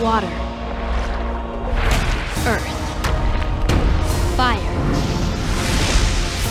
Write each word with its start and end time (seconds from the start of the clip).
water, 0.00 0.26
earth, 2.46 2.68
fire, 4.36 4.60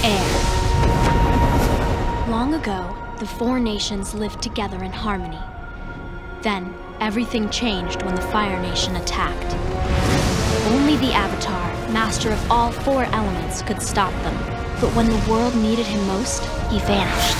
air. 0.04 0.30
Long 2.28 2.56
ago, 2.56 2.96
the 3.20 3.28
four 3.28 3.60
nations 3.60 4.16
lived 4.16 4.42
together 4.42 4.84
in 4.84 4.92
harmony. 4.92 5.40
Then, 6.42 6.74
everything 7.00 7.50
changed 7.52 8.02
when 8.02 8.16
the 8.16 8.22
Fire 8.22 8.60
Nation 8.62 8.96
attacked. 8.96 9.54
Only 10.74 10.96
the 10.98 11.14
Avatar, 11.14 11.72
master 11.92 12.32
of 12.32 12.52
all 12.52 12.72
four 12.72 13.04
elements, 13.04 13.62
could 13.62 13.82
stop 13.82 14.12
them. 14.24 14.36
But 14.82 14.94
when 14.96 15.08
the 15.08 15.24
world 15.30 15.56
needed 15.56 15.86
him 15.86 16.06
most, 16.08 16.42
he 16.72 16.80
vanished. 16.80 17.38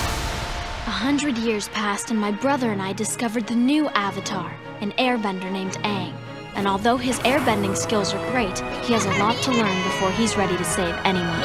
A 0.86 0.90
hundred 0.90 1.36
years 1.36 1.66
passed, 1.68 2.12
and 2.12 2.20
my 2.20 2.30
brother 2.30 2.70
and 2.70 2.80
I 2.80 2.92
discovered 2.92 3.48
the 3.48 3.56
new 3.56 3.88
Avatar, 3.88 4.54
an 4.80 4.92
airbender 4.92 5.50
named 5.50 5.74
Aang. 5.84 6.12
And 6.54 6.66
although 6.66 6.96
his 6.96 7.18
airbending 7.20 7.76
skills 7.76 8.12
are 8.14 8.30
great, 8.30 8.58
he 8.84 8.92
has 8.92 9.06
a 9.06 9.18
lot 9.18 9.36
to 9.42 9.50
learn 9.50 9.82
before 9.84 10.10
he's 10.12 10.36
ready 10.36 10.56
to 10.56 10.64
save 10.64 10.94
anyone. 11.04 11.40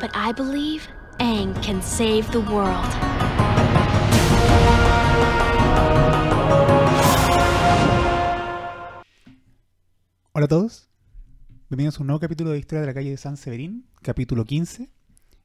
But 0.00 0.10
I 0.14 0.32
believe 0.32 0.88
Aang 1.18 1.54
can 1.62 1.82
save 1.82 2.30
the 2.32 2.40
world. 2.40 2.90
Hola 10.32 10.44
a 10.44 10.48
todos, 10.48 10.88
bienvenidos 11.68 11.98
a 11.98 12.00
un 12.02 12.06
nuevo 12.06 12.20
capítulo 12.20 12.50
de 12.50 12.58
Historia 12.58 12.80
de 12.80 12.86
la 12.86 12.94
calle 12.94 13.10
de 13.10 13.16
San 13.16 13.36
Severín, 13.36 13.86
capítulo 14.02 14.44
15. 14.44 14.88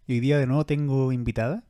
Y 0.08 0.14
hoy 0.14 0.20
día 0.20 0.38
de 0.38 0.46
nuevo 0.46 0.66
tengo 0.66 1.12
invitada. 1.12 1.64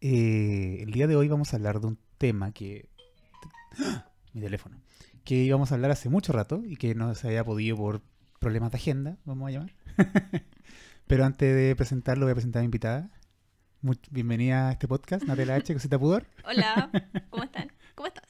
Eh, 0.00 0.80
el 0.82 0.90
día 0.90 1.06
de 1.06 1.14
hoy 1.14 1.28
vamos 1.28 1.52
a 1.52 1.56
hablar 1.56 1.80
de 1.80 1.86
un 1.86 1.98
tema 2.18 2.52
que... 2.52 2.91
Mi 4.32 4.40
teléfono. 4.40 4.76
Que 5.24 5.34
íbamos 5.36 5.70
a 5.70 5.74
hablar 5.76 5.90
hace 5.90 6.08
mucho 6.08 6.32
rato 6.32 6.62
y 6.64 6.76
que 6.76 6.94
no 6.94 7.14
se 7.14 7.28
había 7.28 7.44
podido 7.44 7.76
por 7.76 8.02
problemas 8.40 8.72
de 8.72 8.76
agenda, 8.78 9.16
vamos 9.24 9.48
a 9.48 9.52
llamar. 9.52 9.72
Pero 11.06 11.24
antes 11.24 11.54
de 11.54 11.76
presentarlo 11.76 12.24
voy 12.26 12.32
a 12.32 12.34
presentar 12.34 12.60
a 12.60 12.62
mi 12.62 12.66
invitada. 12.66 13.10
Muy- 13.82 13.98
bienvenida 14.10 14.68
a 14.68 14.72
este 14.72 14.88
podcast, 14.88 15.24
Natalia 15.24 15.54
H. 15.56 15.72
Cosita 15.74 15.98
Pudor. 15.98 16.26
Hola, 16.44 16.90
¿cómo 17.30 17.44
están? 17.44 17.70
¿Cómo 17.94 18.06
estás? 18.08 18.28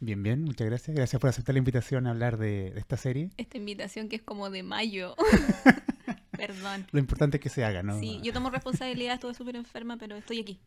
Bien, 0.00 0.22
bien, 0.22 0.44
muchas 0.44 0.66
gracias. 0.68 0.96
Gracias 0.96 1.20
por 1.20 1.28
aceptar 1.30 1.54
la 1.54 1.58
invitación 1.58 2.06
a 2.06 2.10
hablar 2.10 2.38
de, 2.38 2.70
de 2.72 2.78
esta 2.80 2.96
serie. 2.96 3.30
Esta 3.36 3.58
invitación 3.58 4.08
que 4.08 4.16
es 4.16 4.22
como 4.22 4.48
de 4.48 4.62
mayo. 4.62 5.16
Perdón. 6.36 6.86
Lo 6.92 7.00
importante 7.00 7.38
es 7.38 7.42
que 7.42 7.48
se 7.48 7.64
haga, 7.64 7.82
¿no? 7.82 7.98
Sí, 7.98 8.20
yo 8.22 8.32
tomo 8.32 8.48
responsabilidad, 8.50 9.14
estuve 9.14 9.34
súper 9.34 9.56
enferma, 9.56 9.96
pero 9.98 10.14
estoy 10.16 10.40
aquí. 10.40 10.60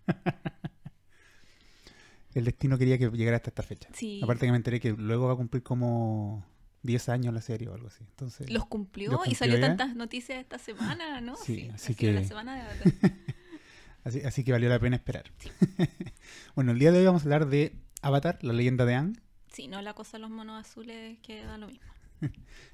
El 2.33 2.45
destino 2.45 2.77
quería 2.77 2.97
que 2.97 3.09
llegara 3.09 3.37
hasta 3.37 3.49
esta 3.49 3.63
fecha. 3.63 3.89
Sí. 3.93 4.21
Aparte 4.23 4.45
que 4.45 4.51
me 4.51 4.57
enteré 4.57 4.79
que 4.79 4.91
luego 4.91 5.27
va 5.27 5.33
a 5.33 5.35
cumplir 5.35 5.63
como 5.63 6.45
10 6.83 7.09
años 7.09 7.33
la 7.33 7.41
serie 7.41 7.67
o 7.67 7.73
algo 7.73 7.87
así. 7.87 8.03
Entonces, 8.09 8.49
Los 8.49 8.65
cumplió, 8.67 9.11
¿Los 9.11 9.27
y 9.27 9.35
salió 9.35 9.55
cumplió 9.55 9.67
ya? 9.71 9.77
tantas 9.77 9.95
noticias 9.95 10.39
esta 10.39 10.57
semana, 10.57 11.19
¿no? 11.21 11.35
Sí, 11.35 11.69
así 11.73 11.91
ha 11.93 11.95
sido 11.95 11.97
que- 11.97 12.13
la 12.13 12.23
semana 12.23 12.55
de 12.55 12.61
Avatar. 12.61 12.93
así, 14.05 14.21
así 14.21 14.43
que 14.43 14.51
valió 14.53 14.69
la 14.69 14.79
pena 14.79 14.95
esperar. 14.95 15.25
bueno, 16.55 16.71
el 16.71 16.79
día 16.79 16.91
de 16.91 16.99
hoy 16.99 17.05
vamos 17.05 17.21
a 17.23 17.25
hablar 17.25 17.47
de 17.47 17.75
Avatar, 18.01 18.39
la 18.43 18.53
leyenda 18.53 18.85
de 18.85 18.95
Aang. 18.95 19.17
Sí, 19.51 19.67
no 19.67 19.81
la 19.81 19.93
cosa 19.93 20.17
de 20.17 20.21
los 20.21 20.29
monos 20.31 20.59
azules 20.65 21.19
que 21.19 21.43
da 21.43 21.57
lo 21.57 21.67
mismo. 21.67 21.83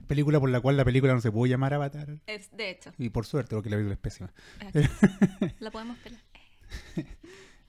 Película 0.07 0.39
por 0.39 0.49
la 0.49 0.59
cual 0.61 0.77
la 0.77 0.85
película 0.85 1.13
no 1.13 1.21
se 1.21 1.31
pudo 1.31 1.47
llamar 1.47 1.73
Avatar. 1.73 2.19
Es, 2.27 2.51
de 2.55 2.69
hecho, 2.69 2.91
Y 2.99 3.09
por 3.09 3.25
suerte, 3.25 3.55
porque 3.55 3.69
la 3.71 3.77
película 3.77 3.93
es 3.95 3.99
pésima. 3.99 4.31
la 5.59 5.71
podemos 5.71 5.97
pelar. 5.99 6.21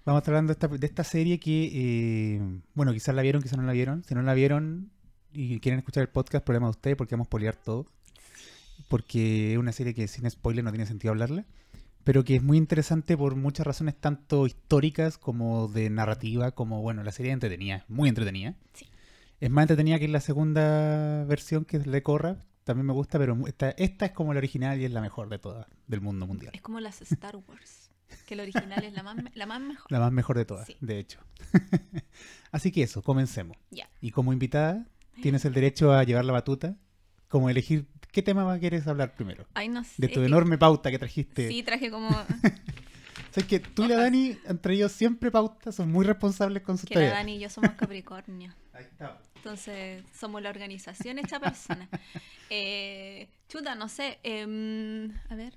Vamos 0.08 0.20
a 0.20 0.22
estar 0.22 0.32
hablando 0.32 0.54
de 0.54 0.58
esta, 0.58 0.68
de 0.68 0.86
esta 0.86 1.04
serie 1.04 1.38
que, 1.38 1.70
eh, 1.70 2.40
bueno, 2.72 2.94
quizás 2.94 3.14
la 3.14 3.20
vieron, 3.20 3.42
quizás 3.42 3.58
no 3.58 3.64
la 3.64 3.74
vieron. 3.74 4.04
Si 4.04 4.14
no 4.14 4.22
la 4.22 4.32
vieron 4.32 4.90
y 5.34 5.60
quieren 5.60 5.80
escuchar 5.80 6.00
el 6.00 6.08
podcast, 6.08 6.46
problema 6.46 6.68
de 6.68 6.70
ustedes 6.70 6.96
porque 6.96 7.14
vamos 7.14 7.26
a 7.26 7.28
poliar 7.28 7.56
todo. 7.56 7.84
Porque 8.88 9.52
es 9.52 9.58
una 9.58 9.70
serie 9.72 9.92
que 9.92 10.08
sin 10.08 10.30
spoiler 10.30 10.64
no 10.64 10.70
tiene 10.70 10.86
sentido 10.86 11.12
hablarla. 11.12 11.44
Pero 12.04 12.24
que 12.24 12.36
es 12.36 12.42
muy 12.42 12.56
interesante 12.56 13.18
por 13.18 13.36
muchas 13.36 13.66
razones, 13.66 13.96
tanto 14.00 14.46
históricas 14.46 15.18
como 15.18 15.68
de 15.68 15.90
narrativa, 15.90 16.52
como, 16.52 16.80
bueno, 16.80 17.02
la 17.02 17.12
serie 17.12 17.32
es 17.32 17.34
entretenida, 17.34 17.84
muy 17.86 18.08
entretenida. 18.08 18.54
Sí. 18.72 18.86
Es 19.40 19.50
más 19.50 19.64
entretenida 19.64 19.98
que 19.98 20.08
la 20.08 20.20
segunda 20.20 21.24
versión, 21.24 21.66
que 21.66 21.76
es 21.76 21.86
la 21.86 21.92
de 21.92 22.02
Korra. 22.02 22.46
También 22.64 22.86
me 22.86 22.94
gusta, 22.94 23.18
pero 23.18 23.36
esta, 23.46 23.72
esta 23.72 24.06
es 24.06 24.12
como 24.12 24.32
la 24.32 24.38
original 24.38 24.80
y 24.80 24.86
es 24.86 24.90
la 24.90 25.02
mejor 25.02 25.28
de 25.28 25.38
todas, 25.38 25.66
del 25.86 26.00
mundo 26.00 26.26
mundial. 26.26 26.52
Es 26.54 26.62
como 26.62 26.80
las 26.80 27.02
Star 27.02 27.36
Wars, 27.36 27.87
que 28.26 28.36
la 28.36 28.42
original 28.42 28.82
es 28.84 28.92
la 28.92 29.02
más, 29.02 29.16
la 29.34 29.46
más 29.46 29.60
mejor. 29.60 29.90
La 29.92 30.00
más 30.00 30.12
mejor 30.12 30.36
de 30.38 30.44
todas, 30.44 30.66
Sí. 30.66 30.76
de 30.80 30.98
hecho. 30.98 31.20
Así 32.52 32.70
que 32.72 32.82
eso, 32.82 33.02
comencemos. 33.02 33.56
Y 34.00 34.10
como 34.10 34.32
invitada, 34.32 34.86
tienes 35.22 35.44
el 35.44 35.52
derecho 35.54 35.92
a 35.92 36.04
llevar 36.04 36.24
la 36.24 36.32
batuta, 36.32 36.76
como 37.28 37.50
elegir 37.50 37.86
qué 38.12 38.22
tema 38.22 38.58
quieres 38.58 38.86
hablar 38.86 39.14
primero. 39.14 39.46
Ay, 39.54 39.68
no 39.68 39.84
sé. 39.84 39.94
De 39.98 40.08
tu 40.08 40.14
es 40.14 40.18
que- 40.20 40.26
enorme 40.26 40.56
pauta 40.58 40.90
que 40.90 40.98
trajiste. 40.98 41.48
Sí, 41.48 41.62
traje 41.62 41.90
como 41.90 42.08
Sabes 43.30 43.46
que 43.48 43.60
tú 43.60 43.84
y 43.84 43.88
la 43.88 43.96
Dani 43.96 44.38
han 44.48 44.58
traído 44.58 44.88
siempre 44.88 45.30
pautas, 45.30 45.74
son 45.74 45.92
muy 45.92 46.04
responsables 46.06 46.62
con 46.62 46.78
sus 46.78 46.88
que 46.88 46.94
la 46.94 47.00
tareas. 47.00 47.18
Dani 47.18 47.36
y 47.36 47.38
yo 47.40 47.50
somos 47.50 47.72
Capricornio. 47.72 48.54
Ahí 48.72 48.84
está. 48.84 49.20
Entonces, 49.36 50.02
somos 50.18 50.40
la 50.42 50.48
organización 50.50 51.18
hecha 51.18 51.38
persona. 51.38 51.88
Eh, 52.50 53.28
chuta, 53.48 53.74
no 53.74 53.88
sé. 53.88 54.18
em, 54.22 55.12
a 55.28 55.34
ver. 55.34 55.54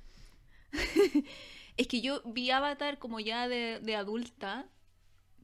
Es 1.77 1.87
que 1.87 2.01
yo 2.01 2.21
vi 2.25 2.51
Avatar 2.51 2.97
como 2.99 3.19
ya 3.19 3.47
de, 3.47 3.79
de 3.81 3.95
adulta, 3.95 4.65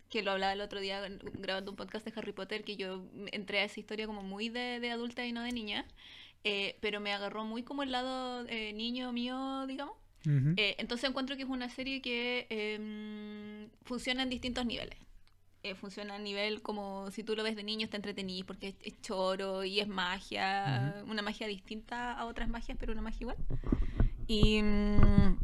que 0.09 0.23
lo 0.23 0.31
hablaba 0.31 0.53
el 0.53 0.61
otro 0.61 0.79
día 0.79 1.01
grabando 1.33 1.71
un 1.71 1.77
podcast 1.77 2.05
de 2.05 2.13
Harry 2.15 2.31
Potter, 2.31 2.63
que 2.63 2.77
yo 2.77 3.05
entré 3.31 3.59
a 3.59 3.63
esa 3.65 3.79
historia 3.79 4.07
como 4.07 4.23
muy 4.23 4.49
de, 4.49 4.79
de 4.79 4.91
adulta 4.91 5.25
y 5.25 5.31
no 5.33 5.41
de 5.43 5.51
niña. 5.51 5.85
eh, 6.43 6.77
pero 6.81 6.99
me 7.01 7.11
agarró 7.13 7.43
muy 7.45 7.63
como 7.63 7.83
el 7.83 7.91
lado 7.91 8.45
eh, 8.47 8.71
niño 8.73 9.11
mío, 9.11 9.65
digamos. 9.67 9.95
Eh, 10.57 10.75
entonces 10.79 11.09
encuentro 11.09 11.37
que 11.37 11.43
es 11.43 11.49
una 11.49 11.69
serie 11.69 12.01
que 12.01 12.47
em, 12.49 13.69
funciona 13.83 14.23
en 14.23 14.29
distintos 14.29 14.65
niveles. 14.65 14.97
Eh, 15.63 15.75
funciona 15.75 16.15
a 16.15 16.19
nivel 16.19 16.61
como 16.61 17.09
si 17.11 17.23
tú 17.23 17.35
lo 17.35 17.43
ves 17.43 17.55
de 17.55 17.63
niño 17.63 17.85
está 17.85 17.97
entretenido 17.97 18.45
porque 18.45 18.69
es, 18.69 18.75
es 18.83 19.01
choro 19.01 19.63
y 19.63 19.79
es 19.79 19.87
magia, 19.87 21.03
una 21.07 21.21
magia 21.21 21.47
distinta 21.47 22.13
a 22.13 22.25
otras 22.25 22.47
magias, 22.49 22.77
pero 22.79 22.91
una 22.93 23.01
magia 23.01 23.21
igual. 23.21 23.37
Y... 24.27 24.61
mm, 24.61 25.37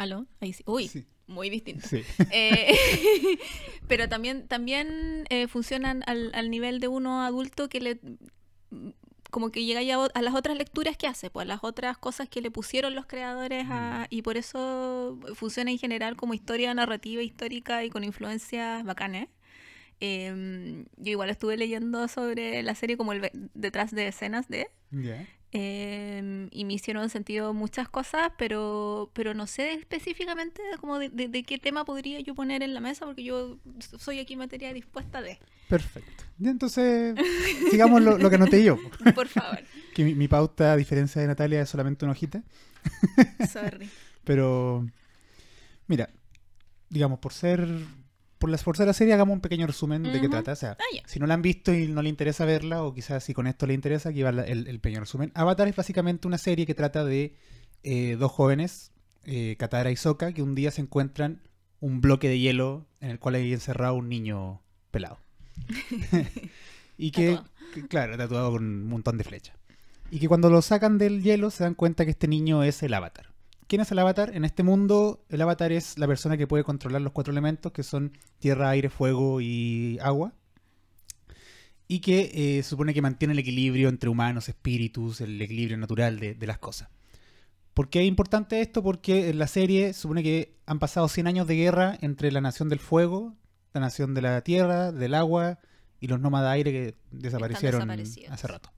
¿Aló? 0.00 0.26
Ahí 0.40 0.54
sí. 0.54 0.62
Uy, 0.66 0.88
Sí. 0.88 1.04
muy 1.26 1.50
distinto. 1.50 1.86
Sí. 1.86 2.02
Eh, 2.30 2.74
pero 3.88 4.08
también, 4.08 4.48
también 4.48 5.24
eh, 5.28 5.46
funcionan 5.46 6.02
al, 6.06 6.30
al 6.34 6.50
nivel 6.50 6.80
de 6.80 6.88
uno 6.88 7.22
adulto 7.22 7.68
que 7.68 7.80
le 7.80 8.00
como 9.30 9.50
que 9.52 9.64
llega 9.64 9.82
ya 9.82 10.02
a, 10.12 10.22
las 10.22 10.34
otras 10.34 10.56
lecturas 10.56 10.96
que 10.96 11.06
hace, 11.06 11.30
pues 11.30 11.44
a 11.44 11.46
las 11.48 11.60
otras 11.62 11.96
cosas 11.98 12.28
que 12.28 12.40
le 12.40 12.50
pusieron 12.50 12.94
los 12.96 13.06
creadores 13.06 13.66
a- 13.68 14.06
y 14.10 14.22
por 14.22 14.36
eso 14.36 15.20
funciona 15.34 15.70
en 15.70 15.78
general 15.78 16.16
como 16.16 16.34
historia 16.34 16.72
narrativa 16.74 17.22
histórica 17.22 17.84
y 17.84 17.90
con 17.90 18.02
influencias 18.02 18.82
bacanas. 18.84 19.28
Em, 20.00 20.86
yo 20.96 21.12
igual 21.12 21.28
estuve 21.30 21.56
leyendo 21.58 22.08
sobre 22.08 22.62
la 22.62 22.74
serie 22.74 22.96
como 22.96 23.12
el 23.12 23.30
detrás 23.54 23.90
de 23.92 24.08
escenas 24.08 24.48
de. 24.48 24.68
Em, 25.52 26.48
y 26.52 26.64
me 26.64 26.74
hicieron 26.74 27.10
sentido 27.10 27.52
muchas 27.52 27.88
cosas, 27.88 28.30
pero, 28.38 29.10
pero 29.14 29.34
no 29.34 29.48
sé 29.48 29.72
específicamente 29.74 30.62
como 30.80 30.98
de, 31.00 31.08
de- 31.08 31.26
de 31.28 31.42
qué 31.42 31.58
tema 31.58 31.84
podría 31.84 32.20
yo 32.20 32.36
poner 32.36 32.62
en 32.62 32.72
la 32.72 32.80
mesa, 32.80 33.04
porque 33.04 33.24
yo 33.24 33.58
soy 33.98 34.20
aquí 34.20 34.36
materia 34.36 34.72
dispuesta 34.72 35.20
de. 35.22 35.38
Perfecto. 35.68 36.24
Ya, 36.38 36.50
entonces, 36.50 37.16
sigamos 37.70 38.00
lo, 38.02 38.16
lo 38.16 38.30
que 38.30 38.36
anoté 38.36 38.62
yo. 38.62 38.78
Por 39.14 39.26
favor. 39.28 39.58
Que 39.94 40.04
mi, 40.04 40.14
mi 40.14 40.28
pauta, 40.28 40.72
a 40.72 40.76
diferencia 40.76 41.20
de 41.20 41.26
Natalia, 41.26 41.62
es 41.62 41.68
solamente 41.68 42.04
una 42.04 42.12
hojita. 42.12 42.44
Sorry. 43.52 43.90
Pero, 44.24 44.86
mira, 45.88 46.08
digamos, 46.88 47.18
por 47.18 47.32
ser 47.32 47.66
por, 48.40 48.50
las, 48.50 48.64
por 48.64 48.76
ser 48.76 48.86
la 48.88 48.92
serie, 48.92 49.14
hagamos 49.14 49.34
un 49.34 49.40
pequeño 49.40 49.66
resumen 49.68 50.02
de 50.02 50.20
qué 50.20 50.28
trata. 50.28 50.52
O 50.52 50.56
sea, 50.56 50.76
Ah, 50.80 51.02
si 51.06 51.20
no 51.20 51.26
la 51.26 51.34
han 51.34 51.42
visto 51.42 51.72
y 51.72 51.86
no 51.86 52.02
le 52.02 52.08
interesa 52.08 52.44
verla, 52.44 52.82
o 52.82 52.92
quizás 52.92 53.22
si 53.22 53.34
con 53.34 53.46
esto 53.46 53.66
le 53.66 53.74
interesa, 53.74 54.08
aquí 54.08 54.22
va 54.22 54.32
la- 54.32 54.44
el, 54.44 54.66
el 54.66 54.80
pequeño 54.80 55.00
resumen. 55.00 55.30
Avatar 55.34 55.68
es 55.68 55.76
básicamente 55.76 56.26
una 56.26 56.38
serie 56.38 56.66
que 56.66 56.74
trata 56.74 57.04
de 57.04 57.36
eh, 57.84 58.16
dos 58.18 58.32
jóvenes, 58.32 58.90
eh, 59.24 59.54
Katara 59.58 59.90
y 59.92 59.96
Sokka, 59.96 60.32
que 60.32 60.42
un 60.42 60.54
día 60.56 60.70
se 60.72 60.80
encuentran 60.80 61.42
un 61.80 62.00
bloque 62.00 62.28
de 62.28 62.38
hielo 62.38 62.86
en 63.00 63.10
el 63.10 63.18
cual 63.18 63.36
hay 63.36 63.52
encerrado 63.52 63.94
un 63.94 64.08
niño 64.08 64.60
pelado. 64.90 65.18
y 66.98 67.10
que, 67.10 67.30
Tatuado. 67.36 67.48
que, 67.74 67.86
claro, 67.88 68.16
tatuado 68.16 68.52
con 68.52 68.64
un 68.64 68.86
montón 68.88 69.18
de 69.18 69.24
flechas. 69.24 69.56
Y 70.10 70.18
que 70.18 70.28
cuando 70.28 70.50
lo 70.50 70.60
sacan 70.60 70.98
del 70.98 71.22
hielo 71.22 71.50
se 71.50 71.64
dan 71.64 71.74
cuenta 71.74 72.04
que 72.04 72.10
este 72.10 72.26
niño 72.28 72.64
es 72.64 72.82
el 72.82 72.94
avatar. 72.94 73.29
¿Quién 73.70 73.82
es 73.82 73.92
el 73.92 74.00
avatar? 74.00 74.34
En 74.34 74.44
este 74.44 74.64
mundo, 74.64 75.24
el 75.28 75.40
avatar 75.40 75.70
es 75.70 75.96
la 75.96 76.08
persona 76.08 76.36
que 76.36 76.48
puede 76.48 76.64
controlar 76.64 77.02
los 77.02 77.12
cuatro 77.12 77.30
elementos, 77.30 77.70
que 77.70 77.84
son 77.84 78.18
tierra, 78.40 78.68
aire, 78.70 78.90
fuego 78.90 79.40
y 79.40 79.96
agua. 80.02 80.32
Y 81.86 82.00
que 82.00 82.32
eh, 82.34 82.64
supone 82.64 82.92
que 82.92 83.00
mantiene 83.00 83.30
el 83.30 83.38
equilibrio 83.38 83.88
entre 83.88 84.10
humanos, 84.10 84.48
espíritus, 84.48 85.20
el 85.20 85.40
equilibrio 85.40 85.78
natural 85.78 86.18
de, 86.18 86.34
de 86.34 86.46
las 86.48 86.58
cosas. 86.58 86.88
¿Por 87.72 87.90
qué 87.90 88.00
es 88.00 88.08
importante 88.08 88.60
esto? 88.60 88.82
Porque 88.82 89.30
en 89.30 89.38
la 89.38 89.46
serie 89.46 89.92
supone 89.92 90.24
que 90.24 90.56
han 90.66 90.80
pasado 90.80 91.06
100 91.06 91.28
años 91.28 91.46
de 91.46 91.54
guerra 91.54 91.96
entre 92.00 92.32
la 92.32 92.40
nación 92.40 92.68
del 92.70 92.80
fuego, 92.80 93.36
la 93.72 93.80
nación 93.80 94.14
de 94.14 94.22
la 94.22 94.40
tierra, 94.40 94.90
del 94.90 95.14
agua 95.14 95.60
y 96.00 96.08
los 96.08 96.18
nómadas 96.18 96.54
aire 96.54 96.72
que 96.72 96.94
desaparecieron 97.12 97.88
hace 97.88 98.48
rato. 98.48 98.72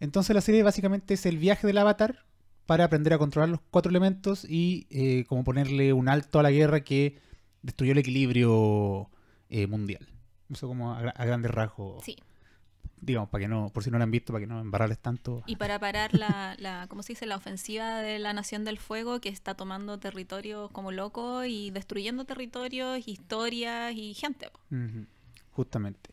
Entonces 0.00 0.34
la 0.34 0.40
serie 0.40 0.62
básicamente 0.62 1.12
es 1.12 1.26
el 1.26 1.36
viaje 1.36 1.66
del 1.66 1.76
avatar 1.76 2.24
para 2.66 2.84
aprender 2.84 3.12
a 3.12 3.18
controlar 3.18 3.48
los 3.48 3.60
cuatro 3.70 3.90
elementos 3.90 4.44
y 4.48 4.86
eh, 4.90 5.24
como 5.28 5.44
ponerle 5.44 5.92
un 5.92 6.08
alto 6.08 6.38
a 6.38 6.42
la 6.42 6.50
guerra 6.50 6.80
que 6.80 7.18
destruyó 7.62 7.92
el 7.92 7.98
equilibrio 7.98 9.08
eh, 9.48 9.66
mundial. 9.66 10.06
Eso 10.50 10.66
como 10.68 10.92
a, 10.92 10.98
a 11.00 11.24
grandes 11.24 11.50
rasgos, 11.50 12.04
Sí. 12.04 12.16
digamos, 13.00 13.28
para 13.30 13.42
que 13.42 13.48
no, 13.48 13.70
por 13.72 13.82
si 13.84 13.90
no 13.90 13.98
lo 13.98 14.04
han 14.04 14.10
visto, 14.10 14.32
para 14.32 14.40
que 14.44 14.46
no 14.46 14.60
embarrarles 14.60 14.98
tanto. 14.98 15.42
Y 15.46 15.56
para 15.56 15.78
parar 15.78 16.14
la, 16.14 16.54
la, 16.58 16.86
¿cómo 16.88 17.02
se 17.02 17.12
dice? 17.12 17.26
La 17.26 17.36
ofensiva 17.36 18.00
de 18.00 18.18
la 18.18 18.32
Nación 18.32 18.64
del 18.64 18.78
Fuego 18.78 19.20
que 19.20 19.28
está 19.28 19.54
tomando 19.54 19.98
territorios 19.98 20.70
como 20.72 20.92
loco 20.92 21.44
y 21.44 21.70
destruyendo 21.70 22.24
territorios, 22.24 23.06
historias 23.06 23.94
y 23.94 24.14
gente. 24.14 24.48
Justamente. 25.52 26.10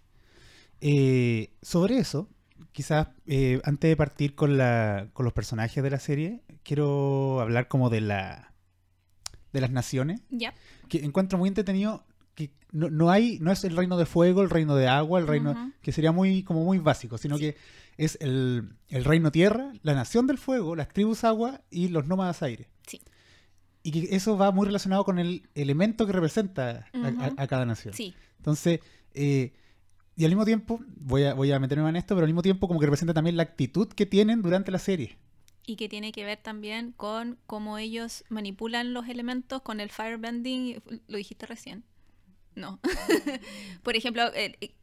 Eh, 0.82 1.50
sobre 1.62 1.98
eso, 1.98 2.28
quizás 2.74 3.08
eh, 3.28 3.62
antes 3.64 3.90
de 3.90 3.96
partir 3.96 4.36
con, 4.36 4.58
la, 4.58 5.08
con 5.14 5.24
los 5.24 5.34
personajes 5.34 5.82
de 5.84 5.90
la 5.90 6.00
serie, 6.00 6.42
quiero 6.64 7.40
hablar 7.40 7.68
como 7.70 7.90
de 7.90 8.02
la 8.02 8.50
de 9.54 9.62
las 9.62 9.70
naciones, 9.72 10.20
Ya. 10.32 10.54
que 10.90 11.06
encuentro 11.06 11.38
muy 11.38 11.48
entretenido 11.48 12.04
que 12.34 12.52
no, 12.72 12.90
no 12.90 13.12
hay, 13.12 13.38
no 13.40 13.52
es 13.52 13.64
el 13.64 13.78
reino 13.78 13.98
de 13.98 14.08
fuego, 14.08 14.42
el 14.42 14.50
reino 14.50 14.76
de 14.76 14.88
agua, 14.88 15.20
el 15.20 15.28
reino 15.28 15.72
que 15.84 15.92
sería 15.92 16.12
muy, 16.12 16.42
como 16.42 16.64
muy 16.66 16.80
básico, 16.80 17.20
sino 17.20 17.38
que 17.38 17.56
es 17.96 18.18
el, 18.20 18.74
el 18.90 19.06
reino 19.06 19.32
tierra, 19.32 19.72
la 19.84 19.94
nación 19.94 20.26
del 20.26 20.40
fuego, 20.40 20.76
las 20.76 20.88
tribus 20.90 21.24
agua 21.24 21.62
y 21.70 21.90
los 21.90 22.08
nómadas 22.08 22.42
aire. 22.42 22.68
Sí. 22.88 23.00
Y 23.84 23.92
que 23.92 24.16
eso 24.16 24.36
va 24.40 24.50
muy 24.52 24.66
relacionado 24.66 25.06
con 25.06 25.20
el 25.20 25.48
elemento 25.54 26.08
que 26.08 26.14
representa 26.14 26.88
a- 26.92 26.98
a- 26.98 27.10
Ujú. 27.12 27.36
a 27.38 27.46
cada 27.48 27.66
nación. 27.68 27.94
Sí. 27.94 28.16
Entonces, 28.38 28.80
eh, 29.14 29.54
y 30.16 30.24
al 30.26 30.32
mismo 30.32 30.46
tiempo, 30.46 30.80
voy 30.98 31.24
a, 31.24 31.34
voy 31.34 31.52
a 31.52 31.60
meterme 31.60 31.90
en 31.90 31.96
esto, 31.96 32.16
pero 32.16 32.26
al 32.26 32.30
mismo 32.30 32.42
tiempo 32.42 32.68
como 32.68 32.80
que 32.80 32.86
representa 32.86 33.14
también 33.14 33.38
la 33.38 33.44
actitud 33.44 33.88
que 33.88 34.06
tienen 34.06 34.42
durante 34.42 34.72
la 34.72 34.80
serie. 34.80 35.18
Y 35.66 35.76
que 35.78 35.88
tiene 35.90 36.12
que 36.12 36.26
ver 36.26 36.38
también 36.40 36.92
con 36.92 37.38
cómo 37.48 37.78
ellos 37.78 38.26
manipulan 38.30 38.94
los 38.94 39.08
elementos 39.08 39.62
con 39.62 39.80
el 39.80 39.90
firebending. 39.90 40.82
Lo 41.08 41.18
dijiste 41.18 41.46
recién. 41.46 41.84
No. 42.56 42.80
Por 43.84 43.96
ejemplo, 43.96 44.24
eh, 44.34 44.56
eh, 44.62 44.74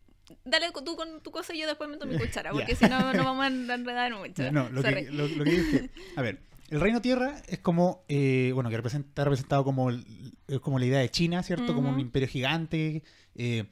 dale 0.44 0.66
tú 0.84 0.96
con 0.96 1.22
tu 1.22 1.30
cosa 1.30 1.54
y 1.54 1.60
yo 1.60 1.66
después 1.66 1.88
meto 1.90 2.06
mi 2.06 2.16
cuchara, 2.18 2.50
porque 2.52 2.74
si 2.76 2.86
no, 2.86 3.12
no 3.12 3.24
vamos 3.24 3.44
a 3.44 3.48
enredar 3.48 4.14
mucho. 4.16 4.50
No, 4.50 4.68
lo 4.70 4.82
Sorry. 4.82 5.04
que, 5.06 5.10
lo, 5.10 5.28
lo 5.28 5.44
que 5.44 5.50
digo 5.50 5.62
es 5.62 5.68
que, 5.68 5.90
a 6.16 6.22
ver, 6.22 6.42
el 6.70 6.80
reino 6.80 7.00
tierra 7.02 7.42
es 7.48 7.58
como, 7.58 8.04
eh, 8.08 8.50
bueno, 8.54 8.70
que 8.70 8.76
representa, 8.76 9.08
está 9.08 9.24
representado 9.24 9.64
como, 9.64 9.90
el- 9.90 10.04
como 10.62 10.78
la 10.78 10.86
idea 10.86 11.00
de 11.00 11.10
China, 11.10 11.42
¿cierto? 11.42 11.74
Como 11.74 11.90
un 11.90 12.00
imperio 12.00 12.28
gigante, 12.28 13.02
eh, 13.34 13.64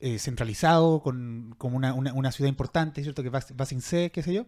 eh, 0.00 0.18
centralizado, 0.18 1.00
con 1.02 1.54
como 1.58 1.76
una, 1.76 1.94
una- 1.94 2.12
una 2.12 2.32
ciudad 2.32 2.48
importante, 2.48 3.02
¿cierto? 3.02 3.22
Que 3.22 3.30
va, 3.30 3.40
va 3.58 3.66
sin 3.66 3.80
sed, 3.80 4.10
qué 4.12 4.22
sé 4.22 4.34
yo. 4.34 4.46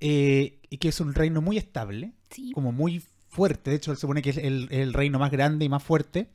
Eh, 0.00 0.60
y 0.70 0.78
que 0.78 0.88
es 0.88 1.00
un 1.00 1.14
reino 1.14 1.40
muy 1.42 1.56
estable, 1.58 2.12
Sí. 2.30 2.52
como 2.52 2.70
muy 2.72 3.02
fuerte. 3.28 3.70
De 3.70 3.76
hecho, 3.76 3.94
se 3.94 4.00
supone 4.00 4.22
que 4.22 4.30
es 4.30 4.36
el, 4.36 4.68
el 4.70 4.92
reino 4.92 5.18
más 5.18 5.30
grande 5.30 5.64
y 5.64 5.68
más 5.68 5.82
fuerte, 5.82 6.28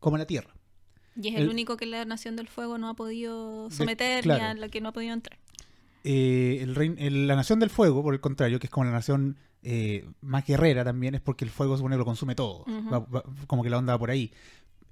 como 0.00 0.18
la 0.18 0.26
tierra. 0.26 0.50
Y 1.16 1.28
es 1.28 1.36
el, 1.36 1.42
el- 1.44 1.48
único 1.50 1.76
que 1.76 1.86
la 1.86 2.04
Nación 2.04 2.34
del 2.36 2.48
Fuego 2.48 2.76
no 2.78 2.88
ha 2.88 2.94
podido 2.94 3.68
De- 3.68 3.74
someter 3.74 4.22
claro. 4.24 4.42
ni 4.42 4.48
a 4.50 4.54
la 4.54 4.68
que 4.68 4.80
no 4.80 4.88
ha 4.88 4.92
podido 4.92 5.12
entrar. 5.14 5.38
Eh, 6.02 6.58
el 6.60 6.74
rein- 6.74 6.96
el- 6.98 7.26
la 7.26 7.34
nación 7.36 7.60
del 7.60 7.70
fuego, 7.70 8.02
por 8.02 8.12
el 8.12 8.20
contrario, 8.20 8.58
que 8.58 8.66
es 8.66 8.70
como 8.70 8.84
la 8.84 8.90
nación 8.90 9.36
eh, 9.62 10.06
más 10.20 10.44
guerrera 10.46 10.84
también, 10.84 11.14
es 11.14 11.22
porque 11.22 11.46
el 11.46 11.50
fuego 11.50 11.74
se 11.74 11.78
supone 11.78 11.94
que 11.94 11.98
lo 12.00 12.04
consume 12.04 12.34
todo. 12.34 12.64
Ujú. 12.66 12.90
Va- 12.90 12.98
va- 12.98 13.24
como 13.46 13.62
que 13.62 13.70
la 13.70 13.78
onda 13.78 13.94
va 13.94 13.98
por 13.98 14.10
ahí. 14.10 14.30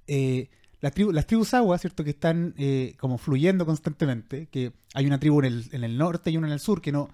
Eh, 0.07 0.49
las, 0.83 0.93
tribu- 0.93 1.13
las 1.13 1.25
tribus 1.25 1.53
agua, 1.53 1.77
¿cierto? 1.77 2.03
Que 2.03 2.09
están 2.09 2.53
eh, 2.57 2.95
como 2.99 3.17
fluyendo 3.17 3.65
constantemente, 3.65 4.47
que 4.51 4.73
hay 4.93 5.05
una 5.05 5.17
tribu 5.19 5.39
en 5.39 5.45
el, 5.45 5.65
en 5.71 5.83
el 5.85 5.97
norte 5.97 6.29
y 6.29 6.35
una 6.37 6.47
en 6.47 6.53
el 6.53 6.59
sur 6.59 6.81
que 6.81 6.91
no, 6.91 7.09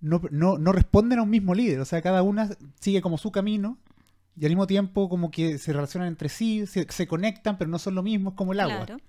no, 0.00 0.20
no, 0.30 0.58
no 0.58 0.72
responden 0.72 1.18
a 1.18 1.22
un 1.22 1.30
mismo 1.30 1.54
líder. 1.54 1.80
O 1.80 1.84
sea, 1.86 2.02
cada 2.02 2.22
una 2.22 2.50
sigue 2.80 3.00
como 3.00 3.16
su 3.16 3.32
camino 3.32 3.78
y 4.38 4.44
al 4.44 4.50
mismo 4.50 4.66
tiempo 4.66 5.08
como 5.08 5.30
que 5.30 5.56
se 5.58 5.72
relacionan 5.72 6.08
entre 6.08 6.28
sí, 6.28 6.66
se, 6.66 6.86
se 6.90 7.06
conectan, 7.06 7.56
pero 7.56 7.70
no 7.70 7.78
son 7.78 7.94
lo 7.94 8.02
mismo, 8.02 8.30
es 8.30 8.36
como 8.36 8.52
el 8.52 8.60
agua. 8.60 8.84
Claro. 8.86 9.00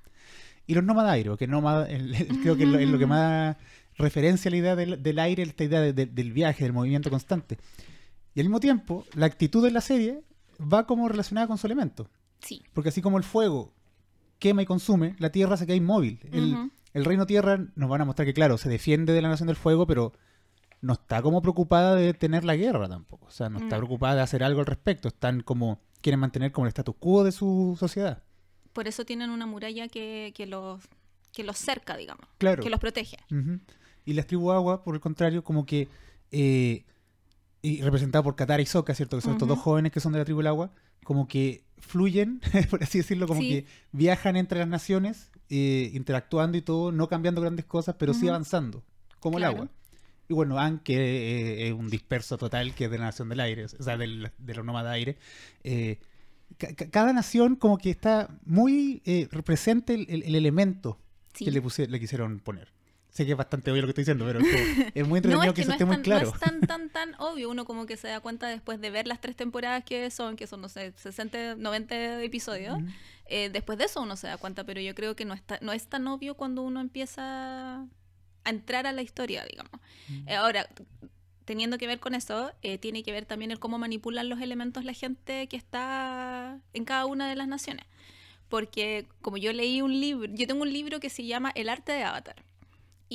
Y 0.66 0.76
los 0.76 0.84
nómadas 0.86 1.20
que 1.38 1.48
nómada, 1.48 1.86
el- 1.90 2.16
el- 2.16 2.40
creo 2.40 2.56
que 2.56 2.64
es 2.64 2.70
lo, 2.70 2.80
es 2.80 2.88
lo 2.90 2.98
que 2.98 3.06
más 3.06 3.58
referencia 3.98 4.48
a 4.48 4.52
la 4.52 4.58
idea 4.58 4.76
del, 4.78 5.04
del 5.04 5.20
aire, 5.20 5.44
esta 5.44 5.66
idea 5.66 5.82
de- 5.82 5.92
de- 5.94 6.06
del 6.06 6.32
viaje, 6.32 6.64
del 6.64 6.72
movimiento 6.74 7.10
constante. 7.10 7.58
Y 8.34 8.40
al 8.40 8.46
mismo 8.48 8.60
tiempo, 8.62 9.06
la 9.14 9.26
actitud 9.26 9.62
de 9.62 9.72
la 9.72 9.82
serie 9.82 10.22
va 10.62 10.88
como 10.88 11.10
relacionada 11.10 11.48
con 11.48 11.58
su 11.58 11.68
elemento. 11.68 12.10
Sí. 12.44 12.62
Porque 12.74 12.90
así 12.90 13.02
como 13.02 13.18
el 13.18 13.24
fuego 13.24 13.74
quema 14.38 14.62
y 14.62 14.66
consume, 14.66 15.16
la 15.20 15.32
tierra 15.32 15.58
se 15.58 15.66
queda 15.66 15.76
inmóvil. 15.76 16.20
El, 16.94 17.06
reino 17.06 17.26
tierra 17.26 17.66
nos 17.76 17.90
van 17.90 18.02
a 18.02 18.06
mostrar 18.06 18.26
que, 18.28 18.34
claro, 18.34 18.58
se 18.60 18.70
defiende 18.70 19.14
de 19.14 19.22
la 19.22 19.30
nación 19.30 19.48
del 19.48 19.56
fuego, 19.56 19.88
pero 19.88 20.14
no 20.82 20.94
está 20.94 21.22
como 21.22 21.42
preocupada 21.42 21.96
de 21.96 22.14
tener 22.14 22.44
la 22.44 22.56
guerra 22.56 22.88
tampoco. 22.90 23.26
O 23.28 23.32
sea, 23.32 23.50
no 23.50 23.58
está 23.60 23.78
Mm. 23.78 23.80
preocupada 23.80 24.16
de 24.16 24.22
hacer 24.22 24.44
algo 24.44 24.60
al 24.60 24.66
respecto. 24.68 25.08
Están 25.08 25.42
como, 25.42 25.80
quieren 26.02 26.20
mantener 26.20 26.52
como 26.52 26.66
el 26.66 26.70
status 26.70 26.96
quo 27.00 27.24
de 27.24 27.32
su 27.32 27.76
sociedad. 27.80 28.22
Por 28.74 28.88
eso 28.88 29.06
tienen 29.06 29.30
una 29.30 29.46
muralla 29.46 29.88
que, 29.88 30.34
que 30.36 30.46
los 30.46 30.82
que 31.32 31.44
los 31.44 31.58
cerca, 31.58 31.98
digamos, 31.98 32.28
Claro. 32.38 32.62
que 32.62 32.70
los 32.70 32.80
protege. 32.80 33.18
Y 34.06 34.14
las 34.14 34.28
tribus 34.28 34.54
agua, 34.54 34.84
por 34.84 34.94
el 34.94 35.02
contrario, 35.02 35.44
como 35.44 35.66
que 35.66 35.88
eh, 36.32 36.86
y 37.62 37.82
representado 37.82 38.24
por 38.24 38.36
Katara 38.36 38.62
y 38.62 38.66
Sokka, 38.68 38.94
¿cierto? 38.94 39.18
Que 39.18 39.22
son 39.22 39.32
estos 39.34 39.48
dos 39.48 39.58
jóvenes 39.58 39.92
que 39.92 40.00
son 40.00 40.12
de 40.12 40.20
la 40.20 40.26
tribu 40.26 40.42
del 40.42 40.48
agua, 40.48 40.72
como 41.04 41.28
que 41.28 41.64
fluyen, 41.78 42.40
por 42.70 42.82
así 42.84 43.00
decirlo, 43.00 43.28
como 43.28 43.42
Sí. 43.42 43.50
que 43.50 43.66
viajan 43.92 44.36
entre 44.36 44.60
las 44.60 44.68
naciones, 44.68 45.32
eh, 45.50 45.92
interactuando 45.94 46.58
y 46.58 46.62
todo, 46.62 46.92
no 46.92 47.08
cambiando 47.08 47.42
grandes 47.42 47.66
cosas, 47.66 47.96
pero 48.00 48.14
sí 48.14 48.28
avanzando, 48.28 48.84
como 49.20 49.38
Claro. 49.38 49.52
el 49.54 49.58
agua. 49.60 49.72
Y 50.30 50.34
bueno, 50.34 50.58
que 50.84 50.96
eh, 50.96 51.68
es 51.68 51.74
un 51.74 51.90
disperso 51.90 52.38
total, 52.38 52.74
que 52.74 52.86
es 52.86 52.92
de 52.92 52.98
la 52.98 53.06
nación 53.06 53.28
del 53.30 53.42
aire, 53.42 53.66
o 53.66 53.84
sea, 53.84 53.98
del, 53.98 54.32
de 54.38 54.54
los 54.56 54.66
nómadas 54.66 54.94
aire. 54.94 55.18
eh, 55.64 56.00
ca- 56.58 56.74
ca- 56.76 56.90
cada 56.90 57.12
nación 57.14 57.56
como 57.58 57.78
que 57.78 57.90
está 57.90 58.30
muy 58.46 59.02
eh, 59.06 59.28
presente 59.44 59.94
el, 59.96 60.06
el- 60.10 60.24
el 60.24 60.36
elemento 60.36 60.98
Sí. 61.34 61.46
que 61.46 61.52
le, 61.52 61.62
puse- 61.62 61.88
le 61.88 62.00
quisieron 62.00 62.40
poner. 62.40 62.72
Sé 63.14 63.26
que 63.26 63.32
es 63.32 63.38
bastante 63.38 63.70
obvio 63.72 63.84
lo 63.84 63.88
que 63.88 63.92
estoy 63.92 64.02
diciendo, 64.02 64.26
pero 64.26 64.40
es, 64.40 64.46
como- 64.52 64.90
es 64.96 65.08
muy 65.08 65.18
entretenido 65.20 65.38
No, 65.38 65.44
es 65.44 65.50
que, 65.50 65.54
que 65.54 65.62
eso 65.62 65.70
no 65.70 65.74
esté 65.74 65.84
es, 65.84 65.88
muy 65.88 65.96
tan, 65.98 66.04
claro. 66.04 66.28
no 66.30 66.34
es 66.34 66.40
tan, 66.40 66.62
tan, 66.62 66.90
tan 66.90 67.16
obvio. 67.20 67.50
Uno 67.50 67.64
como 67.66 67.86
que 67.86 67.96
se 67.96 68.08
da 68.08 68.20
cuenta 68.20 68.48
después 68.48 68.82
de 68.82 68.90
ver 68.90 69.08
las 69.08 69.22
tres 69.22 69.36
temporadas 69.36 69.84
que 69.84 70.10
son, 70.10 70.36
que 70.36 70.48
son, 70.48 70.62
no 70.62 70.68
sé, 70.68 70.94
60, 70.98 71.56
90 71.56 72.24
episodios. 72.24 72.80
Eh, 73.28 73.50
después 73.54 73.78
de 73.78 73.86
eso 73.86 74.02
uno 74.02 74.16
se 74.16 74.28
da 74.28 74.38
cuenta, 74.38 74.64
pero 74.64 74.82
yo 74.82 74.96
creo 74.96 75.16
que 75.16 75.26
no, 75.26 75.34
está, 75.36 75.60
no 75.62 75.72
es 75.74 75.88
tan 75.88 76.08
obvio 76.08 76.36
cuando 76.36 76.64
uno 76.64 76.82
empieza 76.82 77.82
a 77.82 78.50
entrar 78.50 78.88
a 78.88 78.92
la 78.92 79.02
historia, 79.04 79.46
digamos. 79.46 79.72
Eh, 80.26 80.34
ahora, 80.36 80.68
teniendo 81.46 81.78
que 81.78 81.86
ver 81.88 82.00
con 82.00 82.16
eso, 82.16 82.52
eh, 82.64 82.78
tiene 82.80 83.04
que 83.04 83.12
ver 83.12 83.26
también 83.26 83.52
el 83.52 83.60
cómo 83.60 83.78
manipulan 83.78 84.28
los 84.28 84.42
elementos 84.42 84.86
la 84.86 84.94
gente 84.94 85.48
que 85.48 85.56
está 85.58 86.60
en 86.74 86.84
cada 86.84 87.06
una 87.06 87.30
de 87.30 87.36
las 87.36 87.48
naciones. 87.48 87.86
Porque 88.50 89.08
como 89.22 89.38
yo 89.38 89.54
leí 89.54 89.82
un 89.82 90.00
libro, 90.00 90.32
yo 90.34 90.48
tengo 90.48 90.64
un 90.64 90.74
libro 90.74 91.00
que 91.00 91.10
se 91.10 91.26
llama 91.26 91.52
El 91.56 91.70
arte 91.70 91.92
de 91.92 92.04
Avatar. 92.04 92.44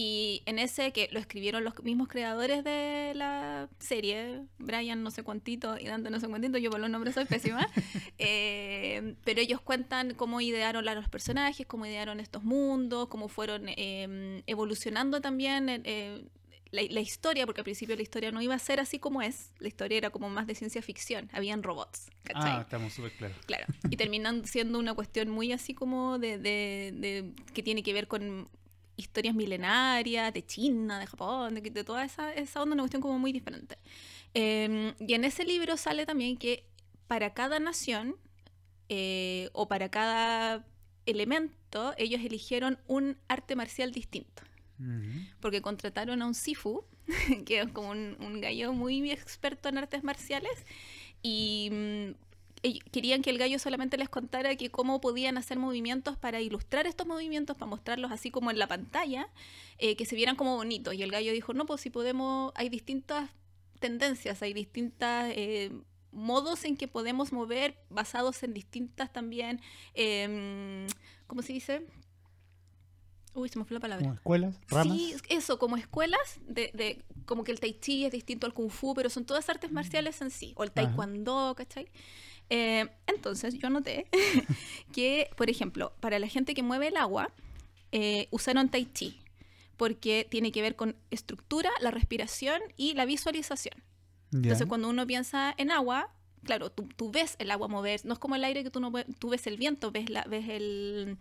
Y 0.00 0.42
en 0.46 0.60
ese 0.60 0.92
que 0.92 1.08
lo 1.10 1.18
escribieron 1.18 1.64
los 1.64 1.82
mismos 1.82 2.06
creadores 2.06 2.62
de 2.62 3.14
la 3.16 3.68
serie, 3.80 4.42
Brian 4.60 5.02
no 5.02 5.10
sé 5.10 5.24
cuántito 5.24 5.76
y 5.76 5.86
Dante 5.86 6.08
no 6.08 6.20
sé 6.20 6.28
cuántito, 6.28 6.56
yo 6.56 6.70
por 6.70 6.78
los 6.78 6.88
nombres 6.88 7.14
soy 7.16 7.24
pésima, 7.24 7.66
eh, 8.18 9.14
pero 9.24 9.40
ellos 9.40 9.60
cuentan 9.60 10.14
cómo 10.14 10.40
idearon 10.40 10.88
a 10.88 10.94
los 10.94 11.08
personajes, 11.08 11.66
cómo 11.66 11.84
idearon 11.84 12.20
estos 12.20 12.44
mundos, 12.44 13.08
cómo 13.08 13.26
fueron 13.28 13.64
eh, 13.70 14.42
evolucionando 14.46 15.20
también 15.20 15.68
eh, 15.68 15.80
eh, 15.82 16.24
la, 16.70 16.82
la 16.90 17.00
historia, 17.00 17.44
porque 17.44 17.62
al 17.62 17.64
principio 17.64 17.96
la 17.96 18.02
historia 18.02 18.30
no 18.30 18.40
iba 18.40 18.54
a 18.54 18.58
ser 18.60 18.78
así 18.78 19.00
como 19.00 19.20
es, 19.20 19.52
la 19.58 19.66
historia 19.66 19.98
era 19.98 20.10
como 20.10 20.28
más 20.30 20.46
de 20.46 20.54
ciencia 20.54 20.80
ficción, 20.80 21.28
habían 21.32 21.64
robots, 21.64 22.08
¿cachai? 22.22 22.52
Ah, 22.52 22.60
estamos 22.60 22.92
súper 22.92 23.10
claros. 23.12 23.36
Claro, 23.46 23.66
y 23.90 23.96
terminan 23.96 24.46
siendo 24.46 24.78
una 24.78 24.94
cuestión 24.94 25.28
muy 25.28 25.50
así 25.50 25.74
como 25.74 26.20
de, 26.20 26.38
de- 26.38 26.92
de- 26.94 27.32
que 27.52 27.64
tiene 27.64 27.82
que 27.82 27.92
ver 27.92 28.06
con 28.06 28.48
historias 28.98 29.34
milenarias, 29.34 30.34
de 30.34 30.44
China, 30.44 30.98
de 30.98 31.06
Japón, 31.06 31.54
de, 31.54 31.62
de 31.62 31.84
toda 31.84 32.04
esa, 32.04 32.34
esa 32.34 32.62
onda, 32.62 32.74
una 32.74 32.82
cuestión 32.82 33.00
como 33.00 33.18
muy 33.18 33.32
diferente. 33.32 33.78
Eh, 34.34 34.94
y 35.00 35.14
en 35.14 35.24
ese 35.24 35.44
libro 35.44 35.78
sale 35.78 36.04
también 36.04 36.36
que 36.36 36.66
para 37.06 37.32
cada 37.32 37.58
nación 37.58 38.16
eh, 38.90 39.48
o 39.54 39.68
para 39.68 39.88
cada 39.88 40.66
elemento, 41.06 41.94
ellos 41.96 42.20
eligieron 42.22 42.78
un 42.86 43.16
arte 43.28 43.56
marcial 43.56 43.92
distinto 43.92 44.42
porque 45.40 45.60
contrataron 45.60 46.22
a 46.22 46.26
un 46.26 46.34
Sifu, 46.34 46.84
que 47.46 47.60
es 47.60 47.72
como 47.72 47.90
un, 47.90 48.16
un 48.20 48.40
gallo 48.40 48.72
muy 48.72 49.10
experto 49.10 49.68
en 49.68 49.78
artes 49.78 50.04
marciales, 50.04 50.64
y 51.22 51.68
mm, 51.72 52.10
querían 52.92 53.22
que 53.22 53.30
el 53.30 53.38
gallo 53.38 53.58
solamente 53.58 53.96
les 53.96 54.08
contara 54.08 54.54
que 54.56 54.70
cómo 54.70 55.00
podían 55.00 55.38
hacer 55.38 55.58
movimientos 55.58 56.16
para 56.16 56.40
ilustrar 56.40 56.86
estos 56.86 57.06
movimientos, 57.06 57.56
para 57.56 57.70
mostrarlos 57.70 58.10
así 58.12 58.30
como 58.30 58.50
en 58.50 58.58
la 58.58 58.66
pantalla, 58.66 59.28
eh, 59.78 59.96
que 59.96 60.04
se 60.04 60.16
vieran 60.16 60.36
como 60.36 60.56
bonitos. 60.56 60.94
Y 60.94 61.02
el 61.02 61.10
gallo 61.10 61.32
dijo, 61.32 61.52
no, 61.54 61.66
pues 61.66 61.80
si 61.80 61.90
podemos, 61.90 62.52
hay 62.54 62.68
distintas 62.68 63.30
tendencias, 63.80 64.42
hay 64.42 64.52
distintas... 64.52 65.32
eh, 65.34 65.72
modos 66.10 66.64
en 66.64 66.76
que 66.76 66.88
podemos 66.88 67.32
mover 67.32 67.76
basados 67.90 68.42
en 68.42 68.54
distintas 68.54 69.12
también, 69.12 69.60
em, 69.94 70.86
¿cómo 71.26 71.42
se 71.42 71.52
dice? 71.52 71.86
Uy, 73.34 73.48
se 73.48 73.58
me 73.58 73.64
fue 73.64 73.74
la 73.74 73.80
palabra. 73.80 74.04
Como 74.04 74.14
escuelas, 74.14 74.56
ramas. 74.68 74.96
Sí, 74.96 75.14
eso, 75.28 75.58
como 75.58 75.76
escuelas, 75.76 76.40
de, 76.40 76.70
de, 76.74 77.04
como 77.24 77.44
que 77.44 77.52
el 77.52 77.60
tai 77.60 77.74
chi 77.78 78.04
es 78.04 78.12
distinto 78.12 78.46
al 78.46 78.54
kung 78.54 78.70
fu, 78.70 78.94
pero 78.94 79.10
son 79.10 79.26
todas 79.26 79.48
artes 79.48 79.70
marciales 79.70 80.20
en 80.22 80.30
sí, 80.30 80.54
o 80.56 80.64
el 80.64 80.70
Ajá. 80.70 80.86
taekwondo, 80.86 81.54
¿cachai? 81.56 81.88
Eh, 82.50 82.86
entonces, 83.06 83.54
yo 83.58 83.68
noté 83.70 84.06
que, 84.92 85.28
por 85.36 85.50
ejemplo, 85.50 85.92
para 86.00 86.18
la 86.18 86.26
gente 86.28 86.54
que 86.54 86.62
mueve 86.62 86.88
el 86.88 86.96
agua, 86.96 87.30
eh, 87.92 88.28
usaron 88.30 88.68
tai 88.70 88.86
chi, 88.86 89.20
porque 89.76 90.26
tiene 90.28 90.50
que 90.52 90.62
ver 90.62 90.76
con 90.76 90.96
estructura, 91.10 91.70
la 91.80 91.90
respiración 91.90 92.60
y 92.76 92.94
la 92.94 93.04
visualización. 93.04 93.74
Ya. 94.30 94.38
Entonces, 94.38 94.66
cuando 94.66 94.88
uno 94.88 95.06
piensa 95.06 95.54
en 95.56 95.70
agua, 95.70 96.10
claro, 96.44 96.70
tú, 96.70 96.88
tú 96.96 97.10
ves 97.10 97.36
el 97.38 97.50
agua 97.50 97.68
mover, 97.68 98.04
no 98.04 98.12
es 98.14 98.18
como 98.18 98.34
el 98.36 98.44
aire 98.44 98.62
que 98.64 98.70
tú 98.70 98.80
no 98.80 98.92
tú 99.18 99.28
ves 99.30 99.46
el 99.46 99.56
viento, 99.56 99.90
ves, 99.90 100.08
la, 100.10 100.24
ves 100.24 100.48
el, 100.48 101.16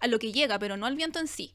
a 0.00 0.06
lo 0.06 0.18
que 0.18 0.32
llega, 0.32 0.58
pero 0.58 0.76
no 0.76 0.86
al 0.86 0.96
viento 0.96 1.18
en 1.18 1.26
sí. 1.28 1.54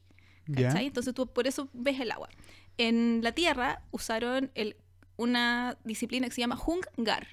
¿cachai? 0.54 0.86
Entonces 0.88 1.14
tú 1.16 1.26
por 1.28 1.48
eso 1.48 1.70
ves 1.74 2.00
el 2.00 2.12
agua. 2.12 2.30
En 2.78 3.22
la 3.24 3.32
Tierra 3.32 3.82
usaron 3.92 4.52
el- 4.56 4.76
una 5.18 5.78
disciplina 5.86 6.28
que 6.28 6.34
se 6.36 6.42
llama 6.42 6.60
Hung 6.64 6.82
Gar. 6.98 7.28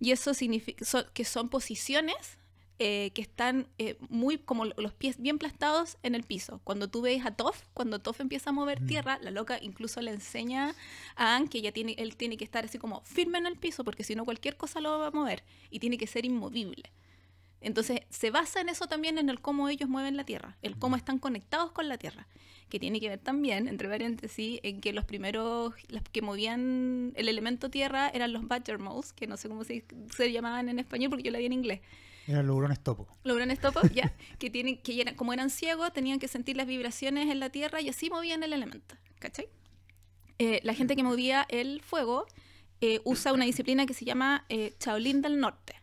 Y 0.00 0.10
eso 0.12 0.34
significa 0.34 0.84
so- 0.84 1.06
que 1.12 1.24
son 1.24 1.48
posiciones 1.48 2.38
eh, 2.78 3.10
que 3.14 3.22
están 3.22 3.68
eh, 3.78 3.96
muy 4.10 4.36
como 4.36 4.66
los 4.66 4.92
pies 4.92 5.16
bien 5.18 5.38
plastados 5.38 5.96
en 6.02 6.14
el 6.14 6.24
piso. 6.24 6.60
Cuando 6.62 6.88
tú 6.90 7.00
ves 7.00 7.24
a 7.24 7.30
Toph, 7.34 7.62
cuando 7.72 8.00
Toph 8.00 8.20
empieza 8.20 8.50
a 8.50 8.52
mover 8.52 8.82
Mm. 8.82 8.86
tierra, 8.86 9.18
la 9.22 9.30
loca 9.30 9.58
incluso 9.62 10.02
le 10.02 10.10
enseña 10.10 10.74
a 11.16 11.34
Aang 11.36 11.48
que 11.48 11.56
ella 11.58 11.72
tiene, 11.72 11.94
él 11.96 12.16
tiene 12.16 12.36
que 12.36 12.44
estar 12.44 12.66
así 12.66 12.76
como 12.78 13.00
firme 13.04 13.38
en 13.38 13.46
el 13.46 13.56
piso, 13.56 13.82
porque 13.82 14.04
si 14.04 14.14
no 14.14 14.26
cualquier 14.26 14.58
cosa 14.58 14.82
lo 14.82 14.98
va 14.98 15.06
a 15.06 15.10
mover 15.10 15.42
y 15.70 15.78
tiene 15.78 15.96
que 15.96 16.06
ser 16.06 16.26
inmovible. 16.26 16.92
Entonces 17.60 18.00
se 18.10 18.30
basa 18.30 18.60
en 18.60 18.68
eso 18.68 18.86
también 18.86 19.18
en 19.18 19.28
el 19.28 19.40
cómo 19.40 19.68
ellos 19.68 19.88
mueven 19.88 20.16
la 20.16 20.24
tierra, 20.24 20.56
el 20.62 20.78
cómo 20.78 20.94
están 20.96 21.18
conectados 21.18 21.72
con 21.72 21.88
la 21.88 21.98
tierra, 21.98 22.28
que 22.68 22.78
tiene 22.78 23.00
que 23.00 23.08
ver 23.08 23.18
también, 23.18 23.66
entre 23.68 23.88
paréntesis, 23.88 24.60
en 24.62 24.80
que 24.80 24.92
los 24.92 25.04
primeros, 25.04 25.74
los 25.88 26.02
que 26.12 26.22
movían 26.22 27.12
el 27.16 27.28
elemento 27.28 27.70
tierra 27.70 28.08
eran 28.10 28.32
los 28.32 28.46
Badger 28.46 28.78
Moles, 28.78 29.12
que 29.12 29.26
no 29.26 29.36
sé 29.36 29.48
cómo 29.48 29.64
se, 29.64 29.84
se 30.14 30.32
llamaban 30.32 30.68
en 30.68 30.78
español 30.78 31.10
porque 31.10 31.24
yo 31.24 31.30
la 31.32 31.38
vi 31.38 31.46
en 31.46 31.52
inglés. 31.54 31.80
Eran 32.28 32.46
los 32.46 32.56
hurones 32.56 32.80
topo. 32.80 33.06
Logran 33.24 33.56
topos, 33.56 33.90
ya, 33.92 34.12
que 34.38 34.50
tienen, 34.50 34.78
que 34.82 35.00
eran- 35.00 35.14
como 35.14 35.32
eran 35.32 35.48
ciegos, 35.48 35.92
tenían 35.92 36.18
que 36.18 36.28
sentir 36.28 36.56
las 36.56 36.66
vibraciones 36.66 37.30
en 37.30 37.38
la 37.40 37.50
tierra 37.50 37.80
y 37.80 37.88
así 37.88 38.10
movían 38.10 38.42
el 38.42 38.52
elemento, 38.52 38.96
¿cachai? 39.20 39.48
Eh, 40.38 40.60
la 40.64 40.74
gente 40.74 40.96
que 40.96 41.02
movía 41.02 41.46
el 41.48 41.80
fuego 41.82 42.26
eh, 42.80 43.00
usa 43.04 43.32
una 43.32 43.44
disciplina 43.44 43.86
que 43.86 43.94
se 43.94 44.04
llama 44.04 44.44
eh, 44.50 44.74
Shaolin 44.78 45.22
del 45.22 45.38
Norte, 45.40 45.74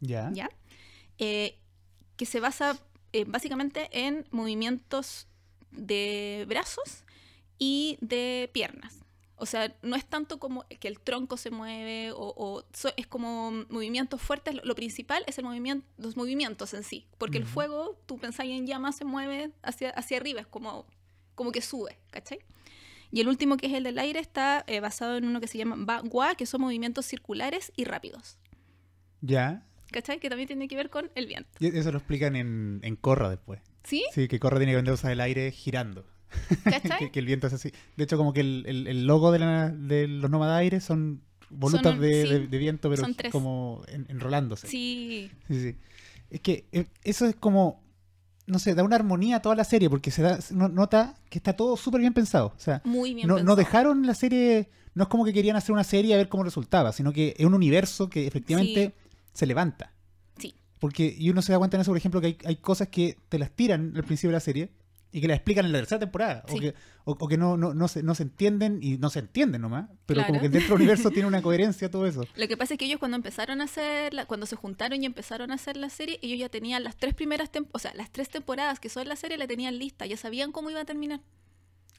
Ya. 0.00 0.30
¿ya? 0.32 0.50
Eh, 1.18 1.58
que 2.16 2.26
se 2.26 2.40
basa 2.40 2.78
eh, 3.12 3.24
básicamente 3.26 3.88
en 3.92 4.26
movimientos 4.30 5.26
de 5.70 6.44
brazos 6.48 7.04
y 7.58 7.98
de 8.00 8.50
piernas. 8.52 9.00
O 9.36 9.46
sea, 9.46 9.74
no 9.82 9.96
es 9.96 10.04
tanto 10.06 10.38
como 10.38 10.64
que 10.80 10.86
el 10.86 11.00
tronco 11.00 11.36
se 11.36 11.50
mueve 11.50 12.12
o, 12.12 12.32
o 12.36 12.64
so- 12.72 12.92
es 12.96 13.06
como 13.08 13.50
movimientos 13.68 14.22
fuertes. 14.22 14.54
Lo, 14.54 14.62
lo 14.64 14.74
principal 14.76 15.24
es 15.26 15.38
el 15.38 15.44
movimiento, 15.44 15.86
los 15.98 16.16
movimientos 16.16 16.72
en 16.72 16.84
sí. 16.84 17.06
Porque 17.18 17.38
el 17.38 17.44
fuego, 17.46 17.98
tú 18.06 18.18
pensáis 18.18 18.52
en 18.52 18.66
llamas, 18.66 18.96
se 18.96 19.04
mueve 19.04 19.50
hacia, 19.62 19.90
hacia 19.90 20.18
arriba, 20.18 20.40
es 20.40 20.46
como, 20.46 20.86
como 21.34 21.50
que 21.50 21.60
sube, 21.62 21.98
¿cachai? 22.12 22.38
Y 23.10 23.20
el 23.20 23.28
último, 23.28 23.56
que 23.56 23.66
es 23.66 23.72
el 23.72 23.82
del 23.84 23.98
aire, 23.98 24.20
está 24.20 24.64
eh, 24.68 24.78
basado 24.80 25.16
en 25.16 25.24
uno 25.24 25.40
que 25.40 25.48
se 25.48 25.58
llama 25.58 25.74
Bagua, 25.78 26.36
que 26.36 26.46
son 26.46 26.60
movimientos 26.60 27.04
circulares 27.06 27.72
y 27.76 27.84
rápidos. 27.84 28.38
Ya. 29.20 29.66
¿Cachai? 29.94 30.18
Que 30.18 30.28
también 30.28 30.46
tiene 30.48 30.66
que 30.68 30.76
ver 30.76 30.90
con 30.90 31.10
el 31.14 31.26
viento. 31.26 31.48
Y 31.60 31.66
eso 31.68 31.92
lo 31.92 31.98
explican 31.98 32.34
en, 32.36 32.80
en 32.82 32.96
Corra 32.96 33.30
después. 33.30 33.60
¿Sí? 33.84 34.04
Sí, 34.12 34.26
que 34.28 34.40
Corra 34.40 34.58
tiene 34.58 34.72
que 34.72 34.76
aprender 34.76 34.90
a 34.92 34.94
usar 34.94 35.12
el 35.12 35.20
aire 35.20 35.50
girando. 35.52 36.04
¿Cachai? 36.64 36.98
que, 36.98 37.10
que 37.12 37.18
el 37.20 37.26
viento 37.26 37.46
es 37.46 37.52
así. 37.52 37.70
De 37.96 38.04
hecho, 38.04 38.16
como 38.16 38.32
que 38.32 38.40
el, 38.40 38.64
el- 38.66 38.86
el 38.88 39.06
logo 39.06 39.30
de, 39.30 39.38
la- 39.38 39.68
de 39.70 40.08
los 40.08 40.30
nómadas 40.30 40.58
aires 40.58 40.82
son 40.82 41.22
volutas 41.50 41.92
Son 41.92 42.00
de, 42.00 42.22
sí, 42.24 42.28
de- 42.28 42.46
de 42.48 42.58
viento, 42.58 42.90
pero 42.90 43.02
son 43.02 43.14
tres. 43.14 43.30
como 43.30 43.82
en- 43.88 44.06
enrolándose. 44.08 44.66
Sí, 44.66 45.30
Sí, 45.46 45.60
sí. 45.62 45.76
Es 46.30 46.40
que 46.40 46.64
eh, 46.72 46.86
eso 47.04 47.26
es 47.26 47.36
como, 47.36 47.84
no 48.46 48.58
sé, 48.58 48.74
da 48.74 48.82
una 48.82 48.96
armonía 48.96 49.36
a 49.36 49.42
toda 49.42 49.54
la 49.54 49.62
serie, 49.64 49.88
porque 49.88 50.10
se 50.10 50.22
da, 50.22 50.40
no- 50.50 50.68
nota 50.68 51.14
que 51.30 51.38
está 51.38 51.52
todo 51.54 51.76
súper 51.76 52.00
bien 52.00 52.14
pensado. 52.14 52.52
O 52.56 52.60
sea, 52.60 52.82
muy 52.84 53.14
bien 53.14 53.28
no, 53.28 53.34
no 53.34 53.38
pensado. 53.38 53.56
dejaron 53.56 54.06
la 54.06 54.14
serie, 54.14 54.70
no 54.94 55.04
es 55.04 55.08
como 55.08 55.24
que 55.24 55.32
querían 55.32 55.54
hacer 55.54 55.72
una 55.72 55.84
serie 55.84 56.14
a 56.14 56.16
ver 56.16 56.28
cómo 56.28 56.42
resultaba, 56.42 56.90
sino 56.92 57.12
que 57.12 57.36
es 57.38 57.46
un 57.46 57.54
universo 57.54 58.08
que 58.10 58.26
efectivamente 58.26 58.94
se 59.34 59.44
levanta. 59.46 59.92
Sí. 60.38 60.54
Porque, 60.80 61.14
y 61.18 61.28
uno 61.30 61.42
se 61.42 61.52
da 61.52 61.58
cuenta 61.58 61.76
en 61.76 61.82
eso, 61.82 61.90
por 61.90 61.98
ejemplo, 61.98 62.20
que 62.20 62.28
hay, 62.28 62.38
hay 62.46 62.56
cosas 62.56 62.88
que 62.88 63.18
te 63.28 63.38
las 63.38 63.50
tiran 63.50 63.92
al 63.96 64.04
principio 64.04 64.30
de 64.30 64.34
la 64.34 64.40
serie 64.40 64.70
y 65.12 65.20
que 65.20 65.28
las 65.28 65.36
explican 65.36 65.64
en 65.66 65.70
la 65.72 65.78
tercera 65.78 66.00
temporada. 66.00 66.42
O 66.50 66.58
que, 66.58 66.74
o, 67.04 67.12
o 67.12 67.28
que 67.28 67.36
no, 67.36 67.56
no, 67.56 67.72
no, 67.72 67.86
se, 67.86 68.02
no 68.02 68.16
se 68.16 68.24
entienden 68.24 68.80
y 68.82 68.98
no 68.98 69.10
se 69.10 69.20
entienden 69.20 69.60
nomás. 69.62 69.88
Pero 70.06 70.26
como 70.26 70.40
que 70.40 70.48
dentro 70.48 70.70
del 70.74 70.78
universo 70.82 71.10
tiene 71.10 71.28
una 71.28 71.40
coherencia 71.42 71.88
todo 71.90 72.06
eso. 72.06 72.24
Lo 72.34 72.48
que 72.48 72.56
pasa 72.56 72.74
es 72.74 72.78
que 72.78 72.86
ellos 72.86 72.98
cuando 72.98 73.16
empezaron 73.16 73.60
a 73.60 73.64
hacer, 73.64 74.12
la- 74.12 74.26
cuando 74.26 74.46
se 74.46 74.56
juntaron 74.56 75.00
y 75.02 75.06
empezaron 75.06 75.52
a 75.52 75.54
hacer 75.54 75.76
la 75.76 75.88
serie, 75.88 76.18
ellos 76.22 76.38
ya 76.40 76.48
tenían 76.48 76.82
las 76.82 76.96
tres 76.96 77.14
primeras, 77.14 77.52
tem- 77.52 77.68
o 77.72 77.78
sea, 77.78 77.94
las 77.94 78.10
tres 78.10 78.28
temporadas 78.28 78.80
que 78.80 78.88
son 78.88 79.06
la 79.08 79.14
serie 79.16 79.38
la 79.38 79.46
tenían 79.46 79.78
lista, 79.78 80.04
ya 80.06 80.16
sabían 80.16 80.50
cómo 80.50 80.70
iba 80.70 80.80
a 80.80 80.84
terminar. 80.84 81.20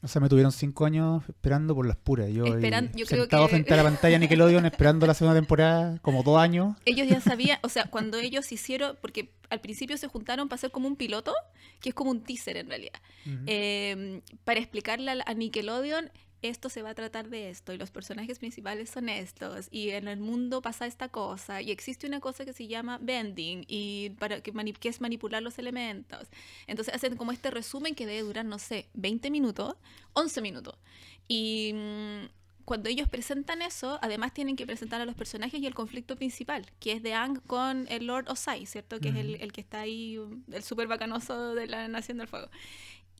O 0.06 0.08
sea, 0.08 0.20
me 0.22 0.28
tuvieron 0.28 0.52
cinco 0.52 0.84
años 0.86 1.22
esperando 1.28 1.74
por 1.74 1.84
las 1.86 1.96
puras. 1.96 2.30
Yo, 2.32 2.44
Esperan- 2.46 2.90
creo 2.92 3.06
sentado 3.06 3.46
que- 3.46 3.50
frente 3.50 3.74
a 3.74 3.76
la 3.76 3.82
pantalla 3.90 4.18
Nickelodeon 4.18 4.64
esperando 4.64 5.04
la 5.06 5.14
segunda 5.14 5.38
temporada, 5.38 5.98
como 6.00 6.22
dos 6.22 6.38
años. 6.38 6.76
Ellos 6.84 7.08
ya 7.08 7.20
sabían, 7.20 7.58
o 7.62 7.68
sea, 7.68 7.84
cuando 7.90 8.18
ellos 8.18 8.50
hicieron, 8.52 8.96
porque 9.00 9.32
al 9.50 9.60
principio 9.60 9.96
se 9.98 10.06
juntaron 10.06 10.48
para 10.48 10.56
hacer 10.56 10.70
como 10.70 10.86
un 10.88 10.94
piloto, 10.96 11.34
que 11.80 11.88
es 11.88 11.94
como 11.94 12.10
un 12.12 12.22
teaser 12.22 12.56
en 12.56 12.68
realidad, 12.68 13.00
eh, 13.46 14.20
para 14.44 14.60
explicarle 14.60 15.22
a 15.26 15.34
Nickelodeon 15.34 16.10
esto 16.42 16.68
se 16.68 16.82
va 16.82 16.90
a 16.90 16.94
tratar 16.94 17.28
de 17.28 17.50
esto 17.50 17.72
y 17.72 17.78
los 17.78 17.90
personajes 17.90 18.38
principales 18.38 18.90
son 18.90 19.08
estos 19.08 19.68
y 19.70 19.90
en 19.90 20.06
el 20.08 20.18
mundo 20.20 20.60
pasa 20.62 20.86
esta 20.86 21.08
cosa 21.08 21.62
y 21.62 21.70
existe 21.70 22.06
una 22.06 22.20
cosa 22.20 22.44
que 22.44 22.52
se 22.52 22.66
llama 22.66 22.98
bending 23.00 23.64
y 23.68 24.10
para 24.18 24.40
que, 24.42 24.52
mani- 24.52 24.72
que 24.74 24.88
es 24.88 25.00
manipular 25.00 25.42
los 25.42 25.58
elementos 25.58 26.28
entonces 26.66 26.94
hacen 26.94 27.16
como 27.16 27.32
este 27.32 27.50
resumen 27.50 27.94
que 27.94 28.06
debe 28.06 28.22
durar 28.22 28.44
no 28.44 28.58
sé 28.58 28.88
20 28.94 29.30
minutos 29.30 29.74
11 30.12 30.40
minutos 30.42 30.76
y 31.26 31.72
mm, 31.74 32.24
cuando 32.64 32.88
ellos 32.88 33.08
presentan 33.08 33.62
eso, 33.62 34.00
además 34.02 34.34
tienen 34.34 34.56
que 34.56 34.66
presentar 34.66 35.00
a 35.00 35.04
los 35.04 35.14
personajes 35.14 35.60
y 35.60 35.66
el 35.68 35.74
conflicto 35.74 36.16
principal, 36.16 36.66
que 36.80 36.90
es 36.90 37.02
de 37.04 37.14
Ang 37.14 37.40
con 37.46 37.86
el 37.88 38.08
Lord 38.08 38.28
Osai, 38.28 38.66
¿cierto? 38.66 38.98
Que 38.98 39.10
es 39.10 39.14
el, 39.14 39.36
el 39.36 39.52
que 39.52 39.60
está 39.60 39.82
ahí, 39.82 40.18
el 40.50 40.62
súper 40.64 40.88
bacanoso 40.88 41.54
de 41.54 41.68
la 41.68 41.86
Nación 41.86 42.18
del 42.18 42.26
Fuego. 42.26 42.48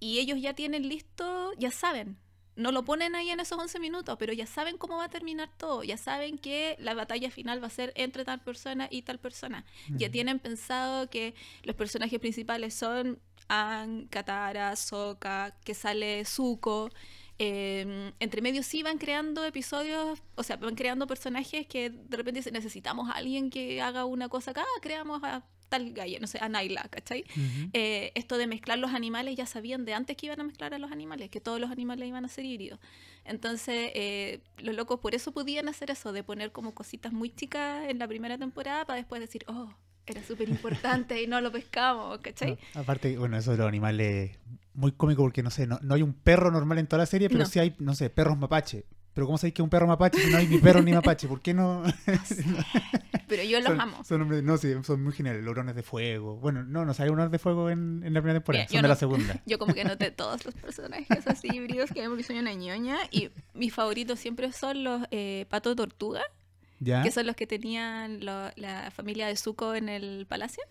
Y 0.01 0.19
ellos 0.19 0.41
ya 0.43 0.55
tienen 0.55 0.89
listo, 0.89 1.53
ya 1.59 1.71
saben. 1.71 2.17
No 2.57 2.73
lo 2.73 2.85
ponen 2.85 3.15
ahí 3.15 3.31
en 3.31 3.41
esos 3.41 3.59
11 3.59 3.79
minutos, 3.81 4.17
pero 4.19 4.33
ya 4.33 4.47
saben 4.47 4.79
cómo 4.79 4.97
va 4.97 5.05
a 5.05 5.11
terminar 5.11 5.51
todo. 5.57 5.85
Ya 5.85 5.97
saben 5.97 6.39
que 6.39 6.77
la 6.79 6.95
batalla 6.95 7.31
final 7.31 7.63
va 7.63 7.67
a 7.67 7.71
ser 7.71 7.93
entre 7.97 8.25
tal 8.25 8.41
persona 8.41 8.89
y 8.91 9.03
tal 9.03 9.19
persona. 9.19 9.65
Ya 9.91 10.11
tienen 10.11 10.39
pensado 10.39 11.09
que 11.11 11.35
los 11.63 11.77
personajes 11.77 12.19
principales 12.19 12.75
son 12.75 13.19
Ang, 13.49 14.09
Katara, 14.09 14.75
Sokka, 14.75 15.55
que 15.65 15.75
sale 15.75 16.25
Zuko. 16.25 16.91
Eh, 17.39 18.13
entre 18.19 18.41
medio 18.41 18.63
sí 18.63 18.83
van 18.83 18.97
creando 18.97 19.45
episodios, 19.45 20.23
o 20.37 20.43
sea, 20.43 20.57
van 20.57 20.75
creando 20.75 21.07
personajes 21.07 21.67
que 21.67 21.91
de 21.91 22.17
repente 22.17 22.41
dicen, 22.41 22.55
necesitamos 22.55 23.11
a 23.11 23.13
alguien 23.13 23.51
que 23.51 23.83
haga 23.83 24.07
una 24.07 24.31
cosa 24.31 24.53
acá, 24.53 24.65
creamos 24.81 25.23
a 25.23 25.45
tal 25.69 25.93
galla, 25.93 26.19
no 26.21 26.27
sé, 26.27 26.39
a 26.41 26.49
Naila, 26.49 26.87
¿cachai? 26.91 27.25
Eh, 27.73 28.13
esto 28.15 28.39
de 28.39 28.47
mezclar 28.47 28.79
los 28.79 28.93
animales 28.93 29.37
ya 29.37 29.47
sabían 29.47 29.85
de 29.85 29.95
antes 29.95 30.17
que 30.17 30.27
iban 30.27 30.41
a 30.41 30.45
mezclar 30.45 30.75
a 30.75 30.79
los 30.79 30.93
animales, 30.93 31.31
que 31.31 31.41
todos 31.41 31.61
los 31.61 31.71
animales 31.71 32.09
iban 32.09 32.25
a 32.25 32.29
ser 32.29 32.45
híbridos. 32.45 32.79
Entonces, 33.25 33.91
eh, 33.95 34.41
los 34.59 34.75
locos 34.77 35.01
por 35.01 35.15
eso 35.15 35.33
podían 35.33 35.69
hacer 35.69 35.91
eso, 35.91 36.13
de 36.13 36.23
poner 36.23 36.53
como 36.53 36.75
cositas 36.75 37.13
muy 37.13 37.31
chicas 37.31 37.89
en 37.89 37.99
la 37.99 38.07
primera 38.07 38.39
temporada 38.39 38.85
para 38.85 38.97
después 38.99 39.21
decir, 39.21 39.45
oh, 39.49 39.73
era 40.07 40.23
súper 40.23 40.49
importante 40.49 41.21
y 41.21 41.27
no 41.27 41.41
lo 41.41 41.51
pescamos, 41.51 42.19
¿cachai? 42.19 42.57
Aparte, 42.75 43.19
bueno, 43.19 43.37
eso 43.37 43.51
de 43.53 43.59
los 43.59 43.67
animales 43.67 44.39
muy 44.75 44.93
cómico 44.93 45.23
porque 45.23 45.43
no 45.43 45.51
sé, 45.51 45.67
no, 45.67 45.79
no 45.83 45.95
hay 45.95 46.03
un 46.03 46.13
perro 46.13 46.51
normal 46.53 46.79
en 46.79 46.87
toda 46.87 46.99
la 47.03 47.07
serie, 47.07 47.29
pero 47.29 47.41
No. 47.41 47.47
sí 47.47 47.59
hay, 47.59 47.75
no 47.79 47.95
sé, 47.95 48.11
perros 48.11 48.39
mapache. 48.39 48.85
Pero 49.17 49.25
¿cómo 49.27 49.39
sabéis 49.39 49.55
que 49.55 49.63
es 49.63 49.65
un 49.65 49.71
perro 49.71 49.87
mapache 49.87 50.21
si 50.21 50.31
no 50.31 50.37
hay 50.37 50.47
ni 50.47 50.59
perro 50.59 50.83
ni 50.83 50.93
mapache? 50.93 51.27
¿Por 51.27 51.41
qué 51.41 51.55
no? 51.55 51.83
Pero 53.29 53.43
yo 53.43 53.59
los 53.61 53.69
son, 53.69 53.81
amo. 53.81 54.05
Son 54.05 54.21
nombres- 54.21 54.43
no, 54.43 54.59
sí, 54.59 54.73
son 54.85 55.03
muy 55.03 55.13
geniales. 55.15 55.43
Lorones 55.43 55.75
de 55.75 55.83
fuego. 55.83 56.37
Bueno, 56.37 56.63
no, 56.65 56.85
no 56.85 56.93
sale 56.93 57.11
urones 57.11 57.31
de 57.33 57.39
fuego 57.39 57.71
en, 57.71 58.03
en 58.05 58.13
la 58.13 58.21
primera 58.21 58.39
temporada, 58.39 58.65
Mira, 58.65 58.69
son 58.71 58.77
de 58.77 58.83
no- 58.83 58.89
la 58.89 58.97
segunda. 58.97 59.43
Yo 59.47 59.59
como 59.59 59.73
que 59.75 59.85
noté 59.85 60.11
todos 60.11 60.45
los 60.45 60.55
personajes 60.55 61.27
así 61.27 61.49
híbridos 61.51 61.91
que 61.91 62.07
porque 62.09 62.23
soy 62.25 62.39
una 62.39 62.53
ñoña 62.53 62.99
y 63.11 63.31
mis 63.55 63.73
favoritos 63.73 64.21
siempre 64.21 64.53
son 64.53 64.85
los 64.85 65.03
eh, 65.11 65.47
pato 65.49 65.75
tortuga, 65.75 66.23
¿Ya? 66.79 67.03
que 67.03 67.11
son 67.11 67.27
los 67.27 67.37
que 67.37 67.47
tenían 67.47 68.25
lo- 68.25 68.51
la 68.57 68.91
familia 68.91 69.27
de 69.29 69.37
Zuko 69.37 69.75
en 69.75 69.89
el 69.89 70.27
palacio. 70.29 70.63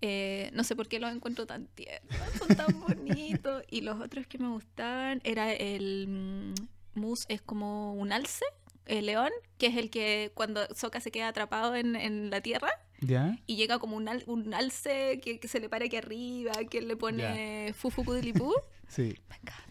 Eh, 0.00 0.50
no 0.52 0.64
sé 0.64 0.74
por 0.76 0.88
qué 0.88 0.98
los 1.00 1.12
encuentro 1.14 1.46
tan 1.46 1.66
tiernos, 1.68 2.10
son 2.38 2.48
tan 2.56 2.80
bonitos. 2.80 3.62
Y 3.70 3.80
los 3.82 4.00
otros 4.00 4.26
que 4.26 4.38
me 4.38 4.48
gustaban 4.48 5.20
era 5.24 5.52
el 5.52 6.54
Mus, 6.98 7.24
es 7.28 7.40
como 7.42 7.94
un 7.94 8.12
alce, 8.12 8.44
el 8.86 9.06
león, 9.06 9.30
que 9.58 9.66
es 9.68 9.76
el 9.76 9.90
que 9.90 10.32
cuando 10.34 10.60
Sokka 10.74 11.00
se 11.00 11.10
queda 11.10 11.28
atrapado 11.28 11.74
en, 11.76 11.94
en 11.96 12.30
la 12.30 12.40
tierra 12.40 12.68
¿Ya? 13.00 13.38
y 13.46 13.56
llega 13.56 13.78
como 13.78 13.96
un, 13.96 14.08
al- 14.08 14.24
un 14.26 14.54
alce 14.54 15.20
que, 15.22 15.38
que 15.40 15.48
se 15.48 15.60
le 15.60 15.68
para 15.68 15.84
aquí 15.86 15.96
arriba, 15.96 16.52
que 16.70 16.80
le 16.80 16.96
pone 16.96 17.72
fufu 17.74 18.04
kudilipú. 18.04 18.52
Sí. 18.88 19.14
Me 19.28 19.36
encanta. 19.36 19.64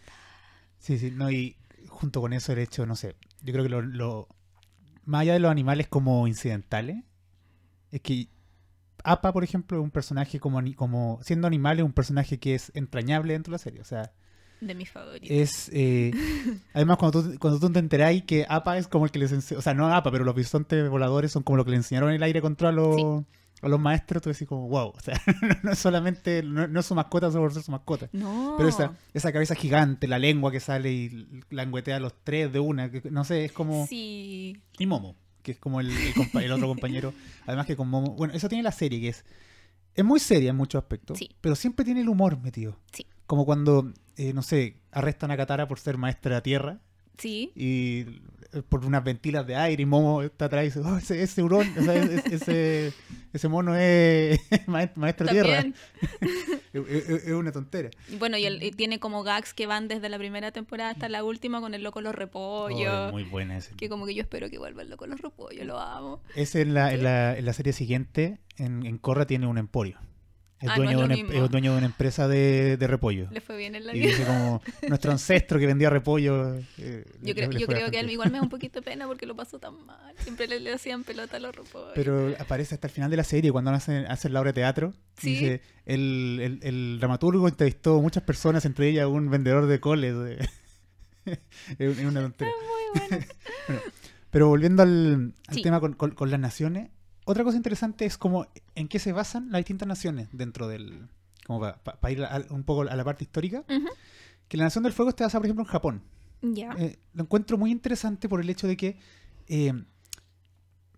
Sí, 0.78 0.96
sí, 0.98 1.10
no, 1.10 1.28
y 1.30 1.56
junto 1.88 2.20
con 2.20 2.32
eso 2.32 2.52
el 2.52 2.60
hecho, 2.60 2.86
no 2.86 2.94
sé, 2.94 3.16
yo 3.42 3.52
creo 3.52 3.64
que 3.64 3.68
lo, 3.70 3.82
lo- 3.82 4.28
más 5.04 5.22
allá 5.22 5.32
de 5.32 5.40
los 5.40 5.50
animales 5.50 5.88
como 5.88 6.26
incidentales, 6.28 7.02
es 7.90 8.00
que 8.00 8.28
Apa, 9.04 9.32
por 9.32 9.42
ejemplo, 9.44 9.78
es 9.78 9.82
un 9.82 9.90
personaje 9.92 10.38
como, 10.40 10.60
como 10.76 11.18
siendo 11.22 11.46
animal, 11.46 11.78
es 11.78 11.84
un 11.84 11.92
personaje 11.92 12.38
que 12.38 12.54
es 12.56 12.70
entrañable 12.74 13.32
dentro 13.32 13.52
de 13.52 13.54
la 13.54 13.58
serie, 13.58 13.80
o 13.80 13.84
sea, 13.84 14.12
De 14.60 14.74
mis 14.74 14.90
favoritos. 14.90 15.30
es... 15.30 15.70
eh, 15.72 16.10
además, 16.74 16.96
cuando 16.98 17.22
tú, 17.22 17.38
cuando 17.38 17.60
tú 17.60 17.70
te 17.70 17.78
enteráis 17.78 18.24
que 18.24 18.44
Apa 18.48 18.76
es 18.78 18.88
como 18.88 19.04
el 19.04 19.10
que 19.10 19.18
les 19.18 19.32
enseñó, 19.32 19.58
o 19.58 19.62
sea, 19.62 19.74
no 19.74 19.86
Apa, 19.94 20.10
pero 20.10 20.24
los 20.24 20.34
bisontes 20.34 20.88
voladores 20.90 21.30
son 21.32 21.42
como 21.42 21.56
lo 21.56 21.64
que 21.64 21.70
le 21.70 21.76
enseñaron 21.76 22.10
el 22.12 22.22
aire 22.22 22.40
control 22.40 22.68
a 22.68 22.72
los, 22.72 22.96
Sí. 22.96 23.02
a 23.62 23.68
los 23.68 23.80
maestros, 23.80 24.22
tú 24.22 24.30
decís 24.30 24.46
como, 24.48 24.68
wow, 24.68 24.92
o 24.96 25.00
sea, 25.00 25.20
no, 25.42 25.48
no 25.64 25.72
es 25.72 25.78
solamente, 25.78 26.42
no, 26.42 26.66
no 26.68 26.80
es 26.80 26.86
su 26.86 26.94
mascota 26.94 27.30
solo 27.30 27.44
por 27.44 27.54
ser 27.54 27.62
su 27.62 27.70
mascota. 27.72 28.08
No. 28.12 28.54
Pero 28.56 28.68
esa, 28.68 28.92
esa 29.14 29.32
cabeza 29.32 29.54
gigante, 29.54 30.06
la 30.08 30.18
lengua 30.18 30.50
que 30.52 30.60
sale 30.60 30.92
y 30.92 31.42
languetea 31.50 31.96
a 31.96 32.00
los 32.00 32.14
tres 32.24 32.52
de 32.52 32.58
una, 32.60 32.90
que, 32.90 33.02
no 33.10 33.24
sé, 33.24 33.44
es 33.44 33.52
como... 33.52 33.86
Sí. 33.86 34.60
Y 34.78 34.86
Momo, 34.86 35.14
que 35.42 35.52
es 35.52 35.58
como 35.58 35.80
el, 35.80 35.90
el 35.90 36.14
compa- 36.14 36.42
el 36.42 36.52
otro 36.52 36.66
compañero. 36.68 37.12
Además 37.46 37.66
que 37.66 37.76
con 37.76 37.88
Momo... 37.88 38.14
Bueno, 38.16 38.34
eso 38.34 38.48
tiene 38.48 38.62
la 38.64 38.72
serie, 38.72 39.00
que 39.00 39.08
es... 39.10 39.24
Es 39.94 40.04
muy 40.04 40.20
seria 40.20 40.50
en 40.50 40.56
muchos 40.56 40.80
aspectos, 40.80 41.18
Sí. 41.18 41.28
pero 41.40 41.56
siempre 41.56 41.84
tiene 41.84 42.02
el 42.02 42.08
humor 42.08 42.38
metido. 42.40 42.76
Sí. 42.92 43.04
Como 43.26 43.44
cuando, 43.44 43.92
eh, 44.18 44.32
no 44.34 44.42
sé, 44.42 44.76
arrestan 44.92 45.30
a 45.30 45.36
Katara 45.38 45.66
por 45.66 45.78
ser 45.78 45.96
maestra 45.96 46.34
de 46.36 46.42
tierra 46.42 46.78
Sí. 47.16 47.50
y 47.56 48.00
eh, 48.52 48.62
por 48.68 48.84
unas 48.84 49.02
ventilas 49.02 49.44
de 49.46 49.56
aire 49.56 49.82
y 49.82 49.86
Momo 49.86 50.22
está 50.22 50.44
atrás 50.44 50.62
y 50.62 50.66
dice, 50.66 50.80
oh, 50.80 50.96
ese, 50.98 51.20
ese 51.22 51.42
hurón, 51.42 51.66
o 51.76 51.82
sea, 51.82 51.94
ese, 51.96 52.92
ese 53.32 53.48
mono 53.48 53.74
es 53.74 54.38
maest- 54.68 54.94
maestro 54.96 55.26
de 55.26 55.32
tierra. 55.32 55.64
Es, 56.70 56.86
es- 57.08 57.08
es 57.24 57.32
una 57.32 57.50
tontera. 57.50 57.88
Bueno, 58.18 58.36
y, 58.36 58.44
él- 58.44 58.62
y 58.62 58.70
tiene 58.72 59.00
como 59.00 59.22
gags 59.22 59.54
que 59.54 59.66
van 59.66 59.88
desde 59.88 60.08
la 60.10 60.18
primera 60.18 60.52
temporada 60.52 60.90
hasta 60.90 61.08
la 61.08 61.24
última 61.24 61.60
con 61.62 61.72
el 61.74 61.82
loco 61.82 62.02
los 62.02 62.14
repollos. 62.14 63.08
Oh, 63.08 63.10
muy 63.10 63.24
buena 63.24 63.56
ese. 63.56 63.74
Que 63.74 63.88
como 63.88 64.04
que 64.06 64.14
yo 64.14 64.20
espero 64.22 64.50
que 64.50 64.58
vuelva 64.58 64.82
el 64.82 64.90
loco 64.90 65.06
los 65.06 65.18
repollos, 65.20 65.64
lo 65.66 65.78
amo. 65.80 66.20
Es 66.36 66.54
en 66.54 66.74
la, 66.74 66.92
en 66.92 67.02
la, 67.04 67.36
en 67.38 67.46
la 67.46 67.52
serie 67.54 67.72
siguiente, 67.72 68.38
en, 68.58 68.84
en 68.84 68.98
Corra 68.98 69.26
tiene 69.26 69.46
un 69.46 69.56
emporio. 69.58 69.98
Es 70.60 70.68
Ah, 70.68 70.76
no 70.76 70.82
dueño, 70.84 70.90
es 70.90 71.08
de 71.18 71.24
una, 71.24 71.44
es 71.44 71.50
dueño 71.52 71.70
de 71.72 71.78
una 71.78 71.86
empresa 71.86 72.26
de, 72.26 72.76
de 72.76 72.86
repollo. 72.88 73.28
Le 73.30 73.40
fue 73.40 73.56
bien 73.56 73.76
en 73.76 73.86
la 73.86 73.94
Y 73.94 74.00
vida. 74.00 74.08
dice 74.10 74.24
como, 74.24 74.60
nuestro 74.88 75.12
ancestro 75.12 75.58
que 75.60 75.66
vendía 75.66 75.88
repollo. 75.88 76.54
eh, 76.78 77.04
Yo 77.22 77.34
creo, 77.34 77.50
yo 77.52 77.66
creo 77.68 77.90
que 77.92 77.98
a 77.98 78.00
él 78.00 78.10
igual 78.10 78.32
me 78.32 78.38
da 78.38 78.42
un 78.42 78.48
poquito 78.50 78.80
de 78.80 78.84
pena 78.84 79.06
porque 79.06 79.24
lo 79.24 79.36
pasó 79.36 79.60
tan 79.60 79.74
mal. 79.86 80.14
Siempre 80.18 80.48
le, 80.48 80.58
le 80.58 80.72
hacían 80.72 81.04
pelota 81.04 81.36
a 81.36 81.40
los 81.40 81.54
repollos. 81.54 81.92
Pero 81.94 82.34
aparece 82.40 82.74
hasta 82.74 82.88
el 82.88 82.92
final 82.92 83.08
de 83.08 83.16
la 83.18 83.24
serie 83.24 83.52
cuando 83.52 83.70
hacen, 83.70 84.04
hacen 84.06 84.32
la 84.32 84.40
obra 84.40 84.48
de 84.50 84.54
teatro. 84.54 84.94
Sí. 85.16 85.30
Dice, 85.34 85.60
el, 85.86 86.38
el, 86.42 86.60
el 86.62 86.98
dramaturgo 86.98 87.46
entrevistó 87.46 87.98
a 87.98 88.02
muchas 88.02 88.24
personas, 88.24 88.64
entre 88.64 88.88
ellas 88.88 89.06
un 89.06 89.30
vendedor 89.30 89.66
de 89.66 89.78
coles. 89.78 90.14
es 91.78 91.98
una 92.00 92.20
tontería. 92.22 92.52
Muy 92.98 93.00
bueno. 93.08 93.82
Pero 94.30 94.48
volviendo 94.48 94.82
al, 94.82 95.34
al 95.46 95.54
Sí. 95.54 95.62
tema 95.62 95.80
con, 95.80 95.94
con- 95.94 96.10
con 96.10 96.30
las 96.30 96.40
naciones, 96.40 96.90
otra 97.30 97.44
cosa 97.44 97.56
interesante 97.56 98.04
es 98.06 98.16
como 98.18 98.46
en 98.74 98.88
qué 98.88 98.98
se 98.98 99.12
basan 99.12 99.50
las 99.52 99.60
distintas 99.60 99.86
naciones 99.88 100.28
dentro 100.32 100.66
del... 100.68 101.08
Como 101.46 101.60
para 101.60 102.10
ir 102.10 102.22
a- 102.24 102.44
un 102.50 102.64
poco 102.64 102.82
a 102.82 102.94
la 102.96 103.04
parte 103.04 103.24
histórica. 103.24 103.64
Que 104.48 104.56
la 104.56 104.64
Nación 104.64 104.84
del 104.84 104.92
Fuego 104.92 105.10
está 105.10 105.24
basada, 105.24 105.40
por 105.40 105.46
ejemplo, 105.46 105.64
en 105.64 105.70
Japón. 105.70 106.02
Ya. 106.42 106.70
Eh, 106.78 106.98
lo 107.14 107.22
encuentro 107.24 107.56
muy 107.58 107.70
interesante 107.70 108.28
por 108.28 108.40
el 108.40 108.48
hecho 108.50 108.66
de 108.66 108.76
que... 108.76 108.98
eh, 109.48 109.72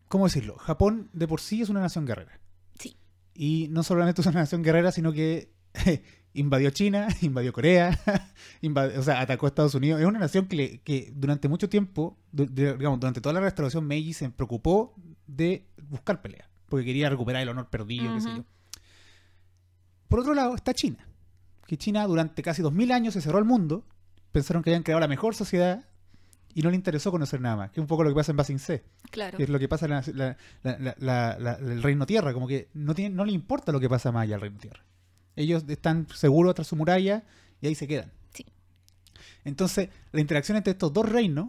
¿Cómo 0.09 0.25
decirlo? 0.25 0.57
Japón 0.59 1.09
de 1.13 1.29
por 1.29 1.41
sí 1.41 1.63
es 1.63 1.69
una 1.69 1.81
nación 1.81 2.05
guerrera. 2.05 2.41
Sí. 2.79 2.97
Y 3.35 3.69
no 3.71 3.83
solamente 3.83 4.21
es 4.21 4.27
una 4.27 4.41
nación 4.41 4.63
guerrera, 4.63 4.91
sino 4.93 5.13
que 5.13 5.53
invadió 6.35 6.71
China, 6.71 7.09
invadió 7.23 7.53
Corea, 7.53 7.99
invad- 8.63 8.97
o 8.99 9.03
sea, 9.03 9.21
atacó 9.21 9.47
a 9.47 9.49
Estados 9.49 9.75
Unidos. 9.75 10.01
Es 10.01 10.07
una 10.07 10.19
nación 10.19 10.47
que, 10.47 10.57
le- 10.57 10.79
que 10.79 11.13
durante 11.15 11.49
mucho 11.49 11.69
tiempo, 11.69 12.17
du- 12.33 12.47
de- 12.51 12.77
digamos, 12.77 13.01
durante 13.01 13.21
toda 13.21 13.33
la 13.35 13.41
restauración 13.41 13.87
Meiji 13.87 14.13
se 14.13 14.31
preocupó 14.31 14.95
de 15.27 15.67
buscar 15.89 16.23
pelea, 16.23 16.49
porque 16.69 16.85
quería 16.85 17.09
recuperar 17.11 17.43
el 17.43 17.49
honor 17.49 17.69
perdido, 17.69 18.15
qué 18.15 18.21
sé 18.21 18.29
yo. 18.37 18.45
Por 20.09 20.21
otro 20.21 20.35
lado 20.35 20.55
está 20.55 20.75
China, 20.75 21.07
que 21.67 21.77
China 21.77 22.07
durante 22.07 22.43
casi 22.43 22.63
2000 22.63 22.91
años 22.93 23.15
se 23.15 23.21
cerró 23.21 23.39
al 23.39 23.45
mundo, 23.45 23.85
pensaron 24.33 24.63
que 24.63 24.71
habían 24.71 24.83
creado 24.83 25.01
la 25.01 25.09
mejor 25.09 25.35
sociedad 25.35 25.85
y 26.53 26.63
no 26.63 26.71
le 26.71 26.75
interesó 26.77 27.13
conocer 27.13 27.41
nada 27.41 27.55
más, 27.57 27.71
que 27.71 27.79
es 27.79 27.83
un 27.83 27.87
poco 27.87 28.03
lo 28.03 28.11
que 28.11 28.17
pasa 28.17 28.33
en 28.33 28.37
Basing 28.37 28.59
C 28.59 28.83
Claro. 29.13 29.37
que 29.37 29.45
es 29.45 29.49
lo 29.51 29.59
que 29.61 29.69
pasa 29.69 29.87
en 29.87 30.37
la- 31.01 31.57
el 31.61 31.83
Reino 31.83 32.07
Tierra, 32.07 32.33
como 32.33 32.49
que 32.49 32.69
no, 32.75 32.93
tiene, 32.95 33.15
no 33.15 33.25
le 33.25 33.31
importa 33.33 33.71
lo 33.71 33.79
que 33.79 33.89
pasa 33.89 34.11
más 34.11 34.23
allá 34.25 34.33
del 34.35 34.41
Reino 34.41 34.59
Tierra. 34.59 34.83
Ellos 35.41 35.65
están 35.69 36.07
seguros 36.15 36.55
tras 36.55 36.67
su 36.69 36.77
muralla 36.77 37.25
y 37.61 37.67
ahí 37.67 37.75
se 37.75 37.87
quedan. 37.89 38.13
Sí. 38.33 38.47
Entonces, 39.45 39.89
la 40.13 40.21
interacción 40.21 40.57
entre 40.57 40.73
estos 40.73 40.93
dos 40.93 41.09
reinos 41.09 41.49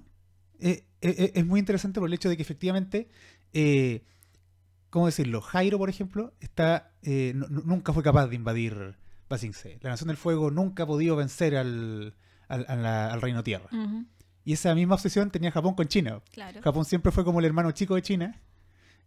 eh, 0.60 0.84
eh, 1.01 1.15
eh, 1.17 1.32
es 1.36 1.45
muy 1.45 1.60
interesante 1.60 1.99
por 1.99 2.08
el 2.08 2.13
hecho 2.13 2.30
de 2.30 2.36
que 2.38 2.43
efectivamente, 2.43 3.10
eh, 3.54 4.04
¿cómo 4.89 5.06
decirlo? 5.08 5.41
Jairo, 5.41 5.77
por 5.77 5.89
ejemplo, 5.89 6.34
está 6.39 6.91
eh, 7.04 7.34
nu- 7.36 7.47
nu- 7.49 7.63
nunca 7.65 7.93
fue 7.93 8.04
capaz 8.04 8.27
de 8.27 8.36
invadir 8.36 8.95
Basing 9.30 9.54
C. 9.54 9.80
La 9.82 9.89
Nación 9.91 10.08
del 10.10 10.17
Fuego 10.17 10.51
nunca 10.51 10.84
ha 10.84 10.88
podido 10.88 11.15
vencer 11.15 11.56
al, 11.56 12.13
al- 12.47 13.21
Reino 13.21 13.43
Tierra. 13.43 13.69
Y 14.43 14.54
esa 14.54 14.73
misma 14.75 14.95
obsesión 14.95 15.30
tenía 15.32 15.51
Japón 15.51 15.75
con 15.75 15.88
China. 15.88 16.21
Claro. 16.32 16.62
Japón 16.62 16.84
siempre 16.86 17.12
fue 17.12 17.23
como 17.23 17.39
el 17.39 17.45
hermano 17.45 17.71
chico 17.71 17.95
de 17.95 18.01
China. 18.01 18.41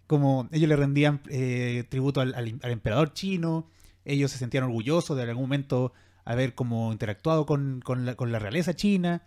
Como 0.06 0.48
ellos 0.52 0.68
le 0.68 0.76
rendían 0.76 1.20
eh, 1.28 1.84
tributo 1.88 2.20
al 2.20 2.58
emperador 2.62 3.12
chino. 3.14 3.68
Ellos 4.04 4.30
se 4.30 4.38
sentían 4.38 4.64
orgullosos 4.64 5.16
de 5.16 5.22
en 5.22 5.28
algún 5.30 5.44
momento 5.44 5.92
haber 6.24 6.54
como 6.54 6.92
interactuado 6.92 7.46
con, 7.46 7.80
con 7.84 8.04
la, 8.06 8.14
con 8.14 8.32
la 8.32 8.38
realeza 8.38 8.74
china. 8.74 9.22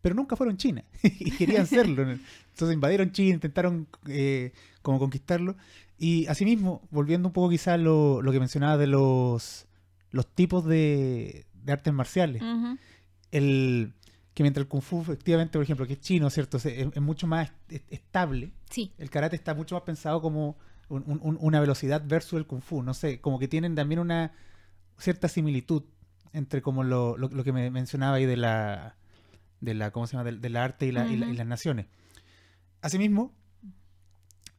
Pero 0.00 0.14
nunca 0.14 0.36
fueron 0.36 0.56
China. 0.58 0.84
y 1.02 1.30
querían 1.30 1.66
serlo. 1.66 2.02
Entonces 2.02 2.74
invadieron 2.74 3.12
China, 3.12 3.34
intentaron 3.34 3.88
eh, 4.08 4.52
como 4.82 4.98
conquistarlo. 4.98 5.56
Y 5.98 6.26
asimismo, 6.26 6.86
volviendo 6.90 7.28
un 7.28 7.32
poco 7.32 7.48
quizás 7.50 7.68
a 7.74 7.76
lo, 7.78 8.20
lo 8.20 8.30
que 8.32 8.38
mencionaba 8.40 8.76
de 8.76 8.86
los, 8.86 9.66
los 10.10 10.26
tipos 10.34 10.64
de, 10.66 11.46
de 11.54 11.72
artes 11.72 11.92
marciales 11.94 12.42
el 13.30 13.92
que 14.34 14.42
mientras 14.42 14.62
el 14.62 14.68
kung 14.68 14.82
fu 14.82 15.00
efectivamente 15.02 15.52
por 15.52 15.62
ejemplo 15.62 15.86
que 15.86 15.94
es 15.94 16.00
chino 16.00 16.28
cierto 16.30 16.56
es, 16.56 16.66
es 16.66 17.00
mucho 17.00 17.26
más 17.26 17.52
est- 17.68 17.92
estable 17.92 18.52
Sí. 18.70 18.92
el 18.98 19.10
karate 19.10 19.36
está 19.36 19.54
mucho 19.54 19.74
más 19.76 19.82
pensado 19.84 20.20
como 20.20 20.56
un- 20.88 21.02
un- 21.06 21.20
un- 21.22 21.38
una 21.40 21.60
velocidad 21.60 22.02
versus 22.06 22.38
el 22.38 22.46
kung 22.46 22.60
fu 22.62 22.82
no 22.82 22.94
sé 22.94 23.20
como 23.20 23.38
que 23.38 23.48
tienen 23.48 23.74
también 23.74 23.98
una 24.00 24.32
cierta 24.98 25.28
similitud 25.28 25.82
entre 26.32 26.62
como 26.62 26.82
lo, 26.84 27.16
lo- 27.16 27.28
lo 27.28 27.44
que 27.44 27.52
me 27.52 27.70
mencionaba 27.70 28.16
ahí 28.16 28.26
de 28.26 28.36
la 28.36 28.96
de 29.60 29.74
la 29.74 29.90
cómo 29.90 30.06
se 30.06 30.16
llama 30.16 30.30
del 30.30 30.56
arte 30.56 30.86
y, 30.86 30.92
la- 30.92 31.06
y 31.06 31.16
la- 31.16 31.26
y 31.30 31.34
las 31.36 31.46
naciones 31.46 31.86
asimismo 32.82 33.32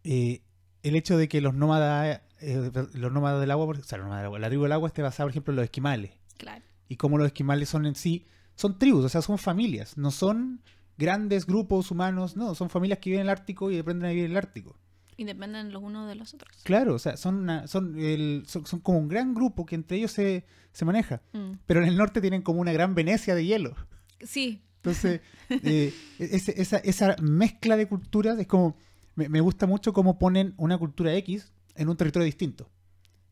eh, 0.04 0.42
el 0.84 0.96
hecho 0.96 1.18
de 1.18 1.28
que 1.28 1.42
los 1.42 1.54
nómadas 1.54 2.22
eh, 2.42 2.72
los 2.94 3.12
nómadas 3.12 3.40
del 3.40 3.52
agua 3.52 3.66
o 3.66 3.76
sea 3.76 3.98
los 3.98 4.06
nómadas 4.06 4.22
del 4.24 4.26
agua, 4.28 4.40
la 4.40 4.48
tribu 4.48 4.64
del 4.64 4.72
agua 4.74 4.88
esté 4.88 5.02
basada 5.02 5.26
por 5.26 5.32
ejemplo 5.32 5.52
en 5.54 5.56
los 5.58 5.64
esquimales 5.66 6.12
Claro. 6.38 6.64
y 6.90 6.98
cómo 6.98 7.18
los 7.18 7.28
esquimales 7.28 7.70
son 7.70 7.86
en 7.86 7.96
sí, 7.96 8.26
son 8.56 8.78
tribus, 8.78 9.06
o 9.06 9.10
sea, 9.10 9.22
son 9.22 9.38
familias, 9.38 9.98
no 9.98 10.12
son 10.12 10.62
grandes 10.98 11.46
grupos 11.46 11.92
humanos, 11.92 12.36
no, 12.36 12.56
son 12.56 12.70
familias 12.70 13.00
que 13.00 13.10
viven 13.12 13.22
en 13.22 13.28
el 13.28 13.30
Ártico 13.32 13.72
y 13.72 13.80
aprenden 13.80 14.08
a 14.08 14.10
vivir 14.10 14.26
en 14.26 14.32
el 14.32 14.38
Ártico. 14.38 14.78
Y 15.18 15.24
dependen 15.24 15.72
los 15.72 15.82
unos 15.82 16.08
de 16.10 16.16
los 16.16 16.34
otros. 16.34 16.52
Claro, 16.64 16.94
o 16.96 17.00
sea, 17.00 17.16
son, 17.18 17.36
una- 17.36 17.68
son, 17.68 17.98
el- 18.00 18.44
son, 18.48 18.66
son 18.66 18.80
como 18.82 18.98
un 19.00 19.08
gran 19.08 19.34
grupo 19.34 19.66
que 19.66 19.76
entre 19.76 19.98
ellos 19.98 20.12
se, 20.12 20.46
se 20.74 20.84
maneja, 20.86 21.22
Mm. 21.34 21.52
pero 21.66 21.82
en 21.82 21.88
el 21.88 21.96
norte 21.98 22.20
tienen 22.22 22.42
como 22.42 22.60
una 22.62 22.74
gran 22.74 22.96
Venecia 22.96 23.34
de 23.36 23.46
hielo. 23.46 23.76
Sí. 24.22 24.62
Entonces, 24.78 25.22
eh, 25.50 25.94
ese- 26.20 26.62
esa, 26.62 26.78
esa 26.78 27.16
mezcla 27.22 27.78
de 27.78 27.88
culturas 27.88 28.38
es 28.40 28.48
como, 28.48 28.76
me, 29.16 29.30
me 29.30 29.40
gusta 29.42 29.68
mucho 29.68 29.94
cómo 29.94 30.20
ponen 30.20 30.54
una 30.58 30.78
cultura 30.78 31.14
X 31.16 31.52
en 31.76 31.88
un 31.90 31.96
territorio 31.98 32.26
distinto. 32.26 32.70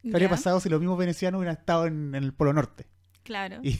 ¿Qué 0.02 0.10
habría 0.12 0.30
pasado 0.30 0.60
si 0.60 0.67
los 0.69 0.80
mismos 0.82 0.98
venecianos 0.98 1.39
hubieran 1.39 1.56
estado 1.58 1.86
en, 1.86 2.13
en 2.15 2.24
el 2.24 2.34
Polo 2.34 2.52
Norte? 2.54 2.88
Claro. 3.24 3.60
Y, 3.63 3.80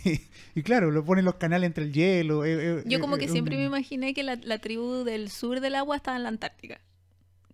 y 0.56 0.64
claro, 0.64 0.90
lo 0.92 1.04
ponen 1.04 1.26
los 1.26 1.36
canales 1.36 1.68
entre 1.68 1.84
el 1.84 1.92
hielo. 1.92 2.46
eh, 2.46 2.80
eh, 2.80 2.84
Yo 2.86 3.02
como 3.02 3.18
que 3.18 3.26
un- 3.26 3.32
siempre 3.32 3.58
me 3.58 3.66
imaginé 3.66 4.14
que 4.14 4.24
la, 4.24 4.36
la 4.38 4.60
tribu 4.60 5.04
del 5.04 5.30
sur 5.30 5.60
del 5.60 5.76
agua 5.76 5.98
estaba 5.98 6.16
en 6.16 6.24
la 6.24 6.30
Antártica. 6.30 6.80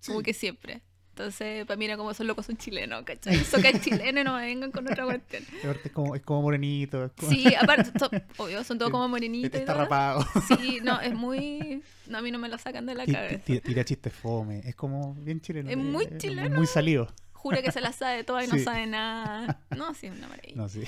Como 0.05 0.21
que 0.21 0.33
siempre. 0.33 0.81
Entonces, 1.11 1.65
para 1.65 1.75
mí 1.77 1.83
era 1.83 1.97
como 1.97 2.11
esos 2.11 2.25
locos 2.25 2.45
son 2.45 2.55
chilenos, 2.55 3.03
¿cachai? 3.03 3.35
Eso 3.35 3.61
que 3.61 3.67
es 3.69 3.81
chileno 3.81 4.23
no 4.23 4.37
me 4.37 4.45
vengan 4.45 4.71
con 4.71 4.87
otra 4.89 5.03
cuestión. 5.03 5.43
Es 5.83 5.91
como, 5.91 6.15
es 6.15 6.21
como 6.21 6.43
morenito. 6.43 7.03
es 7.03 7.11
como- 7.11 7.29
Sí, 7.29 7.53
aparte, 7.55 7.91
obvio, 8.37 8.63
son 8.63 8.77
todos 8.77 8.89
como 8.93 9.09
morenitos 9.09 9.53
y 9.59 9.61
Está 9.61 9.73
rapado. 9.73 10.25
Sí, 10.47 10.79
no, 10.81 11.01
es 11.01 11.13
muy... 11.13 11.83
No, 12.07 12.19
a 12.19 12.21
mí 12.21 12.31
no 12.31 12.39
me 12.39 12.47
lo 12.47 12.57
sacan 12.57 12.85
de 12.85 12.95
la 12.95 13.05
cabeza. 13.05 13.43
ti- 13.43 13.59
Tira 13.59 13.83
chistes 13.83 14.13
fome. 14.13 14.59
Es 14.59 14.75
como 14.75 15.13
bien 15.15 15.41
chileno. 15.41 15.69
Es 15.69 15.75
muy 15.77 16.05
eh, 16.05 16.17
chileno. 16.17 16.55
Muy 16.55 16.67
salido. 16.67 17.09
Jura 17.33 17.61
que 17.61 17.71
se 17.73 17.81
la 17.81 17.91
sabe 17.91 18.23
toda 18.23 18.43
y 18.45 18.47
no 18.47 18.57
sabe 18.59 18.85
nada. 18.87 19.61
No, 19.75 19.93
sí, 19.93 20.07
es 20.07 20.17
una 20.17 20.27
maravilla. 20.29 20.55
No, 20.55 20.69
sí. 20.69 20.83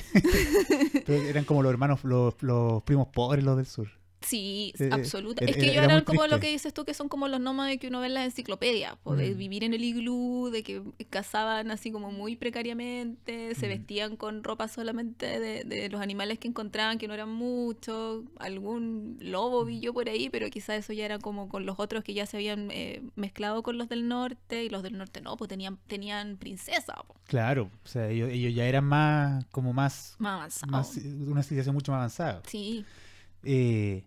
Pero 1.05 1.23
eran 1.23 1.43
como 1.45 1.61
los 1.63 1.71
hermanos, 1.71 2.03
los, 2.03 2.35
los 2.41 2.83
primos 2.83 3.07
pobres, 3.07 3.43
los 3.43 3.57
del 3.57 3.65
sur. 3.65 3.89
Sí, 4.21 4.71
Eh, 4.79 4.89
absoluta. 4.91 5.43
era- 5.43 5.49
es 5.51 5.57
que 5.57 5.61
era- 5.63 5.71
ellos 5.71 5.77
era 5.83 5.85
eran 5.85 5.97
muy 5.97 6.05
como 6.05 6.27
lo 6.27 6.39
que 6.39 6.49
dices 6.51 6.73
tú, 6.73 6.85
que 6.85 6.93
son 6.93 7.09
como 7.09 7.27
los 7.27 7.39
nómades 7.39 7.79
que 7.79 7.87
uno 7.87 7.99
ve 8.01 8.05
en 8.07 8.13
las 8.13 8.25
enciclopedias, 8.25 8.95
po, 9.03 9.15
de 9.15 9.31
Mm. 9.33 9.37
vivir 9.37 9.63
en 9.63 9.73
el 9.73 9.83
iglú, 9.83 10.49
de 10.51 10.61
que 10.63 10.81
cazaban 11.09 11.71
así 11.71 11.91
como 11.91 12.11
muy 12.11 12.35
precariamente, 12.35 13.55
se 13.55 13.65
Mm. 13.65 13.69
vestían 13.69 14.15
con 14.17 14.43
ropa 14.43 14.67
solamente 14.67 15.39
de, 15.39 15.63
de 15.63 15.89
los 15.89 16.01
animales 16.01 16.37
que 16.39 16.47
encontraban, 16.47 16.97
que 16.99 17.07
no 17.07 17.13
eran 17.15 17.29
muchos, 17.29 18.23
algún 18.37 19.17
lobo 19.19 19.65
vi 19.65 19.79
yo 19.79 19.93
por 19.93 20.07
ahí, 20.07 20.29
pero 20.29 20.49
quizás 20.49 20.77
eso 20.79 20.93
ya 20.93 21.05
era 21.05 21.17
como 21.19 21.49
con 21.49 21.65
los 21.65 21.79
otros 21.79 22.03
que 22.03 22.13
ya 22.13 22.25
se 22.25 22.37
habían 22.37 22.69
eh, 22.71 23.01
mezclado 23.15 23.63
con 23.63 23.77
los 23.77 23.89
del 23.89 24.07
norte, 24.07 24.63
y 24.63 24.69
los 24.69 24.83
del 24.83 24.97
norte 24.97 25.21
no, 25.21 25.35
pues 25.37 25.47
tenían, 25.49 25.77
tenían 25.87 26.37
princesa, 26.37 26.93
po, 27.07 27.15
Claro, 27.25 27.71
o 27.83 27.87
sea, 27.87 28.07
ellos, 28.09 28.29
ellos 28.31 28.53
ya 28.53 28.65
eran 28.65 28.83
más, 28.85 29.45
como 29.45 29.73
más, 29.73 30.15
más 30.19 30.61
avanzado. 30.63 30.71
más, 30.71 30.97
una 31.27 31.41
civilización 31.43 31.73
mucho 31.73 31.91
más 31.91 31.97
avanzada. 32.19 32.43
Sí, 32.47 32.85
Eh, 33.43 34.03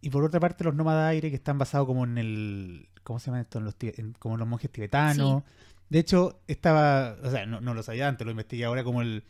y 0.00 0.10
por 0.10 0.24
otra 0.24 0.40
parte, 0.40 0.64
los 0.64 0.74
nómadas 0.74 1.10
aire 1.10 1.30
que 1.30 1.36
están 1.36 1.58
basados 1.58 1.86
como 1.86 2.04
en 2.04 2.18
el. 2.18 2.88
¿Cómo 3.02 3.18
se 3.18 3.26
llama 3.26 3.40
esto? 3.40 3.58
En 3.58 3.64
los, 3.64 3.76
en- 3.80 4.12
como 4.18 4.34
en 4.34 4.38
los 4.40 4.48
monjes 4.48 4.70
tibetanos. 4.70 5.42
De 5.88 5.98
hecho, 5.98 6.40
estaba. 6.46 7.16
O 7.22 7.30
sea, 7.30 7.46
no, 7.46 7.60
no 7.60 7.74
lo 7.74 7.82
sabía 7.82 8.08
antes, 8.08 8.24
lo 8.24 8.30
investigué 8.30 8.64
ahora 8.64 8.84
como 8.84 9.02
el. 9.02 9.24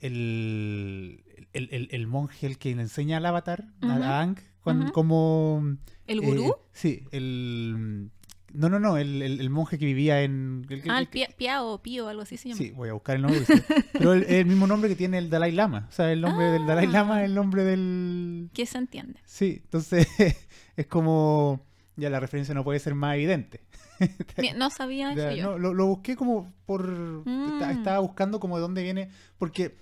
El, 0.00 1.24
el, 1.52 1.68
el- 1.72 1.88
el 1.90 2.06
monje 2.06 2.46
el 2.46 2.58
que 2.58 2.74
le 2.74 2.82
enseña 2.82 3.16
al 3.16 3.26
avatar, 3.26 3.64
a- 3.80 3.86
Ujú, 3.86 4.02
a 4.02 4.18
Aang, 4.20 4.36
cuan- 4.62 4.82
ujú. 4.84 4.92
como. 4.92 5.76
¿El 6.06 6.22
eh, 6.22 6.26
gurú? 6.26 6.56
sí, 6.72 7.02
el. 7.10 8.10
No, 8.52 8.68
no, 8.70 8.80
no, 8.80 8.96
el, 8.96 9.20
el- 9.22 9.40
el 9.40 9.50
monje 9.50 9.78
que 9.78 9.84
vivía 9.84 10.22
en. 10.22 10.66
el 10.70 10.82
ah, 10.88 10.98
el 11.00 11.08
pia- 11.08 11.28
Piao, 11.36 11.82
Pío, 11.82 12.08
algo 12.08 12.22
así 12.22 12.36
se 12.36 12.48
llama. 12.48 12.58
Sí, 12.58 12.70
voy 12.70 12.88
a 12.88 12.94
buscar 12.94 13.16
el 13.16 13.22
nombre. 13.22 13.42
Pero 13.92 14.14
el- 14.14 14.22
es 14.22 14.30
el 14.30 14.46
mismo 14.46 14.66
nombre 14.66 14.88
que 14.88 14.96
tiene 14.96 15.18
el 15.18 15.28
Dalai 15.30 15.52
Lama. 15.52 15.86
O 15.88 15.92
sea, 15.92 16.10
el 16.12 16.20
nombre 16.22 16.46
del 16.46 16.66
Dalai 16.66 16.86
Lama 16.86 17.16
Ah. 17.16 17.22
es 17.22 17.28
el 17.28 17.34
nombre 17.34 17.64
del. 17.64 18.48
Que 18.54 18.64
se 18.66 18.78
entiende. 18.78 19.20
Sí, 19.26 19.60
entonces 19.64 20.06
es 20.76 20.86
como. 20.86 21.66
Ya 21.96 22.10
la 22.10 22.20
referencia 22.20 22.54
no 22.54 22.62
puede 22.64 22.78
ser 22.78 22.94
más 22.94 23.14
evidente. 23.16 23.60
No 24.56 24.70
sabía 24.70 25.12
eso 25.12 25.30
yo. 25.36 25.42
no, 25.50 25.58
lo, 25.58 25.74
lo 25.74 25.86
busqué 25.86 26.16
como 26.16 26.52
por. 26.64 26.88
Mm. 27.26 27.60
Estaba 27.70 27.98
buscando 27.98 28.38
como 28.40 28.56
de 28.56 28.62
dónde 28.62 28.82
viene. 28.82 29.10
Porque 29.38 29.76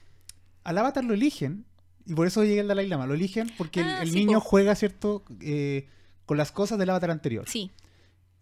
al 0.65 0.79
avatar 0.79 1.05
lo 1.05 1.15
eligen. 1.15 1.65
Y 2.07 2.15
por 2.15 2.27
eso 2.27 2.43
llega 2.45 2.63
el 2.63 2.69
Dalai 2.69 2.89
Lama. 2.89 3.07
Lo 3.07 3.15
eligen 3.15 3.51
porque 3.59 3.81
el- 3.81 3.87
Ah, 3.89 4.03
el, 4.03 4.11
sí, 4.11 4.17
niño 4.25 4.39
po. 4.41 4.45
juega, 4.47 4.75
¿cierto? 4.75 5.25
Eh, 5.41 5.89
con 6.25 6.37
las 6.37 6.51
cosas 6.53 6.79
del 6.79 6.91
avatar 6.91 7.11
anterior. 7.11 7.45
Sí, 7.49 7.71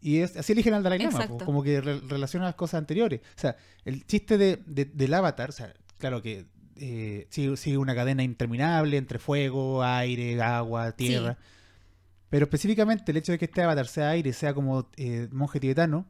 Y 0.06 0.18
es, 0.18 0.36
así 0.36 0.52
eligen 0.52 0.74
al 0.74 0.82
Dalai 0.82 0.98
Lama, 0.98 1.26
po, 1.26 1.38
como 1.38 1.62
que 1.62 1.80
re- 1.80 2.00
relaciona 2.00 2.44
las 2.44 2.54
cosas 2.56 2.78
anteriores. 2.78 3.20
O 3.36 3.40
sea, 3.40 3.56
el 3.86 4.04
chiste 4.06 4.36
de, 4.36 4.62
de- 4.66 4.84
del 4.84 5.14
avatar, 5.14 5.48
o 5.48 5.52
sea, 5.52 5.72
claro 5.96 6.20
que 6.20 6.44
eh, 6.76 7.26
sigue, 7.30 7.56
sigue 7.56 7.78
una 7.78 7.94
cadena 7.94 8.22
interminable 8.22 8.96
entre 8.98 9.18
fuego, 9.18 9.82
aire, 9.82 10.40
agua, 10.42 10.92
tierra. 10.92 11.38
Pero 12.28 12.44
específicamente 12.44 13.12
el 13.12 13.16
hecho 13.16 13.32
de 13.32 13.38
que 13.38 13.44
este 13.46 13.62
avatar 13.62 13.86
sea 13.86 14.10
aire, 14.10 14.32
sea 14.32 14.52
como 14.52 14.90
eh, 14.96 15.28
monje 15.32 15.58
tibetano, 15.60 16.04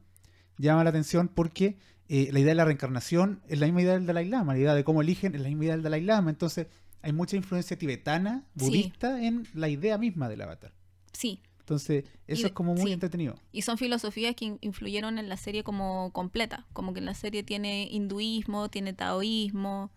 llama 0.59 0.83
la 0.83 0.91
atención 0.91 1.29
porque 1.29 1.77
eh, 2.09 2.31
la 2.33 2.41
idea 2.41 2.51
de 2.51 2.55
la 2.57 2.65
reencarnación 2.65 3.43
es 3.47 3.59
la 3.61 3.67
misma 3.67 3.83
idea 3.83 3.93
del 3.95 4.07
Dalai 4.07 4.29
Lama, 4.29 4.55
la 4.55 4.59
idea 4.59 4.75
de 4.75 4.85
cómo 4.85 5.03
eligen 5.03 5.35
es 5.35 5.41
la 5.41 5.49
misma 5.49 5.65
idea 5.65 5.75
del 5.75 5.83
Dalai 5.83 6.01
Lama. 6.03 6.31
Entonces, 6.31 6.67
hay 7.03 7.13
mucha 7.13 7.37
influencia 7.37 7.79
tibetana, 7.79 8.45
Sí. 8.59 8.65
budista, 8.65 9.23
en 9.23 9.47
la 9.55 9.69
idea 9.69 9.99
misma 9.99 10.29
del 10.29 10.41
avatar. 10.43 10.73
sí. 11.13 11.41
Entonces, 11.65 12.05
eso 12.27 12.47
es 12.47 12.53
como 12.53 12.75
muy 12.75 12.89
sí. 12.89 12.93
entretenido. 12.93 13.37
Y 13.51 13.63
son 13.63 13.79
filosofías 13.79 14.35
que 14.37 14.45
in- 14.45 14.59
influyeron 14.61 15.19
en 15.19 15.31
la 15.31 15.39
serie 15.39 15.65
como 15.65 16.11
completa. 16.13 16.67
Como 16.75 16.93
que 16.93 16.99
en 17.01 17.07
la 17.07 17.15
serie 17.15 17.43
tiene 17.43 17.89
hinduismo, 17.91 18.69
tiene 18.69 18.93
taoísmo, 18.93 19.91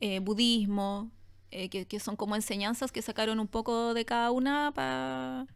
eh, 0.00 0.20
budismo, 0.20 1.10
eh, 1.50 1.68
que, 1.68 1.84
que 1.86 2.00
son 2.00 2.16
como 2.16 2.36
enseñanzas 2.36 2.90
que 2.90 3.02
sacaron 3.02 3.38
un 3.38 3.48
poco 3.48 3.92
de 3.92 4.06
cada 4.06 4.30
una 4.30 4.72
para 4.72 5.46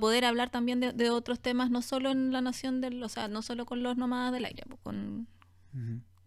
poder 0.00 0.24
hablar 0.24 0.50
también 0.50 0.80
de, 0.80 0.92
de 0.92 1.10
otros 1.10 1.38
temas, 1.40 1.70
no 1.70 1.80
solo 1.80 2.10
en 2.10 2.32
la 2.32 2.40
nación 2.40 2.80
del, 2.80 3.00
o 3.02 3.08
sea, 3.08 3.28
no 3.28 3.42
solo 3.42 3.64
con 3.64 3.82
los 3.84 3.96
nómadas 3.96 4.32
del 4.32 4.44
aire, 4.44 4.64
con, 4.82 5.28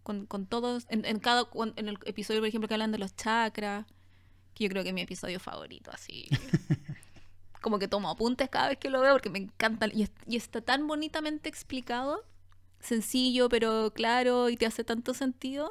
con, 0.02 0.24
con 0.26 0.46
todos, 0.46 0.86
en, 0.88 1.04
en 1.04 1.18
cada, 1.18 1.48
en 1.76 1.88
el 1.88 1.98
episodio, 2.06 2.40
por 2.40 2.48
ejemplo, 2.48 2.66
que 2.66 2.74
hablan 2.74 2.92
de 2.92 2.98
los 2.98 3.14
chakras, 3.14 3.84
que 4.54 4.64
yo 4.64 4.70
creo 4.70 4.82
que 4.82 4.88
es 4.88 4.94
mi 4.94 5.02
episodio 5.02 5.38
favorito, 5.38 5.90
así. 5.92 6.26
Como 7.62 7.78
que 7.78 7.88
tomo 7.88 8.10
apuntes 8.10 8.50
cada 8.50 8.68
vez 8.68 8.76
que 8.78 8.90
lo 8.90 9.00
veo 9.00 9.12
porque 9.12 9.30
me 9.30 9.38
encanta 9.38 9.86
y, 9.92 10.02
es- 10.02 10.12
y 10.26 10.36
está 10.36 10.60
tan 10.60 10.86
bonitamente 10.86 11.48
explicado, 11.48 12.22
sencillo 12.80 13.48
pero 13.48 13.92
claro 13.94 14.50
y 14.50 14.56
te 14.56 14.66
hace 14.66 14.84
tanto 14.84 15.14
sentido. 15.14 15.70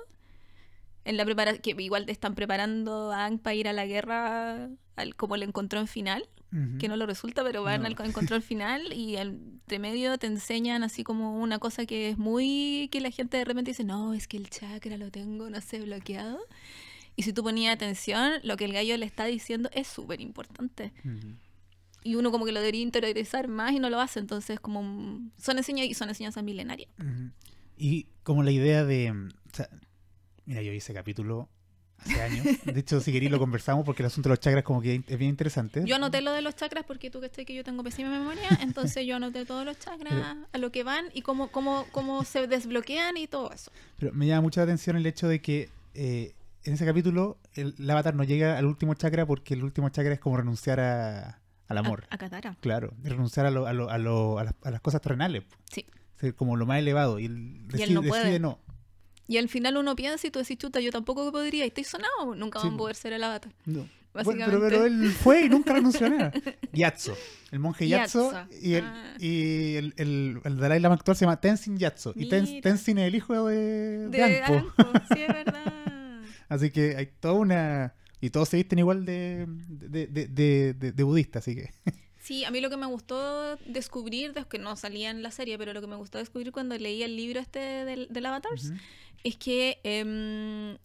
En 1.03 1.17
la 1.17 1.25
prepara 1.25 1.57
que 1.57 1.71
igual 1.79 2.05
te 2.05 2.11
están 2.11 2.35
preparando 2.35 3.11
a 3.11 3.23
Aang 3.25 3.39
para 3.39 3.55
ir 3.55 3.67
a 3.67 3.73
la 3.73 3.85
guerra 3.87 4.69
al, 4.95 5.15
como 5.15 5.33
el 5.35 5.41
encontrón 5.43 5.87
final, 5.87 6.29
Ujú. 6.53 6.77
que 6.79 6.87
no 6.87 6.95
lo 6.95 7.05
resulta, 7.07 7.43
pero 7.43 7.63
van 7.63 7.81
No. 7.81 7.87
al 7.87 7.95
encontrón 8.07 8.41
final 8.43 8.93
y 8.93 9.17
entre 9.17 9.79
medio 9.79 10.17
te 10.19 10.27
enseñan 10.27 10.83
así 10.83 11.03
como 11.03 11.39
una 11.41 11.57
cosa 11.59 11.85
que 11.87 12.09
es 12.09 12.17
muy 12.19 12.87
que 12.91 13.01
la 13.01 13.09
gente 13.09 13.37
de 13.37 13.45
repente 13.45 13.71
dice, 13.71 13.83
no, 13.83 14.13
es 14.13 14.27
que 14.27 14.37
el 14.37 14.49
chakra 14.49 14.95
lo 14.97 15.09
tengo, 15.11 15.49
no 15.49 15.59
sé, 15.59 15.81
bloqueado. 15.81 16.37
Y 17.15 17.23
si 17.23 17.33
tú 17.33 17.41
ponías 17.43 17.73
atención, 17.73 18.33
lo 18.43 18.55
que 18.55 18.65
el 18.65 18.73
gallo 18.73 18.95
le 18.97 19.05
está 19.05 19.25
diciendo 19.25 19.69
es 19.73 19.87
súper 19.87 20.21
importante. 20.21 20.93
Y 22.03 22.15
uno 22.15 22.31
como 22.31 22.45
que 22.45 22.51
lo 22.51 22.59
debería 22.59 22.81
interiorizar 22.81 23.47
más 23.47 23.73
y 23.73 23.79
no 23.79 23.89
lo 23.89 23.99
hace. 24.01 24.19
Entonces, 24.19 24.59
como 24.59 24.81
son 25.37 25.57
enseñanzas 25.57 25.91
y 25.91 25.93
son 25.93 26.09
enseñanzas 26.09 26.43
milenarias. 26.43 26.89
Ujú. 26.99 27.31
Y 27.77 28.07
como 28.23 28.43
la 28.43 28.51
idea 28.51 28.83
de. 28.85 29.11
mm, 29.11 29.27
o 29.51 29.55
sea, 29.55 29.69
mira, 30.45 30.61
yo 30.61 30.71
hice 30.73 30.93
capítulo 30.93 31.49
hace 31.97 32.19
años. 32.21 32.45
De 32.65 32.79
hecho, 32.79 32.99
si 33.01 33.11
queréis 33.11 33.31
lo 33.31 33.37
conversamos 33.37 33.85
porque 33.85 34.01
el 34.01 34.07
asunto 34.07 34.29
de 34.29 34.31
los 34.31 34.39
chakras 34.39 34.63
como 34.63 34.81
que 34.81 35.03
es 35.07 35.17
bien 35.19 35.29
interesante. 35.29 35.83
Yo 35.85 35.95
anoté 35.97 36.21
lo 36.21 36.31
de 36.31 36.41
los 36.41 36.55
chakras 36.55 36.83
porque 36.85 37.11
tú 37.11 37.21
que 37.21 37.45
que 37.45 37.53
yo 37.53 37.63
tengo 37.63 37.83
pésima 37.83 38.09
memoria, 38.09 38.49
entonces 38.61 39.05
yo 39.05 39.17
anoté 39.17 39.45
todos 39.45 39.63
los 39.65 39.77
chakras 39.77 40.37
a 40.51 40.57
lo 40.57 40.71
que 40.71 40.83
van 40.83 41.05
y 41.13 41.21
cómo, 41.21 41.49
cómo, 41.51 41.85
cómo 41.91 42.23
se 42.23 42.47
desbloquean 42.47 43.17
y 43.17 43.27
todo 43.27 43.51
eso. 43.51 43.71
Pero 43.99 44.11
me 44.13 44.25
llama 44.25 44.41
mucha 44.41 44.63
atención 44.63 44.95
el 44.95 45.05
hecho 45.05 45.27
de 45.27 45.41
que 45.43 45.69
eh, 45.93 46.33
en 46.63 46.73
ese 46.73 46.85
capítulo 46.85 47.37
el, 47.53 47.75
el 47.77 47.89
avatar 47.91 48.15
no 48.15 48.23
llega 48.23 48.57
al 48.57 48.65
último 48.65 48.95
chakra 48.95 49.25
porque 49.27 49.53
el 49.53 49.63
último 49.63 49.89
chakra 49.89 50.13
es 50.13 50.19
como 50.19 50.37
renunciar 50.37 50.79
a- 50.79 51.40
al 51.71 51.77
amor. 51.79 52.05
A, 52.09 52.15
a 52.15 52.17
Katara. 52.17 52.55
Claro, 52.61 52.93
es 53.03 53.09
renunciar 53.11 53.45
a, 53.45 53.51
lo- 53.51 53.65
a, 53.67 53.73
lo- 53.73 53.89
a, 53.89 53.97
lo- 53.97 54.37
a 54.39 54.43
las, 54.43 54.53
a 54.63 54.71
las 54.71 54.81
cosas 54.81 55.01
terrenales. 55.01 55.43
Sí. 55.71 55.85
Ser 56.19 56.35
como 56.35 56.55
lo 56.55 56.65
más 56.65 56.79
elevado. 56.79 57.19
Y 57.19 57.25
él 57.25 57.67
decide, 57.67 57.93
no 57.93 58.03
puede. 58.03 58.21
decide 58.23 58.39
no. 58.39 58.59
Y 59.27 59.37
al 59.37 59.49
final 59.49 59.77
uno 59.77 59.95
piensa 59.95 60.27
y 60.27 60.31
tú 60.31 60.39
decís, 60.39 60.57
chuta, 60.57 60.79
yo 60.81 60.91
tampoco 60.91 61.31
podría. 61.31 61.65
Y 61.65 61.69
estoy 61.69 61.83
sonado, 61.85 62.35
nunca 62.35 62.59
Sí, 62.59 62.67
van 62.67 62.73
a 62.73 62.77
po. 62.77 62.83
poder 62.83 62.95
ser 62.95 63.13
el 63.13 63.23
avatar. 63.23 63.51
No. 63.65 63.87
Bueno, 64.25 64.43
pero, 64.45 64.59
pero 64.59 64.85
él 64.85 65.09
fue 65.11 65.45
y 65.45 65.49
nunca 65.49 65.71
renunció 65.73 66.07
a 66.07 66.09
nada. 66.09 66.33
Yatso. 66.73 67.15
El 67.49 67.59
monje 67.59 67.87
Yatso. 67.87 68.29
Yatso. 68.33 68.53
Y, 68.61 68.73
el, 68.73 68.83
Ah. 68.83 69.13
y 69.19 69.75
el, 69.77 69.93
el, 69.95 70.41
el 70.43 70.57
Dalai 70.57 70.81
Lama 70.81 70.95
actual 70.95 71.15
se 71.15 71.23
llama 71.23 71.39
Tenzin 71.39 71.77
Yatso. 71.77 72.11
Y 72.17 72.27
Ten-. 72.27 72.59
Tenzin 72.59 72.97
es 72.97 73.07
el 73.07 73.15
hijo 73.15 73.47
de, 73.47 73.55
de, 73.55 74.09
De. 74.09 74.41
Anko, 74.43 74.73
sí, 75.13 75.21
es 75.21 75.27
verdad. 75.33 75.63
Así 76.49 76.71
que 76.71 76.97
hay 76.97 77.05
toda 77.21 77.35
una... 77.35 77.93
Y 78.21 78.29
todos 78.29 78.49
se 78.49 78.57
visten 78.57 78.79
igual 78.79 79.03
de, 79.03 79.45
de, 79.47 80.07
de, 80.07 80.27
de, 80.27 80.91
de- 80.93 81.03
budista, 81.03 81.39
así 81.39 81.55
que... 81.55 81.71
Sí, 82.23 82.45
a 82.45 82.51
mí 82.51 82.61
lo 82.61 82.69
que 82.69 82.77
me 82.77 82.85
gustó 82.85 83.57
descubrir, 83.65 84.31
es 84.35 84.45
que 84.45 84.59
no 84.59 84.75
salía 84.75 85.09
en 85.09 85.23
la 85.23 85.31
serie, 85.31 85.57
pero 85.57 85.73
lo 85.73 85.81
que 85.81 85.87
me 85.87 85.95
gustó 85.95 86.19
descubrir 86.19 86.51
cuando 86.51 86.77
leí 86.77 87.01
el 87.01 87.15
libro 87.15 87.39
este 87.39 87.57
del, 87.59 88.07
del 88.11 88.25
Avatars, 88.27 88.65
Ujú. 88.65 88.75
es 89.23 89.37
que, 89.37 89.79
em, 89.83 90.77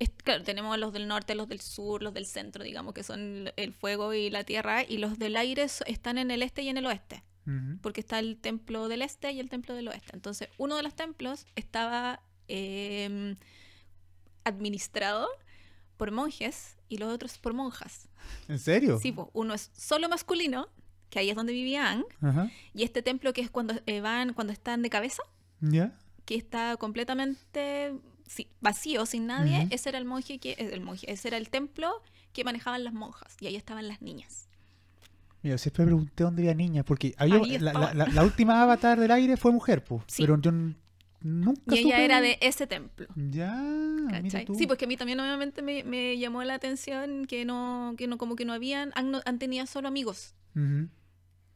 es- 0.00 0.10
claro, 0.24 0.42
tenemos 0.42 0.74
a 0.74 0.76
los 0.76 0.92
del 0.92 1.06
norte, 1.06 1.36
los 1.36 1.48
del 1.48 1.60
sur, 1.60 2.02
los 2.02 2.12
del 2.12 2.26
centro, 2.26 2.64
digamos, 2.64 2.94
que 2.94 3.04
son 3.04 3.52
el 3.56 3.72
fuego 3.74 4.12
y 4.12 4.28
la 4.28 4.42
tierra, 4.42 4.82
y 4.82 4.98
los 4.98 5.20
del 5.20 5.36
aire 5.36 5.62
están 5.86 6.18
en 6.18 6.32
el 6.32 6.42
este 6.42 6.62
y 6.62 6.68
en 6.68 6.78
el 6.78 6.86
oeste, 6.86 7.22
porque 7.80 8.00
está 8.00 8.18
el 8.18 8.36
templo 8.36 8.88
del 8.88 9.02
este 9.02 9.30
y 9.30 9.38
el 9.38 9.48
templo 9.48 9.72
del 9.76 9.86
oeste. 9.86 10.10
Entonces, 10.14 10.48
uno 10.58 10.74
de 10.76 10.82
los 10.82 10.96
templos 10.96 11.46
estaba 11.54 12.20
em, 12.48 13.36
administrado 14.44 15.28
por 15.96 16.10
monjes 16.12 16.76
y 16.88 16.98
los 16.98 17.12
otros 17.12 17.38
por 17.38 17.54
monjas. 17.54 18.08
¿En 18.48 18.58
serio? 18.58 18.98
Sí, 18.98 19.12
pues, 19.12 19.28
uno 19.32 19.54
es 19.54 19.70
solo 19.76 20.08
masculino, 20.08 20.68
que 21.10 21.18
ahí 21.20 21.30
es 21.30 21.36
donde 21.36 21.52
vivía 21.52 21.88
Aang, 21.88 22.04
Ajá. 22.20 22.50
y 22.74 22.82
este 22.82 23.02
templo 23.02 23.32
que 23.32 23.40
es 23.40 23.50
cuando 23.50 23.74
eh, 23.86 24.00
van, 24.00 24.32
cuando 24.34 24.52
están 24.52 24.82
de 24.82 24.90
cabeza, 24.90 25.22
¿Ya? 25.60 25.96
que 26.24 26.34
está 26.34 26.76
completamente 26.76 27.94
sí, 28.26 28.48
vacío, 28.60 29.06
sin 29.06 29.26
nadie, 29.26 29.68
ese 29.70 29.88
era 29.88 29.98
el 29.98 30.04
monje 30.04 30.38
que, 30.38 30.50
eh, 30.52 30.70
el 30.72 30.80
monje, 30.80 31.10
ese 31.10 31.28
era 31.28 31.36
el 31.36 31.48
templo 31.48 32.02
que 32.32 32.44
manejaban 32.44 32.82
las 32.84 32.92
monjas, 32.92 33.36
y 33.40 33.46
ahí 33.46 33.56
estaban 33.56 33.86
las 33.88 34.02
niñas. 34.02 34.48
Mira, 35.42 35.58
siempre 35.58 35.84
me 35.84 35.90
pregunté 35.90 36.24
dónde 36.24 36.42
había 36.42 36.54
niñas, 36.54 36.84
porque 36.84 37.14
había, 37.18 37.38
la, 37.38 37.46
la, 37.46 37.70
estaban. 37.70 37.98
la- 37.98 38.06
la 38.08 38.24
última 38.24 38.62
avatar 38.62 38.98
del 38.98 39.10
aire 39.12 39.36
fue 39.36 39.52
mujer, 39.52 39.84
pues. 39.84 40.02
Sí. 40.08 40.22
Pero 40.24 40.40
yo 40.40 40.50
nunca 41.20 41.74
Y 41.74 41.78
ella 41.78 41.96
supe- 41.96 42.04
era 42.04 42.20
de 42.20 42.38
ese 42.40 42.66
templo. 42.66 43.06
Ya, 43.16 43.54
mira 43.54 44.22
¿cachai? 44.22 44.44
tú. 44.44 44.54
Sí, 44.54 44.66
pues 44.66 44.78
que 44.78 44.84
a 44.84 44.88
mí 44.88 44.96
también 44.96 45.18
obviamente 45.20 45.62
me, 45.62 45.82
me 45.84 46.18
llamó 46.18 46.42
la 46.44 46.54
atención 46.54 47.26
que 47.26 47.44
no, 47.44 47.94
que 47.96 48.06
no, 48.06 48.18
como 48.18 48.36
que 48.36 48.44
no 48.44 48.52
habían, 48.52 48.92
han, 48.94 49.12
han 49.24 49.38
tenido 49.38 49.66
solo 49.66 49.88
amigos. 49.88 50.34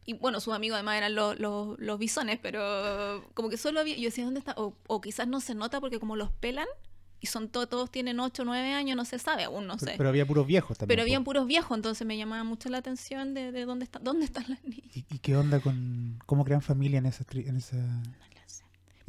Y 0.07 0.15
bueno, 0.15 0.41
sus 0.41 0.55
amigos 0.55 0.75
además 0.77 0.97
eran 0.97 1.15
los, 1.15 1.39
los, 1.39 1.79
los 1.79 1.99
bisones, 1.99 2.39
pero 2.43 3.25
como 3.35 3.49
que 3.49 3.57
solo 3.57 3.81
había. 3.81 3.97
Yo 3.97 4.05
decía, 4.05 4.25
¿dónde 4.25 4.41
está? 4.41 4.55
O, 4.57 4.75
o 4.89 5.01
quizás 5.01 5.29
no 5.29 5.41
se 5.41 5.55
nota 5.55 5.81
porque 5.81 6.01
como 6.01 6.17
los 6.17 6.33
pelan, 6.33 6.67
Y 7.21 7.27
son 7.27 7.49
to- 7.51 7.67
todos 7.69 7.91
tienen 7.91 8.19
8 8.19 8.43
o 8.43 8.45
9 8.47 8.73
años, 8.73 8.97
no 8.97 9.05
se 9.05 9.19
sabe 9.19 9.45
aún, 9.45 9.67
no 9.67 9.79
sé. 9.79 9.95
pero 9.99 10.09
había 10.09 10.27
puros 10.27 10.47
viejos 10.47 10.79
también. 10.79 10.89
Pero 10.97 11.03
habían 11.03 11.23
puros 11.23 11.47
viejos, 11.47 11.77
entonces 11.77 12.07
me 12.07 12.17
llamaba 12.17 12.43
mucho 12.45 12.71
la 12.71 12.79
atención 12.79 13.35
de, 13.35 13.53
de 13.53 13.65
dónde, 13.67 13.85
está, 13.85 13.99
dónde 13.99 14.25
están 14.25 14.45
las 14.49 14.65
niñas. 14.65 14.97
¿Y, 14.97 15.05
y 15.11 15.19
qué 15.19 15.37
onda 15.37 15.61
con 15.61 16.19
cómo 16.27 16.45
crean 16.47 16.63
familia 16.63 16.99
en 16.99 17.07
esa... 17.07 17.25
tri- 17.27 17.47
En 17.47 17.57
esa... 17.57 17.77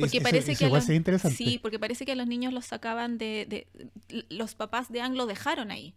Porque 0.02 0.18
Es- 0.18 0.24
parece 0.24 0.52
eso 0.54 0.66
que 0.66 0.72
los- 0.74 0.90
interesante. 0.90 1.38
Sí, 1.38 1.60
porque 1.62 1.80
parece 1.80 2.06
que 2.06 2.12
a 2.12 2.16
los 2.16 2.28
niños 2.28 2.54
los 2.54 2.66
sacaban 2.66 3.18
de, 3.18 3.46
de- 4.10 4.26
Los 4.30 4.56
papás 4.56 4.92
de 4.92 5.02
Ang 5.02 5.16
lo 5.16 5.26
dejaron 5.26 5.72
ahí. 5.72 5.96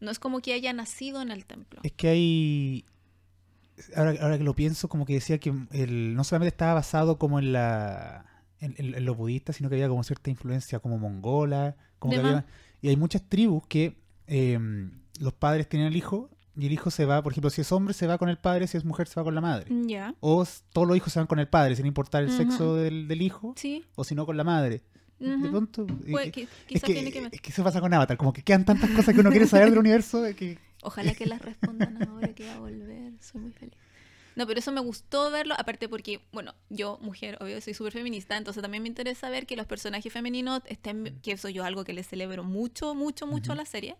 No 0.00 0.10
es 0.10 0.18
como 0.18 0.40
que 0.40 0.52
haya 0.52 0.72
nacido 0.72 1.22
en 1.22 1.30
el 1.30 1.44
templo. 1.46 1.80
Es 1.82 1.92
que 1.92 2.08
hay. 2.08 2.84
Ahora, 3.94 4.14
ahora 4.22 4.38
que 4.38 4.44
lo 4.44 4.54
pienso, 4.56 4.88
como 4.88 5.04
que 5.04 5.14
decía 5.14 5.38
que 5.38 5.52
el, 5.72 6.14
no 6.14 6.24
solamente 6.24 6.48
estaba 6.54 6.74
basado 6.74 7.18
como 7.18 7.38
en 7.38 7.52
la. 7.52 8.24
En, 8.58 8.74
en- 8.78 8.94
en 8.94 9.04
lo 9.04 9.14
budista, 9.14 9.52
sino 9.52 9.68
que 9.68 9.74
había 9.74 9.88
como 9.88 10.02
cierta 10.02 10.30
influencia 10.30 10.78
como 10.78 10.98
mongola. 10.98 11.76
Como 11.98 12.14
que 12.14 12.18
había- 12.20 12.46
y 12.80 12.88
hay 12.88 12.96
muchas 12.96 13.22
tribus 13.28 13.66
que 13.66 13.96
eh, 14.26 14.58
los 15.20 15.32
padres 15.34 15.68
tienen 15.68 15.88
al 15.88 15.96
hijo 15.96 16.30
y 16.56 16.66
el 16.66 16.72
hijo 16.72 16.90
se 16.90 17.04
va, 17.04 17.22
por 17.22 17.32
ejemplo, 17.32 17.50
si 17.50 17.60
es 17.60 17.70
hombre 17.72 17.92
se 17.94 18.06
va 18.06 18.18
con 18.18 18.28
el 18.28 18.38
padre, 18.38 18.66
si 18.66 18.76
es 18.76 18.84
mujer 18.84 19.08
se 19.08 19.20
va 19.20 19.24
con 19.24 19.34
la 19.34 19.40
madre. 19.40 19.66
Ya. 19.86 20.14
O 20.20 20.42
s- 20.42 20.62
todos 20.72 20.88
los 20.88 20.96
hijos 20.96 21.12
se 21.12 21.18
van 21.20 21.26
con 21.26 21.38
el 21.38 21.48
padre, 21.48 21.76
sin 21.76 21.86
importar 21.86 22.22
el 22.22 22.28
Ujú. 22.30 22.36
sexo 22.38 22.74
del, 22.76 23.08
del 23.08 23.22
hijo, 23.22 23.52
Sí. 23.56 23.84
o 23.94 24.04
si 24.04 24.14
no 24.14 24.24
con 24.26 24.36
la 24.36 24.44
madre. 24.44 24.82
De 25.18 25.34
ujú. 25.34 25.50
pronto. 25.50 25.86
y- 26.06 26.10
Puede 26.10 26.28
y- 26.28 26.30
que- 26.30 26.48
es, 26.70 26.82
que, 26.82 26.92
tiene 26.92 27.10
que 27.12 27.28
es 27.32 27.40
que 27.40 27.50
eso 27.50 27.64
pasa 27.64 27.80
con 27.80 27.92
Avatar, 27.94 28.16
como 28.16 28.32
que 28.32 28.42
quedan 28.42 28.64
tantas 28.64 28.90
cosas 28.90 29.14
que 29.14 29.20
uno 29.20 29.30
quiere 29.30 29.46
saber 29.46 29.70
del 29.70 29.78
universo 29.78 30.22
que 30.36 30.58
Ojalá 30.82 31.14
que 31.14 31.26
las 31.26 31.40
respondan 31.42 32.06
ahora 32.08 32.32
que 32.34 32.46
va 32.46 32.54
a 32.54 32.58
volver. 32.60 33.12
Soy 33.20 33.40
muy 33.40 33.52
feliz. 33.52 33.74
No, 34.36 34.46
pero 34.46 34.60
eso 34.60 34.70
me 34.70 34.82
gustó 34.82 35.30
verlo, 35.30 35.54
aparte 35.56 35.88
porque, 35.88 36.20
bueno, 36.30 36.54
yo, 36.68 36.98
mujer, 37.00 37.38
obvio, 37.40 37.58
soy 37.62 37.72
súper 37.72 37.94
feminista, 37.94 38.36
entonces 38.36 38.60
también 38.62 38.82
me 38.82 38.88
interesa 38.90 39.30
ver 39.30 39.46
que 39.46 39.56
los 39.56 39.64
personajes 39.66 40.12
femeninos 40.12 40.60
estén, 40.66 41.18
que 41.22 41.32
eso 41.32 41.48
yo 41.48 41.64
algo 41.64 41.84
que 41.84 41.94
les 41.94 42.06
celebro 42.06 42.44
mucho, 42.44 42.94
mucho, 42.94 43.26
mucho 43.26 43.52
a 43.52 43.54
Ujú. 43.54 43.62
la 43.62 43.66
serie, 43.66 43.96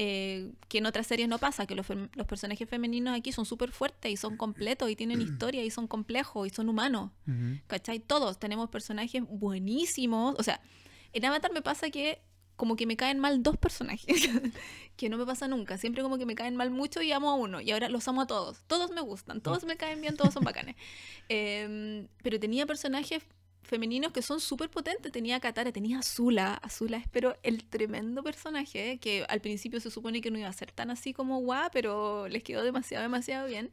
eh, 0.00 0.52
que 0.68 0.78
en 0.78 0.86
otras 0.86 1.08
series 1.08 1.28
no 1.28 1.38
pasa, 1.38 1.66
que 1.66 1.74
los, 1.74 1.84
los 2.14 2.26
personajes 2.28 2.68
femeninos 2.68 3.18
aquí 3.18 3.32
son 3.32 3.44
súper 3.44 3.72
fuertes 3.72 4.12
y 4.12 4.16
son 4.16 4.36
completos 4.36 4.88
y 4.88 4.94
tienen 4.94 5.20
historia 5.20 5.64
y 5.64 5.70
son 5.72 5.88
complejos 5.88 6.46
y 6.46 6.50
son 6.50 6.68
humanos, 6.68 7.10
Ujú. 7.26 7.58
¿cachai? 7.66 7.98
Todos 7.98 8.38
tenemos 8.38 8.70
personajes 8.70 9.24
buenísimos, 9.28 10.36
o 10.38 10.42
sea, 10.44 10.60
en 11.12 11.24
Avatar 11.24 11.52
me 11.52 11.62
pasa 11.62 11.90
que 11.90 12.22
como 12.54 12.76
que 12.76 12.86
me 12.86 12.96
caen 12.96 13.18
mal 13.18 13.42
dos 13.42 13.56
personajes, 13.56 14.06
que 14.96 15.08
no 15.08 15.18
me 15.18 15.26
pasa 15.26 15.48
nunca. 15.48 15.78
Siempre 15.78 16.04
como 16.04 16.16
que 16.16 16.26
me 16.26 16.36
caen 16.36 16.54
mal 16.54 16.70
mucho 16.70 17.02
y 17.02 17.10
amo 17.10 17.30
a 17.30 17.34
uno. 17.34 17.60
Y 17.60 17.72
ahora 17.72 17.88
los 17.88 18.06
amo 18.06 18.22
a 18.22 18.26
todos. 18.28 18.62
Todos 18.68 18.92
me 18.92 19.00
gustan, 19.00 19.40
todos 19.40 19.64
me 19.64 19.76
caen 19.76 20.00
bien, 20.00 20.16
todos 20.16 20.34
son 20.34 20.44
bacanes. 20.44 20.76
Em, 21.28 22.06
pero 22.22 22.38
tenía 22.38 22.66
personajes 22.66 23.22
femeninos 23.68 24.12
que 24.12 24.22
son 24.22 24.40
súper 24.40 24.70
potentes. 24.70 25.12
Tenía 25.12 25.36
a 25.36 25.40
Katara, 25.40 25.70
tenía 25.70 25.98
a 25.98 26.00
Azula. 26.00 26.54
Azula 26.54 26.96
es 26.96 27.08
pero 27.08 27.36
el 27.42 27.64
tremendo 27.64 28.22
personaje, 28.22 28.92
eh, 28.92 28.98
que 28.98 29.24
al 29.28 29.40
principio 29.40 29.80
se 29.80 29.90
supone 29.90 30.20
que 30.20 30.30
no 30.30 30.38
iba 30.38 30.48
a 30.48 30.52
ser 30.52 30.72
tan 30.72 30.90
así 30.90 31.12
como 31.12 31.38
guau, 31.40 31.68
pero 31.72 32.28
les 32.28 32.42
quedó 32.42 32.64
demasiado, 32.64 33.02
demasiado 33.02 33.46
bien. 33.46 33.70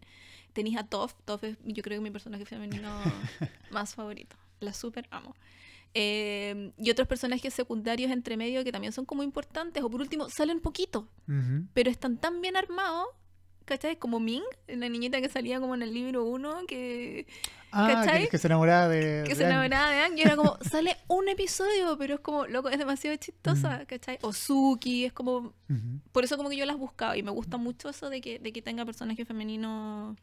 Tenías 0.53 0.83
a 0.83 0.87
Toph. 0.87 1.13
Toph 1.25 1.43
es 1.43 1.57
yo 1.63 1.81
creo 1.81 1.99
que 1.99 2.03
mi 2.03 2.11
personaje 2.11 2.45
femenino 2.45 2.89
más 3.71 3.95
favorito. 3.95 4.35
La 4.59 4.73
súper 4.73 5.07
amo. 5.11 5.35
Eh, 5.97 6.73
y 6.77 6.91
otros 6.91 7.07
personajes 7.07 7.53
secundarios 7.53 8.11
entre 8.11 8.35
medio 8.35 8.65
que 8.65 8.71
también 8.73 8.91
son 8.91 9.05
como 9.05 9.23
importantes, 9.23 9.81
o 9.81 9.89
por 9.89 10.01
último, 10.01 10.29
salen 10.29 10.59
poquito, 10.59 11.07
pero 11.73 11.89
están 11.89 12.17
tan 12.17 12.41
bien 12.41 12.57
armados, 12.57 13.07
¿cachai? 13.65 13.97
Como 13.97 14.19
Ming, 14.19 14.43
la 14.67 14.87
niñita 14.89 15.19
que 15.21 15.29
salía 15.29 15.59
como 15.59 15.75
en 15.75 15.81
el 15.81 15.93
libro 15.93 16.23
1, 16.25 16.65
que, 16.67 17.27
Ah, 17.77 18.03
¿Cachai? 18.05 18.29
que, 18.29 18.37
se 18.37 18.47
enamoraba 18.47 18.87
de. 18.87 19.23
que 19.25 19.29
de 19.31 19.35
se 19.35 19.43
enamoraba 19.43 19.91
de 19.91 19.97
Aang, 19.99 20.17
y 20.17 20.21
era 20.21 20.37
como, 20.37 20.57
sale 20.61 20.95
un 21.07 21.27
episodio, 21.27 21.97
pero 21.97 22.13
es 22.15 22.19
como, 22.21 22.47
loco, 22.47 22.69
es 22.69 22.77
demasiado 22.77 23.17
chistosa, 23.17 23.85
¿cachai? 23.85 24.17
O 24.21 24.31
Suki, 24.31 25.03
es 25.05 25.11
como, 25.13 25.53
por 26.13 26.23
eso 26.23 26.37
como 26.37 26.49
que 26.49 26.55
yo 26.55 26.65
las 26.65 26.77
buscaba, 26.77 27.17
y 27.17 27.23
me 27.23 27.31
gusta 27.31 27.57
mucho 27.57 27.89
eso 27.89 28.09
de 28.09 28.21
que, 28.21 28.39
de 28.39 28.53
que 28.53 28.61
tenga 28.61 28.85
personajes 28.85 29.27
femeninos 29.27 30.15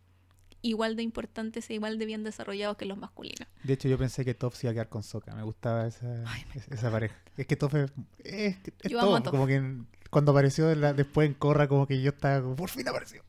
igual 0.65 0.95
de 0.97 1.03
importantes 1.03 1.69
e 1.71 1.75
igual 1.75 1.99
de 1.99 2.07
bien 2.07 2.23
desarrollados 2.23 2.77
que 2.77 2.85
los 2.87 2.97
masculinos. 2.97 3.49
De 3.65 3.73
hecho, 3.73 3.89
yo 3.89 3.99
pensé 3.99 4.25
que 4.25 4.33
Toph 4.33 4.55
se 4.55 4.67
iba 4.69 4.71
a 4.71 4.75
quedar 4.75 4.89
con 4.89 5.03
Sokka. 5.03 5.35
Me 5.35 5.43
gustaba 5.43 5.89
esa, 5.89 6.23
es- 6.55 6.69
esa 6.69 6.91
pareja. 6.91 7.17
Es 7.37 7.47
que 7.49 7.57
Toph 7.57 7.75
es, 7.75 7.93
es, 8.23 8.57
es 8.81 8.93
Toph. 8.93 9.29
Como 9.29 9.47
que 9.49 9.61
cuando 10.13 10.31
apareció 10.33 10.73
la- 10.75 10.93
después 10.93 11.27
en 11.27 11.33
Corra, 11.35 11.67
como 11.69 11.87
que 11.87 12.01
yo 12.03 12.11
estaba 12.11 12.43
como, 12.43 12.55
por 12.55 12.69
fin 12.69 12.87
apareció. 12.87 13.23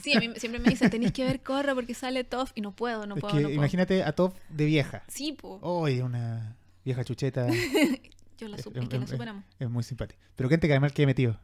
Sí, 0.00 0.16
a 0.16 0.20
mí 0.20 0.30
siempre 0.36 0.60
me 0.60 0.70
dicen, 0.70 0.88
tenéis 0.88 1.12
que 1.12 1.24
ver 1.24 1.42
Corra 1.42 1.74
porque 1.74 1.92
sale 1.92 2.22
Toph 2.24 2.52
y 2.54 2.60
no 2.62 2.70
puedo, 2.74 3.06
no 3.06 3.16
es 3.16 3.20
puedo, 3.20 3.34
que 3.34 3.40
no 3.42 3.48
puedo. 3.48 3.54
imagínate 3.56 4.02
a 4.04 4.12
Toph 4.12 4.34
de 4.48 4.64
vieja. 4.64 5.02
Sí, 5.08 5.32
po. 5.32 5.58
Oye, 5.60 6.02
una 6.02 6.56
vieja 6.84 7.04
chucheta. 7.04 7.46
Yo 8.38 8.48
la, 8.48 8.56
es- 8.56 8.66
es- 8.66 8.88
que 8.88 8.98
la 8.98 9.06
superamos. 9.06 9.44
es 9.58 9.68
muy 9.68 9.82
simpática. 9.82 10.18
Pero 10.36 10.48
¿quién 10.48 10.60
te 10.60 10.68
cae 10.68 10.80
mal 10.80 10.92
que 10.94 11.02
he 11.02 11.06
metido? 11.06 11.38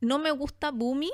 No 0.00 0.18
me 0.18 0.30
gusta 0.32 0.70
Boomy, 0.72 1.10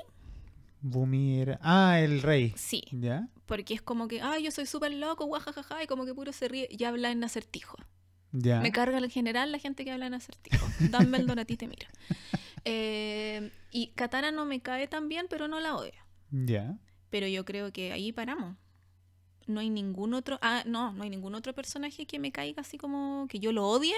Bumi 0.81 1.41
era. 1.43 1.61
Ah, 1.63 2.01
el 2.01 2.23
rey. 2.23 2.55
sí, 2.57 2.83
¿Ya? 2.91 3.29
porque 3.47 3.75
es 3.75 3.83
como 3.83 4.09
que, 4.09 4.23
ay, 4.23 4.43
yo 4.45 4.51
soy 4.51 4.65
súper 4.67 4.93
loco, 4.93 5.27
guajajaja, 5.27 5.83
y 5.85 5.87
como 5.87 6.07
que 6.07 6.15
puro 6.15 6.33
se 6.33 6.49
ríe 6.49 6.67
y 6.71 6.83
habla 6.85 7.11
en 7.11 7.23
acertijo. 7.23 7.77
Ya. 8.33 8.61
Me 8.61 8.71
carga 8.73 8.99
en 8.99 9.11
general 9.11 9.51
la 9.51 9.59
gente 9.59 9.85
que 9.85 9.91
habla 9.91 10.07
en 10.07 10.15
acertijo. 10.15 10.67
Dumbledore 10.91 11.41
a 11.41 11.45
ti 11.45 11.57
te 11.57 11.67
mira. 11.67 11.89
Eh, 12.65 13.51
y 13.71 13.89
Katara 13.89 14.31
no 14.31 14.45
me 14.45 14.61
cae 14.61 14.87
tan 14.87 15.09
bien, 15.09 15.27
pero 15.29 15.49
no 15.49 15.61
la 15.61 15.77
odio. 15.77 15.93
Ya. 16.31 16.79
Pero 17.11 17.27
yo 17.27 17.45
creo 17.45 17.73
que 17.73 17.93
ahí 17.93 18.13
paramos. 18.13 18.57
No 19.47 19.61
hay 19.61 19.71
ningún 19.71 20.15
otro. 20.15 20.39
Ah, 20.43 20.63
no, 20.67 20.93
no 20.93 21.03
hay 21.03 21.11
ningún 21.11 21.35
otro 21.35 21.55
personaje 21.55 22.07
que 22.07 22.19
me 22.19 22.31
caiga 22.31 22.61
así 22.61 22.79
como 22.79 23.27
que 23.29 23.41
yo 23.41 23.51
lo 23.53 23.67
odie. 23.67 23.95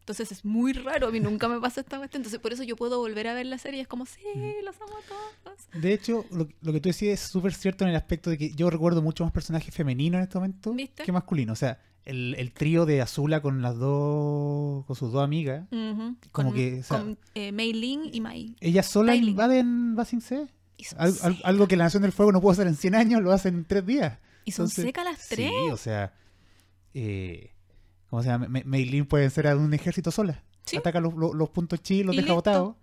Entonces 0.00 0.30
es 0.30 0.44
muy 0.44 0.72
raro. 0.72 1.08
A 1.08 1.10
mí 1.10 1.20
nunca 1.20 1.48
me 1.48 1.58
pasa 1.58 1.80
esta 1.80 1.96
cuestión. 1.98 2.20
Entonces 2.20 2.38
por 2.38 2.52
eso 2.52 2.62
yo 2.62 2.76
puedo 2.76 2.98
volver 2.98 3.26
a 3.28 3.34
ver 3.34 3.46
la 3.46 3.58
serie. 3.58 3.78
y 3.78 3.82
Es 3.82 3.88
como, 3.88 4.04
sí, 4.06 4.20
los 4.62 4.76
amo 4.80 4.92
a 4.98 5.42
todos. 5.42 5.68
De 5.72 5.92
hecho, 5.92 6.26
lo, 6.30 6.48
lo 6.60 6.72
que 6.72 6.80
tú 6.80 6.90
decías 6.90 7.20
es 7.20 7.28
súper 7.28 7.54
cierto 7.54 7.84
en 7.84 7.90
el 7.90 7.96
aspecto 7.96 8.28
de 8.28 8.36
que 8.36 8.50
yo 8.54 8.68
recuerdo 8.68 9.00
mucho 9.00 9.24
más 9.24 9.32
personajes 9.32 9.74
femeninos 9.74 10.18
en 10.18 10.24
este 10.24 10.36
momento 10.38 10.74
¿Viste? 10.74 11.02
que 11.02 11.12
masculinos. 11.12 11.54
O 11.54 11.58
sea, 11.58 11.80
el, 12.06 12.34
el 12.38 12.52
trío 12.52 12.86
de 12.86 13.02
Azula 13.02 13.40
con 13.42 13.60
las 13.62 13.76
dos, 13.78 14.84
con 14.86 14.96
sus 14.96 15.12
dos 15.12 15.22
amigas. 15.22 15.66
Como 15.70 16.16
con, 16.50 16.52
que, 16.54 16.80
o 16.80 16.82
sea- 16.82 16.98
con, 17.00 17.18
eh, 17.34 17.52
Mei 17.52 17.72
Ling 17.72 18.10
y 18.12 18.20
Mai. 18.20 18.56
ellas 18.60 18.86
solas 18.86 19.16
Styling. 19.16 19.30
invaden 19.32 19.94
Basing 19.96 20.20
C. 20.22 20.46
Y 20.78 20.84
son, 20.84 21.00
Al- 21.00 21.14
al- 21.22 21.40
algo 21.44 21.68
que 21.68 21.76
la 21.76 21.84
Nación 21.84 22.02
del 22.02 22.12
Fuego 22.12 22.32
no 22.32 22.40
pudo 22.40 22.52
hacer 22.52 22.66
en 22.66 22.76
100 22.76 22.94
años, 22.94 23.20
lo 23.22 23.32
hacen 23.32 23.54
en 23.54 23.64
3 23.64 23.84
días. 23.84 24.18
y 24.44 24.52
son 24.52 24.68
secas 24.68 25.04
las 25.04 25.28
tres. 25.28 25.50
Sí, 25.50 25.70
o 25.72 25.76
sea, 25.76 26.12
eh, 26.94 27.50
¿cómo 28.08 28.22
se 28.22 28.28
llama? 28.28 28.46
Me- 28.48 28.64
Meilin 28.64 29.06
puede 29.06 29.28
ser 29.30 29.48
a 29.48 29.56
un 29.56 29.72
ejército 29.74 30.10
sola. 30.10 30.42
Sí. 30.64 30.76
Ataca 30.76 31.00
los, 31.00 31.14
los- 31.14 31.34
los 31.34 31.48
puntos 31.50 31.80
chi, 31.82 32.02
los 32.04 32.14
Y 32.14 32.18
deja 32.18 32.26
listo. 32.26 32.34
botados. 32.36 32.76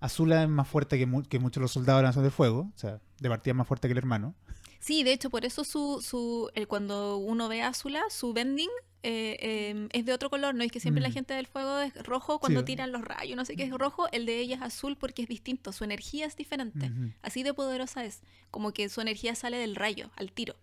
Azula 0.00 0.44
es 0.44 0.48
más 0.48 0.68
fuerte 0.68 0.96
que, 0.98 1.06
mu- 1.06 1.22
que 1.24 1.38
muchos 1.40 1.60
de 1.60 1.62
los 1.62 1.72
soldados 1.72 1.98
de 1.98 2.02
la 2.04 2.08
Nación 2.10 2.24
del 2.24 2.32
Fuego. 2.32 2.70
O 2.74 2.78
sea, 2.78 3.00
de 3.18 3.28
partida 3.28 3.52
es 3.52 3.56
más 3.56 3.66
fuerte 3.66 3.88
que 3.88 3.92
el 3.92 3.98
hermano. 3.98 4.34
Sí, 4.80 5.02
de 5.02 5.12
hecho, 5.12 5.28
por 5.30 5.44
eso 5.44 5.64
su, 5.64 6.00
su 6.02 6.50
el, 6.54 6.68
cuando 6.68 7.16
uno 7.18 7.48
ve 7.48 7.62
a 7.62 7.68
Azula, 7.68 8.02
su 8.10 8.32
bending 8.32 8.70
eh, 9.02 9.36
eh, 9.40 9.88
es 9.92 10.04
de 10.06 10.12
otro 10.12 10.28
color. 10.30 10.54
No 10.54 10.62
es 10.64 10.72
que 10.72 10.80
siempre 10.80 11.00
la 11.02 11.08
Mm. 11.08 11.12
gente 11.12 11.34
del 11.34 11.46
fuego 11.46 11.78
es 11.78 11.94
rojo 12.04 12.38
cuando 12.40 12.60
Sí. 12.60 12.66
tiran 12.66 12.90
los 12.92 13.02
rayos, 13.02 13.36
no 13.36 13.44
sé 13.44 13.56
qué 13.56 13.64
es 13.64 13.70
rojo. 13.70 14.06
El 14.12 14.26
de 14.26 14.38
ella 14.40 14.56
es 14.56 14.62
azul 14.62 14.96
porque 14.96 15.22
es 15.22 15.28
distinto. 15.28 15.72
Su 15.72 15.84
energía 15.84 16.26
es 16.26 16.36
diferente. 16.36 16.90
Así 17.22 17.42
de 17.42 17.54
poderosa 17.54 18.04
es. 18.04 18.22
Como 18.50 18.72
que 18.72 18.88
su 18.88 19.00
energía 19.00 19.34
sale 19.34 19.56
del 19.58 19.76
rayo, 19.76 20.10
al 20.16 20.32
tiro. 20.32 20.56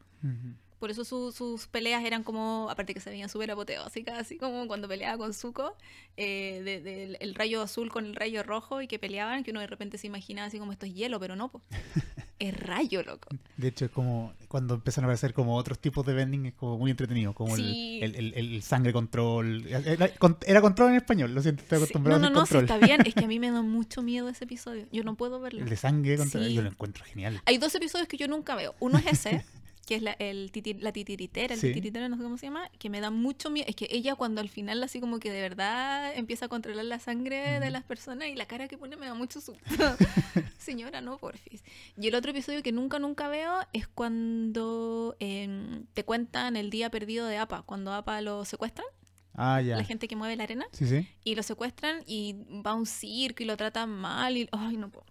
Por 0.80 0.92
eso 0.92 1.06
su- 1.06 1.32
sus 1.32 1.68
peleas 1.68 2.04
eran 2.04 2.24
como, 2.24 2.68
aparte 2.70 2.94
que 2.94 3.00
se 3.00 3.10
veían 3.10 3.30
súper 3.30 3.50
apoteósicas, 3.52 4.20
así 4.20 4.38
como 4.38 4.68
cuando 4.68 4.88
peleaba 4.88 5.18
con 5.18 5.34
Zuko, 5.34 5.76
eh, 6.18 6.62
de- 6.64 6.82
del- 6.82 7.18
el 7.22 7.34
rayo 7.36 7.62
azul 7.62 7.90
con 7.90 8.06
el 8.06 8.16
rayo 8.16 8.44
rojo 8.44 8.82
y 8.82 8.88
que 8.88 9.00
peleaban, 9.00 9.44
que 9.44 9.52
uno 9.52 9.62
de 9.62 9.68
repente 9.68 9.98
se 9.98 10.08
imaginaba 10.08 10.48
así 10.48 10.60
como 10.60 10.72
esto 10.74 10.86
es 10.86 10.94
hielo, 10.94 11.20
pero 11.20 11.36
no, 11.36 11.50
po. 11.50 11.62
es 12.40 12.58
rayo, 12.60 13.02
loco. 13.04 13.30
De 13.58 13.68
hecho, 13.70 13.86
es 13.86 13.92
como 13.92 14.34
cuando 14.48 14.76
empiezan 14.76 15.04
a 15.04 15.08
aparecer 15.08 15.34
como 15.34 15.56
otros 15.56 15.80
tipos 15.80 16.06
de 16.06 16.14
vending, 16.14 16.46
es 16.48 16.54
como 16.54 16.78
muy 16.78 16.92
entretenido. 16.92 17.34
Como 17.34 17.56
el- 17.56 17.62
Sí. 17.62 18.00
el, 18.02 18.16
el- 18.16 18.34
el 18.34 18.62
sangre 18.62 18.94
control. 18.94 19.66
Era, 19.68 20.10
era 20.46 20.62
control 20.62 20.90
en 20.92 20.96
español, 20.98 21.34
lo 21.34 21.42
siento, 21.42 21.64
estoy 21.64 21.78
Sí, 21.78 21.84
acostumbrado 21.84 22.20
No, 22.20 22.30
no, 22.30 22.32
a 22.32 22.34
no, 22.36 22.42
decir 22.42 22.58
sí, 22.60 22.64
está 22.64 22.78
bien. 22.78 23.02
Es 23.06 23.14
que 23.14 23.26
a 23.26 23.28
mí 23.28 23.40
me 23.40 23.52
da 23.52 23.62
mucho 23.62 24.02
miedo 24.02 24.30
ese 24.30 24.44
episodio. 24.46 24.86
Yo 24.92 25.04
no 25.04 25.16
puedo 25.16 25.40
verlo. 25.40 25.64
El 25.64 25.70
de 25.70 25.76
sangre 25.78 26.18
control. 26.18 26.46
Sí. 26.46 26.54
Yo 26.54 26.62
lo 26.62 26.70
encuentro 26.70 27.04
genial. 27.06 27.42
Hay 27.46 27.58
dos 27.58 27.74
episodios 27.76 28.08
que 28.08 28.18
yo 28.18 28.28
nunca 28.28 28.56
veo. 28.56 28.76
Uno 28.80 28.98
es 28.98 29.06
ese, 29.08 29.44
que 29.86 29.96
es 29.96 30.02
la, 30.02 30.12
el 30.14 30.52
la 30.80 30.92
titiritera, 30.92 31.54
el 31.54 31.60
Sí. 31.60 31.68
titiritero, 31.68 32.10
no 32.10 32.18
sé 32.18 32.24
cómo 32.24 32.38
se 32.38 32.48
llama, 32.48 32.70
que 32.80 32.90
me 32.90 33.00
da 33.02 33.12
mucho 33.12 33.50
miedo. 33.50 33.68
Es 33.70 33.76
que 33.76 33.88
ella 33.92 34.16
cuando 34.16 34.42
al 34.42 34.50
final 34.50 34.82
así 34.84 35.00
como 35.00 35.20
que 35.20 35.32
de 35.32 35.42
verdad 35.42 36.14
empieza 36.16 36.46
a 36.46 36.50
controlar 36.50 36.86
la 36.86 37.00
sangre 37.00 37.60
de 37.60 37.70
las 37.70 37.84
personas 37.84 38.28
y 38.30 38.36
la 38.36 38.46
cara 38.48 38.68
que 38.68 38.78
pone 38.78 38.96
me 38.98 39.06
da 39.06 39.14
mucho 39.14 39.40
susto. 39.42 39.64
Señora, 40.58 41.02
no, 41.02 41.18
porfis. 41.18 41.64
Y 41.98 42.08
el 42.08 42.16
otro 42.16 42.32
episodio 42.32 42.64
que 42.64 42.72
nunca, 42.72 42.98
nunca 43.00 43.28
veo 43.28 43.54
es 43.74 43.88
cuando 43.88 45.16
em, 45.20 45.86
te 45.94 46.04
cuentan 46.04 46.56
el 46.56 46.70
día 46.70 46.90
perdido 46.90 47.28
de 47.28 47.38
APA, 47.38 47.62
cuando 47.64 47.94
APA 47.94 48.22
lo 48.22 48.46
secuestran, 48.46 48.88
Ah, 49.36 49.62
ya. 49.62 49.76
la 49.78 49.84
gente 49.84 50.08
que 50.08 50.16
mueve 50.16 50.36
la 50.36 50.44
arena, 50.44 50.66
Sí, 50.72 50.88
sí. 50.88 51.08
y 51.24 51.36
lo 51.36 51.44
secuestran 51.44 52.04
y 52.08 52.36
va 52.66 52.72
a 52.72 52.76
un 52.76 52.86
circo 52.86 53.44
y 53.44 53.46
lo 53.46 53.58
tratan 53.58 53.90
mal 53.90 54.38
y... 54.38 54.48
Ay, 54.52 54.78
no 54.78 54.90
puedo. 54.90 55.06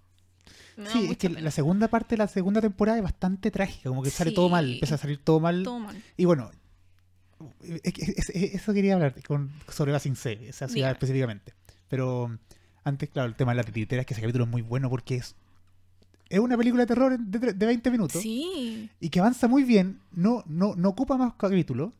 Sí, 0.92 1.08
es 1.10 1.16
que 1.18 1.28
pena. 1.30 1.40
la 1.42 1.50
segunda 1.50 1.88
parte 1.88 2.14
de 2.14 2.18
la 2.18 2.26
segunda 2.28 2.60
temporada 2.60 2.98
es 2.98 3.04
bastante 3.04 3.50
trágica, 3.50 3.88
como 3.88 4.02
que 4.02 4.10
sale 4.10 4.32
todo 4.32 4.48
mal, 4.48 4.72
empieza 4.74 4.96
a 4.96 4.98
salir 4.98 5.18
todo 5.18 5.38
mal. 5.40 5.62
Todo 5.62 5.78
mal. 5.78 6.02
Y 6.16 6.24
bueno, 6.24 6.50
es 7.62 7.92
que 7.92 8.02
es- 8.02 8.30
es- 8.30 8.54
eso 8.54 8.72
quería 8.72 8.94
hablar 8.94 9.14
con, 9.26 9.50
sobre 9.68 9.92
Basing 9.92 10.16
C, 10.16 10.48
esa 10.48 10.68
ciudad 10.68 10.90
específicamente. 10.90 11.52
Pero 11.88 12.36
antes, 12.84 13.08
claro, 13.10 13.28
el 13.28 13.34
tema 13.36 13.52
de 13.52 13.56
la 13.56 13.64
titiritera 13.64 14.00
es 14.02 14.06
que 14.06 14.14
ese 14.14 14.20
capítulo 14.20 14.44
es 14.44 14.50
muy 14.50 14.62
bueno 14.62 14.90
porque 14.90 15.16
es, 15.16 15.36
es 16.28 16.38
una 16.40 16.56
película 16.56 16.82
de 16.82 16.86
terror 16.86 17.18
de, 17.18 17.52
de 17.52 17.66
20 17.66 17.90
minutos 17.90 18.22
Sí. 18.22 18.90
y 19.00 19.08
que 19.10 19.20
avanza 19.20 19.46
muy 19.48 19.62
bien, 19.64 20.00
no, 20.12 20.42
no, 20.46 20.74
no 20.74 20.88
ocupa 20.88 21.16
más 21.16 21.34
capítulos 21.34 21.92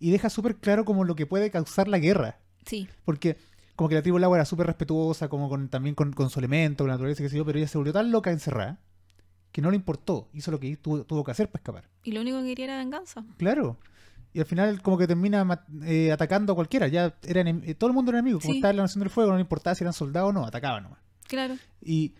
y 0.00 0.10
deja 0.10 0.28
súper 0.28 0.56
claro 0.56 0.84
como 0.84 1.04
lo 1.04 1.14
que 1.16 1.26
puede 1.26 1.50
causar 1.50 1.88
la 1.88 1.98
guerra. 1.98 2.38
Sí. 2.66 2.88
Porque 3.04 3.36
como 3.76 3.88
que 3.88 3.94
la 3.96 4.02
tribu 4.02 4.16
del 4.18 4.24
agua 4.24 4.36
era 4.38 4.44
súper 4.44 4.66
respetuosa, 4.66 5.28
como 5.28 5.48
con, 5.48 5.68
también 5.68 5.94
con, 5.94 6.12
con 6.12 6.30
su 6.30 6.38
elemento, 6.38 6.84
con 6.84 6.88
la 6.88 6.94
naturaleza, 6.94 7.22
qué 7.22 7.28
sé 7.28 7.36
yo, 7.36 7.44
pero 7.44 7.58
ella 7.58 7.68
se 7.68 7.78
volvió 7.78 7.92
tan 7.92 8.10
loca 8.10 8.30
encerrada 8.30 8.78
que 9.52 9.60
no 9.62 9.70
le 9.70 9.76
importó. 9.76 10.28
Hizo 10.32 10.50
lo 10.50 10.58
que 10.60 10.76
tuvo, 10.76 11.04
tuvo 11.04 11.24
que 11.24 11.30
hacer 11.30 11.48
para 11.50 11.60
escapar. 11.60 11.88
Y 12.02 12.12
lo 12.12 12.20
único 12.20 12.38
que 12.40 12.46
quería 12.46 12.64
era 12.66 12.78
venganza. 12.78 13.24
Claro. 13.36 13.78
Y 14.32 14.40
al 14.40 14.46
final 14.46 14.82
como 14.82 14.98
que 14.98 15.06
termina 15.06 15.64
eh, 15.84 16.10
atacando 16.10 16.52
a 16.52 16.56
cualquiera. 16.56 16.88
Ya 16.88 17.14
era 17.22 17.42
eh, 17.48 17.74
todo 17.76 17.88
el 17.88 17.94
mundo 17.94 18.10
era 18.10 18.18
enemigo. 18.18 18.40
Como 18.40 18.52
Sí. 18.52 18.58
estaba 18.58 18.70
en 18.70 18.76
la 18.78 18.82
Nación 18.84 19.00
del 19.00 19.10
Fuego, 19.10 19.30
no 19.30 19.36
le 19.36 19.42
importaba 19.42 19.74
si 19.76 19.84
eran 19.84 19.92
soldados 19.92 20.30
o 20.30 20.32
no, 20.32 20.44
atacaban 20.44 20.82
nomás. 20.84 20.98
Claro. 21.28 21.54
Y 21.80 22.14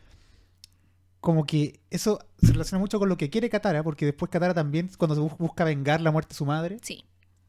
como 1.20 1.46
que 1.46 1.80
eso 1.90 2.18
se 2.40 2.52
relaciona 2.52 2.78
mucho 2.80 2.98
con 2.98 3.08
lo 3.08 3.16
que 3.16 3.30
quiere 3.30 3.48
Katara, 3.48 3.82
porque 3.82 4.04
después 4.06 4.30
Katara 4.30 4.54
también, 4.54 4.90
cuando 4.98 5.14
se 5.14 5.20
bus- 5.22 5.38
busca 5.38 5.64
vengar 5.64 6.00
la 6.02 6.10
muerte 6.10 6.30
de 6.30 6.34
su 6.36 6.44
madre, 6.44 6.78
Sí. 6.82 7.04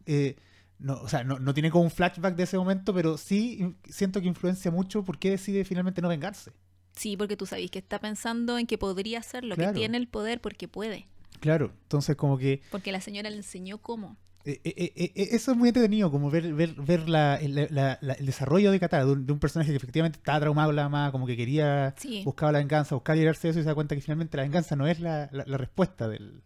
eh, 0.06 0.36
no, 0.80 0.96
o 1.02 1.08
sea, 1.08 1.24
no, 1.24 1.40
no 1.40 1.54
tiene 1.54 1.72
como 1.72 1.84
un 1.86 1.92
flashback 1.92 2.36
de 2.36 2.44
ese 2.44 2.58
momento, 2.58 2.94
pero 2.94 3.18
sí 3.18 3.76
siento 3.90 4.22
que 4.22 4.28
influencia 4.28 4.72
mucho 4.72 5.04
por 5.04 5.18
qué 5.20 5.32
decide 5.32 5.64
finalmente 5.66 6.02
no 6.02 6.10
vengarse. 6.10 6.52
Sí, 6.96 7.18
porque 7.18 7.36
tú 7.38 7.46
sabes 7.46 7.70
que 7.72 7.80
está 7.80 8.00
pensando 8.00 8.58
en 8.58 8.68
que 8.68 8.78
podría 8.78 9.20
hacerlo, 9.20 9.56
Claro. 9.56 9.74
que 9.74 9.80
tiene 9.80 9.98
el 9.98 10.08
poder 10.08 10.40
porque 10.42 10.68
puede. 10.68 11.06
Claro, 11.42 11.72
entonces 11.84 12.16
como 12.16 12.38
que 12.38 12.62
Porque 12.72 12.92
la 12.94 13.02
señora 13.02 13.30
le 13.30 13.38
enseñó 13.38 13.78
cómo. 13.80 14.18
eh, 14.46 14.62
eh, 14.64 14.94
eh, 14.96 15.12
eso 15.32 15.52
es 15.52 15.58
muy 15.58 15.70
entretenido, 15.70 16.12
como 16.12 16.30
ver, 16.30 16.54
ver, 16.54 16.74
ver 16.76 17.10
la, 17.10 17.36
el, 17.38 17.56
la- 17.72 17.98
la- 18.02 18.14
el 18.14 18.26
desarrollo 18.26 18.72
de 18.72 18.80
Katara, 18.80 19.04
de 19.06 19.12
un, 19.12 19.26
de 19.26 19.34
un 19.34 19.40
personaje 19.40 19.72
que 19.72 19.78
efectivamente 19.78 20.20
estaba 20.20 20.40
traumado 20.40 20.72
la 20.72 20.84
mamá, 20.84 21.12
como 21.12 21.26
que 21.26 21.36
quería, 21.36 21.94
Sí. 21.98 22.22
buscaba 22.24 22.52
la 22.52 22.60
venganza, 22.60 22.96
buscaba 22.96 23.16
librarse 23.18 23.48
de 23.48 23.52
eso 23.52 23.60
y 23.60 23.64
se 23.64 23.68
da 23.70 23.76
cuenta 23.76 23.96
que 23.96 24.02
finalmente 24.02 24.38
la 24.38 24.44
venganza 24.44 24.76
no 24.76 24.88
es 24.88 25.00
la 25.00 25.28
respuesta 25.58 26.08
del... 26.08 26.44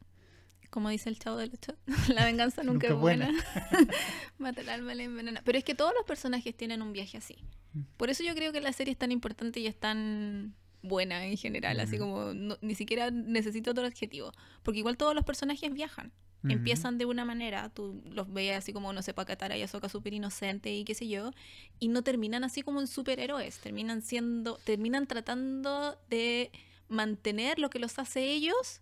Como 0.70 0.90
dice 0.90 1.10
el 1.10 1.18
chavo 1.18 1.38
del 1.38 1.52
ocho, 1.54 1.76
la 2.14 2.26
venganza 2.26 2.64
nunca, 2.64 2.90
Nunca 2.90 2.96
es 2.96 3.00
buena. 3.00 3.26
buena. 3.72 3.94
Mata 4.38 4.62
el 4.62 4.70
alma, 4.70 4.94
la 4.94 5.04
envenena. 5.04 5.42
Pero 5.44 5.58
es 5.58 5.64
que 5.64 5.76
todos 5.76 5.94
los 5.96 6.06
personajes 6.06 6.56
tienen 6.56 6.82
un 6.82 6.94
viaje 6.94 7.18
así. 7.18 7.36
Mm. 7.74 7.82
Por 7.98 8.10
eso 8.10 8.24
yo 8.24 8.36
creo 8.36 8.52
que 8.52 8.62
la 8.62 8.72
serie 8.74 8.92
es 8.92 8.98
tan 8.98 9.12
importante 9.12 9.60
y 9.60 9.68
es 9.68 9.76
tan 9.80 10.54
buena 10.82 11.26
en 11.26 11.38
general. 11.38 11.80
Así 11.80 11.98
como 11.98 12.34
no- 12.34 12.58
ni 12.62 12.76
siquiera 12.76 13.10
necesito 13.12 13.72
otro 13.72 13.86
adjetivo. 13.86 14.32
Porque 14.64 14.80
igual 14.80 14.96
todos 14.98 15.16
los 15.16 15.26
personajes 15.26 15.74
viajan. 15.74 16.12
Empiezan 16.48 16.98
de 16.98 17.04
una 17.04 17.26
manera, 17.26 17.68
tú 17.68 18.02
los 18.06 18.32
ves 18.32 18.56
así 18.56 18.72
como, 18.72 18.94
no 18.94 19.02
sé, 19.02 19.14
Katara 19.14 19.58
y 19.58 19.62
Ahsoka 19.62 19.90
súper 19.90 20.14
inocente 20.14 20.74
y 20.74 20.86
qué 20.86 20.96
sé 20.96 21.06
yo, 21.10 21.32
y 21.80 21.90
no 21.90 22.02
terminan 22.02 22.46
así 22.46 22.62
como 22.62 22.80
en 22.80 22.88
superhéroes, 22.88 23.60
terminan 23.60 24.02
siendo, 24.02 24.56
terminan 24.64 25.06
tratando 25.06 26.00
de 26.10 26.50
mantener 26.88 27.60
lo 27.60 27.70
que 27.70 27.80
los 27.80 28.00
hace 28.00 28.24
ellos, 28.32 28.80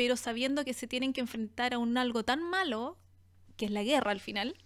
pero 0.00 0.16
sabiendo 0.16 0.64
que 0.64 0.72
se 0.72 0.86
tienen 0.86 1.12
que 1.12 1.20
enfrentar 1.20 1.74
a 1.74 1.78
un 1.78 1.98
algo 1.98 2.22
tan 2.24 2.40
malo, 2.42 2.96
que 3.58 3.66
es 3.66 3.70
la 3.70 3.82
guerra 3.82 4.12
al 4.12 4.20
final, 4.20 4.56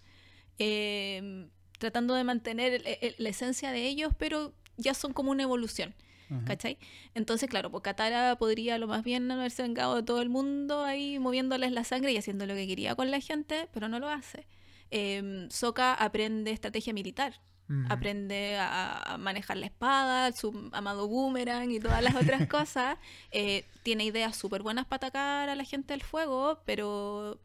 eh, 0.60 1.48
tratando 1.80 2.14
de 2.14 2.22
mantener 2.22 2.72
el- 2.74 2.86
el- 3.00 3.14
la 3.18 3.28
esencia 3.30 3.72
de 3.72 3.84
ellos, 3.88 4.12
pero 4.16 4.54
ya 4.76 4.94
son 4.94 5.12
como 5.12 5.32
una 5.32 5.42
evolución. 5.42 5.92
¿Cachai? 6.46 6.78
Entonces, 7.14 7.48
claro, 7.50 7.70
pues 7.70 7.82
Katara 7.82 8.36
podría 8.38 8.78
lo 8.78 8.86
más 8.86 9.02
bien 9.04 9.28
haberse 9.30 9.62
vengado 9.62 9.96
de 9.96 10.02
todo 10.04 10.22
el 10.22 10.28
mundo 10.30 10.82
ahí 10.84 11.18
moviéndoles 11.18 11.72
la 11.72 11.82
sangre 11.84 12.12
y 12.12 12.16
haciendo 12.16 12.46
lo 12.46 12.54
que 12.54 12.66
quería 12.66 12.94
con 12.94 13.10
la 13.10 13.20
gente, 13.20 13.68
pero 13.72 13.88
no 13.88 13.98
lo 13.98 14.08
hace. 14.08 14.46
Eh, 14.92 15.46
Sokka 15.50 15.94
aprende 15.94 16.50
estrategia 16.52 16.92
militar, 16.92 17.40
Aprende 17.88 18.56
a, 18.58 19.14
a 19.14 19.16
manejar 19.16 19.56
la 19.56 19.64
espada, 19.66 20.32
su 20.32 20.68
amado 20.72 21.08
boomerang 21.08 21.70
y 21.70 21.80
todas 21.80 22.02
las 22.02 22.14
otras 22.14 22.46
cosas. 22.48 22.98
Eh, 23.30 23.64
tiene 23.82 24.04
ideas 24.04 24.36
súper 24.36 24.62
buenas 24.62 24.84
para 24.84 25.06
atacar 25.06 25.48
a 25.48 25.54
la 25.54 25.64
gente 25.64 25.94
del 25.94 26.02
fuego, 26.02 26.60
pero 26.66 27.40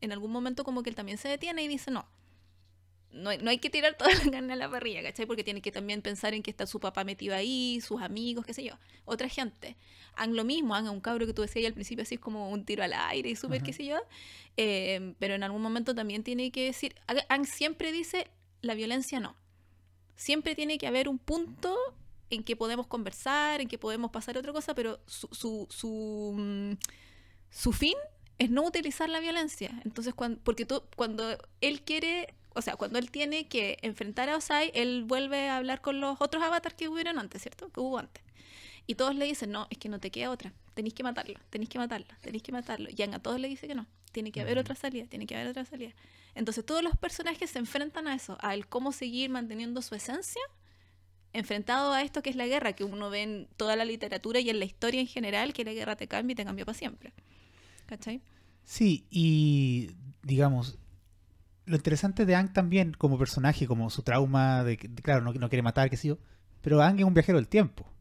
en 0.00 0.12
algún 0.12 0.30
momento 0.30 0.64
como 0.64 0.82
que 0.82 0.90
él 0.90 0.96
también 0.96 1.18
se 1.18 1.28
detiene 1.28 1.62
y 1.62 1.68
dice 1.68 1.90
no. 1.90 2.06
No 3.10 3.30
hay, 3.30 3.38
no 3.38 3.50
hay 3.50 3.58
que 3.58 3.70
tirar 3.70 3.96
toda 3.96 4.10
la 4.12 4.30
carne 4.30 4.52
a 4.52 4.56
la 4.56 4.68
parrilla, 4.68 5.00
¿cachai? 5.02 5.24
Porque 5.26 5.44
tiene 5.44 5.60
que 5.60 5.70
también 5.70 6.02
pensar 6.02 6.34
en 6.34 6.42
que 6.42 6.50
está 6.50 6.66
su 6.66 6.80
papá 6.80 7.04
metido 7.04 7.34
ahí, 7.34 7.80
sus 7.80 8.02
amigos, 8.02 8.44
qué 8.44 8.52
sé 8.52 8.64
yo, 8.64 8.74
otra 9.04 9.28
gente. 9.28 9.76
Han 10.16 10.34
lo 10.34 10.44
mismo, 10.44 10.74
han 10.74 10.88
un 10.88 11.00
cabro 11.00 11.26
que 11.26 11.32
tú 11.32 11.42
decías 11.42 11.62
ahí 11.62 11.66
al 11.66 11.74
principio 11.74 12.02
así 12.02 12.16
es 12.16 12.20
como 12.20 12.50
un 12.50 12.64
tiro 12.64 12.82
al 12.82 12.92
aire 12.92 13.30
y 13.30 13.36
súper, 13.36 13.62
qué 13.62 13.72
sé 13.72 13.84
yo. 13.86 13.98
Eh, 14.56 15.14
pero 15.20 15.34
en 15.34 15.44
algún 15.44 15.62
momento 15.62 15.94
también 15.94 16.24
tiene 16.24 16.50
que 16.50 16.64
decir, 16.64 16.96
Ang 17.28 17.46
siempre 17.46 17.92
dice, 17.92 18.28
la 18.62 18.74
violencia 18.74 19.20
no. 19.20 19.36
Siempre 20.16 20.54
tiene 20.54 20.78
que 20.78 20.86
haber 20.86 21.08
un 21.08 21.18
punto 21.18 21.76
en 22.30 22.42
que 22.42 22.56
podemos 22.56 22.86
conversar, 22.86 23.60
en 23.60 23.68
que 23.68 23.78
podemos 23.78 24.10
pasar 24.10 24.36
otra 24.38 24.52
cosa, 24.52 24.74
pero 24.74 25.00
su, 25.06 25.28
su, 25.32 25.66
su, 25.70 26.34
mm, 26.36 26.72
su 27.50 27.72
fin 27.72 27.94
es 28.38 28.50
no 28.50 28.64
utilizar 28.64 29.08
la 29.08 29.20
violencia. 29.20 29.80
Entonces, 29.84 30.14
cuando, 30.14 30.40
porque 30.42 30.66
tú, 30.66 30.82
cuando 30.96 31.36
él 31.60 31.82
quiere, 31.82 32.34
o 32.54 32.62
sea, 32.62 32.76
cuando 32.76 32.98
él 32.98 33.10
tiene 33.10 33.48
que 33.48 33.78
enfrentar 33.82 34.28
a 34.28 34.36
Osai, 34.36 34.70
él 34.74 35.04
vuelve 35.04 35.48
a 35.48 35.56
hablar 35.56 35.80
con 35.80 36.00
los 36.00 36.20
otros 36.20 36.42
avatars 36.42 36.74
que 36.74 36.88
hubieron 36.88 37.18
antes, 37.18 37.42
¿cierto? 37.42 37.70
Que 37.70 37.80
hubo 37.80 37.98
antes. 37.98 38.22
Y 38.86 38.96
todos 38.96 39.14
le 39.14 39.24
dicen, 39.24 39.50
no, 39.50 39.66
es 39.70 39.78
que 39.78 39.88
no 39.88 39.98
te 39.98 40.10
queda 40.10 40.30
otra. 40.30 40.52
Tenéis 40.74 40.94
que 40.94 41.02
matarlo, 41.02 41.38
tenéis 41.50 41.70
que 41.70 41.78
matarlo, 41.78 42.06
tenéis 42.20 42.42
que 42.42 42.52
matarlo. 42.52 42.88
Y 42.94 43.02
a 43.02 43.18
todos 43.18 43.40
le 43.40 43.48
dice 43.48 43.66
que 43.66 43.74
no. 43.74 43.86
Tiene 44.12 44.30
que 44.30 44.40
haber 44.40 44.58
otra 44.58 44.74
salida, 44.74 45.06
tiene 45.06 45.26
que 45.26 45.34
haber 45.34 45.48
otra 45.48 45.64
salida. 45.64 45.92
Entonces 46.34 46.64
todos 46.66 46.82
los 46.82 46.96
personajes 46.96 47.50
se 47.50 47.58
enfrentan 47.58 48.08
a 48.08 48.14
eso, 48.14 48.36
a 48.40 48.54
el 48.54 48.66
cómo 48.66 48.92
seguir 48.92 49.30
manteniendo 49.30 49.82
su 49.82 49.94
esencia, 49.94 50.42
enfrentado 51.32 51.92
a 51.92 52.02
esto 52.02 52.22
que 52.22 52.30
es 52.30 52.36
la 52.36 52.46
guerra, 52.46 52.74
que 52.74 52.84
uno 52.84 53.10
ve 53.10 53.22
en 53.22 53.48
toda 53.56 53.76
la 53.76 53.84
literatura 53.84 54.40
y 54.40 54.50
en 54.50 54.58
la 54.58 54.64
historia 54.64 55.00
en 55.00 55.06
general, 55.06 55.52
que 55.52 55.64
la 55.64 55.72
guerra 55.72 55.96
te 55.96 56.06
cambia 56.06 56.32
y 56.32 56.36
te 56.36 56.44
cambia 56.44 56.64
para 56.64 56.78
siempre. 56.78 57.12
¿Cachai? 57.86 58.20
Sí, 58.64 59.06
y 59.10 59.90
digamos, 60.22 60.78
lo 61.66 61.76
interesante 61.76 62.26
de 62.26 62.34
Ang 62.34 62.52
también 62.52 62.92
como 62.92 63.18
personaje, 63.18 63.66
como 63.66 63.90
su 63.90 64.02
trauma 64.02 64.64
de 64.64 64.76
que, 64.76 64.92
claro, 64.94 65.22
no, 65.22 65.32
no 65.32 65.48
quiere 65.48 65.62
matar, 65.62 65.90
qué 65.90 65.96
sé 65.96 66.08
yo, 66.08 66.18
pero 66.60 66.82
Ang 66.82 66.98
es 66.98 67.04
un 67.04 67.14
viajero 67.14 67.38
del 67.38 67.48
tiempo. 67.48 67.93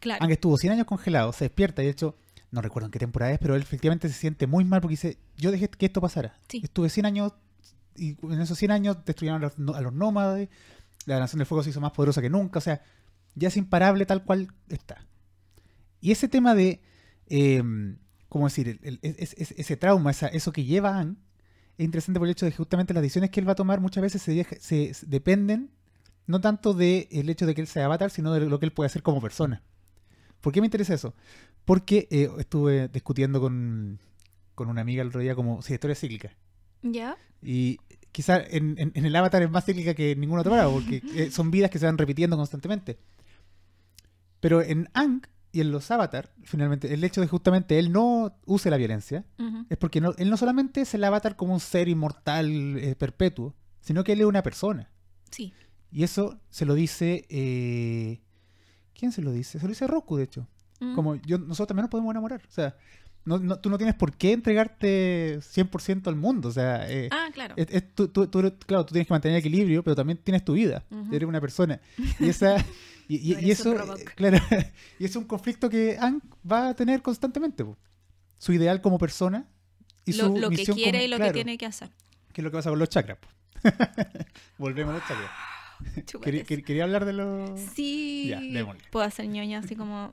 Claro. 0.00 0.24
Ang 0.24 0.30
estuvo 0.32 0.56
100 0.56 0.72
años 0.74 0.86
congelado, 0.86 1.32
se 1.32 1.44
despierta 1.46 1.82
y 1.82 1.86
de 1.86 1.92
hecho, 1.92 2.16
no 2.50 2.60
recuerdo 2.62 2.86
en 2.86 2.92
qué 2.92 2.98
temporada 2.98 3.32
es, 3.32 3.38
pero 3.38 3.54
él 3.56 3.62
efectivamente 3.62 4.08
se 4.08 4.14
siente 4.14 4.46
muy 4.46 4.64
mal 4.64 4.80
porque 4.80 4.92
dice, 4.92 5.18
yo 5.36 5.50
dejé 5.50 5.68
que 5.68 5.86
esto 5.86 6.00
pasara. 6.00 6.38
Sí. 6.48 6.60
Estuve 6.62 6.88
100 6.88 7.06
años 7.06 7.32
y 7.96 8.16
en 8.22 8.40
esos 8.40 8.58
100 8.58 8.70
años 8.70 8.96
destruyeron 9.04 9.42
a 9.42 9.52
los, 9.56 9.76
a 9.76 9.80
los 9.80 9.92
nómades, 9.92 10.48
la 11.06 11.18
Nación 11.18 11.38
del 11.38 11.46
Fuego 11.46 11.62
se 11.62 11.70
hizo 11.70 11.80
más 11.80 11.92
poderosa 11.92 12.20
que 12.20 12.30
nunca, 12.30 12.58
o 12.58 12.62
sea, 12.62 12.82
ya 13.34 13.48
es 13.48 13.56
imparable 13.56 14.06
tal 14.06 14.24
cual 14.24 14.48
está. 14.68 15.06
Y 16.00 16.10
ese 16.12 16.28
tema 16.28 16.54
de, 16.54 16.80
eh, 17.28 17.62
¿cómo 18.28 18.46
decir? 18.46 18.78
El- 18.82 18.98
el- 19.02 19.16
ese 19.18 19.76
trauma, 19.76 20.10
esa- 20.10 20.28
eso 20.28 20.52
que 20.52 20.64
lleva 20.64 21.00
a 21.00 21.02
es 21.78 21.84
interesante 21.84 22.18
por 22.18 22.26
el 22.26 22.32
hecho 22.32 22.46
de 22.46 22.52
que 22.52 22.56
justamente 22.56 22.94
las 22.94 23.02
decisiones 23.02 23.30
que 23.30 23.38
él 23.40 23.46
va 23.48 23.52
a 23.52 23.56
tomar 23.56 23.80
muchas 23.80 24.00
veces 24.02 24.22
se, 24.22 24.32
deja- 24.32 24.56
se- 24.58 24.94
se- 24.94 25.06
dependen 25.06 25.70
no 26.26 26.40
tanto 26.40 26.72
del 26.74 27.28
hecho 27.28 27.44
de 27.46 27.54
que 27.54 27.60
él 27.60 27.66
sea 27.66 27.84
avatar, 27.84 28.10
sino 28.10 28.32
de 28.32 28.40
lo 28.40 28.58
que 28.58 28.66
él 28.66 28.72
puede 28.72 28.86
hacer 28.86 29.02
como 29.02 29.20
persona. 29.20 29.62
¿Por 30.40 30.52
qué 30.52 30.60
me 30.60 30.66
interesa 30.66 30.94
eso? 30.94 31.14
Porque 31.64 32.06
eh, 32.10 32.30
estuve 32.38 32.88
discutiendo 32.88 33.40
con, 33.40 33.98
con 34.54 34.68
una 34.68 34.80
amiga 34.82 35.02
el 35.02 35.08
otro 35.08 35.20
día 35.20 35.34
como 35.34 35.62
si 35.62 35.72
la 35.72 35.74
historia 35.74 35.92
es 35.92 36.00
cíclica. 36.00 36.36
¿Ya? 36.82 37.16
Y 37.42 37.78
quizá 38.12 38.38
en, 38.42 38.76
en- 38.78 38.92
en 38.94 39.04
el 39.06 39.14
avatar 39.16 39.42
es 39.42 39.50
más 39.50 39.64
cíclica 39.64 39.94
que 39.94 40.12
en 40.12 40.20
ningún 40.20 40.38
otro 40.38 40.54
lado, 40.54 40.72
porque 40.72 41.02
eh, 41.14 41.30
son 41.30 41.50
vidas 41.50 41.70
que 41.70 41.78
se 41.78 41.86
van 41.86 41.98
repitiendo 41.98 42.36
constantemente. 42.36 42.98
Pero 44.40 44.62
en 44.62 44.88
Ang 44.94 45.22
y 45.52 45.60
en 45.60 45.70
los 45.72 45.90
avatar, 45.90 46.32
finalmente, 46.42 46.92
el 46.92 47.02
hecho 47.02 47.20
de 47.20 47.26
justamente 47.28 47.78
él 47.78 47.90
no 47.90 48.36
use 48.44 48.68
la 48.70 48.76
violencia, 48.76 49.24
Ujú. 49.38 49.64
es 49.70 49.78
porque 49.78 50.00
no- 50.00 50.14
él 50.18 50.28
no 50.30 50.36
solamente 50.36 50.82
es 50.82 50.94
el 50.94 51.02
avatar 51.04 51.34
como 51.36 51.54
un 51.54 51.60
ser 51.60 51.88
inmortal 51.88 52.76
eh, 52.78 52.94
perpetuo, 52.94 53.54
sino 53.80 54.04
que 54.04 54.12
él 54.12 54.20
es 54.20 54.26
una 54.26 54.42
persona. 54.42 54.90
Sí. 55.30 55.52
Y 55.90 56.02
eso 56.04 56.38
se 56.50 56.66
lo 56.66 56.74
dice... 56.74 57.24
eh, 57.30 58.20
¿Quién 58.98 59.12
se 59.12 59.22
lo 59.22 59.30
dice? 59.32 59.58
Se 59.58 59.64
lo 59.64 59.70
dice 59.70 59.86
Roku, 59.86 60.16
de 60.16 60.24
hecho. 60.24 60.46
Mm. 60.80 60.94
Como 60.94 61.14
yo, 61.16 61.38
nosotros 61.38 61.68
también 61.68 61.82
nos 61.84 61.90
podemos 61.90 62.10
enamorar. 62.12 62.42
O 62.48 62.50
sea, 62.50 62.76
no, 63.24 63.38
no- 63.38 63.58
tú 63.58 63.68
no 63.70 63.76
tienes 63.78 63.94
por 63.94 64.16
qué 64.16 64.32
entregarte 64.32 65.38
100% 65.40 66.08
al 66.08 66.16
mundo. 66.16 66.48
O 66.48 66.52
sea, 66.52 66.88
eh, 66.90 67.08
Ah, 67.10 67.28
claro. 67.32 67.54
es- 67.56 67.68
es- 67.70 67.94
tú, 67.94 68.08
tú- 68.08 68.28
claro, 68.66 68.86
tú 68.86 68.92
tienes 68.92 69.06
que 69.06 69.12
mantener 69.14 69.36
el 69.36 69.40
equilibrio, 69.40 69.82
pero 69.82 69.94
también 69.96 70.18
tienes 70.18 70.44
tu 70.44 70.54
vida. 70.54 70.84
Ujú. 70.90 71.14
Eres 71.14 71.28
una 71.28 71.40
persona. 71.40 71.80
Y, 72.20 72.28
esa, 72.28 72.56
y, 73.08 73.32
y- 73.32 73.34
No 73.34 73.40
y 73.40 73.50
eso, 73.50 73.74
robot. 73.74 73.98
claro, 74.16 74.38
y 74.98 75.04
es 75.04 75.16
un 75.16 75.24
conflicto 75.24 75.68
que 75.68 75.98
Ang 76.00 76.20
va 76.50 76.68
a 76.68 76.74
tener 76.74 77.02
constantemente. 77.02 77.64
po. 77.64 77.76
Su 78.38 78.52
ideal 78.52 78.80
como 78.80 78.98
persona 78.98 79.46
y 80.04 80.12
lo, 80.12 80.26
su 80.28 80.36
lo 80.38 80.50
que 80.50 80.56
misión 80.58 80.76
quiere 80.76 80.98
como- 80.98 81.04
y 81.04 81.08
lo 81.08 81.16
claro, 81.16 81.32
que 81.32 81.34
tiene 81.34 81.58
que 81.58 81.66
hacer. 81.66 81.90
que 82.32 82.40
es 82.40 82.44
lo 82.44 82.50
que 82.50 82.56
pasa 82.58 82.70
con 82.70 82.78
los 82.78 82.88
chakras. 82.88 83.18
Volvemos 84.58 84.94
a 84.94 84.98
los 84.98 85.08
chakras. 85.08 85.30
Quería, 86.64 86.84
hablar 86.84 87.04
de 87.04 87.12
los... 87.12 87.60
Sí. 87.74 88.28
Ya. 88.28 88.40
Puedo 88.90 89.04
hacer 89.04 89.26
ñoña 89.26 89.58
así 89.60 89.76
como 89.76 90.12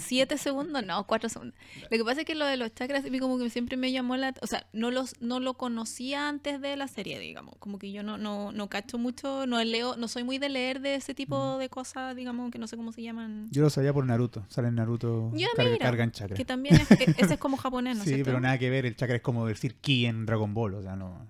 siete 0.00 0.38
segundos, 0.38 0.84
no, 0.86 1.06
cuatro 1.06 1.28
segundos. 1.28 1.54
Lo 1.90 1.98
que 1.98 2.04
pasa 2.04 2.20
es 2.20 2.26
que 2.26 2.34
lo 2.34 2.46
de 2.46 2.56
los 2.56 2.74
chakras, 2.74 3.04
a 3.04 3.08
mí 3.10 3.18
como 3.18 3.38
que 3.38 3.50
siempre 3.50 3.76
me 3.76 3.92
llamó 3.92 4.16
la... 4.16 4.32
O 4.40 4.46
sea, 4.46 4.66
no, 4.72 4.90
los, 4.90 5.20
no 5.20 5.40
lo 5.40 5.54
conocía 5.54 6.28
antes 6.28 6.60
de 6.60 6.74
la 6.76 6.88
serie, 6.88 7.18
digamos. 7.18 7.54
Como 7.58 7.78
que 7.78 7.92
yo 7.92 8.02
no, 8.02 8.16
no, 8.16 8.50
no 8.52 8.68
cacho 8.70 8.96
mucho, 8.96 9.46
no 9.46 9.62
leo, 9.62 9.96
no 9.96 10.08
soy 10.08 10.24
muy 10.24 10.38
de 10.38 10.48
leer 10.48 10.80
de 10.80 10.94
ese 10.94 11.14
tipo 11.14 11.58
de 11.58 11.68
cosas, 11.68 12.16
digamos, 12.16 12.50
que 12.50 12.58
no 12.58 12.66
sé 12.66 12.76
cómo 12.78 12.92
se 12.92 13.02
llaman. 13.02 13.48
Yo 13.50 13.62
lo 13.62 13.68
sabía 13.68 13.92
por 13.92 14.06
Naruto. 14.06 14.44
Sale 14.48 14.68
en 14.68 14.76
Naruto, 14.76 15.30
Ya, 15.34 15.48
car- 15.54 15.66
mira, 15.66 15.78
cargan 15.84 16.12
chakra. 16.12 16.34
Que 16.36 16.44
también 16.46 16.76
es, 16.76 16.90
e- 16.92 17.14
ese 17.18 17.34
es 17.34 17.40
como 17.40 17.56
japonés, 17.58 17.98
¿no 17.98 18.04
sí, 18.04 18.10
cierto? 18.10 18.24
pero 18.24 18.40
nada 18.40 18.58
que 18.58 18.70
ver. 18.70 18.86
El 18.86 18.96
chakra 18.96 19.16
es 19.16 19.22
como 19.22 19.46
decir 19.46 19.74
ki 19.74 20.06
en 20.06 20.24
Dragon 20.24 20.54
Ball. 20.54 20.74
O 20.76 20.82
sea, 20.82 20.96
no. 20.96 21.26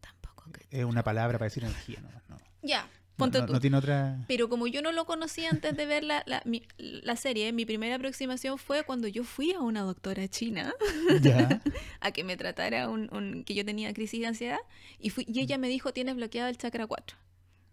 Tampoco. 0.00 0.50
cacho. 0.52 0.66
Es 0.70 0.84
una 0.84 1.02
palabra 1.02 1.36
para 1.38 1.46
decir 1.46 1.64
energía. 1.64 2.00
No, 2.00 2.36
no. 2.36 2.42
Ya, 2.62 2.86
ponte 3.16 3.38
no- 3.38 3.46
tú. 3.46 3.52
no 3.52 3.60
tiene 3.60 3.76
otra. 3.76 4.18
Pero 4.28 4.48
como 4.48 4.66
yo 4.66 4.82
no 4.82 4.92
lo 4.92 5.04
conocía 5.06 5.50
antes 5.50 5.76
de 5.76 5.86
ver 5.86 6.04
la, 6.04 6.22
la, 6.26 6.42
mi- 6.44 6.62
la 6.78 7.16
serie, 7.16 7.52
mi 7.52 7.64
primera 7.64 7.94
aproximación 7.96 8.58
fue 8.58 8.84
cuando 8.84 9.08
yo 9.08 9.24
fui 9.24 9.52
a 9.52 9.60
una 9.60 9.82
doctora 9.82 10.26
china 10.28 10.72
Ya. 11.20 11.60
a 12.00 12.10
que 12.12 12.24
me 12.24 12.36
tratara 12.36 12.88
un, 12.88 13.08
un- 13.14 13.44
que 13.44 13.54
yo 13.54 13.64
tenía 13.64 13.92
crisis 13.94 14.20
de 14.20 14.26
ansiedad 14.26 14.58
y, 14.98 15.10
fui, 15.10 15.24
y 15.28 15.40
ella 15.40 15.58
me 15.58 15.68
dijo, 15.68 15.92
tienes 15.92 16.16
bloqueado 16.16 16.48
el 16.50 16.56
chakra 16.58 16.86
4. 16.86 17.16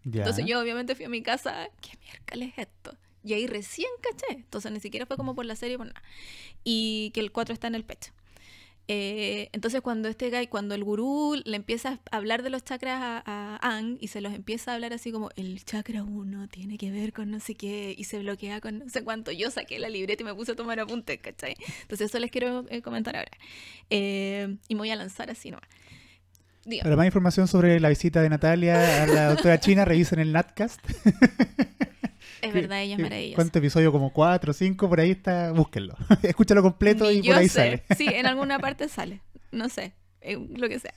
ya. 0.04 0.20
Entonces 0.20 0.44
yo 0.46 0.60
obviamente 0.60 0.94
fui 0.94 1.04
a 1.04 1.08
mi 1.08 1.22
casa, 1.22 1.68
¿qué 1.80 1.90
miércoles 2.02 2.52
es 2.56 2.68
esto? 2.68 2.96
Y 3.24 3.34
ahí 3.34 3.46
recién 3.46 3.88
caché. 4.00 4.34
Entonces 4.40 4.72
ni 4.72 4.80
siquiera 4.80 5.06
fue 5.06 5.16
como 5.16 5.34
por 5.34 5.44
la 5.46 5.54
serie, 5.56 5.76
por 5.78 5.86
nada. 5.86 6.02
Y 6.64 7.10
que 7.14 7.20
el 7.20 7.30
4 7.30 7.52
está 7.54 7.68
en 7.68 7.76
el 7.76 7.84
pecho. 7.84 8.12
Eh, 8.88 9.48
entonces 9.52 9.80
cuando 9.80 10.08
este 10.08 10.30
guy, 10.30 10.48
cuando 10.48 10.74
el 10.74 10.82
gurú 10.82 11.40
le 11.44 11.56
empieza 11.56 12.00
a 12.10 12.16
hablar 12.16 12.42
de 12.42 12.50
los 12.50 12.64
chakras 12.64 13.00
a, 13.00 13.22
a 13.24 13.76
Ang 13.76 13.96
y 14.00 14.08
se 14.08 14.20
los 14.20 14.34
empieza 14.34 14.72
a 14.72 14.74
hablar 14.74 14.92
así 14.92 15.12
como 15.12 15.30
el 15.36 15.64
chakra 15.64 16.02
1 16.02 16.48
tiene 16.48 16.78
que 16.78 16.90
ver 16.90 17.12
con 17.12 17.30
no 17.30 17.38
sé 17.38 17.54
qué 17.54 17.94
y 17.96 18.04
se 18.04 18.18
bloquea 18.18 18.60
con 18.60 18.80
no 18.80 18.88
sé 18.88 19.04
cuánto, 19.04 19.30
yo 19.30 19.50
saqué 19.50 19.78
la 19.78 19.88
libreta 19.88 20.22
y 20.22 20.26
me 20.26 20.34
puse 20.34 20.52
a 20.52 20.56
tomar 20.56 20.80
apuntes, 20.80 21.18
¿cachai? 21.18 21.56
Entonces 21.82 22.10
eso 22.10 22.18
les 22.18 22.30
quiero 22.30 22.64
eh, 22.70 22.82
comentar 22.82 23.16
ahora. 23.16 23.30
Eh, 23.90 24.56
y 24.68 24.74
me 24.74 24.80
voy 24.80 24.90
a 24.90 24.96
lanzar 24.96 25.30
así 25.30 25.50
nomás. 25.50 25.68
Diga. 26.64 26.84
Para 26.84 26.96
más 26.96 27.06
información 27.06 27.48
sobre 27.48 27.80
la 27.80 27.88
visita 27.88 28.22
de 28.22 28.30
Natalia 28.30 29.02
a 29.02 29.06
la 29.06 29.28
doctora 29.30 29.58
China, 29.58 29.84
revisen 29.84 30.18
el 30.18 30.32
Natcast. 30.32 30.80
es 32.42 32.52
verdad, 32.52 32.82
ella 32.82 32.92
es 32.94 32.96
¿Qué- 32.98 33.02
maravillosa. 33.02 33.36
¿Cuánto 33.36 33.58
episodio? 33.58 33.92
Como 33.92 34.12
cuatro 34.12 34.50
o 34.50 34.54
cinco, 34.54 34.88
por 34.88 35.00
ahí 35.00 35.12
está. 35.12 35.52
Búsquenlo. 35.52 35.96
Escúchalo 36.22 36.62
completo 36.62 37.04
Ni 37.10 37.18
y 37.18 37.22
por 37.22 37.36
ahí 37.36 37.48
sé. 37.48 37.82
sale. 37.88 37.96
Sí, 37.96 38.06
en 38.08 38.26
alguna 38.26 38.58
parte 38.58 38.88
sale. 38.88 39.20
No 39.50 39.68
sé, 39.68 39.94
eh, 40.20 40.36
lo 40.38 40.68
que 40.68 40.78
sea. 40.78 40.92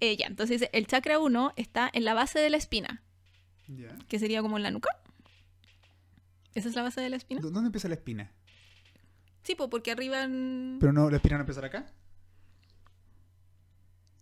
Eh, 0.00 0.16
ya, 0.16 0.26
entonces 0.26 0.60
dice, 0.60 0.70
el 0.72 0.86
chakra 0.86 1.18
1 1.18 1.52
está 1.56 1.90
en 1.92 2.04
la 2.04 2.14
base 2.14 2.38
de 2.38 2.50
la 2.50 2.56
espina, 2.56 3.02
que 4.08 4.18
sería 4.18 4.42
como 4.42 4.56
en 4.56 4.62
la 4.62 4.70
nuca. 4.70 4.90
¿Esa 6.54 6.68
es 6.68 6.74
la 6.76 6.82
base 6.82 7.00
de 7.00 7.08
la 7.10 7.16
espina? 7.16 7.40
¿Dónde 7.40 7.66
empieza 7.66 7.88
la 7.88 7.94
espina? 7.94 8.30
Sí, 9.42 9.54
pues 9.56 9.68
porque 9.70 9.90
arriba... 9.90 10.22
en- 10.22 10.76
¿Pero 10.80 10.92
no, 10.92 11.10
la 11.10 11.16
espina 11.16 11.36
no 11.36 11.42
empieza 11.42 11.64
acá? 11.66 11.86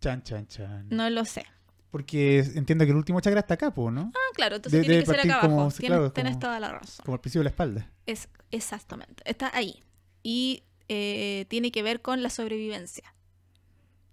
Chan, 0.01 0.23
chan, 0.23 0.47
chan. 0.49 0.87
No 0.91 1.09
lo 1.11 1.25
sé. 1.25 1.45
Porque 1.93 2.39
entiendo 2.57 2.85
que 2.85 2.91
el 2.91 2.97
último 2.97 3.21
chakra 3.21 3.39
está 3.41 3.55
acá, 3.55 3.73
¿no? 3.77 4.11
Ah, 4.15 4.19
claro, 4.35 4.57
entonces 4.57 4.81
De- 4.81 4.87
tiene 4.87 5.01
que 5.05 5.07
ser 5.11 5.21
acá 5.21 5.41
como- 5.43 5.55
abajo. 5.61 5.71
sí, 5.71 5.77
Tienes, 5.83 5.99
claro, 5.99 6.13
como- 6.15 6.39
toda 6.41 6.59
la 6.59 6.73
razón. 6.73 7.05
Como 7.05 7.15
el 7.15 7.21
principio 7.21 7.41
de 7.41 7.45
la 7.45 7.51
espalda. 7.51 7.91
Es, 8.07 8.29
exactamente. 8.51 9.23
Está 9.25 9.51
ahí. 9.55 9.85
Y 10.25 10.65
eh, 10.89 11.45
tiene 11.49 11.71
que 11.71 11.83
ver 11.85 12.01
con 12.03 12.23
la 12.23 12.31
sobrevivencia. 12.31 13.15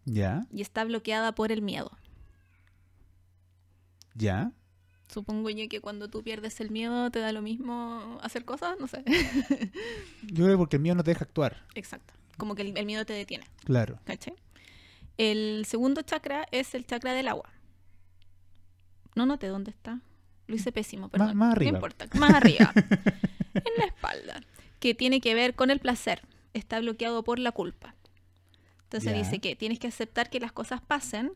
Ya, 0.05 0.45
Y 0.51 0.61
está 0.61 0.83
bloqueada 0.83 1.33
por 1.33 1.51
el 1.51 1.61
miedo. 1.61 1.91
ya. 4.15 4.51
Supongo 5.07 5.49
yo 5.49 5.67
que 5.69 5.81
cuando 5.81 6.07
tú 6.07 6.21
pierdes 6.21 6.59
el 6.59 6.69
miedo 6.69 7.09
te 7.09 7.17
da 7.19 7.31
lo 7.31 7.41
mismo 7.41 8.19
hacer 8.21 8.45
cosas, 8.45 8.75
no 8.79 8.87
sé. 8.87 9.03
Yo 10.23 10.43
creo 10.45 10.49
que 10.49 10.57
porque 10.57 10.75
el 10.75 10.83
mío 10.83 10.93
no 10.93 11.03
te 11.03 11.09
deja 11.11 11.23
actuar. 11.25 11.65
Exacto. 11.73 12.13
Como 12.37 12.53
que 12.53 12.61
el, 12.61 12.77
el 12.77 12.85
miedo 12.85 13.03
te 13.07 13.13
detiene. 13.13 13.45
Claro. 13.65 13.99
¿Cachai? 14.05 14.35
El 15.17 15.65
segundo 15.65 16.03
chakra 16.03 16.45
es 16.51 16.75
el 16.75 16.85
chakra 16.85 17.13
del 17.13 17.27
agua. 17.27 17.49
No 19.15 19.25
noté 19.25 19.47
dónde 19.47 19.71
está. 19.71 20.01
Lo 20.47 20.55
hice 20.55 20.71
pésimo, 20.71 21.09
perdón. 21.09 21.37
más 21.37 21.51
arriba. 21.51 21.71
No 21.71 21.77
importa. 21.77 22.07
Más 22.17 22.33
arriba. 22.33 22.71
en 23.53 23.73
la 23.77 23.85
espalda. 23.85 24.41
Que 24.79 24.95
tiene 24.95 25.21
que 25.21 25.35
ver 25.35 25.55
con 25.55 25.71
el 25.71 25.79
placer. 25.79 26.21
Está 26.53 26.79
bloqueado 26.79 27.23
por 27.23 27.37
la 27.39 27.51
culpa. 27.51 27.95
Entonces 28.83 29.13
dice 29.13 29.39
que 29.39 29.55
tienes 29.55 29.77
que 29.77 29.87
aceptar 29.87 30.31
que 30.31 30.39
las 30.39 30.51
cosas 30.51 30.81
pasen, 30.81 31.33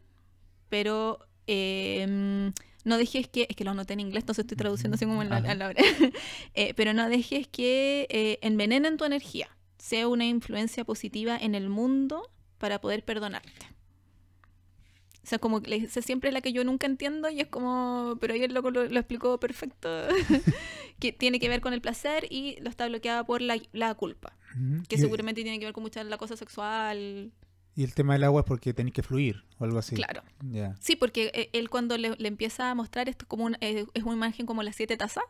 pero 0.70 1.20
eh, 1.46 2.52
no 2.84 2.98
dejes 2.98 3.28
que. 3.28 3.46
Es 3.50 3.56
que 3.56 3.64
lo 3.64 3.72
anoté 3.72 3.94
en 3.94 4.00
inglés, 4.00 4.24
entonces 4.24 4.44
estoy 4.44 4.58
traduciendo 4.58 4.96
así 4.96 5.06
como 5.06 5.22
en 5.22 5.30
la 5.30 5.68
hora. 5.68 5.74
Eh, 6.56 6.74
pero 6.76 6.94
no 6.94 7.10
dejes 7.10 7.48
que 7.48 8.08
eh, 8.10 8.40
envenenen 8.42 8.98
tu 8.98 9.06
energía. 9.06 9.50
Sea 9.78 10.08
una 10.08 10.26
influencia 10.26 10.84
positiva 10.84 11.38
en 11.38 11.56
el 11.56 11.70
mundo 11.70 12.30
para 12.58 12.80
poder 12.80 13.04
perdonarte. 13.04 13.68
O 15.24 15.26
sea, 15.26 15.40
como 15.40 15.62
que 15.62 15.76
esa 15.76 16.02
siempre 16.02 16.30
es 16.30 16.34
la 16.34 16.42
que 16.42 16.52
yo 16.52 16.64
nunca 16.66 16.86
entiendo 16.86 17.30
y 17.30 17.40
es 17.40 17.48
como, 17.48 18.18
pero 18.20 18.34
el 18.34 18.54
loco 18.54 18.72
lo, 18.72 18.84
lo 18.86 19.00
explicó 19.00 19.40
perfecto, 19.40 19.90
que 21.00 21.12
tiene 21.14 21.40
que 21.40 21.48
ver 21.50 21.62
con 21.62 21.74
el 21.74 21.82
placer 21.82 22.28
y 22.30 22.58
lo 22.62 22.70
está 22.70 22.88
bloqueada 22.88 23.24
por 23.26 23.42
la, 23.42 23.58
la 23.72 23.94
culpa, 23.96 24.36
que 24.90 24.96
Y- 24.96 25.00
seguramente 25.00 25.42
tiene 25.44 25.60
que 25.60 25.66
ver 25.66 25.74
con 25.74 25.84
mucha 25.84 26.04
la 26.04 26.18
cosa 26.18 26.36
sexual, 26.36 27.32
Y 27.76 27.84
el 27.84 27.94
tema 27.94 28.14
del 28.14 28.26
agua 28.26 28.42
es 28.42 28.46
porque 28.48 28.74
tenéis 28.74 28.94
que 28.94 29.02
fluir 29.02 29.44
o 29.60 29.64
algo 29.64 29.80
así. 29.80 29.96
claro. 29.96 30.22
Sí, 30.80 30.96
porque 30.98 31.32
eh, 31.34 31.50
él 31.54 31.70
cuando 31.70 31.98
le, 31.98 32.16
le 32.18 32.28
empieza 32.28 32.70
a 32.70 32.76
mostrar 32.76 33.08
esto 33.10 33.26
como 33.28 33.46
una, 33.46 33.58
eh, 33.62 33.86
es 33.94 34.04
una 34.04 34.14
imagen 34.14 34.46
como 34.46 34.62
las 34.62 34.76
siete 34.76 34.98
tazas, 34.98 35.24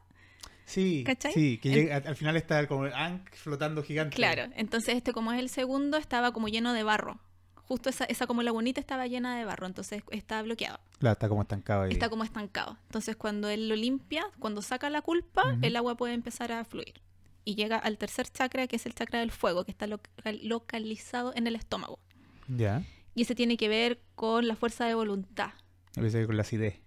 Sí, 0.66 1.04
¿Cachai? 1.06 1.34
sí, 1.34 1.58
que 1.62 1.70
En- 1.70 1.76
llega- 1.76 1.98
al 1.98 2.16
final 2.16 2.36
está 2.38 2.66
como 2.68 2.86
el 2.86 2.94
Ankh 2.94 3.34
flotando 3.36 3.84
gigante. 3.84 4.16
claro. 4.16 4.52
Entonces 4.56 4.96
este 4.96 5.12
como 5.14 5.32
es 5.34 5.40
el 5.40 5.50
segundo 5.50 5.98
estaba 5.98 6.32
como 6.32 6.48
lleno 6.48 6.72
de 6.74 6.84
barro. 6.84 7.20
Justo 7.68 7.90
esa, 7.90 8.04
esa 8.06 8.28
como 8.28 8.44
lagunita 8.44 8.80
estaba 8.82 9.08
llena 9.08 9.38
de 9.38 9.46
barro, 9.46 9.66
entonces 9.68 10.04
está 10.12 10.42
bloqueado. 10.42 10.80
Claro, 11.00 11.14
está 11.14 11.30
como 11.30 11.42
estancado 11.44 11.84
ahí. 11.84 11.92
está 11.94 12.10
como 12.10 12.24
estancado. 12.24 12.78
Entonces, 12.88 13.16
cuando 13.16 13.48
él 13.50 13.70
lo 13.70 13.76
limpia, 13.76 14.26
cuando 14.40 14.62
saca 14.62 14.90
la 14.90 15.02
culpa, 15.02 15.58
el 15.62 15.76
agua 15.76 15.96
puede 15.96 16.14
empezar 16.14 16.52
a 16.52 16.66
fluir. 16.66 17.02
Y 17.46 17.56
llega 17.56 17.78
al 17.78 17.98
tercer 17.98 18.28
chakra, 18.30 18.68
que 18.68 18.76
es 18.76 18.86
el 18.86 18.94
chakra 18.94 19.20
del 19.20 19.32
fuego, 19.32 19.64
que 19.66 19.72
está 19.72 19.88
local- 19.88 20.40
localizado 20.44 21.34
en 21.36 21.48
el 21.48 21.56
estómago. 21.56 22.00
Ya. 22.48 22.84
Y 23.16 23.22
ese 23.24 23.36
tiene 23.36 23.58
que 23.58 23.68
ver 23.70 24.02
con 24.16 24.48
la 24.48 24.56
fuerza 24.56 24.86
de 24.86 24.94
voluntad. 24.96 25.52
A 25.96 26.02
veces 26.02 26.26
con 26.26 26.36
la 26.36 26.42
acidez. 26.42 26.80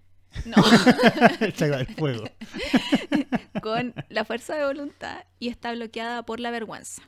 No, 0.45 0.57
el 1.41 1.55
chakra 1.55 1.79
del 1.79 1.87
fuego. 1.87 2.24
con 3.62 3.95
la 4.09 4.24
fuerza 4.24 4.55
de 4.55 4.64
voluntad 4.66 5.24
y 5.39 5.49
está 5.49 5.72
bloqueada 5.72 6.24
por 6.24 6.41
la 6.41 6.51
vergüenza. 6.51 7.03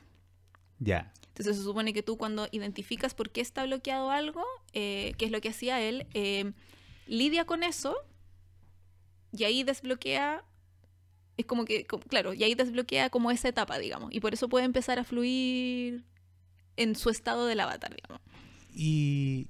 Ya. 0.79 1.11
Entonces 1.29 1.57
se 1.57 1.63
supone 1.63 1.93
que 1.93 2.03
tú 2.03 2.17
cuando 2.17 2.47
identificas 2.51 3.13
por 3.13 3.29
qué 3.29 3.41
está 3.41 3.65
bloqueado 3.65 4.11
algo, 4.11 4.43
eh, 4.73 5.13
que 5.17 5.25
es 5.25 5.31
lo 5.31 5.39
que 5.41 5.49
hacía 5.49 5.79
él, 5.81 6.05
eh, 6.13 6.51
lidia 7.07 7.45
con 7.45 7.63
eso 7.63 7.95
y 9.31 9.43
ahí 9.45 9.63
desbloquea, 9.63 10.43
es 11.37 11.45
como 11.45 11.63
que, 11.65 11.85
como- 11.85 12.03
claro, 12.03 12.33
y 12.33 12.43
ahí 12.43 12.55
desbloquea 12.55 13.09
como 13.09 13.31
esa 13.31 13.47
etapa, 13.47 13.77
digamos, 13.79 14.13
y 14.13 14.19
por 14.19 14.33
eso 14.33 14.49
puede 14.49 14.65
empezar 14.65 14.99
a 14.99 15.03
fluir 15.03 16.03
en 16.75 16.95
su 16.95 17.09
estado 17.09 17.45
del 17.45 17.59
avatar, 17.61 17.95
digamos. 17.95 18.21
Y 18.73 19.47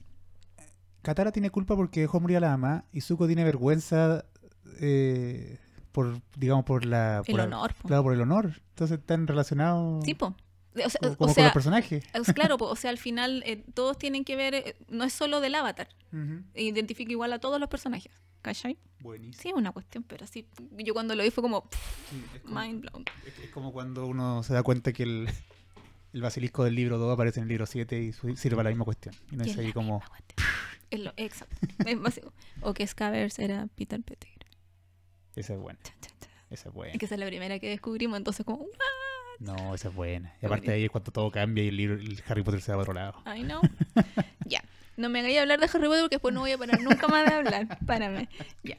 Katara 1.02 1.32
tiene 1.32 1.50
culpa 1.50 1.76
porque 1.76 2.02
dejó 2.02 2.20
morir 2.20 2.38
a 2.38 2.42
la 2.42 2.50
mamá 2.50 2.86
y 2.92 3.02
Zuko 3.02 3.26
tiene 3.28 3.44
vergüenza 3.44 4.26
eh, 4.82 5.58
por, 5.92 6.22
digamos, 6.38 6.66
por 6.66 6.86
la... 6.86 7.24
El 7.26 7.32
por- 7.32 7.40
honor. 7.42 7.74
Claro, 7.86 8.04
por 8.04 8.14
el 8.14 8.22
honor. 8.22 8.62
Entonces 8.70 9.00
están 9.00 9.26
relacionados 9.28 10.06
Sí, 10.06 10.14
po. 10.14 10.36
O 10.76 10.90
sea, 10.90 11.00
como, 11.02 11.14
o 11.32 11.34
con 11.36 11.44
los 11.44 11.54
personajes. 11.54 12.04
es 12.14 12.34
claro, 12.34 12.58
o 12.60 12.76
sea, 12.76 12.90
al 12.92 12.98
final 12.98 13.44
eh, 13.46 13.64
todos 13.74 13.98
tienen 13.98 14.24
que 14.24 14.36
ver, 14.36 14.54
eh, 14.56 14.76
no 14.88 15.04
es 15.04 15.14
solo 15.14 15.42
del 15.42 15.56
avatar, 15.56 15.90
identifica 16.56 17.12
igual 17.12 17.34
a 17.34 17.40
todos 17.40 17.60
los 17.60 17.70
personajes, 17.70 18.12
¿cachai? 18.42 18.78
Buenísimo. 19.00 19.42
Sí, 19.42 19.50
es 19.50 19.56
una 19.56 19.72
cuestión, 19.72 20.04
pero 20.04 20.28
sí, 20.28 20.48
yo 20.78 20.94
cuando 20.94 21.16
lo 21.16 21.24
vi 21.24 21.32
fue 21.32 21.42
como 21.42 21.64
pff, 21.70 22.10
Sí, 22.12 22.24
es, 22.36 22.42
como, 22.42 22.60
mind 22.62 22.82
blown. 22.82 23.06
es- 23.26 23.40
es 23.46 23.50
como 23.52 23.72
cuando 23.74 24.06
uno 24.06 24.44
se 24.44 24.54
da 24.54 24.62
cuenta 24.64 24.92
que 24.94 25.04
el, 25.04 25.30
el 26.14 26.22
basilisco 26.22 26.64
del 26.64 26.76
libro 26.76 26.98
2 26.98 27.14
aparece 27.14 27.40
en 27.40 27.44
el 27.44 27.50
libro 27.50 27.66
7 27.66 28.02
y 28.02 28.12
su- 28.14 28.36
sirve 28.36 28.56
para 28.58 28.66
la 28.70 28.72
misma 28.72 28.86
cuestión. 28.86 29.16
Y 29.32 29.36
no 29.38 29.44
es 29.46 29.52
es 29.52 29.58
ahí 29.58 29.72
como... 29.74 30.02
Es 30.92 31.00
lo- 31.00 31.14
exacto. 31.18 31.56
Es 31.86 32.00
básico. 32.02 32.34
O 32.62 32.74
que 32.74 32.86
Scavers 32.86 33.40
era 33.40 33.68
Peter 33.76 34.02
Pettigrew. 34.02 34.50
Esa 35.36 35.54
es 35.54 35.60
buena. 35.60 35.80
Esa 36.50 36.70
es 36.70 36.76
buena. 36.76 36.94
Es 36.94 37.00
que 37.00 37.06
esa 37.06 37.16
es 37.16 37.20
la 37.20 37.28
primera 37.28 37.60
que 37.60 37.70
descubrimos, 37.70 38.18
entonces 38.18 38.46
como, 38.46 38.60
"What?". 38.64 38.70
No, 39.40 39.74
esa 39.74 39.88
es 39.88 39.96
buena. 39.96 40.36
Y 40.42 40.46
aparte 40.46 40.68
de 40.68 40.74
ahí 40.74 40.86
es 40.86 40.92
cuando 40.92 41.12
todo 41.12 41.32
cambia 41.32 41.64
y 41.64 41.70
el, 41.70 41.78
libro, 41.78 41.96
el 41.96 42.22
Harry 42.28 42.44
Potter 42.44 42.62
se 42.62 42.72
va 42.74 42.84
para 42.84 42.92
otro 42.92 42.94
lado. 42.94 43.38
I 43.38 43.44
know. 43.44 43.62
ya. 44.46 44.64
No 44.98 45.08
me 45.08 45.20
hagáis 45.20 45.40
hablar 45.40 45.60
de 45.60 45.66
Harry 45.66 45.88
Potter 45.88 46.02
porque 46.02 46.16
después 46.16 46.34
no 46.34 46.42
voy 46.42 46.52
a 46.52 46.58
parar 46.58 46.82
nunca 46.82 47.08
más 47.08 47.26
de 47.26 47.34
hablar. 47.34 47.80
Párame. 47.86 48.28
Ya. 48.64 48.78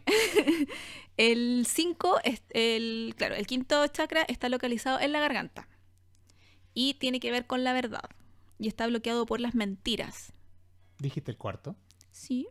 el 1.17 1.65
5, 1.67 2.21
es 2.25 2.43
el, 2.51 3.15
claro, 3.17 3.37
el 3.37 3.47
quinto 3.47 3.87
chakra 3.87 4.23
está 4.29 4.51
localizado 4.51 5.01
en 5.01 5.13
la 5.13 5.21
garganta. 5.21 5.67
Y 6.75 6.95
tiene 6.95 7.21
que 7.21 7.31
ver 7.31 7.47
con 7.47 7.65
la 7.65 7.73
verdad. 7.73 8.11
Y 8.59 8.69
está 8.69 8.87
bloqueado 8.87 9.25
por 9.25 9.41
las 9.41 9.55
mentiras. 9.55 10.35
¿Dijiste 10.99 11.31
el 11.31 11.39
cuarto? 11.39 11.75
Sí. 12.11 12.47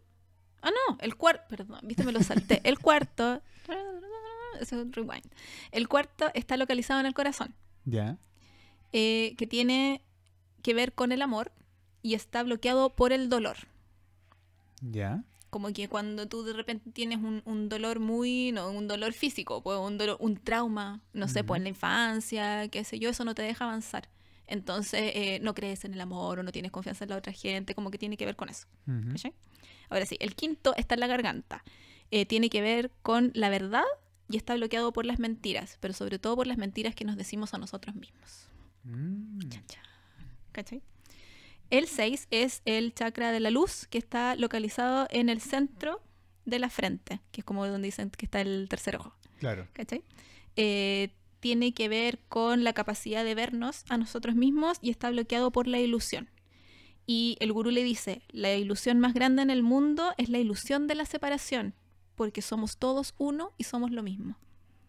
Ah, 0.61 0.71
no, 0.71 0.97
el 0.99 1.15
cuarto, 1.15 1.43
perdón, 1.47 1.79
viste, 1.83 2.03
me 2.03 2.11
lo 2.11 2.23
salté. 2.23 2.61
El 2.63 2.79
cuarto, 2.79 3.43
es 4.59 4.71
rewind. 4.71 5.31
El 5.71 5.87
cuarto 5.87 6.31
está 6.33 6.57
localizado 6.57 6.99
en 6.99 7.05
el 7.05 7.13
corazón. 7.13 7.53
Ya. 7.85 8.17
eh, 8.91 9.35
que 9.37 9.47
tiene 9.47 10.01
que 10.63 10.73
ver 10.73 10.93
con 10.93 11.11
el 11.11 11.21
amor 11.21 11.51
y 12.01 12.13
está 12.15 12.43
bloqueado 12.43 12.89
por 12.95 13.11
el 13.13 13.29
dolor. 13.29 13.57
Ya. 14.81 15.23
Como 15.49 15.71
que 15.73 15.87
cuando 15.89 16.27
tú 16.27 16.43
de 16.43 16.53
repente 16.53 16.91
tienes 16.91 17.17
un, 17.19 17.41
un 17.45 17.69
dolor 17.69 17.99
muy, 17.99 18.51
no, 18.51 18.69
un 18.69 18.87
dolor 18.87 19.13
físico, 19.13 19.63
pues 19.63 19.79
un 19.79 19.97
dolor, 19.97 20.17
un 20.19 20.37
trauma, 20.37 21.01
no 21.13 21.27
sé, 21.27 21.43
pues 21.43 21.57
en 21.57 21.63
la 21.63 21.69
infancia, 21.69 22.67
qué 22.69 22.83
sé 22.83 22.99
yo, 22.99 23.09
eso 23.09 23.25
no 23.25 23.33
te 23.33 23.41
deja 23.41 23.65
avanzar. 23.65 24.09
Entonces 24.45 25.11
eh, 25.15 25.39
no 25.41 25.53
crees 25.55 25.85
en 25.85 25.93
el 25.93 26.01
amor 26.01 26.39
o 26.39 26.43
no 26.43 26.51
tienes 26.51 26.71
confianza 26.71 27.03
en 27.05 27.09
la 27.11 27.17
otra 27.17 27.33
gente, 27.33 27.73
como 27.75 27.89
que 27.91 27.97
tiene 27.97 28.15
que 28.17 28.25
ver 28.25 28.35
con 28.35 28.49
eso. 28.49 28.67
Ahora 29.89 30.05
sí, 30.05 30.17
el 30.19 30.35
quinto 30.35 30.75
está 30.75 30.93
en 30.95 30.99
la 30.99 31.07
garganta. 31.07 31.63
Eh, 32.11 32.25
tiene 32.25 32.49
que 32.49 32.61
ver 32.61 32.91
con 33.01 33.31
la 33.33 33.49
verdad 33.49 33.83
y 34.29 34.37
está 34.37 34.55
bloqueado 34.55 34.93
por 34.93 35.05
las 35.05 35.19
mentiras, 35.19 35.77
pero 35.79 35.93
sobre 35.93 36.19
todo 36.19 36.35
por 36.35 36.47
las 36.47 36.57
mentiras 36.57 36.95
que 36.95 37.05
nos 37.05 37.17
decimos 37.17 37.53
a 37.53 37.57
nosotros 37.57 37.95
mismos. 37.95 38.47
Mm. 38.83 39.39
Chan, 39.49 39.65
chan. 39.67 39.83
¿Cachai? 40.51 40.81
El 41.69 41.87
6 41.87 42.27
es 42.31 42.61
el 42.65 42.93
chakra 42.93 43.31
de 43.31 43.39
la 43.39 43.51
luz, 43.51 43.87
que 43.89 43.97
está 43.97 44.35
localizado 44.35 45.07
en 45.11 45.29
el 45.29 45.41
centro 45.41 46.01
de 46.45 46.59
la 46.59 46.69
frente, 46.69 47.21
que 47.31 47.41
es 47.41 47.45
como 47.45 47.65
donde 47.67 47.87
dicen 47.87 48.09
que 48.09 48.25
está 48.25 48.41
el 48.41 48.67
tercer 48.69 48.95
ojo. 48.95 49.13
Claro. 49.39 49.67
¿Cachai? 49.73 50.03
Eh, 50.55 51.11
tiene 51.39 51.73
que 51.73 51.89
ver 51.89 52.19
con 52.27 52.63
la 52.63 52.73
capacidad 52.73 53.23
de 53.23 53.35
vernos 53.35 53.83
a 53.89 53.97
nosotros 53.97 54.35
mismos 54.35 54.77
y 54.81 54.89
está 54.89 55.09
bloqueado 55.09 55.51
por 55.51 55.67
la 55.67 55.79
ilusión. 55.79 56.29
Y 57.05 57.37
el 57.39 57.53
gurú 57.53 57.71
le 57.71 57.83
dice, 57.83 58.21
la 58.29 58.53
ilusión 58.53 58.99
más 58.99 59.13
grande 59.13 59.41
en 59.41 59.49
el 59.49 59.63
mundo 59.63 60.13
es 60.17 60.29
la 60.29 60.37
ilusión 60.37 60.85
de 60.87 60.95
la 60.95 61.05
separación, 61.05 61.73
porque 62.19 62.41
somos 62.41 62.75
todos 62.75 63.13
uno 63.17 63.53
y 63.57 63.63
somos 63.63 63.91
lo 63.91 64.03
mismo. 64.03 64.35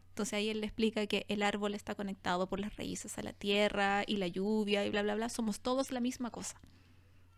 Entonces 0.09 0.35
ahí 0.35 0.49
él 0.49 0.61
le 0.61 0.67
explica 0.67 1.07
que 1.07 1.25
el 1.29 1.43
árbol 1.45 1.75
está 1.77 1.95
conectado 1.95 2.49
por 2.49 2.59
las 2.59 2.75
raíces 2.77 3.17
a 3.19 3.23
la 3.23 3.33
tierra 3.33 4.03
y 4.05 4.17
la 4.17 4.27
lluvia 4.27 4.85
y 4.85 4.91
bla, 4.91 5.03
bla, 5.03 5.15
bla. 5.15 5.29
Somos 5.29 5.61
todos 5.61 5.93
la 5.93 6.01
misma 6.01 6.31
cosa. 6.31 6.61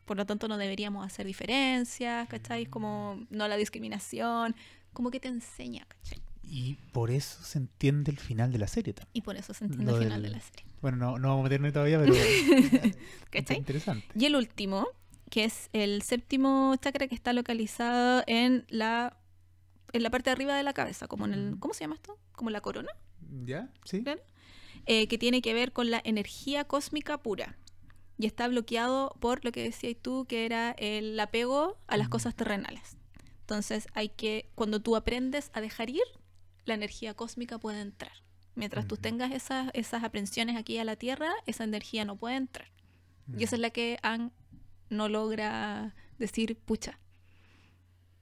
Por 0.06 0.16
lo 0.16 0.24
tanto 0.24 0.48
no 0.48 0.56
deberíamos 0.56 1.04
hacer 1.04 1.26
diferencias, 1.26 2.26
¿cachai? 2.28 2.64
Como 2.64 3.20
no 3.28 3.46
la 3.48 3.56
discriminación, 3.58 4.56
como 4.94 5.10
que 5.10 5.20
te 5.20 5.28
enseña, 5.28 5.84
¿cachai? 5.86 6.22
Y 6.42 6.76
por 6.92 7.10
eso 7.10 7.42
se 7.44 7.58
entiende 7.58 8.10
el 8.12 8.18
final 8.18 8.50
de 8.50 8.58
la 8.58 8.68
serie 8.68 8.94
también. 8.94 9.10
Y 9.12 9.20
por 9.20 9.36
eso 9.36 9.52
se 9.52 9.64
entiende 9.64 9.92
Lo 9.92 9.98
el 9.98 10.04
final 10.04 10.22
del- 10.22 10.32
de 10.32 10.38
la 10.38 10.42
serie. 10.42 10.64
Bueno, 10.80 10.96
no, 10.96 11.18
no 11.18 11.28
vamos 11.28 11.40
a 11.42 11.44
meternos 11.44 11.72
todavía, 11.74 12.00
pero 12.00 12.14
¿Cachai? 13.30 13.58
interesante. 13.58 14.06
Y 14.18 14.24
el 14.24 14.36
último, 14.36 14.88
que 15.30 15.44
es 15.44 15.68
el 15.74 16.02
séptimo 16.02 16.74
chakra 16.80 17.06
que 17.08 17.14
está 17.14 17.32
localizado 17.32 18.22
en 18.26 18.64
la, 18.68 19.16
en 19.92 20.02
la 20.02 20.10
parte 20.10 20.30
de 20.30 20.32
arriba 20.32 20.56
de 20.56 20.62
la 20.62 20.72
cabeza, 20.72 21.06
como 21.08 21.24
en 21.26 21.34
el. 21.34 21.58
¿cómo 21.58 21.74
se 21.74 21.80
llama 21.84 21.94
esto? 21.96 22.18
Como 22.32 22.50
la 22.50 22.60
corona, 22.60 22.90
¿Ya? 23.44 23.70
¿Sí? 23.84 24.02
Claro. 24.02 24.20
eh, 24.86 25.06
que 25.08 25.18
tiene 25.18 25.42
que 25.42 25.54
ver 25.54 25.72
con 25.72 25.90
la 25.90 26.00
energía 26.04 26.64
cósmica 26.64 27.18
pura. 27.18 27.56
Y 28.18 28.26
está 28.26 28.46
bloqueado 28.48 29.16
por 29.20 29.44
lo 29.44 29.52
que 29.52 29.62
decías 29.62 29.96
tú, 30.00 30.26
que 30.26 30.44
era 30.46 30.72
el 30.72 31.18
apego 31.18 31.78
a 31.88 31.96
las 31.96 32.08
cosas 32.08 32.34
terrenales. 32.34 32.96
Entonces 33.40 33.88
hay 33.94 34.10
que, 34.10 34.50
cuando 34.54 34.80
tú 34.80 34.94
aprendes 34.96 35.50
a 35.54 35.60
dejar 35.60 35.90
ir, 35.90 36.02
la 36.64 36.74
energía 36.74 37.14
cósmica 37.14 37.58
puede 37.58 37.80
entrar. 37.80 38.12
Mientras 38.54 38.86
tú 38.86 38.94
Ujú. 38.94 39.02
tengas 39.02 39.32
esas, 39.32 39.70
esas 39.74 40.04
aprensiones 40.04 40.56
aquí 40.56 40.78
a 40.78 40.84
la 40.84 40.96
Tierra, 40.96 41.32
esa 41.46 41.64
energía 41.64 42.04
no 42.04 42.16
puede 42.16 42.36
entrar. 42.36 42.68
Y 43.36 43.44
esa 43.44 43.56
es 43.56 43.60
la 43.60 43.70
que 43.70 43.98
Ang 44.02 44.30
no 44.90 45.08
logra 45.08 45.94
decir, 46.18 46.56
pucha, 46.58 46.98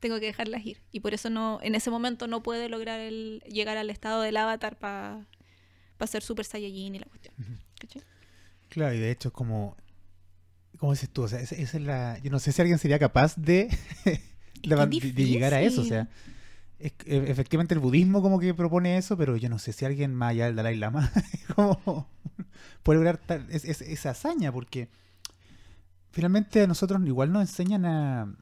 tengo 0.01 0.19
que 0.19 0.27
dejarlas 0.27 0.65
ir. 0.67 0.81
Y 0.93 1.01
por 1.01 1.15
eso 1.15 1.31
no, 1.31 1.59
en 1.63 1.75
ese 1.75 1.91
momento 1.91 2.27
no 2.27 2.43
puede 2.43 2.69
lograr 2.69 2.99
el, 3.01 3.43
llegar 3.49 3.77
al 3.77 3.91
estado 3.91 4.23
del 4.23 4.37
avatar 4.37 4.77
para 4.79 5.27
ser 6.07 6.23
Super 6.23 6.45
Saiyajin 6.45 6.95
y 6.95 6.99
la 6.99 7.07
cuestión. 7.07 7.35
Claro, 8.69 8.95
y 8.95 8.99
de 8.99 9.11
hecho 9.11 9.29
es 9.29 9.35
como... 9.35 9.77
¿Cómo 10.79 10.93
dices 10.93 11.11
tú? 11.11 11.23
O 11.23 11.29
sea, 11.29 11.41
esa, 11.41 11.55
esa 11.57 11.77
es 11.77 11.83
la... 11.83 12.19
Yo 12.21 12.31
no 12.31 12.39
sé 12.39 12.53
si 12.53 12.63
alguien 12.63 12.79
sería 12.79 12.99
capaz 12.99 13.37
de, 13.37 13.69
de, 15.13 15.13
llegar 15.27 15.53
a 15.53 15.61
eso. 15.61 15.83
O 15.83 15.85
sea, 15.85 16.09
es 16.79 16.93
e- 17.05 17.31
efectivamente 17.31 17.75
el 17.75 17.81
budismo 17.81 18.23
como 18.23 18.39
que 18.41 18.55
propone 18.55 18.97
eso, 18.97 19.17
pero 19.19 19.37
yo 19.37 19.51
no 19.51 19.59
sé 19.59 19.73
si 19.73 19.85
alguien 19.85 20.15
más 20.15 20.31
allá 20.31 20.47
del 20.47 20.57
Dalai 20.57 20.77
Lama 20.77 21.13
como 21.55 22.09
puede 22.83 22.99
lograr 23.01 23.19
tal- 23.19 23.47
es- 23.51 23.67
es- 23.67 23.83
esa 23.83 24.11
hazaña, 24.11 24.51
porque 24.53 24.89
finalmente 26.13 26.63
a 26.63 26.67
nosotros 26.67 27.01
igual 27.07 27.33
nos 27.33 27.43
enseñan 27.43 27.85
a 27.85 28.35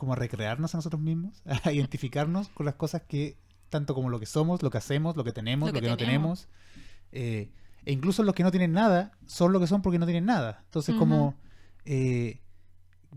como 0.00 0.14
a 0.14 0.16
recrearnos 0.16 0.74
a 0.74 0.78
nosotros 0.78 1.00
mismos, 1.00 1.42
a 1.64 1.70
identificarnos 1.72 2.48
con 2.48 2.66
las 2.66 2.74
cosas 2.74 3.02
que, 3.02 3.36
tanto 3.68 3.94
como 3.94 4.10
lo 4.10 4.18
que 4.18 4.26
somos, 4.26 4.62
lo 4.64 4.70
que 4.70 4.78
hacemos, 4.78 5.16
lo 5.16 5.22
que 5.22 5.32
tenemos, 5.32 5.68
Lo 5.68 5.72
lo 5.72 5.80
que 5.80 5.86
que, 5.86 5.90
no 5.92 5.96
tenemos. 5.96 6.48
eh, 7.12 7.50
e 7.86 7.92
incluso 7.92 8.22
los 8.24 8.34
que 8.34 8.42
no 8.42 8.50
tienen 8.50 8.72
nada 8.72 9.12
son 9.26 9.52
lo 9.52 9.60
que 9.60 9.66
son 9.68 9.80
porque 9.82 9.98
no 10.00 10.06
tienen 10.06 10.26
nada. 10.26 10.62
Entonces, 10.66 10.94
como 10.96 11.34
eh, 11.84 12.40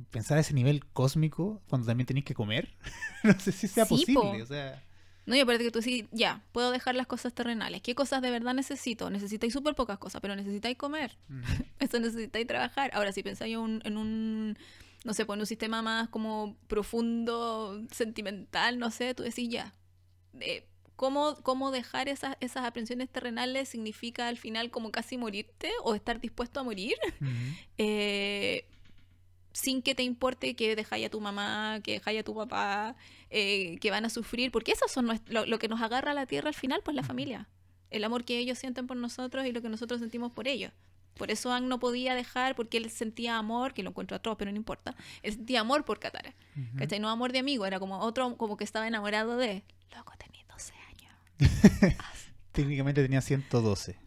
pensar 0.09 0.37
a 0.37 0.41
ese 0.41 0.53
nivel 0.53 0.85
cósmico 0.85 1.61
cuando 1.69 1.87
también 1.87 2.05
tenéis 2.07 2.25
que 2.25 2.33
comer, 2.33 2.69
no 3.23 3.39
sé 3.39 3.51
si 3.51 3.67
sea 3.67 3.85
Sí, 3.85 3.89
posible. 3.89 4.37
po. 4.39 4.43
O 4.43 4.45
sea, 4.45 4.81
No, 5.25 5.35
y 5.35 5.39
aparte 5.39 5.63
que 5.63 5.71
tú 5.71 5.79
decís, 5.79 6.05
ya, 6.11 6.41
puedo 6.51 6.71
dejar 6.71 6.95
las 6.95 7.07
cosas 7.07 7.33
terrenales. 7.33 7.81
¿Qué 7.81 7.93
cosas 7.95 8.21
de 8.21 8.31
verdad 8.31 8.53
necesito? 8.53 9.09
Necesitáis 9.09 9.53
súper 9.53 9.75
pocas 9.75 9.97
cosas, 9.97 10.21
pero 10.21 10.35
necesitáis 10.35 10.77
comer. 10.77 11.17
ujú, 11.29 11.63
Eso 11.79 11.99
necesitáis 11.99 12.47
trabajar. 12.47 12.91
Ahora, 12.93 13.11
si 13.11 13.21
pensáis 13.23 13.55
un- 13.57 13.81
en 13.85 13.97
un, 13.97 14.57
no 15.03 15.13
sé, 15.13 15.25
pues 15.25 15.37
en 15.37 15.41
un 15.41 15.45
sistema 15.45 15.81
más 15.81 16.09
como 16.09 16.57
profundo, 16.67 17.81
sentimental, 17.91 18.79
no 18.79 18.91
sé, 18.91 19.13
tú 19.13 19.23
decís 19.23 19.49
ya. 19.49 19.73
eh, 20.39 20.65
¿cómo, 20.95 21.35
¿Cómo 21.43 21.71
dejar 21.71 22.07
esas, 22.07 22.37
esas 22.39 22.65
aprensiones 22.65 23.09
terrenales 23.09 23.69
significa 23.69 24.27
al 24.27 24.37
final 24.37 24.71
como 24.71 24.91
casi 24.91 25.17
morirte 25.17 25.71
o 25.83 25.95
estar 25.95 26.21
dispuesto 26.21 26.59
a 26.59 26.63
morir? 26.63 26.95
eh, 27.77 28.65
sin 29.51 29.81
que 29.81 29.93
te 29.93 30.03
importe 30.03 30.55
que 30.55 30.75
dejáis 30.75 31.05
a 31.05 31.09
tu 31.09 31.21
mamá, 31.21 31.79
que 31.83 31.93
dejáis 31.93 32.21
a 32.21 32.23
tu 32.23 32.33
papá, 32.33 32.95
eh, 33.29 33.77
que 33.79 33.91
van 33.91 34.05
a 34.05 34.09
sufrir, 34.09 34.51
porque 34.51 34.71
eso 34.71 34.87
son 34.87 35.07
lo, 35.27 35.45
lo 35.45 35.59
que 35.59 35.67
nos 35.67 35.81
agarra 35.81 36.11
a 36.11 36.15
la 36.15 36.25
tierra 36.25 36.47
al 36.47 36.55
final, 36.55 36.81
pues 36.83 36.95
la 36.95 37.03
familia. 37.03 37.49
El 37.91 38.03
amor 38.03 38.23
que 38.25 38.39
ellos 38.39 38.57
sienten 38.57 38.87
por 38.87 38.97
nosotros 38.97 39.45
y 39.45 39.51
lo 39.51 39.61
que 39.61 39.69
nosotros 39.69 39.99
sentimos 39.99 40.31
por 40.31 40.47
ellos. 40.47 40.71
Por 41.15 41.31
eso 41.31 41.51
Ang 41.53 41.67
no 41.67 41.79
podía 41.79 42.15
dejar, 42.15 42.55
porque 42.55 42.77
él 42.77 42.89
sentía 42.89 43.37
amor, 43.37 43.73
que 43.73 43.83
lo 43.83 43.89
encuentro 43.91 44.17
atroz, 44.17 44.35
pero 44.37 44.51
no 44.51 44.57
importa. 44.57 44.95
Él 45.21 45.33
sentía 45.33 45.61
amor 45.61 45.85
por 45.85 45.99
Katara. 45.99 46.33
Ujú. 46.55 46.77
¿Cachai? 46.77 46.99
No 46.99 47.09
amor 47.09 47.31
de 47.31 47.39
amigo, 47.39 47.65
era 47.65 47.79
como 47.79 47.99
otro, 47.99 48.35
como 48.37 48.57
que 48.57 48.63
estaba 48.63 48.87
enamorado 48.87 49.37
de. 49.37 49.63
Loco, 49.95 50.13
tenía 50.17 50.43
12 50.49 50.73
años. 50.89 51.15
Técnicamente 52.51 53.01
tenía 53.01 53.21
112. 53.21 53.97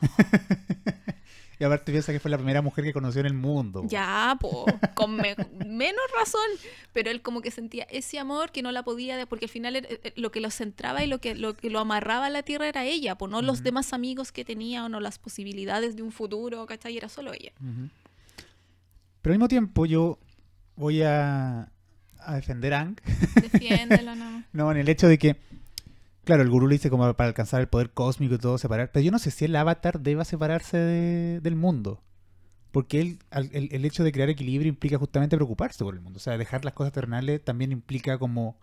y 1.60 1.64
aparte 1.64 1.92
piensa 1.92 2.10
que 2.10 2.18
fue 2.18 2.30
la 2.30 2.38
primera 2.38 2.62
mujer 2.62 2.84
que 2.84 2.92
conoció 2.94 3.20
en 3.20 3.26
el 3.26 3.34
mundo. 3.34 3.84
Ya, 3.86 4.36
po, 4.40 4.64
con 4.94 5.14
me- 5.14 5.36
menos 5.66 6.00
razón, 6.18 6.40
pero 6.94 7.10
él 7.10 7.20
como 7.20 7.42
que 7.42 7.50
sentía 7.50 7.84
ese 7.90 8.18
amor 8.18 8.50
que 8.50 8.62
no 8.62 8.72
la 8.72 8.82
podía, 8.82 9.24
porque 9.26 9.44
al 9.44 9.50
final 9.50 9.76
er- 9.76 10.12
lo 10.16 10.32
que 10.32 10.40
lo 10.40 10.50
centraba 10.50 11.04
y 11.04 11.06
lo 11.06 11.20
que 11.20 11.34
lo, 11.34 11.54
que 11.54 11.68
lo 11.70 11.78
amarraba 11.78 12.26
a 12.26 12.30
la 12.30 12.42
tierra 12.42 12.66
era 12.66 12.84
ella, 12.86 13.16
pues 13.18 13.30
no 13.30 13.42
los 13.42 13.62
demás 13.62 13.92
amigos 13.92 14.32
que 14.32 14.44
tenía 14.44 14.84
o 14.84 14.88
no 14.88 14.98
las 15.00 15.18
posibilidades 15.18 15.94
de 15.96 16.02
un 16.02 16.10
futuro, 16.12 16.64
¿cachai? 16.66 16.96
Era 16.96 17.08
solo 17.10 17.32
ella. 17.34 17.52
Pero 17.60 19.32
al 19.34 19.38
mismo 19.38 19.48
tiempo 19.48 19.84
yo 19.84 20.18
voy 20.76 21.02
a, 21.02 21.68
a 22.20 22.34
defender 22.36 22.72
a 22.72 22.80
Ang. 22.80 22.96
Defiéndelo, 23.52 24.14
no. 24.14 24.44
No, 24.54 24.70
en 24.72 24.78
el 24.78 24.88
hecho 24.88 25.08
de 25.08 25.18
que, 25.18 25.36
claro, 26.24 26.42
el 26.42 26.50
gurú 26.50 26.66
le 26.68 26.74
dice 26.74 26.90
como 26.90 27.12
para 27.14 27.28
alcanzar 27.28 27.60
el 27.60 27.68
poder 27.68 27.90
cósmico 27.90 28.34
y 28.34 28.38
todo 28.38 28.58
separar, 28.58 28.90
pero 28.92 29.04
yo 29.04 29.10
no 29.12 29.18
sé 29.18 29.30
si 29.30 29.44
el 29.46 29.56
avatar 29.56 30.00
deba 30.00 30.24
separarse 30.24 30.76
de- 30.76 31.40
del 31.40 31.56
mundo. 31.56 32.02
Porque 32.72 33.00
él, 33.00 33.18
el, 33.32 33.68
el 33.72 33.84
hecho 33.84 34.04
de 34.04 34.12
crear 34.12 34.28
equilibrio 34.30 34.68
implica 34.68 34.96
justamente 34.96 35.36
preocuparse 35.36 35.82
por 35.82 35.94
el 35.94 36.00
mundo. 36.00 36.18
O 36.18 36.20
sea, 36.20 36.38
dejar 36.38 36.64
las 36.64 36.74
cosas 36.74 36.92
terrenales 36.92 37.42
también 37.44 37.72
implica 37.72 38.16
como 38.16 38.56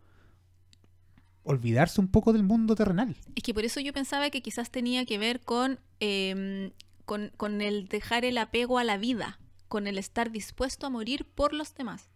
olvidarse 1.44 2.02
un 2.02 2.08
poco 2.08 2.34
del 2.34 2.44
mundo 2.44 2.76
terrenal. 2.76 3.16
Es 3.36 3.44
que 3.44 3.54
por 3.54 3.66
eso 3.66 3.80
yo 3.80 3.94
pensaba 3.94 4.30
que 4.30 4.42
quizás 4.42 4.70
tenía 4.70 5.06
que 5.06 5.18
ver 5.18 5.40
con, 5.42 5.80
em, 6.00 6.72
con, 7.06 7.32
con 7.38 7.62
el 7.62 7.88
dejar 7.88 8.26
el 8.26 8.38
apego 8.38 8.78
a 8.80 8.84
la 8.84 8.98
vida, 8.98 9.40
con 9.68 9.88
el 9.88 9.98
estar 9.98 10.32
dispuesto 10.32 10.86
a 10.88 10.90
morir 10.90 11.26
por 11.36 11.54
los 11.54 11.74
demás. 11.76 12.10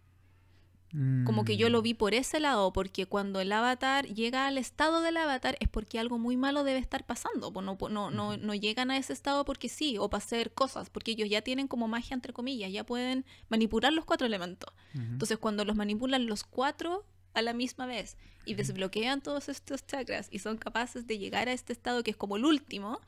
Como 1.24 1.46
que 1.46 1.56
yo 1.56 1.70
lo 1.70 1.80
Mm. 1.80 1.82
vi 1.84 1.94
por 1.94 2.12
ese 2.12 2.38
lado, 2.38 2.72
porque 2.72 3.06
cuando 3.06 3.40
el 3.40 3.50
avatar 3.52 4.06
llega 4.06 4.46
al 4.46 4.58
estado 4.58 5.00
del 5.00 5.16
avatar 5.16 5.56
es 5.60 5.68
porque 5.68 5.98
algo 5.98 6.18
muy 6.18 6.36
malo 6.36 6.64
debe 6.64 6.78
estar 6.78 7.06
pasando. 7.06 7.50
no, 7.50 7.76
no, 7.88 8.10
no, 8.10 8.36
no 8.36 8.54
llegan 8.54 8.90
a 8.90 8.98
ese 8.98 9.12
estado 9.14 9.44
porque 9.44 9.68
sí, 9.68 9.96
o 9.98 10.10
para 10.10 10.22
hacer 10.22 10.52
cosas, 10.52 10.90
porque 10.90 11.12
ellos 11.12 11.28
ya 11.30 11.40
tienen 11.42 11.66
como 11.66 11.88
magia, 11.88 12.14
entre 12.14 12.32
comillas, 12.32 12.70
ya 12.72 12.84
pueden 12.84 13.24
manipular 13.48 13.92
los 13.92 14.04
cuatro 14.04 14.26
elementos. 14.26 14.72
Entonces, 14.94 15.38
cuando 15.38 15.64
los 15.64 15.76
manipulan 15.76 16.26
los 16.26 16.44
cuatro 16.44 17.06
a 17.34 17.40
la 17.42 17.54
misma 17.54 17.86
vez 17.86 18.16
y 18.44 18.54
desbloquean 18.54 19.22
todos 19.22 19.48
estos 19.48 19.86
chakras 19.86 20.28
y 20.30 20.40
son 20.40 20.58
capaces 20.58 21.06
de 21.06 21.18
llegar 21.18 21.48
a 21.48 21.52
este 21.52 21.72
estado 21.72 22.02
que 22.02 22.10
es 22.10 22.16
como 22.16 22.36
el 22.36 22.44
último, 22.44 23.00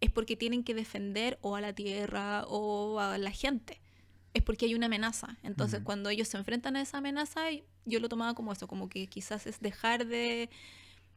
es 0.00 0.10
porque 0.10 0.36
tienen 0.36 0.64
que 0.64 0.74
defender 0.74 1.38
o 1.42 1.56
a 1.56 1.60
la 1.60 1.72
tierra 1.72 2.44
o 2.48 2.98
a 3.00 3.16
la 3.18 3.30
gente. 3.30 3.81
Es 4.34 4.42
porque 4.42 4.66
hay 4.66 4.74
una 4.74 4.86
amenaza. 4.86 5.36
Entonces, 5.42 5.80
cuando 5.84 6.08
ellos 6.08 6.28
se 6.28 6.36
enfrentan 6.38 6.76
a 6.76 6.80
esa 6.82 6.98
amenaza, 6.98 7.42
yo 7.84 8.00
lo 8.00 8.08
tomaba 8.08 8.34
como 8.34 8.52
eso, 8.52 8.66
como 8.66 8.88
que 8.88 9.06
quizás 9.06 9.46
es 9.46 9.60
dejar 9.60 10.06
de 10.06 10.48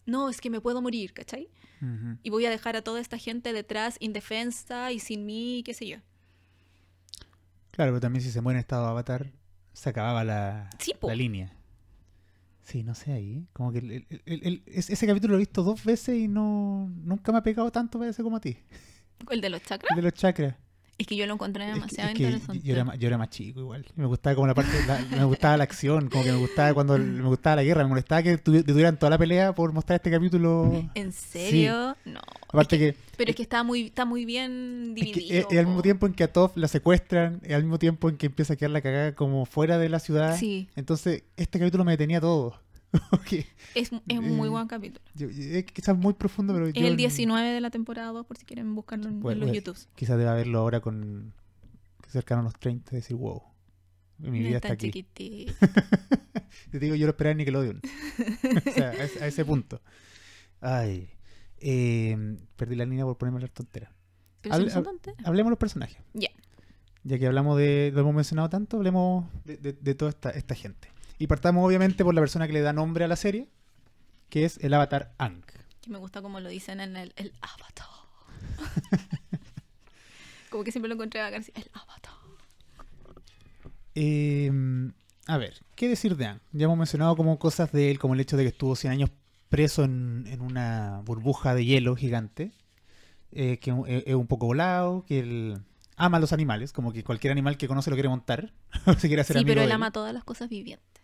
no, 0.05 0.29
es 0.29 0.39
que 0.41 0.49
me 0.49 0.61
puedo 0.61 0.81
morir, 0.81 1.13
¿cachai? 1.13 1.49
Y 2.23 2.29
voy 2.29 2.45
a 2.45 2.49
dejar 2.49 2.75
a 2.75 2.81
toda 2.83 2.99
esta 2.99 3.17
gente 3.17 3.53
detrás 3.53 3.97
indefensa 3.99 4.91
y 4.91 4.99
sin 4.99 5.25
mí, 5.25 5.61
qué 5.65 5.73
sé 5.73 5.87
yo. 5.87 5.97
Claro, 7.71 7.91
pero 7.91 7.99
también 8.01 8.23
si 8.23 8.31
se 8.31 8.41
muere 8.41 8.57
en 8.57 8.61
estado 8.61 8.83
de 8.85 8.89
avatar, 8.91 9.31
se 9.73 9.89
acababa 9.89 10.23
la, 10.23 10.69
Sí, 10.79 10.93
la 11.01 11.15
línea. 11.15 11.53
Sí, 12.63 12.81
no 12.83 12.95
sé 12.95 13.11
ahí. 13.11 13.45
Como 13.53 13.71
que 13.71 13.79
el- 13.79 13.91
el- 13.91 14.07
el- 14.25 14.43
el- 14.47 14.63
ese 14.65 15.05
capítulo 15.07 15.33
lo 15.33 15.37
he 15.37 15.39
visto 15.39 15.61
dos 15.63 15.83
veces 15.83 16.17
y 16.17 16.27
no 16.27 16.89
nunca 17.03 17.31
me 17.31 17.37
ha 17.37 17.43
pegado 17.43 17.71
tanto 17.71 17.99
parece 17.99 18.23
como 18.23 18.37
a 18.37 18.41
ti. 18.41 18.57
¿El 19.29 19.41
de 19.41 19.49
los 19.49 19.61
El 19.61 19.67
chakras? 19.67 19.95
de 19.95 20.01
los 20.01 20.13
chakras. 20.13 20.55
Es 20.97 21.07
que 21.07 21.17
yo 21.17 21.25
lo 21.27 21.33
encontré 21.33 21.65
Es 21.65 21.69
que- 21.71 21.75
demasiado 21.75 22.09
es 22.09 22.15
que 22.15 22.23
interesante. 22.23 22.61
yo, 22.65 22.73
era, 22.73 22.95
yo 22.95 23.07
era 23.07 23.17
más 23.17 23.29
chico 23.29 23.59
igual. 23.59 23.85
Me 23.97 24.05
gustaba 24.05 24.33
como 24.35 24.47
la 24.47 24.53
parte, 24.53 24.71
la- 24.87 25.01
me 25.17 25.25
gustaba 25.25 25.57
la 25.57 25.65
acción, 25.65 26.07
como 26.09 26.23
que 26.23 26.31
me 26.31 26.37
gustaba 26.37 26.73
cuando 26.73 26.97
me 26.97 27.27
gustaba 27.27 27.57
la 27.57 27.63
guerra, 27.63 27.83
me 27.83 27.89
molestaba 27.89 28.23
que 28.23 28.41
tuvi- 28.41 28.63
tuvieran 28.65 28.97
toda 28.97 29.09
la 29.09 29.17
pelea 29.17 29.53
por 29.53 29.73
mostrar 29.73 29.97
este 29.97 30.09
capítulo. 30.09 30.89
¿En 30.95 31.11
serio? 31.11 31.97
No. 32.05 32.21
Aparte 32.47 32.77
que, 32.79 32.95
Pero 33.17 33.29
es 33.31 33.35
que 33.35 33.43
está 33.43 33.63
muy, 33.63 33.87
está 33.87 34.05
muy 34.05 34.23
bien 34.23 34.95
dividido. 34.95 35.37
es- 35.37 35.45
es 35.51 35.59
al 35.59 35.65
mismo 35.65 35.77
po. 35.79 35.83
tiempo 35.83 36.07
en 36.07 36.13
que 36.13 36.23
a 36.23 36.31
Toph 36.31 36.55
la 36.55 36.69
secuestran, 36.69 37.41
es 37.43 37.53
al 37.53 37.63
mismo 37.63 37.77
tiempo 37.77 38.07
en 38.07 38.15
que 38.15 38.27
empieza 38.27 38.53
a 38.53 38.55
quedar 38.55 38.71
la 38.71 38.79
cagada 38.81 39.15
como 39.15 39.45
fuera 39.45 39.77
de 39.77 39.89
la 39.89 39.99
ciudad. 39.99 40.37
Sí, 40.37 40.69
Entonces, 40.77 41.23
este 41.35 41.59
capítulo 41.59 41.83
me 41.83 41.91
detenía 41.91 42.21
todo. 42.21 42.61
Porque 43.11 43.45
es, 43.75 43.91
es 44.07 44.19
un 44.19 44.35
muy 44.37 44.47
Eh, 44.47 44.51
buen 44.51 44.67
capítulo. 44.67 45.03
yo- 45.15 45.27
es 45.29 45.65
quizás 45.65 45.97
muy 45.97 46.13
profundo, 46.13 46.53
pero 46.53 46.67
Es 46.67 46.73
yo 46.73 46.87
el 46.87 46.95
19 46.97 47.49
de 47.49 47.61
la 47.61 47.69
temporada 47.69 48.09
2, 48.11 48.25
por 48.25 48.37
si 48.37 48.45
quieren 48.45 48.73
buscarlo 48.75 49.07
en, 49.07 49.15
en 49.15 49.19
Bueno, 49.21 49.39
los 49.41 49.47
bueno. 49.49 49.55
YouTubes. 49.59 49.89
Quizás 49.95 50.17
deba 50.17 50.33
verlo 50.33 50.59
ahora 50.59 50.79
con 50.79 51.33
cercano 52.07 52.41
a 52.41 52.43
los 52.45 52.53
30 52.57 52.91
y 52.93 52.95
decir, 52.97 53.17
wow, 53.17 53.41
mi 54.19 54.39
vida 54.39 54.57
está 54.57 54.73
aquí. 54.73 54.91
chiquitito. 54.91 55.53
Te 56.71 56.79
digo, 56.79 56.95
yo 56.95 57.05
lo 57.05 57.11
esperaba 57.11 57.31
en 57.31 57.37
Nickelodeon. 57.39 57.81
o 58.67 58.71
sea, 58.71 58.89
a 58.91 59.03
ese, 59.03 59.23
a 59.23 59.27
ese 59.27 59.43
punto. 59.43 59.81
Ay. 60.61 61.09
eh, 61.57 62.37
perdí 62.55 62.75
la 62.75 62.85
línea 62.85 63.03
por 63.05 63.17
ponerme 63.17 63.35
a 63.35 63.39
hablar 63.39 63.49
tontera. 63.51 63.91
Hable- 64.43 64.71
tonteras. 64.83 65.25
Hablemos 65.25 65.49
de 65.49 65.51
los 65.51 65.59
personajes. 65.59 65.97
Ya. 66.13 66.29
Ya 67.03 67.19
que 67.19 67.27
hablamos 67.27 67.57
de, 67.57 67.91
lo 67.93 68.01
hemos 68.01 68.15
mencionado 68.15 68.49
tanto, 68.49 68.77
hablemos 68.77 69.25
de, 69.43 69.57
de- 69.57 69.73
de 69.73 69.95
toda 69.95 70.09
esta, 70.11 70.29
esta 70.29 70.55
gente. 70.55 70.87
Y 71.17 71.27
partamos 71.27 71.65
obviamente 71.65 72.03
por 72.03 72.13
la 72.13 72.21
persona 72.21 72.47
que 72.47 72.53
le 72.53 72.61
da 72.61 72.73
nombre 72.73 73.05
a 73.05 73.07
la 73.07 73.15
serie, 73.15 73.47
que 74.29 74.45
es 74.45 74.57
el 74.63 74.73
avatar 74.73 75.13
Ankh. 75.17 75.51
Que 75.81 75.89
me 75.89 75.97
gusta 75.97 76.21
como 76.21 76.39
lo 76.39 76.49
dicen 76.49 76.79
en 76.81 76.97
el, 76.97 77.13
el 77.15 77.31
avatar. 77.41 77.85
como 80.49 80.63
que 80.63 80.71
siempre 80.71 80.89
lo 80.89 80.95
encontré 80.95 81.21
bacán, 81.21 81.41
así, 81.41 81.51
el 81.55 81.69
avatar. 81.73 82.13
Eh, 83.95 84.51
a 85.27 85.37
ver, 85.37 85.61
¿qué 85.75 85.87
decir 85.87 86.17
de 86.17 86.25
Aang? 86.25 86.39
Ya 86.51 86.65
hemos 86.65 86.77
mencionado 86.77 87.15
como 87.15 87.39
cosas 87.39 87.71
de 87.71 87.91
él, 87.91 87.99
como 87.99 88.13
el 88.13 88.19
hecho 88.19 88.37
de 88.37 88.43
que 88.43 88.49
estuvo 88.49 88.75
100 88.75 88.91
años 88.93 89.09
preso 89.49 89.83
en, 89.83 90.25
en 90.27 90.41
una 90.41 91.01
burbuja 91.05 91.55
de 91.55 91.65
hielo 91.65 91.95
gigante, 91.95 92.51
eh, 93.31 93.57
que 93.59 93.71
es 94.05 94.15
un 94.15 94.27
poco 94.27 94.47
volado, 94.47 95.05
que 95.05 95.19
él 95.19 95.59
ama 95.97 96.17
a 96.17 96.19
los 96.19 96.33
animales, 96.33 96.73
como 96.73 96.91
que 96.91 97.03
cualquier 97.03 97.31
animal 97.31 97.57
que 97.57 97.67
conoce 97.67 97.89
lo 97.89 97.95
quiere 97.95 98.09
montar, 98.09 98.51
se 98.97 99.07
quiere 99.07 99.21
hacer 99.21 99.35
Sí, 99.37 99.39
amigo 99.39 99.51
pero 99.51 99.61
de 99.61 99.65
él 99.65 99.71
él. 99.71 99.75
ama 99.75 99.91
todas 99.91 100.13
las 100.13 100.23
cosas 100.23 100.49
vivientes. 100.49 100.94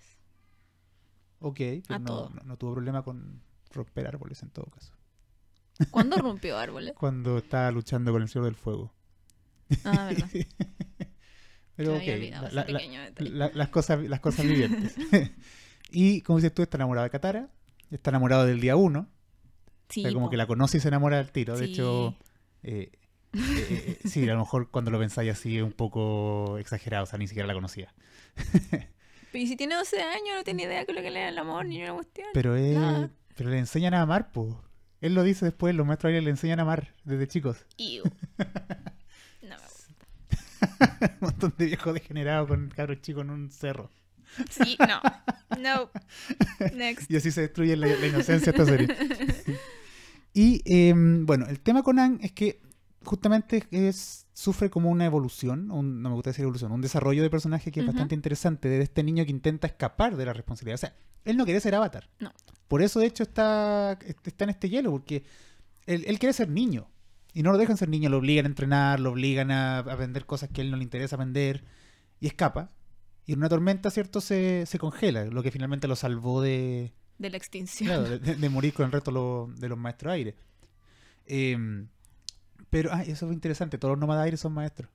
Ok, 1.42 1.58
pero 1.88 2.00
no, 2.00 2.06
todo. 2.06 2.30
no- 2.30 2.42
no 2.44 2.58
tuvo 2.58 2.74
problema 2.74 3.04
con 3.04 3.42
romper 3.74 4.08
árboles 4.08 4.42
en 4.44 4.50
todo 4.52 4.66
caso. 4.68 4.94
¿Cuándo 5.89 6.16
rompió 6.18 6.58
árboles? 6.58 6.94
Cuando 6.94 7.38
estaba 7.39 7.70
luchando 7.72 8.12
con 8.12 8.22
el 8.22 8.30
Señor 8.30 8.46
del 8.46 8.56
Fuego. 8.56 8.94
Ah, 9.84 10.06
verdad. 10.10 10.30
pero 11.76 11.96
ok, 11.96 12.04
la- 12.52 12.66
la- 12.66 12.66
la- 13.20 13.52
las, 13.54 13.70
cosas, 13.70 14.00
las 14.08 14.20
cosas 14.20 14.46
vivientes. 14.46 14.96
y 15.92 16.22
como 16.22 16.38
dices 16.38 16.54
tú, 16.54 16.62
está 16.62 16.78
enamorado 16.78 17.04
de 17.06 17.10
Katara, 17.10 17.50
está 17.89 18.10
enamorado 18.12 18.46
del 18.46 18.60
día 18.62 18.76
uno, 18.76 19.08
Sí, 19.89 20.02
o 20.02 20.04
sea, 20.04 20.14
como 20.14 20.28
po. 20.28 20.30
que 20.32 20.38
la 20.38 20.46
conoce 20.48 20.78
y 20.78 20.80
se 20.82 20.88
enamora 20.89 21.18
del 21.18 21.32
tiro. 21.32 21.58
De 21.58 21.66
hecho, 21.66 22.16
eh, 22.64 22.92
eh, 23.34 23.98
eh, 24.04 24.08
sí, 24.08 24.24
a 24.30 24.34
lo 24.34 24.39
mejor 24.39 24.70
cuando 24.70 24.92
lo 24.92 25.00
pensáis 25.00 25.32
así 25.32 25.58
es 25.58 25.64
un 25.64 25.72
poco 25.74 26.58
exagerado, 26.60 27.04
o 27.04 27.08
sea, 27.08 27.18
ni 27.18 27.28
siquiera 27.28 27.48
la 27.48 27.54
conocía. 27.54 27.94
Pero 29.32 29.43
¿y 29.43 29.47
si 29.47 29.55
tiene 29.55 29.75
12 29.75 30.01
años, 30.01 30.36
no 30.36 30.43
tiene 30.43 30.63
idea 30.63 30.84
de 30.86 30.93
lo 30.93 31.01
que 31.01 31.09
le 31.11 31.21
da 31.21 31.29
el 31.29 31.38
amor 31.38 31.65
ni 31.65 31.82
una 31.82 31.93
cuestión. 31.93 32.27
Pero 32.34 32.55
él, 32.55 32.75
Nada. 32.75 33.09
pero 33.36 33.49
le 33.49 33.59
enseñan 33.59 33.93
a 33.93 34.01
amar, 34.01 34.32
pues. 34.32 34.53
Él 34.99 35.15
lo 35.15 35.23
dice 35.23 35.45
después, 35.45 35.73
los 35.73 35.86
maestros 35.88 36.09
aire 36.09 36.21
le 36.21 36.29
enseñan 36.29 36.59
a 36.59 36.63
amar 36.63 36.93
desde 37.03 37.27
chicos. 37.27 37.65
Iu. 37.77 38.03
No 39.41 39.55
me 39.57 39.63
gusta. 39.63 41.17
un 41.19 41.27
montón 41.27 41.53
de 41.57 41.65
viejos 41.65 41.93
degenerados 41.93 42.47
con 42.47 42.69
cabros 42.69 43.01
chicos 43.01 43.23
en 43.23 43.29
un 43.32 43.49
cerro. 43.51 43.89
Sí, 44.49 44.77
no. 44.79 45.01
No. 45.59 45.89
Next. 46.73 47.09
Y 47.11 47.17
así 47.17 47.32
se 47.32 47.41
destruye 47.41 47.75
la, 47.75 47.88
la 47.88 48.07
inocencia 48.07 48.51
de 48.51 48.57
esta 48.57 48.65
serie. 48.65 48.88
y 50.34 50.61
eh, 50.65 50.93
bueno, 50.95 51.47
el 51.47 51.59
tema 51.59 51.84
con 51.84 51.99
Aang 51.99 52.19
es 52.21 52.32
que 52.32 52.61
justamente 53.04 53.64
es, 53.72 54.28
sufre 54.34 54.70
como 54.70 54.89
una 54.89 55.06
evolución, 55.06 55.72
un- 55.72 56.02
no 56.02 56.10
me 56.10 56.16
gusta 56.16 56.30
decir 56.32 56.43
evolución, 56.43 56.72
un 56.72 56.82
desarrollo 56.82 57.24
de 57.24 57.30
personaje 57.30 57.72
que 57.72 57.80
es 57.82 57.86
bastante 57.88 58.16
interesante 58.16 58.70
de 58.70 58.82
este 58.82 59.04
niño 59.04 59.26
que 59.26 59.32
intenta 59.32 59.68
escapar 59.68 60.16
de 60.18 60.26
la 60.26 60.34
responsabilidad. 60.34 60.76
O 60.76 60.78
sea, 60.80 60.95
él 61.26 61.38
no 61.38 61.45
quiere 61.45 61.60
ser 61.60 61.76
avatar. 61.76 62.10
No. 62.20 62.32
Por 62.68 62.82
eso, 62.82 62.99
de 62.99 63.08
hecho, 63.08 63.24
está, 63.24 63.97
está 64.26 64.43
en 64.45 64.49
este 64.52 64.70
hielo, 64.70 64.91
porque 64.91 65.24
él, 65.86 66.04
él 66.08 66.20
quiere 66.20 66.34
ser 66.34 66.49
niño. 66.49 66.88
Y 67.34 67.43
no 67.43 67.52
lo 67.52 67.58
dejan 67.58 67.78
ser 67.78 67.88
niño, 67.89 68.10
lo 68.10 68.18
obligan 68.18 68.45
a 68.45 68.49
entrenar, 68.49 68.99
lo 68.99 69.12
obligan 69.12 69.52
a 69.52 69.80
aprender 69.80 70.26
cosas 70.26 70.49
que 70.49 70.62
a 70.62 70.64
él 70.64 70.72
no 70.72 70.78
le 70.78 70.84
interesa 70.84 71.16
aprender. 71.16 71.64
Y 72.20 72.28
escapa. 72.28 72.72
Y 73.26 73.34
en 73.34 73.39
una 73.39 73.49
tormenta, 73.49 73.89
¿cierto? 73.91 74.20
Se, 74.20 74.66
se 74.66 74.80
congela, 74.80 75.26
lo 75.26 75.41
que 75.43 75.52
finalmente 75.52 75.88
lo 75.88 75.95
salvó 75.95 76.41
de, 76.41 76.91
De 77.18 77.30
la 77.30 77.38
extinción. 77.38 77.88
Claro, 78.06 78.20
de, 78.20 78.49
morir 78.49 78.74
con 78.74 78.86
el 78.86 78.91
resto 78.91 79.12
de 79.12 79.16
los- 79.16 79.60
de 79.60 79.70
los 79.70 79.78
maestros 79.78 80.12
aire. 80.14 80.36
Em, 81.26 81.88
pero, 82.72 82.89
ah, 82.91 83.03
eso 83.03 83.28
fue 83.28 83.36
interesante, 83.36 83.78
todos 83.78 83.91
los 83.91 83.99
nómadas 83.99 84.26
aire 84.26 84.38
son 84.38 84.53
maestros. 84.53 84.89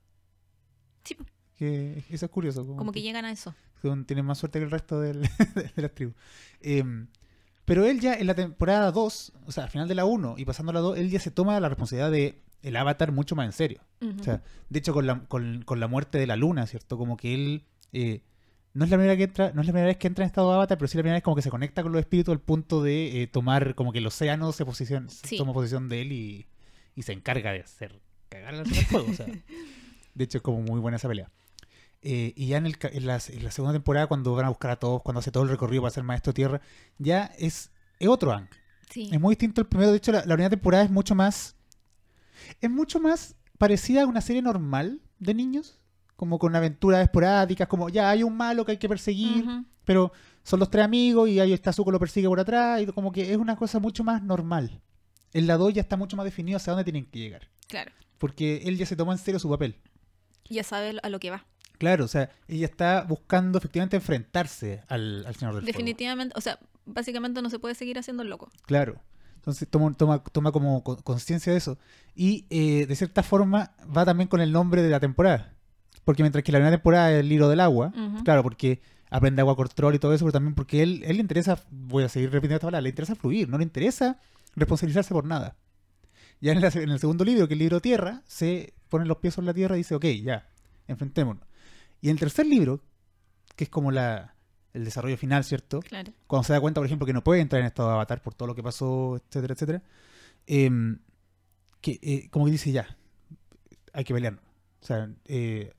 Sí. 1.05 1.15
Que, 1.55 2.03
eso 2.09 2.25
es 2.25 2.31
curioso. 2.31 2.65
Como, 2.65 2.75
como 2.77 2.91
que 2.91 3.01
llegan 3.01 3.23
a 3.23 3.31
eso. 3.31 3.55
son- 3.81 4.03
tienen 4.05 4.25
más 4.25 4.37
suerte 4.37 4.59
que 4.59 4.65
el 4.65 4.71
resto 4.71 4.99
del- 4.99 5.21
de 5.75 5.81
las 5.81 5.93
tribus. 5.95 6.15
Em, 6.59 7.07
pero 7.65 7.85
él 7.85 7.99
ya 7.99 8.13
en 8.15 8.27
la 8.27 8.35
temporada 8.35 8.91
2, 8.91 9.33
o 9.45 9.51
sea, 9.51 9.63
al 9.65 9.69
final 9.69 9.87
de 9.87 9.95
la 9.95 10.05
1 10.05 10.35
y 10.37 10.45
pasando 10.45 10.71
a 10.71 10.73
la 10.73 10.79
2, 10.81 10.97
él 10.97 11.09
ya 11.09 11.19
se 11.19 11.31
toma 11.31 11.59
la 11.59 11.69
responsabilidad 11.69 12.11
de 12.11 12.41
el 12.63 12.75
avatar 12.75 13.11
mucho 13.11 13.35
más 13.35 13.45
en 13.45 13.51
serio. 13.53 13.81
Ujú. 14.01 14.19
O 14.19 14.23
sea, 14.23 14.43
de 14.69 14.79
hecho, 14.79 14.93
con 14.93 15.05
la, 15.07 15.19
con, 15.27 15.61
con 15.63 15.79
la 15.79 15.87
muerte 15.87 16.17
de 16.17 16.27
la 16.27 16.35
luna, 16.35 16.65
¿cierto? 16.67 16.97
Como 16.97 17.15
que 17.17 17.33
él. 17.33 17.63
eh, 17.93 18.21
no 18.73 18.85
es 18.85 18.91
la 18.91 18.97
primera 18.97 19.17
que 19.17 19.23
entra, 19.23 19.51
no 19.53 19.61
es 19.61 19.67
la 19.67 19.73
primera 19.73 19.87
vez 19.87 19.97
que 19.97 20.07
entra 20.07 20.23
en 20.23 20.27
estado 20.27 20.49
de 20.49 20.55
avatar, 20.55 20.77
pero 20.77 20.87
sí 20.87 20.97
la 20.97 21.01
primera 21.01 21.15
vez 21.15 21.23
como 21.23 21.35
que 21.35 21.41
se 21.41 21.49
conecta 21.49 21.81
con 21.81 21.91
los 21.91 21.99
espíritus 21.99 22.31
al 22.31 22.39
punto 22.39 22.83
de 22.83 23.23
eh, 23.23 23.27
tomar 23.27 23.73
como 23.73 23.91
que 23.91 23.97
el 23.99 24.05
océano 24.05 24.51
se 24.51 24.65
posiciona, 24.65 25.09
Sí. 25.09 25.35
toma 25.37 25.51
posición 25.53 25.89
de 25.89 26.01
él 26.01 26.11
y, 26.11 26.45
y 26.97 27.03
se 27.03 27.13
encarga 27.13 27.53
de 27.53 27.61
hacer 27.61 28.01
cagar 28.27 28.55
al 28.55 28.65
fuego. 28.65 29.07
O 29.09 29.13
sea, 29.13 29.25
de 30.15 30.23
hecho, 30.23 30.39
es 30.39 30.41
como 30.41 30.59
muy 30.61 30.81
buena 30.81 30.97
esa 30.97 31.07
pelea. 31.07 31.31
Eh, 32.01 32.33
y 32.35 32.47
ya 32.47 32.57
en, 32.57 32.65
el, 32.65 32.77
ca- 32.77 32.89
en, 32.91 33.05
la, 33.07 33.19
en 33.29 33.43
la 33.43 33.51
segunda 33.51 33.73
temporada, 33.73 34.07
cuando 34.07 34.33
van 34.35 34.45
a 34.45 34.49
buscar 34.49 34.71
a 34.71 34.75
todos, 34.77 35.01
cuando 35.01 35.19
hace 35.19 35.31
todo 35.31 35.43
el 35.43 35.49
recorrido 35.49 35.81
para 35.83 35.93
ser 35.93 36.03
maestro 36.03 36.31
de 36.31 36.35
tierra, 36.35 36.61
ya 36.97 37.31
es, 37.37 37.71
es 37.99 38.07
otro 38.07 38.31
Aang. 38.33 38.49
sí. 38.89 39.09
Es 39.11 39.19
muy 39.19 39.33
distinto 39.35 39.61
el 39.61 39.67
primero. 39.67 39.91
De 39.91 39.97
hecho, 39.97 40.11
la, 40.11 40.19
la 40.19 40.33
primera 40.35 40.49
temporada 40.49 40.83
es 40.83 40.91
mucho 40.91 41.15
más. 41.15 41.55
Es 42.61 42.69
mucho 42.69 42.99
más 42.99 43.35
parecida 43.57 44.03
a 44.03 44.05
una 44.05 44.21
serie 44.21 44.41
normal 44.41 45.01
de 45.19 45.33
niños. 45.33 45.79
Como 46.15 46.39
con 46.39 46.55
aventuras 46.55 47.03
esporádicas. 47.03 47.67
Como 47.67 47.89
ya 47.89 48.09
hay 48.09 48.23
un 48.23 48.35
malo 48.35 48.65
que 48.65 48.71
hay 48.73 48.77
que 48.77 48.89
perseguir. 48.89 49.45
Pero 49.85 50.11
son 50.43 50.59
los 50.59 50.69
tres 50.69 50.83
amigos 50.85 51.29
y 51.29 51.39
ahí 51.39 51.53
está 51.53 51.71
Zuko 51.73 51.91
lo 51.91 51.99
persigue 51.99 52.27
por 52.27 52.39
atrás. 52.39 52.81
Y 52.81 52.85
como 52.87 53.11
que 53.11 53.31
es 53.31 53.37
una 53.37 53.55
cosa 53.55 53.79
mucho 53.79 54.03
más 54.03 54.21
normal. 54.23 54.81
En 55.37 55.47
la 55.47 55.57
2 55.57 55.73
ya 55.73 55.81
está 55.81 55.97
mucho 55.97 56.15
más 56.17 56.23
definido 56.25 56.57
hacia 56.57 56.71
dónde 56.73 56.83
tienen 56.83 57.05
que 57.05 57.19
llegar. 57.19 57.47
Claro. 57.67 57.91
Porque 58.17 58.63
él 58.65 58.77
ya 58.77 58.85
se 58.85 58.95
toma 58.95 59.13
en 59.13 59.19
serio 59.19 59.39
su 59.39 59.49
papel. 59.49 59.75
Ya 60.49 60.63
sabe 60.63 60.97
a 61.01 61.09
lo 61.09 61.19
que 61.19 61.29
va. 61.29 61.45
Claro, 61.77 62.05
o 62.05 62.07
sea, 62.07 62.29
ella 62.47 62.65
está 62.65 63.03
buscando 63.03 63.57
efectivamente 63.59 63.97
enfrentarse 63.97 64.81
al, 64.87 65.25
al 65.27 65.35
Señor 65.35 65.53
del 65.55 65.63
Fuego. 65.63 65.65
Definitivamente, 65.65 66.33
o 66.37 66.41
sea, 66.41 66.57
básicamente 66.85 67.41
no 67.41 67.49
se 67.51 67.59
puede 67.59 67.75
seguir 67.75 67.99
haciendo 67.99 68.23
el 68.23 68.29
loco. 68.29 68.49
Claro. 68.65 68.99
Entonces 69.35 69.67
toma, 69.69 69.93
toma, 69.93 70.23
toma 70.23 70.51
como 70.51 70.83
co- 70.83 70.97
conciencia 71.03 71.51
de 71.51 71.57
eso. 71.59 71.77
Y 72.15 72.45
eh, 72.49 72.85
de 72.87 72.95
cierta 72.95 73.21
forma 73.21 73.71
va 73.95 74.05
también 74.05 74.27
con 74.27 74.41
el 74.41 74.51
nombre 74.51 74.81
de 74.81 74.89
la 74.89 74.99
temporada. 74.99 75.53
Porque 76.03 76.23
mientras 76.23 76.43
que 76.43 76.51
la 76.51 76.57
primera 76.57 76.75
temporada 76.75 77.11
es 77.11 77.19
el 77.19 77.29
libro 77.29 77.47
del 77.49 77.59
agua, 77.59 77.93
claro, 78.23 78.41
porque 78.41 78.81
aprende 79.09 79.41
agua 79.41 79.55
control 79.55 79.93
y 79.95 79.99
todo 79.99 80.13
eso, 80.13 80.25
pero 80.25 80.31
también 80.33 80.55
porque 80.55 80.81
él, 80.81 81.03
él 81.05 81.17
le 81.17 81.21
interesa, 81.21 81.61
voy 81.69 82.03
a 82.05 82.09
seguir 82.09 82.29
repitiendo 82.31 82.55
esta 82.55 82.67
palabra, 82.67 82.81
le 82.81 82.89
interesa 82.89 83.13
fluir, 83.15 83.47
no 83.49 83.57
le 83.57 83.63
interesa 83.65 84.17
responsabilizarse 84.57 85.13
por 85.13 85.25
nada. 85.25 85.55
Ya 86.41 86.51
en, 86.51 86.61
la- 86.61 86.67
en 86.67 86.89
el 86.89 86.99
segundo 86.99 87.23
libro, 87.23 87.47
que 87.47 87.53
es 87.53 87.55
el 87.55 87.59
libro 87.59 87.79
Tierra, 87.81 88.21
se 88.27 88.73
pone 88.89 89.05
los 89.05 89.17
pies 89.17 89.33
sobre 89.33 89.47
la 89.47 89.53
tierra 89.53 89.75
y 89.75 89.79
dice, 89.79 89.95
ok, 89.95 90.05
ya, 90.23 90.47
enfrentémonos. 90.87 91.43
Y 92.01 92.09
en 92.09 92.13
el 92.13 92.19
tercer 92.19 92.45
libro, 92.45 92.81
que 93.55 93.63
es 93.63 93.69
como 93.69 93.91
la, 93.91 94.35
el 94.73 94.85
desarrollo 94.85 95.17
final, 95.17 95.43
¿cierto? 95.43 95.79
Claro. 95.81 96.11
cuando 96.27 96.43
se 96.43 96.53
da 96.53 96.59
cuenta, 96.61 96.79
por 96.79 96.85
ejemplo, 96.85 97.07
que 97.07 97.13
no 97.13 97.23
puede 97.23 97.41
entrar 97.41 97.59
en 97.61 97.65
estado 97.67 97.89
de 97.89 97.95
avatar 97.95 98.21
por 98.21 98.33
todo 98.35 98.47
lo 98.47 98.55
que 98.55 98.61
pasó, 98.63 99.17
etcétera, 99.17 99.53
etcétera, 99.55 99.81
em, 100.45 100.99
que 101.81 101.99
eh, 102.01 102.27
como 102.29 102.45
que 102.45 102.51
dice 102.51 102.71
ya, 102.71 102.97
hay 103.93 104.03
que 104.03 104.13
pelear. 104.13 104.39
O 104.81 104.85
sea, 104.85 105.09
eh, 105.25 105.73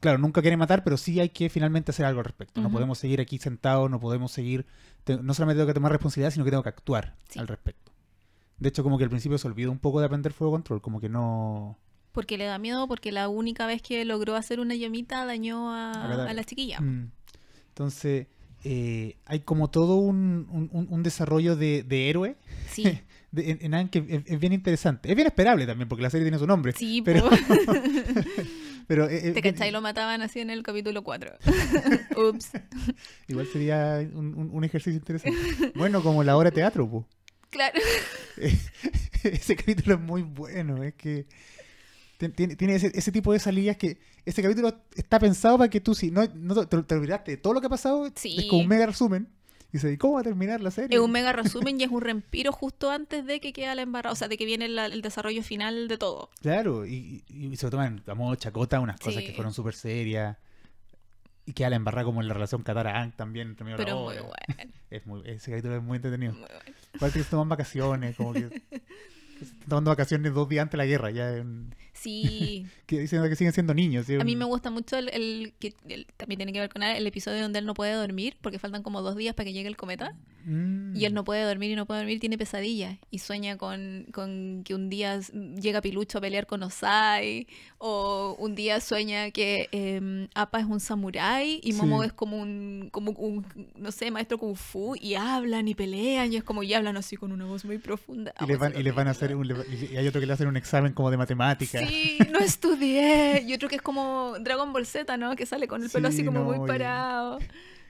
claro, 0.00 0.18
nunca 0.18 0.40
quieren 0.40 0.58
matar, 0.58 0.82
pero 0.84 0.96
sí 0.96 1.20
hay 1.20 1.28
que 1.28 1.50
finalmente 1.50 1.90
hacer 1.90 2.06
algo 2.06 2.20
al 2.20 2.24
respecto. 2.24 2.60
No 2.62 2.70
podemos 2.70 2.98
seguir 2.98 3.20
aquí 3.20 3.38
sentados, 3.38 3.90
no 3.90 4.00
podemos 4.00 4.32
seguir. 4.32 4.66
no 5.06 5.34
solamente 5.34 5.58
tengo 5.58 5.66
que 5.68 5.74
tomar 5.74 5.92
responsabilidad, 5.92 6.30
sino 6.30 6.44
que 6.44 6.50
tengo 6.50 6.62
que 6.62 6.68
actuar 6.70 7.14
Sí. 7.28 7.38
al 7.38 7.46
respecto. 7.48 7.87
De 8.58 8.68
hecho, 8.68 8.82
como 8.82 8.98
que 8.98 9.04
al 9.04 9.10
principio 9.10 9.38
se 9.38 9.46
olvidó 9.46 9.70
un 9.70 9.78
poco 9.78 10.00
de 10.00 10.06
aprender 10.06 10.32
fuego 10.32 10.52
control, 10.52 10.80
como 10.80 11.00
que 11.00 11.08
no. 11.08 11.78
Porque 12.12 12.36
le 12.38 12.44
da 12.46 12.58
miedo, 12.58 12.88
porque 12.88 13.12
la 13.12 13.28
única 13.28 13.66
vez 13.66 13.80
que 13.82 14.04
logró 14.04 14.34
hacer 14.34 14.58
una 14.60 14.74
llamita 14.74 15.24
dañó 15.24 15.72
a, 15.72 15.90
A 15.92 16.08
Katara. 16.08 16.30
a 16.30 16.34
la 16.34 16.42
chiquilla. 16.44 16.80
Mm. 16.80 17.12
Entonces, 17.68 18.26
eh, 18.64 19.16
hay 19.26 19.40
como 19.40 19.70
todo 19.70 19.96
un, 19.96 20.48
un- 20.50 20.88
un- 20.90 21.02
desarrollo 21.04 21.54
de, 21.54 21.84
de 21.84 22.10
héroe 22.10 22.36
Sí, 22.68 22.82
de- 23.30 23.50
en, 23.60 23.72
en 23.74 23.88
que 23.88 24.04
es, 24.08 24.22
es 24.26 24.40
bien 24.40 24.52
interesante. 24.52 25.08
Es 25.08 25.14
bien 25.14 25.28
esperable 25.28 25.64
también, 25.66 25.88
porque 25.88 26.02
la 26.02 26.10
serie 26.10 26.24
tiene 26.24 26.38
su 26.40 26.46
nombre. 26.48 26.72
sí, 26.72 27.00
pero, 27.04 27.28
pero 28.88 29.08
eh, 29.08 29.28
eh, 29.28 29.32
Te 29.32 29.42
cachai, 29.42 29.70
lo 29.70 29.80
mataban 29.80 30.22
así 30.22 30.40
en 30.40 30.50
el 30.50 30.62
capítulo 30.62 31.02
4. 31.04 31.32
Ups. 32.30 32.50
igual 33.28 33.46
sería 33.52 33.98
un, 34.12 34.64
ejercicio 34.64 34.98
interesante. 34.98 35.38
Bueno, 35.76 36.02
como 36.02 36.24
la 36.24 36.36
hora 36.36 36.50
de 36.50 36.54
teatro, 36.56 36.88
po. 36.90 37.06
Claro. 37.50 37.78
ese 39.22 39.56
capítulo 39.56 39.94
es 39.94 40.00
muy 40.00 40.22
bueno, 40.22 40.82
es 40.82 40.94
que 40.94 41.26
ti- 42.18 42.28
tiene, 42.30 42.56
tiene 42.56 42.74
ese, 42.74 42.90
ese 42.94 43.12
tipo 43.12 43.32
de 43.32 43.38
salidas 43.38 43.76
que 43.76 43.98
ese 44.24 44.42
capítulo 44.42 44.82
está 44.94 45.18
pensado 45.18 45.58
para 45.58 45.70
que 45.70 45.80
tú 45.80 45.94
si 45.94 46.10
no, 46.10 46.22
no 46.34 46.66
te, 46.66 46.82
te 46.82 46.94
olvidaste 46.94 47.32
de 47.32 47.36
todo 47.38 47.54
lo 47.54 47.60
que 47.60 47.66
ha 47.66 47.70
pasado, 47.70 48.06
es 48.06 48.12
Sí. 48.16 48.46
como 48.48 48.62
un 48.62 48.68
mega 48.68 48.86
resumen. 48.86 49.28
Y 49.70 49.86
¿y 49.86 49.96
cómo 49.98 50.14
va 50.14 50.20
a 50.20 50.24
terminar 50.24 50.62
la 50.62 50.70
serie? 50.70 50.96
Es 50.96 51.02
un 51.02 51.10
mega 51.10 51.30
resumen 51.34 51.78
y 51.78 51.84
es 51.84 51.90
un 51.90 52.00
respiro 52.00 52.52
justo 52.52 52.90
antes 52.90 53.26
de 53.26 53.38
que 53.38 53.52
queda 53.52 53.74
la 53.74 53.82
embarrada. 53.82 54.14
O 54.14 54.16
sea, 54.16 54.26
de 54.26 54.38
que 54.38 54.46
viene 54.46 54.66
la- 54.66 54.86
el 54.86 55.02
desarrollo 55.02 55.42
final 55.42 55.88
de 55.88 55.98
todo. 55.98 56.30
Claro, 56.40 56.86
y, 56.86 57.22
y- 57.28 57.48
y 57.48 57.56
se 57.56 57.66
lo 57.66 57.70
toman 57.72 58.02
a 58.06 58.14
modo 58.14 58.34
chacota 58.36 58.80
unas 58.80 58.98
cosas 58.98 59.20
Sí. 59.22 59.26
que 59.28 59.34
fueron 59.34 59.52
súper 59.52 59.74
serias. 59.74 60.38
Y 61.48 61.52
queda 61.54 61.70
la 61.70 61.76
embarrada 61.76 62.04
como 62.04 62.20
en 62.20 62.28
la 62.28 62.34
relación 62.34 62.62
Katara-Aang 62.62 63.12
también. 63.16 63.48
entre 63.48 63.68
la 63.70 63.76
Pero 63.76 63.96
muy 64.04 64.14
bueno. 64.16 64.32
Es 64.90 65.06
muy, 65.06 65.22
ese 65.26 65.50
capítulo 65.50 65.76
es 65.76 65.82
muy 65.82 65.96
entretenido. 65.96 66.32
muy 66.32 66.42
bueno. 66.42 66.60
Parece 66.98 67.18
que 67.18 67.24
se 67.24 67.30
toman 67.30 67.48
vacaciones, 67.48 68.16
como 68.16 68.32
que, 68.32 68.48
que 68.48 68.60
se 69.38 69.44
están 69.44 69.68
tomando 69.68 69.90
vacaciones 69.90 70.32
dos 70.34 70.48
días 70.48 70.62
antes 70.62 70.72
de 70.72 70.78
la 70.78 70.86
guerra, 70.86 71.10
ya 71.10 71.36
en- 71.36 71.74
Sí. 72.00 72.66
que 72.86 73.00
dicen 73.00 73.22
que 73.28 73.36
siguen 73.36 73.52
siendo 73.52 73.74
niños. 73.74 74.06
¿sí? 74.06 74.14
A 74.16 74.24
mí 74.24 74.36
me 74.36 74.44
gusta 74.44 74.70
mucho 74.70 74.96
el, 74.96 75.08
el- 75.10 75.52
que 75.58 75.74
el- 75.88 76.06
también 76.16 76.38
tiene 76.38 76.52
que 76.52 76.60
ver 76.60 76.70
con 76.70 76.82
el 76.82 77.06
episodio 77.06 77.42
donde 77.42 77.58
él 77.58 77.66
no 77.66 77.74
puede 77.74 77.92
dormir 77.92 78.36
porque 78.40 78.58
faltan 78.58 78.82
como 78.82 79.02
dos 79.02 79.16
días 79.16 79.34
para 79.34 79.46
que 79.46 79.52
llegue 79.52 79.68
el 79.68 79.76
cometa 79.76 80.14
Mm. 80.44 80.96
y 80.96 81.04
él 81.04 81.12
no 81.12 81.24
puede 81.24 81.42
dormir 81.42 81.72
y 81.72 81.76
no 81.76 81.84
puede 81.84 82.00
dormir, 82.00 82.20
tiene 82.20 82.38
pesadillas 82.38 82.96
y 83.10 83.18
sueña 83.18 83.58
con, 83.58 84.06
con 84.12 84.62
que 84.64 84.74
un 84.74 84.88
día 84.88 85.20
llega 85.60 85.82
Pilucho 85.82 86.18
a 86.18 86.20
pelear 86.22 86.46
con 86.46 86.62
Osai 86.62 87.46
o 87.78 88.34
un 88.38 88.54
día 88.54 88.80
sueña 88.80 89.30
que 89.30 89.68
eh, 89.72 90.28
Appa 90.34 90.60
es 90.60 90.64
un 90.66 90.80
samurái 90.80 91.60
y 91.62 91.72
Momo 91.74 92.00
Sí. 92.00 92.06
es 92.06 92.12
como 92.14 92.38
un, 92.40 92.88
como 92.92 93.10
un, 93.10 93.44
no 93.76 93.92
sé, 93.92 94.10
maestro 94.10 94.38
kung 94.38 94.56
fu 94.56 94.94
y 94.98 95.14
hablan 95.16 95.68
y 95.68 95.74
pelean 95.74 96.32
y 96.32 96.36
es 96.36 96.44
como 96.44 96.62
y 96.62 96.72
hablan 96.72 96.96
así 96.96 97.16
con 97.16 97.32
una 97.32 97.44
voz 97.44 97.64
muy 97.66 97.76
profunda. 97.78 98.32
Y 98.40 98.46
les 98.46 98.58
van, 98.58 98.74
y 98.78 98.82
les 98.82 98.94
van 98.94 99.08
a 99.08 99.10
hacer 99.10 99.34
un, 99.36 99.44
y 99.92 99.96
hay 99.96 100.06
otro 100.08 100.20
que 100.20 100.26
le 100.26 100.32
hacen 100.32 100.46
un 100.48 100.56
examen 100.56 100.92
como 100.94 101.10
de 101.10 101.16
matemática. 101.18 101.80
Sí, 101.80 101.87
no 102.30 102.38
estudié. 102.40 103.42
Y 103.46 103.54
otro 103.54 103.68
que 103.68 103.76
es 103.76 103.82
como 103.82 104.34
Dragon 104.40 104.72
Ball 104.72 104.86
Z, 104.86 105.16
¿no? 105.16 105.34
Que 105.36 105.46
sale 105.46 105.66
con 105.68 105.82
el 105.82 105.90
pelo 105.90 106.08
Sí, 106.10 106.14
así 106.16 106.24
como 106.24 106.40
no, 106.40 106.44
muy 106.46 106.64
y- 106.64 106.68
parado. 106.68 107.38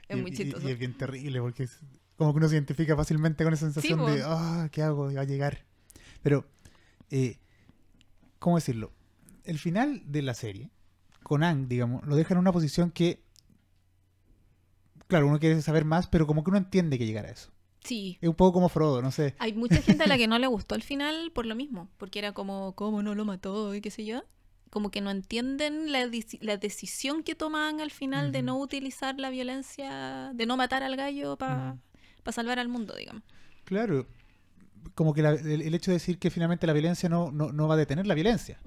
Es 0.07 0.17
Y- 0.17 0.21
muy 0.21 0.31
chistoso. 0.31 0.67
Y, 0.67 0.71
es 0.71 0.79
bien 0.79 0.97
terrible 0.97 1.39
porque 1.41 1.63
es 1.63 1.77
como 2.17 2.33
que 2.33 2.37
uno 2.37 2.49
se 2.49 2.55
identifica 2.55 2.95
fácilmente 2.95 3.43
con 3.43 3.53
esa 3.53 3.65
sensación 3.65 4.05
de, 4.05 4.21
ah, 4.25 4.67
¿qué 4.71 4.81
hago? 4.83 5.13
Va 5.13 5.21
a 5.21 5.23
llegar. 5.23 5.65
Pero, 6.21 6.45
eh, 7.11 7.37
¿cómo 8.39 8.57
decirlo? 8.57 8.91
El 9.45 9.57
final 9.57 10.01
de 10.05 10.21
la 10.21 10.33
serie, 10.33 10.69
con 11.23 11.43
Ang, 11.43 11.67
digamos, 11.67 12.05
lo 12.05 12.15
deja 12.15 12.33
en 12.33 12.39
una 12.39 12.51
posición 12.51 12.91
que, 12.91 13.23
claro, 15.07 15.27
uno 15.27 15.39
quiere 15.39 15.61
saber 15.61 15.85
más, 15.85 16.07
pero 16.07 16.27
como 16.27 16.43
que 16.43 16.49
uno 16.49 16.57
entiende 16.57 16.97
que 16.97 17.05
llegar 17.05 17.25
a 17.25 17.31
eso. 17.31 17.51
Sí. 17.83 18.17
Es 18.21 18.29
un 18.29 18.35
poco 18.35 18.53
como 18.53 18.69
Frodo, 18.69 19.01
no 19.01 19.11
sé. 19.11 19.35
Hay 19.39 19.53
mucha 19.53 19.81
gente 19.81 20.03
a 20.03 20.07
la 20.07 20.17
que 20.17 20.27
no 20.27 20.37
le 20.39 20.47
gustó 20.47 20.75
el 20.75 20.83
final 20.83 21.31
por 21.33 21.45
lo 21.45 21.55
mismo. 21.55 21.89
Porque 21.97 22.19
era 22.19 22.33
como, 22.33 22.73
¿cómo 22.75 23.01
no 23.03 23.15
lo 23.15 23.25
mató? 23.25 23.73
Y 23.75 23.81
qué 23.81 23.91
sé 23.91 24.05
yo. 24.05 24.23
Como 24.69 24.91
que 24.91 25.01
no 25.01 25.09
entienden 25.09 25.91
la, 25.91 26.05
deci- 26.05 26.37
la 26.41 26.57
decisión 26.57 27.23
que 27.23 27.33
toman 27.35 27.81
al 27.81 27.89
final 27.89 28.31
de 28.31 28.43
no 28.43 28.59
utilizar 28.59 29.19
la 29.19 29.29
violencia, 29.31 30.31
de 30.35 30.45
no 30.45 30.57
matar 30.57 30.83
al 30.83 30.95
gallo 30.95 31.37
para 31.37 31.77
salvar 32.31 32.59
al 32.59 32.67
mundo, 32.67 32.93
digamos. 32.95 33.23
Claro, 33.63 34.05
como 34.93 35.13
que 35.15 35.21
la- 35.23 35.31
el, 35.31 35.61
el 35.63 35.73
hecho 35.73 35.89
de 35.91 35.95
decir 35.95 36.19
que 36.19 36.29
finalmente 36.29 36.67
la 36.67 36.73
violencia 36.73 37.09
no, 37.09 37.31
no, 37.31 37.51
no 37.51 37.67
va 37.67 37.73
a 37.73 37.77
detener 37.77 38.05
la 38.05 38.13
violencia. 38.13 38.59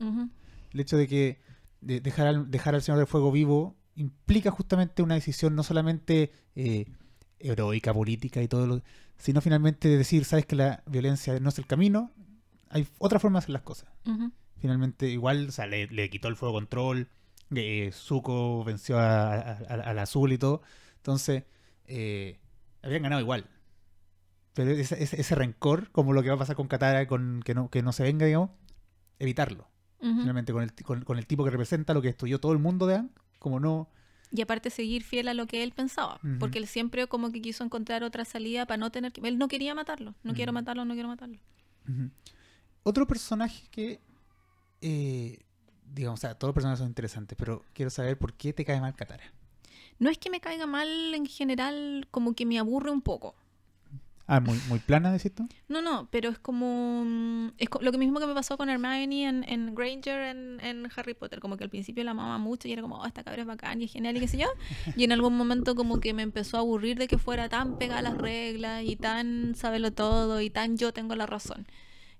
El 0.72 0.80
hecho 0.80 0.96
de 0.96 1.06
que 1.06 1.40
de 1.80 2.00
dejar, 2.00 2.26
al, 2.26 2.50
dejar 2.50 2.74
al 2.74 2.82
Señor 2.82 2.98
del 2.98 3.06
Fuego 3.06 3.30
vivo 3.30 3.76
implica 3.94 4.50
justamente 4.50 5.02
una 5.02 5.14
decisión 5.14 5.54
no 5.54 5.62
solamente 5.62 6.32
eh, 6.56 6.86
heroica, 7.42 7.92
política 7.92 8.42
y 8.42 8.48
todo 8.48 8.66
lo, 8.66 8.82
sino 9.18 9.40
finalmente 9.40 9.88
de 9.88 9.98
decir, 9.98 10.24
sabes 10.24 10.46
que 10.46 10.56
la 10.56 10.82
violencia 10.86 11.38
no 11.40 11.48
es 11.48 11.58
el 11.58 11.66
camino, 11.66 12.10
hay 12.70 12.86
otra 12.98 13.18
forma 13.18 13.38
de 13.38 13.44
hacer 13.44 13.50
las 13.52 13.62
cosas. 13.62 13.88
Finalmente, 14.58 15.08
igual, 15.08 15.48
o 15.48 15.52
sea, 15.52 15.66
le, 15.66 15.86
le 15.88 16.08
quitó 16.08 16.28
el 16.28 16.36
fuego 16.36 16.54
control, 16.54 17.08
eh, 17.54 17.90
Zuko 17.92 18.64
venció 18.64 18.98
al 18.98 19.98
azul 19.98 20.32
y 20.32 20.38
todo, 20.38 20.62
entonces 20.96 21.44
eh, 21.86 22.38
habían 22.82 23.02
ganado 23.02 23.20
igual. 23.20 23.46
Pero 24.54 24.70
ese, 24.70 25.02
ese- 25.02 25.20
ese 25.20 25.34
rencor, 25.34 25.90
como 25.92 26.12
lo 26.12 26.22
que 26.22 26.28
va 26.28 26.34
a 26.36 26.38
pasar 26.38 26.56
con 26.56 26.68
Katara, 26.68 27.06
con 27.06 27.42
que 27.44 27.54
no, 27.54 27.70
que 27.70 27.82
no 27.82 27.92
se 27.92 28.02
venga, 28.02 28.26
digamos, 28.26 28.50
evitarlo. 29.18 29.68
Finalmente 30.20 30.52
con 30.52 30.62
el, 30.62 30.72
con, 30.84 31.02
con 31.04 31.18
el 31.18 31.26
tipo 31.26 31.44
que 31.44 31.50
representa 31.50 31.94
lo 31.94 32.02
que 32.02 32.08
estudió 32.08 32.38
todo 32.40 32.52
el 32.52 32.58
mundo 32.58 32.86
de 32.86 33.02
como 33.38 33.60
no... 33.60 33.88
Y 34.34 34.40
aparte 34.40 34.70
seguir 34.70 35.02
fiel 35.02 35.28
a 35.28 35.34
lo 35.34 35.46
que 35.46 35.62
él 35.62 35.72
pensaba, 35.72 36.18
porque 36.38 36.58
él 36.58 36.66
siempre 36.66 37.06
como 37.06 37.30
que 37.30 37.42
quiso 37.42 37.64
encontrar 37.64 38.02
otra 38.02 38.24
salida 38.24 38.66
para 38.66 38.78
no 38.78 38.90
tener 38.90 39.12
que... 39.12 39.20
Él 39.28 39.38
no 39.38 39.46
quería 39.46 39.74
matarlo, 39.74 40.14
no 40.22 40.32
quiero 40.32 40.52
matarlo, 40.52 40.84
no 40.84 40.94
quiero 40.94 41.08
matarlo. 41.08 41.38
Otro 42.82 43.06
personaje 43.06 43.68
que, 43.70 44.00
eh, 44.80 45.38
digamos, 45.92 46.18
o 46.18 46.22
sea, 46.22 46.34
todos 46.34 46.48
los 46.48 46.54
personajes 46.54 46.78
son 46.78 46.88
interesantes, 46.88 47.36
pero 47.38 47.64
quiero 47.74 47.90
saber 47.90 48.18
por 48.18 48.32
qué 48.32 48.52
te 48.52 48.64
cae 48.64 48.80
mal 48.80 48.94
Katara. 48.94 49.32
No 49.98 50.10
es 50.10 50.18
que 50.18 50.30
me 50.30 50.40
caiga 50.40 50.66
mal 50.66 51.14
en 51.14 51.26
general, 51.26 52.08
como 52.10 52.34
que 52.34 52.46
me 52.46 52.58
aburre 52.58 52.90
un 52.90 53.02
poco. 53.02 53.36
Ah, 54.34 54.40
muy, 54.40 54.58
muy 54.68 54.78
plana, 54.78 55.12
decís 55.12 55.34
tú. 55.34 55.46
No, 55.68 55.82
no, 55.82 56.08
pero 56.10 56.30
es 56.30 56.38
como... 56.38 57.04
mm, 57.04 57.48
Es 57.58 57.68
lo 57.82 57.92
que 57.92 57.98
mismo 57.98 58.18
que 58.18 58.26
me 58.26 58.32
pasó 58.32 58.56
con 58.56 58.70
Hermione 58.70 59.28
en, 59.28 59.44
en 59.46 59.74
Granger 59.74 60.20
en, 60.22 60.58
en 60.60 60.88
Harry 60.96 61.12
Potter. 61.12 61.38
Como 61.40 61.58
que 61.58 61.64
al 61.64 61.70
principio 61.70 62.02
la 62.02 62.12
amaba 62.12 62.38
mucho 62.38 62.66
y 62.66 62.72
era 62.72 62.80
como, 62.80 62.96
oh, 62.98 63.04
esta 63.06 63.24
cabra 63.24 63.42
es 63.42 63.46
bacán 63.46 63.82
y 63.82 63.84
es 63.84 63.92
genial 63.92 64.16
y 64.16 64.20
qué 64.20 64.28
sé 64.28 64.38
yo. 64.38 64.46
Y 64.96 65.04
en 65.04 65.12
algún 65.12 65.36
momento 65.36 65.74
como 65.74 66.00
que 66.00 66.14
me 66.14 66.22
empezó 66.22 66.56
a 66.56 66.60
aburrir 66.60 66.96
de 66.98 67.08
que 67.08 67.18
fuera 67.18 67.50
tan 67.50 67.74
pegada 67.74 67.98
a 68.00 68.02
las 68.02 68.16
reglas 68.16 68.82
y 68.84 68.96
tan 68.96 69.54
sábelo 69.54 69.92
todo 69.92 70.40
y 70.40 70.48
tan 70.48 70.78
yo 70.78 70.92
tengo 70.94 71.14
la 71.14 71.26
razón. 71.26 71.66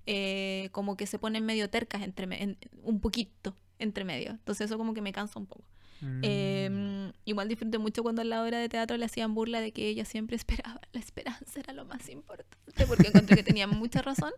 Eh, 0.05 0.69
como 0.71 0.95
que 0.97 1.07
se 1.07 1.17
ponen 1.17 1.45
medio 1.45 1.69
tercas 1.69 2.03
entre 2.03 2.27
me- 2.27 2.43
en- 2.43 2.57
un 2.83 2.99
poquito 2.99 3.55
entre 3.79 4.03
medio. 4.03 4.31
Entonces 4.31 4.65
eso 4.65 4.77
como 4.77 4.93
que 4.93 5.01
me 5.01 5.13
cansa 5.13 5.39
un 5.39 5.47
poco. 5.47 5.63
Mm. 6.03 6.19
Eh, 6.23 7.11
igual 7.25 7.47
disfruté 7.47 7.77
mucho 7.77 8.03
cuando 8.03 8.21
en 8.21 8.29
la 8.29 8.43
obra 8.43 8.59
de 8.59 8.67
teatro 8.69 8.97
le 8.97 9.05
hacían 9.05 9.33
burla 9.33 9.61
de 9.61 9.71
que 9.71 9.87
ella 9.87 10.05
siempre 10.05 10.35
esperaba. 10.41 10.81
La 10.91 10.99
esperanza 10.99 11.59
era 11.59 11.73
lo 11.73 11.85
más 11.85 12.09
importante, 12.09 12.85
porque 12.87 13.07
encontré 13.07 13.35
que 13.37 13.43
tenía 13.43 13.67
mucha 13.67 14.01
razón. 14.01 14.31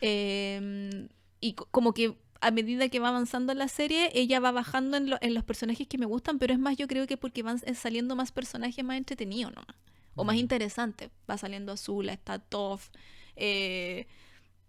Eh, 0.00 1.08
y 1.40 1.52
co- 1.54 1.68
como 1.70 1.92
que 1.92 2.16
a 2.40 2.50
medida 2.52 2.88
que 2.88 3.00
va 3.00 3.08
avanzando 3.08 3.52
la 3.54 3.66
serie, 3.68 4.10
ella 4.14 4.38
va 4.40 4.52
bajando 4.52 4.96
en, 4.96 5.10
lo- 5.10 5.18
en 5.20 5.34
los 5.34 5.44
personajes 5.44 5.88
que 5.88 5.98
me 5.98 6.06
gustan, 6.06 6.38
pero 6.38 6.52
es 6.52 6.58
más, 6.60 6.76
yo 6.76 6.86
creo 6.86 7.06
que 7.06 7.16
porque 7.16 7.42
van 7.42 7.60
eh, 7.64 7.74
saliendo 7.74 8.14
más 8.16 8.30
personajes 8.32 8.84
más 8.84 8.96
entretenidos 8.96 9.52
nomás. 9.54 9.76
O 10.14 10.24
más 10.24 10.36
Mm. 10.36 10.40
interesantes. 10.40 11.10
Va 11.30 11.38
saliendo 11.38 11.72
Azula, 11.72 12.12
está 12.12 12.38
Toph. 12.38 12.88
eh, 13.36 14.06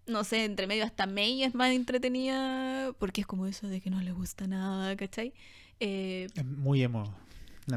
no 0.06 0.24
sé, 0.24 0.44
entre 0.46 0.66
medio 0.66 0.84
hasta 0.86 1.06
May 1.06 1.44
es 1.44 1.54
más 1.54 1.72
entretenida, 1.72 2.94
porque 2.98 3.22
es 3.22 3.28
como 3.28 3.46
eso 3.46 3.68
de 3.68 3.80
que 3.82 3.92
no 3.92 4.02
le 4.02 4.12
gusta 4.12 4.48
nada, 4.48 4.96
¿cachai? 4.96 5.34
Eh, 5.80 6.28
Es 6.36 6.46
muy 6.46 6.82
emo. 6.84 7.04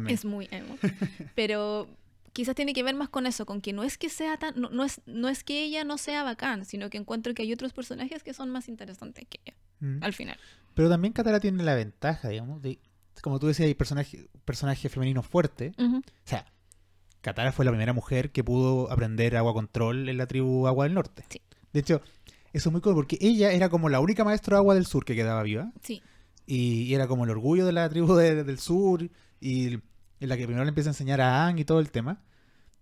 es 0.08 0.24
muy 0.24 0.48
emo. 0.50 0.76
Pero 1.34 1.88
quizás 2.32 2.54
tiene 2.54 2.72
que 2.72 2.82
ver 2.82 2.94
más 2.94 3.08
con 3.08 3.26
eso, 3.26 3.44
con 3.46 3.60
que 3.60 3.72
no 3.72 3.82
es 3.84 3.98
que 3.98 4.08
sea 4.08 4.36
tan, 4.38 4.58
no, 4.60 4.70
no 4.70 4.84
es, 4.84 5.00
no 5.06 5.28
es 5.28 5.44
que 5.44 5.62
ella 5.64 5.84
no 5.84 5.98
sea 5.98 6.22
bacán, 6.22 6.64
sino 6.64 6.88
que 6.90 6.98
encuentro 6.98 7.34
que 7.34 7.42
hay 7.42 7.52
otros 7.52 7.72
personajes 7.72 8.22
que 8.22 8.32
son 8.34 8.50
más 8.50 8.68
interesantes 8.68 9.26
que 9.28 9.40
ella, 9.44 9.56
Mm. 9.80 10.02
al 10.02 10.12
final. 10.12 10.38
Pero 10.74 10.88
también 10.88 11.12
Katara 11.12 11.40
tiene 11.40 11.62
la 11.64 11.74
ventaja, 11.74 12.28
digamos, 12.28 12.62
de, 12.62 12.78
como 13.20 13.38
tú 13.38 13.48
decías, 13.48 13.66
hay 13.66 13.74
personajes 13.74 14.26
personaje 14.44 14.88
femeninos 14.88 15.26
fuertes. 15.26 15.72
Ujú. 15.78 15.98
O 15.98 16.02
sea, 16.24 16.46
Katara 17.20 17.52
fue 17.52 17.64
la 17.64 17.70
primera 17.70 17.92
mujer 17.92 18.30
que 18.32 18.42
pudo 18.42 18.90
aprender 18.90 19.36
agua 19.36 19.52
control 19.52 20.08
en 20.08 20.16
la 20.16 20.26
tribu 20.26 20.66
Agua 20.66 20.84
del 20.86 20.94
Norte. 20.94 21.24
Sí. 21.28 21.40
De 21.72 21.80
hecho, 21.80 22.00
eso 22.52 22.68
es 22.68 22.72
muy 22.72 22.80
cool 22.80 22.94
porque 22.94 23.18
ella 23.20 23.52
era 23.52 23.68
como 23.68 23.88
la 23.88 24.00
única 24.00 24.24
maestra 24.24 24.56
de 24.56 24.60
agua 24.60 24.74
del 24.74 24.86
sur 24.86 25.04
que 25.04 25.14
quedaba 25.14 25.42
viva. 25.42 25.70
Sí, 25.82 26.02
Y, 26.46 26.82
y 26.82 26.94
era 26.94 27.06
como 27.06 27.24
el 27.24 27.30
orgullo 27.30 27.64
de 27.66 27.72
la 27.72 27.88
tribu 27.88 28.14
de- 28.14 28.44
del 28.44 28.58
sur. 28.58 29.08
Y 29.40 29.74
en 29.74 29.82
la 30.28 30.36
que 30.36 30.44
primero 30.44 30.64
le 30.64 30.68
empieza 30.68 30.90
a 30.90 30.92
enseñar 30.92 31.20
a 31.20 31.44
Aang 31.46 31.58
y 31.58 31.64
todo 31.64 31.80
el 31.80 31.90
tema. 31.90 32.22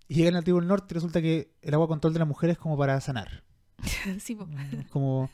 Y 0.09 0.15
llega 0.15 0.29
en 0.29 0.35
la 0.35 0.43
tribu 0.43 0.59
del 0.59 0.69
norte 0.69 0.89
y 0.91 0.95
resulta 0.95 1.23
que 1.23 1.53
el 1.63 1.75
agua 1.75 1.87
control 1.89 2.13
de 2.13 2.19
la 2.19 2.25
mujer 2.25 2.51
es 2.51 2.59
como 2.59 2.77
para 2.77 3.01
sanar. 3.01 3.45
sí, 4.21 4.35
po. 4.35 4.47
Como, 4.91 5.31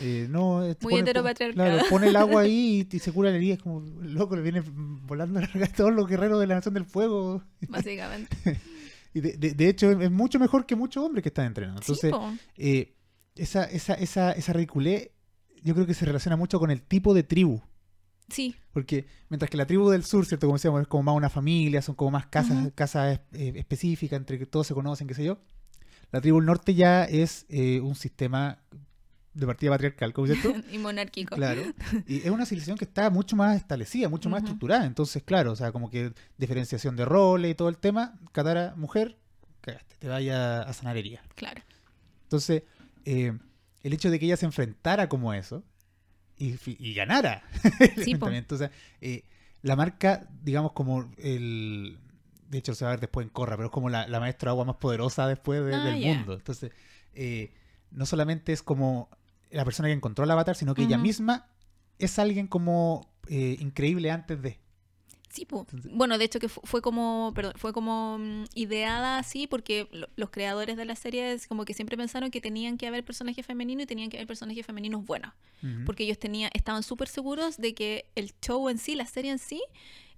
eh, 0.00 0.26
no, 0.30 0.64
eh, 0.64 0.76
Muy 0.80 0.92
pone- 0.94 1.00
heteropatriarcado. 1.00 1.68
Claro, 1.68 1.84
pone 1.90 2.08
el 2.08 2.16
agua 2.16 2.42
ahí 2.42 2.88
y, 2.90 2.96
y 2.96 2.98
se 3.00 3.12
cura 3.12 3.30
la 3.30 3.36
herida. 3.36 3.54
Es 3.54 3.62
como, 3.62 3.80
loco, 4.02 4.36
le 4.36 4.42
viene 4.42 4.62
volando 4.66 5.38
a 5.38 5.42
larga 5.42 5.66
a 5.66 5.72
todos 5.72 5.92
los 5.92 6.06
guerreros 6.06 6.40
de 6.40 6.46
la 6.46 6.54
Nación 6.54 6.74
del 6.74 6.84
Fuego. 6.86 7.42
básicamente. 7.68 8.36
Y 9.12 9.20
de, 9.20 9.36
de- 9.36 9.54
de 9.54 9.68
hecho, 9.68 9.90
es 9.90 10.10
mucho 10.10 10.38
mejor 10.38 10.64
que 10.64 10.76
muchos 10.76 11.04
hombres 11.04 11.22
que 11.22 11.28
están 11.30 11.46
entrenando. 11.46 11.80
Entonces, 11.82 12.12
eh, 12.56 12.94
esa, 13.34 13.64
esa, 13.64 13.94
esa, 13.94 14.32
esa 14.32 14.52
ridiculez, 14.52 15.10
yo 15.62 15.74
creo 15.74 15.86
que 15.86 15.94
se 15.94 16.04
relaciona 16.06 16.36
mucho 16.36 16.58
con 16.60 16.70
el 16.70 16.82
tipo 16.82 17.12
de 17.14 17.22
tribu. 17.24 17.60
Sí, 18.30 18.54
Porque 18.72 19.06
mientras 19.28 19.50
que 19.50 19.56
la 19.56 19.66
tribu 19.66 19.90
del 19.90 20.04
sur, 20.04 20.26
¿cierto? 20.26 20.46
Como 20.46 20.56
decíamos, 20.56 20.82
es 20.82 20.88
como 20.88 21.02
más 21.04 21.16
una 21.16 21.28
familia, 21.28 21.82
son 21.82 21.94
como 21.94 22.12
más 22.12 22.26
casas, 22.26 22.70
casas 22.74 23.20
eh, 23.32 23.52
específicas, 23.56 24.16
entre 24.16 24.38
que 24.38 24.46
todos 24.46 24.66
se 24.66 24.74
conocen, 24.74 25.06
qué 25.06 25.14
sé 25.14 25.24
yo. 25.24 25.38
La 26.12 26.20
tribu 26.20 26.38
del 26.38 26.46
norte 26.46 26.74
ya 26.74 27.04
es 27.04 27.46
eh, 27.48 27.80
un 27.80 27.94
sistema 27.94 28.58
de 29.34 29.46
partida 29.46 29.70
patriarcal, 29.70 30.12
¿cómo 30.12 30.26
cierto? 30.26 30.52
y 30.72 30.78
monárquico. 30.78 31.36
Claro. 31.36 31.62
Y 32.06 32.18
es 32.18 32.30
una 32.30 32.46
civilización 32.46 32.76
que 32.76 32.84
está 32.84 33.10
mucho 33.10 33.36
más 33.36 33.56
establecida, 33.56 34.08
mucho 34.08 34.28
más 34.28 34.42
estructurada. 34.42 34.84
Entonces, 34.86 35.22
claro, 35.22 35.52
o 35.52 35.56
sea, 35.56 35.72
como 35.72 35.90
que 35.90 36.12
diferenciación 36.36 36.96
de 36.96 37.04
roles 37.04 37.52
y 37.52 37.54
todo 37.54 37.68
el 37.68 37.78
tema. 37.78 38.18
Katara, 38.32 38.74
mujer, 38.76 39.18
cagaste, 39.60 39.96
te 39.98 40.08
vaya 40.08 40.62
a 40.62 40.72
sanar 40.72 40.96
herida. 40.96 41.22
Claro. 41.36 41.62
Entonces, 42.24 42.64
eh, 43.04 43.32
el 43.82 43.92
hecho 43.92 44.10
de 44.10 44.18
que 44.18 44.26
ella 44.26 44.36
se 44.36 44.46
enfrentara 44.46 45.08
como 45.08 45.32
eso 45.32 45.64
y, 46.40 46.94
ganara 46.94 47.42
el 47.62 47.70
Sí, 47.94 48.12
enfrentamiento, 48.12 48.54
o 48.54 48.58
sea, 48.58 48.70
eh, 49.00 49.24
la 49.62 49.76
marca, 49.76 50.28
digamos, 50.42 50.72
como 50.72 51.10
el. 51.18 51.98
De 52.48 52.58
hecho, 52.58 52.74
se 52.74 52.84
va 52.84 52.90
a 52.90 52.94
ver 52.94 53.00
después 53.00 53.24
en 53.24 53.30
Corra, 53.30 53.56
pero 53.56 53.66
es 53.68 53.72
como 53.72 53.90
la, 53.90 54.08
la 54.08 54.18
maestra 54.18 54.50
agua 54.50 54.64
más 54.64 54.76
poderosa 54.76 55.28
después 55.28 55.64
de- 55.64 55.74
Ah, 55.74 55.84
del 55.84 56.00
mundo. 56.16 56.34
Entonces, 56.34 56.72
eh, 57.14 57.52
no 57.90 58.06
solamente 58.06 58.52
es 58.52 58.62
como 58.62 59.08
la 59.50 59.64
persona 59.64 59.88
que 59.88 59.92
encontró 59.94 60.24
el 60.24 60.30
avatar, 60.30 60.56
sino 60.56 60.74
que 60.74 60.82
ella 60.82 60.96
misma 61.02 61.46
es 61.98 62.18
alguien 62.18 62.46
como 62.48 63.08
eh, 63.28 63.56
increíble 63.60 64.10
antes 64.10 64.40
de. 64.42 64.58
Sí. 65.30 65.46
Entonces- 65.50 65.90
bueno, 65.94 66.18
de 66.18 66.24
hecho 66.24 66.38
que 66.40 66.48
fu- 66.48 66.60
fue 66.64 66.82
como, 66.82 67.32
perdón, 67.34 67.52
fue 67.56 67.72
como 67.72 68.18
mm, 68.18 68.44
ideada 68.54 69.18
así 69.18 69.46
porque 69.46 69.88
lo- 69.92 70.08
los 70.16 70.30
creadores 70.30 70.76
de 70.76 70.84
la 70.84 70.96
serie 70.96 71.32
es 71.32 71.46
como 71.46 71.64
que 71.64 71.72
siempre 71.72 71.96
pensaron 71.96 72.30
que 72.30 72.40
tenían 72.40 72.76
que 72.76 72.86
haber 72.86 73.04
personajes 73.04 73.46
femeninos 73.46 73.84
y 73.84 73.86
tenían 73.86 74.10
que 74.10 74.16
haber 74.18 74.26
personajes 74.26 74.66
femeninos 74.66 75.04
buenos, 75.06 75.32
porque 75.86 76.04
ellos 76.04 76.18
tenían, 76.18 76.50
estaban 76.54 76.82
súper 76.82 77.08
seguros 77.08 77.56
de 77.58 77.74
que 77.74 78.06
el 78.16 78.32
show 78.42 78.68
en 78.68 78.78
sí, 78.78 78.94
la 78.94 79.06
serie 79.06 79.30
en 79.30 79.38
sí, 79.38 79.62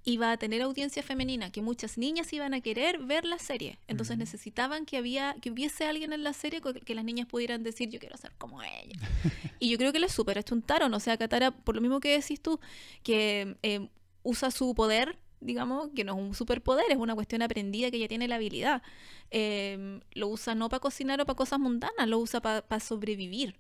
iba 0.05 0.33
a 0.33 0.37
tener 0.37 0.63
audiencia 0.63 1.01
femenina, 1.03 1.53
que 1.53 1.63
muchas 1.63 1.97
niñas 1.97 2.33
iban 2.33 2.55
a 2.55 2.61
querer 2.61 2.99
ver 2.99 3.25
la 3.25 3.39
serie. 3.39 3.79
Entonces 3.87 4.19
necesitaban 4.19 4.85
que 4.85 4.97
había, 4.97 5.37
que 5.41 5.51
hubiese 5.53 5.85
alguien 5.85 6.13
en 6.13 6.25
la 6.25 6.33
serie 6.33 6.61
que 6.85 6.95
las 6.97 7.05
niñas 7.05 7.29
pudieran 7.29 7.63
decir 7.63 7.89
yo 7.89 8.01
quiero 8.01 8.17
ser 8.17 8.33
como 8.37 8.61
ella. 8.65 8.99
y 9.61 9.69
yo 9.69 9.79
creo 9.79 9.93
que 9.93 10.01
les 10.01 10.11
super 10.11 10.39
achuntaron. 10.39 10.93
O 10.93 10.99
sea, 10.99 11.17
Katara, 11.19 11.53
por 11.53 11.77
lo 11.77 11.81
mismo 11.81 12.01
que 12.01 12.19
decís 12.19 12.41
tú, 12.41 12.59
que 13.05 13.57
eh, 13.63 13.89
usa 14.23 14.51
su 14.51 14.75
poder, 14.75 15.19
digamos, 15.41 15.91
que 15.95 16.05
no 16.05 16.15
es 16.15 16.19
un 16.19 16.35
superpoder, 16.35 16.85
es 16.91 16.97
una 16.97 17.15
cuestión 17.15 17.43
aprendida 17.43 17.91
que 17.91 17.97
ella 17.97 18.09
tiene 18.09 18.29
la 18.29 18.37
habilidad. 18.37 18.83
Eh, 19.31 20.01
lo 20.13 20.29
usa 20.29 20.55
no 20.55 20.69
para 20.69 20.81
cocinar 20.81 21.21
o 21.21 21.27
para 21.27 21.37
cosas 21.37 21.59
mundanas, 21.59 22.07
lo 22.07 22.19
usa 22.19 22.41
para 22.41 22.81
sobrevivir 22.81 23.57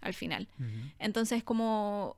al 0.00 0.14
final. 0.14 0.48
Ujú. 0.58 0.90
Entonces, 0.98 1.42
como 1.42 2.16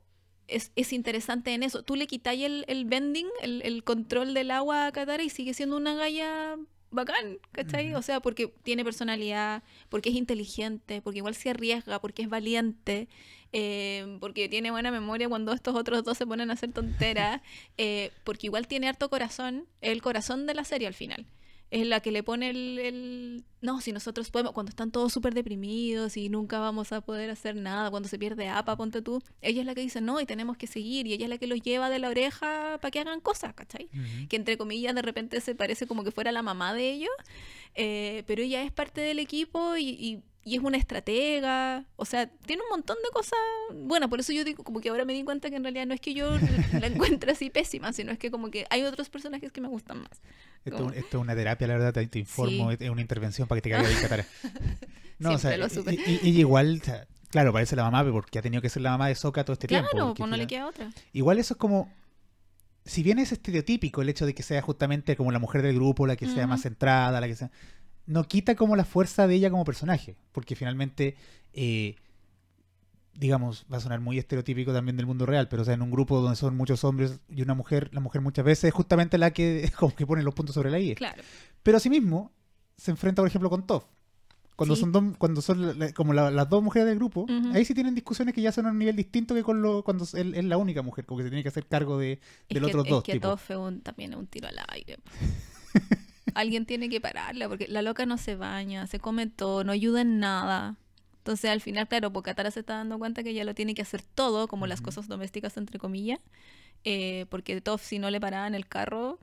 es, 0.48 0.72
es 0.76 0.92
interesante 0.92 1.54
en 1.54 1.62
eso. 1.62 1.82
Tú 1.82 1.96
le 1.96 2.06
quitáis 2.06 2.44
el, 2.44 2.64
el 2.68 2.84
bending, 2.84 3.28
el, 3.42 3.62
el 3.62 3.84
control 3.84 4.34
del 4.34 4.50
agua 4.50 4.86
a 4.86 4.92
Katara 4.92 5.22
y 5.22 5.30
sigue 5.30 5.54
siendo 5.54 5.76
una 5.76 5.94
galla 5.94 6.56
bacán, 6.90 7.38
¿cachai? 7.52 7.90
Ujú. 7.90 7.98
O 7.98 8.02
sea, 8.02 8.20
porque 8.20 8.48
tiene 8.62 8.84
personalidad, 8.84 9.62
porque 9.88 10.10
es 10.10 10.14
inteligente, 10.14 11.02
porque 11.02 11.18
igual 11.18 11.34
se 11.34 11.50
arriesga, 11.50 12.00
porque 12.00 12.22
es 12.22 12.28
valiente, 12.28 13.08
eh, 13.52 14.18
porque 14.20 14.48
tiene 14.48 14.70
buena 14.70 14.90
memoria 14.90 15.28
cuando 15.28 15.52
estos 15.52 15.74
otros 15.74 16.04
dos 16.04 16.18
se 16.18 16.26
ponen 16.26 16.50
a 16.50 16.54
hacer 16.54 16.72
tonteras, 16.72 17.42
eh, 17.78 18.12
porque 18.24 18.46
igual 18.46 18.66
tiene 18.66 18.88
harto 18.88 19.08
corazón, 19.08 19.66
es 19.80 19.92
el 19.92 20.02
corazón 20.02 20.46
de 20.46 20.54
la 20.54 20.64
serie 20.64 20.88
al 20.88 20.94
final. 20.94 21.26
Es 21.70 21.84
la 21.86 21.98
que 22.00 22.12
le 22.12 22.22
pone 22.22 22.50
el, 22.50 22.78
el- 22.78 23.44
No, 23.60 23.80
si 23.80 23.90
nosotros 23.92 24.30
podemos... 24.30 24.52
Cuando 24.52 24.70
están 24.70 24.92
todos 24.92 25.12
súper 25.12 25.34
deprimidos 25.34 26.16
y 26.16 26.28
nunca 26.28 26.60
vamos 26.60 26.92
a 26.92 27.00
poder 27.00 27.28
hacer 27.30 27.56
nada, 27.56 27.90
cuando 27.90 28.08
se 28.08 28.18
pierde 28.18 28.48
APA, 28.48 28.76
ponte 28.76 29.02
tú, 29.02 29.20
ella 29.40 29.60
es 29.62 29.66
la 29.66 29.74
que 29.74 29.80
dice, 29.80 30.00
no, 30.00 30.20
y 30.20 30.26
tenemos 30.26 30.56
que 30.56 30.68
seguir, 30.68 31.08
y 31.08 31.12
ella 31.14 31.24
es 31.26 31.30
la 31.30 31.38
que 31.38 31.48
los 31.48 31.60
lleva 31.60 31.90
de 31.90 31.98
la 31.98 32.08
oreja 32.08 32.78
para 32.80 32.90
que 32.92 33.00
hagan 33.00 33.20
cosas, 33.20 33.52
¿cachai? 33.54 33.88
Ujú. 33.92 34.28
que 34.28 34.36
entre 34.36 34.56
comillas 34.56 34.94
de 34.94 35.02
repente 35.02 35.40
se 35.40 35.54
parece 35.56 35.86
como 35.88 36.04
que 36.04 36.12
fuera 36.12 36.30
la 36.30 36.42
mamá 36.42 36.72
de 36.72 36.90
ellos, 36.92 37.10
eh, 37.74 38.22
pero 38.28 38.42
ella 38.42 38.62
es 38.62 38.70
parte 38.72 39.00
del 39.00 39.18
equipo 39.18 39.76
y, 39.76 39.88
y- 39.90 40.22
y 40.48 40.54
es 40.56 40.62
una 40.62 40.76
estratega, 40.76 41.84
o 41.96 42.04
sea, 42.04 42.28
tiene 42.46 42.62
un 42.62 42.68
montón 42.70 42.96
de 43.02 43.10
cosas, 43.12 43.36
bueno, 43.74 44.08
por 44.08 44.20
eso 44.20 44.32
yo 44.32 44.44
digo, 44.44 44.62
como 44.62 44.80
que 44.80 44.90
ahora 44.90 45.04
me 45.04 45.12
di 45.12 45.24
cuenta 45.24 45.50
que 45.50 45.56
en 45.56 45.64
realidad 45.64 45.86
no 45.86 45.92
es 45.94 46.00
que 46.00 46.14
yo 46.14 46.30
la 46.80 46.86
encuentre 46.86 47.32
así 47.32 47.50
pésima, 47.50 47.92
sino 47.92 48.12
es 48.12 48.18
que 48.18 48.30
como 48.30 48.48
que 48.50 48.64
hay 48.70 48.84
otros 48.84 49.08
personajes 49.10 49.50
que 49.50 49.60
me 49.60 49.66
gustan 49.66 49.98
más. 50.02 50.22
Esto, 50.64 50.78
Como- 50.78 50.92
esto 50.92 51.18
es 51.18 51.22
una 51.22 51.34
terapia, 51.34 51.66
la 51.66 51.74
verdad, 51.74 51.92
te, 51.92 52.06
te 52.06 52.18
informo, 52.20 52.70
Sí. 52.70 52.76
es 52.78 52.90
una 52.90 53.00
intervención 53.00 53.48
para 53.48 53.60
que 53.60 53.68
te 53.68 53.74
caiga 53.74 53.88
bien 53.88 54.00
Katara. 54.00 54.24
No, 55.18 55.32
o 55.32 55.38
sea, 55.38 55.56
lo 55.56 55.66
y- 55.66 56.20
y- 56.22 56.38
igual, 56.40 56.80
claro, 57.30 57.52
parece 57.52 57.74
la 57.74 57.82
mamá, 57.90 58.04
porque 58.12 58.38
ha 58.38 58.42
tenido 58.42 58.60
que 58.62 58.68
ser 58.68 58.82
la 58.82 58.90
mamá 58.90 59.08
de 59.08 59.14
Soka 59.16 59.44
todo 59.44 59.54
este 59.54 59.66
Claro, 59.66 59.88
tiempo. 59.88 60.06
porque 60.08 60.18
pues 60.20 60.30
no 60.30 60.36
le 60.36 60.46
queda 60.46 60.66
otra. 60.68 60.90
Igual 61.12 61.38
eso 61.38 61.54
es 61.54 61.58
como, 61.58 61.90
si 62.84 63.02
bien 63.02 63.18
es 63.18 63.32
estereotípico 63.32 64.02
el 64.02 64.10
hecho 64.10 64.26
de 64.26 64.34
que 64.34 64.42
sea 64.44 64.60
justamente 64.62 65.16
como 65.16 65.32
la 65.32 65.38
mujer 65.38 65.62
del 65.62 65.74
grupo, 65.74 66.06
la 66.06 66.14
que 66.16 66.26
sea 66.28 66.46
más 66.46 66.60
centrada, 66.62 67.20
la 67.20 67.26
que 67.26 67.34
sea... 67.34 67.50
No 68.06 68.24
quita 68.24 68.54
como 68.54 68.76
la 68.76 68.84
fuerza 68.84 69.26
de 69.26 69.34
ella 69.34 69.50
como 69.50 69.64
personaje, 69.64 70.16
porque 70.32 70.54
finalmente, 70.56 71.16
eh, 71.52 71.96
digamos, 73.14 73.64
va 73.72 73.78
a 73.78 73.80
sonar 73.80 74.00
muy 74.00 74.18
estereotípico 74.18 74.72
también 74.72 74.96
del 74.96 75.06
mundo 75.06 75.24
real, 75.26 75.48
pero 75.48 75.62
o 75.62 75.64
sea, 75.64 75.74
en 75.74 75.82
un 75.82 75.90
grupo 75.90 76.20
donde 76.20 76.36
son 76.36 76.56
muchos 76.56 76.84
hombres 76.84 77.18
y 77.28 77.42
una 77.42 77.54
mujer, 77.54 77.88
la 77.92 78.00
mujer 78.00 78.20
muchas 78.20 78.44
veces 78.44 78.64
es 78.64 78.74
justamente 78.74 79.16
la 79.18 79.32
que 79.32 79.70
como 79.78 79.94
que 79.94 80.06
pone 80.06 80.22
los 80.22 80.34
puntos 80.34 80.54
sobre 80.54 80.70
la 80.70 80.78
I. 80.78 80.94
Claro. 80.94 81.22
Pero 81.62 81.78
asimismo, 81.78 82.30
se 82.76 82.90
enfrenta, 82.90 83.22
por 83.22 83.28
ejemplo, 83.28 83.48
con 83.50 83.66
Toph. 83.66 83.84
Cuando 84.54 84.74
Sí. 84.74 84.80
son 84.82 84.92
dos, 84.92 85.04
cuando 85.18 85.42
son 85.42 85.78
la- 85.78 85.92
como 85.92 86.12
la- 86.14 86.30
las 86.30 86.48
dos 86.48 86.62
mujeres 86.62 86.88
del 86.88 86.96
grupo, 86.96 87.26
ahí 87.52 87.64
sí 87.64 87.74
tienen 87.74 87.94
discusiones 87.94 88.34
que 88.34 88.40
ya 88.40 88.52
son 88.52 88.66
a 88.66 88.70
un 88.70 88.78
nivel 88.78 88.96
distinto 88.96 89.34
que 89.34 89.42
con 89.42 89.60
lo, 89.60 89.82
cuando 89.82 90.06
él 90.14 90.34
es 90.34 90.44
la 90.44 90.56
única 90.56 90.80
mujer, 90.82 91.04
como 91.04 91.18
que 91.18 91.24
se 91.24 91.30
tiene 91.30 91.42
que 91.42 91.48
hacer 91.50 91.66
cargo 91.66 91.98
de, 91.98 92.20
del 92.48 92.62
que, 92.62 92.66
otros 92.66 92.84
es 92.86 92.90
dos 92.90 93.02
que. 93.02 93.18
Toph 93.20 93.50
es 93.50 93.56
un- 93.56 93.80
también 93.82 94.12
es 94.12 94.18
un 94.18 94.26
tiro 94.26 94.48
al 94.48 94.56
aire. 94.68 94.98
Alguien 96.34 96.66
tiene 96.66 96.88
que 96.88 97.00
pararla 97.00 97.48
porque 97.48 97.66
la 97.68 97.82
loca 97.82 98.04
no 98.06 98.18
se 98.18 98.36
baña, 98.36 98.86
se 98.86 98.98
come 98.98 99.26
todo, 99.26 99.64
no 99.64 99.72
ayuda 99.72 100.02
en 100.02 100.18
nada. 100.18 100.76
Entonces 101.18 101.50
al 101.50 101.60
final, 101.60 101.88
claro, 101.88 102.12
porque 102.12 102.30
Katara 102.30 102.50
se 102.50 102.60
está 102.60 102.74
dando 102.76 102.98
cuenta 102.98 103.22
que 103.22 103.30
ella 103.30 103.44
lo 103.44 103.54
tiene 103.54 103.74
que 103.74 103.82
hacer 103.82 104.02
todo, 104.02 104.46
como 104.48 104.66
las 104.66 104.80
cosas 104.80 105.08
domésticas 105.08 105.56
entre 105.56 105.78
comillas, 105.78 106.20
eh, 106.84 107.26
porque 107.30 107.60
Toph 107.60 107.82
si 107.82 107.98
no 107.98 108.10
le 108.10 108.20
paraba 108.20 108.46
en 108.46 108.54
el 108.54 108.66
carro, 108.68 109.18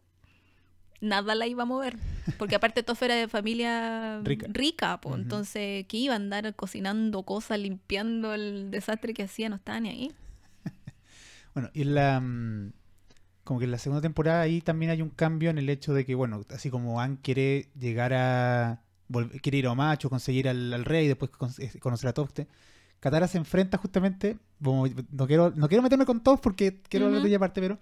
nada 1.02 1.36
la 1.36 1.48
iba 1.48 1.64
a 1.64 1.66
mover. 1.66 1.98
Porque 2.38 2.56
aparte 2.56 2.84
Toph 2.84 3.04
era 3.04 3.16
de 3.16 3.28
familia 3.28 4.20
Rica. 4.24 4.48
rica, 4.50 5.00
entonces 5.16 5.86
que 5.88 5.98
iba 5.98 6.14
a 6.14 6.18
andar 6.18 6.56
cocinando 6.56 7.24
cosas, 7.24 7.60
limpiando 7.60 8.34
el 8.34 8.72
desastre 8.72 9.14
que 9.14 9.24
hacía, 9.24 9.50
no 9.50 9.56
estaba 9.58 9.80
ni 9.80 9.90
ahí. 9.90 10.12
Bueno, 11.54 11.70
y 11.74 11.84
la. 11.84 12.20
mm, 12.20 12.74
Como 13.44 13.60
que 13.60 13.66
en 13.66 13.72
la 13.72 13.78
segunda 13.78 14.02
temporada 14.02 14.42
ahí 14.42 14.62
también 14.62 14.92
hay 14.92 15.02
un 15.02 15.10
cambio 15.10 15.50
en 15.50 15.58
el 15.58 15.70
hecho 15.70 15.94
de 15.94 16.06
que, 16.06 16.16
bueno, 16.16 16.46
así 16.50 16.70
como 16.70 17.02
Anne 17.02 17.18
quiere 17.22 17.68
llegar 17.80 18.14
a. 18.14 18.82
quiere 19.42 19.58
ir 19.60 19.68
a 19.68 19.72
Omacho, 19.72 20.10
conseguir 20.10 20.48
al, 20.48 20.72
al 20.74 20.86
rey, 20.86 21.08
después 21.08 21.32
eh, 21.60 21.78
conocer 21.80 22.08
a 22.10 22.14
Tofte. 22.14 22.48
Katara 23.02 23.28
se 23.28 23.38
enfrenta 23.38 23.78
justamente. 23.78 24.38
como- 24.64 24.88
no, 25.12 25.28
quiero, 25.28 25.52
no 25.56 25.68
quiero 25.68 25.84
meterme 25.84 26.06
con 26.06 26.24
Toph 26.24 26.40
porque 26.42 26.80
quiero 26.88 27.08
hablar 27.08 27.22
de 27.22 27.28
ella 27.28 27.38
aparte, 27.38 27.60
pero 27.60 27.78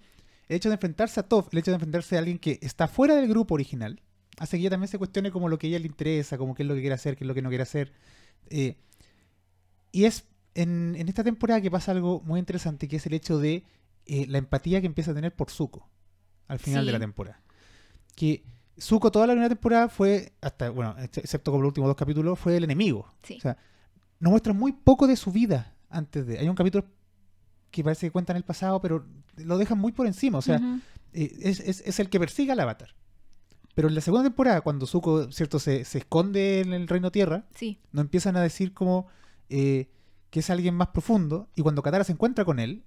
el 0.48 0.56
hecho 0.56 0.68
de 0.68 0.74
enfrentarse 0.74 1.20
a 1.20 1.22
Toph, 1.22 1.48
el 1.52 1.60
hecho 1.60 1.70
de 1.70 1.76
enfrentarse 1.76 2.16
a 2.16 2.18
alguien 2.18 2.38
que 2.38 2.58
está 2.60 2.88
fuera 2.88 3.14
del 3.14 3.28
grupo 3.28 3.54
original, 3.54 4.00
hace 4.38 4.56
que 4.56 4.62
ella 4.62 4.70
también 4.70 4.88
se 4.88 4.98
cuestione 4.98 5.30
como 5.30 5.48
lo 5.48 5.58
que 5.58 5.68
a 5.68 5.70
ella 5.70 5.78
le 5.78 5.86
interesa, 5.86 6.38
como 6.38 6.56
qué 6.56 6.64
es 6.64 6.68
lo 6.68 6.74
que 6.74 6.80
quiere 6.80 6.94
hacer, 6.96 7.16
qué 7.16 7.22
es 7.22 7.28
lo 7.28 7.34
que 7.34 7.42
no 7.42 7.50
quiere 7.50 7.62
hacer. 7.62 7.92
Eh, 8.50 8.76
y 9.92 10.04
es 10.04 10.24
en, 10.54 10.96
en 10.98 11.08
esta 11.08 11.22
temporada 11.22 11.60
que 11.60 11.70
pasa 11.70 11.92
algo 11.92 12.20
muy 12.24 12.40
interesante, 12.40 12.88
que 12.88 12.96
es 12.96 13.06
el 13.06 13.14
hecho 13.14 13.38
de 13.38 13.64
eh, 14.06 14.26
la 14.28 14.38
empatía 14.38 14.80
que 14.80 14.86
empieza 14.86 15.10
a 15.12 15.14
tener 15.14 15.34
por 15.34 15.50
Zuko 15.50 15.88
al 16.48 16.58
final 16.58 16.82
Sí. 16.82 16.86
de 16.86 16.92
la 16.92 16.98
temporada. 16.98 17.40
Que 18.16 18.44
Zuko 18.80 19.10
toda 19.12 19.26
la 19.26 19.32
primera 19.34 19.48
temporada 19.48 19.88
fue, 19.88 20.32
hasta, 20.40 20.70
bueno, 20.70 20.94
ex- 20.98 21.18
excepto 21.18 21.50
con 21.52 21.60
los 21.62 21.68
últimos 21.68 21.88
dos 21.88 21.96
capítulos, 21.96 22.38
fue 22.38 22.56
el 22.56 22.64
enemigo. 22.64 23.06
Sí. 23.22 23.36
O 23.38 23.40
sea, 23.40 23.56
nos 24.20 24.30
muestra 24.30 24.52
muy 24.52 24.72
poco 24.72 25.06
de 25.06 25.16
su 25.16 25.30
vida 25.32 25.74
antes 25.88 26.26
de... 26.26 26.38
Hay 26.38 26.48
un 26.48 26.54
capítulo 26.56 26.86
que 27.70 27.82
parece 27.84 28.06
que 28.06 28.10
cuenta 28.10 28.32
en 28.32 28.36
el 28.38 28.44
pasado, 28.44 28.80
pero 28.80 29.06
lo 29.36 29.56
dejan 29.58 29.78
muy 29.78 29.92
por 29.92 30.06
encima. 30.06 30.38
O 30.38 30.42
sea, 30.42 30.56
Ujú. 30.56 30.80
eh, 31.12 31.32
es, 31.40 31.60
es- 31.60 31.82
es 31.86 32.00
el 32.00 32.08
que 32.10 32.18
persigue 32.20 32.52
al 32.52 32.60
avatar. 32.60 32.94
Pero 33.74 33.88
en 33.88 33.94
la 33.94 34.02
segunda 34.02 34.24
temporada, 34.24 34.60
cuando 34.60 34.86
Zuko, 34.86 35.32
¿cierto?, 35.32 35.58
se, 35.58 35.84
se 35.86 35.98
esconde 35.98 36.60
en 36.60 36.74
el 36.74 36.88
Reino 36.88 37.10
Tierra, 37.10 37.46
Sí. 37.54 37.78
nos 37.92 38.02
empiezan 38.04 38.36
a 38.36 38.42
decir 38.42 38.74
como 38.74 39.06
eh, 39.48 39.88
que 40.30 40.40
es 40.40 40.50
alguien 40.50 40.74
más 40.74 40.88
profundo 40.88 41.48
y 41.54 41.62
cuando 41.62 41.82
Katara 41.82 42.04
se 42.04 42.12
encuentra 42.12 42.44
con 42.44 42.58
él, 42.58 42.84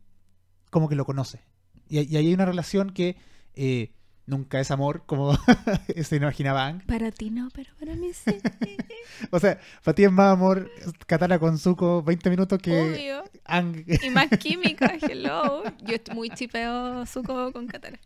como 0.70 0.90
que 0.90 0.96
lo 0.96 1.06
conoce. 1.06 1.42
Y, 1.88 2.00
y 2.02 2.18
ahí 2.18 2.28
hay 2.28 2.34
una 2.34 2.46
relación 2.46 2.92
que 2.92 3.18
eh, 3.54 3.92
nunca 4.28 4.60
es 4.60 4.72
amor 4.72 5.04
como 5.06 5.38
se 6.04 6.16
imaginaba 6.16 6.66
Ang. 6.66 6.86
Para 6.86 7.12
ti 7.12 7.30
no, 7.30 7.50
pero 7.54 7.72
para 7.80 7.96
mí 7.96 8.12
sí. 8.14 8.38
O 9.32 9.40
sea, 9.40 9.60
para 9.84 9.96
ti 9.96 10.04
es 10.04 10.12
más 10.12 10.34
amor 10.34 10.70
Katara 11.06 11.40
con 11.40 11.58
Zuko 11.58 12.02
20 12.04 12.30
minutos 12.30 12.60
que 12.60 12.82
Obvio. 12.82 13.24
Ang. 13.46 13.84
Y 13.88 14.10
más 14.10 14.30
química, 14.40 14.98
hello. 15.02 15.64
Yo 15.84 15.96
estoy 15.96 16.16
muy 16.16 16.30
chipeo 16.30 17.06
Zuko 17.06 17.52
con 17.52 17.68
Katara. 17.68 18.00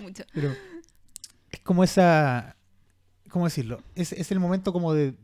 Mucho. 0.00 0.24
Pero 0.32 0.54
es 1.50 1.60
como 1.60 1.84
esa. 1.84 2.56
¿Cómo 3.30 3.44
decirlo? 3.44 3.82
Es, 3.94 4.12
es 4.12 4.30
el 4.32 4.40
momento 4.40 4.72
como 4.72 4.94
de 4.94 5.14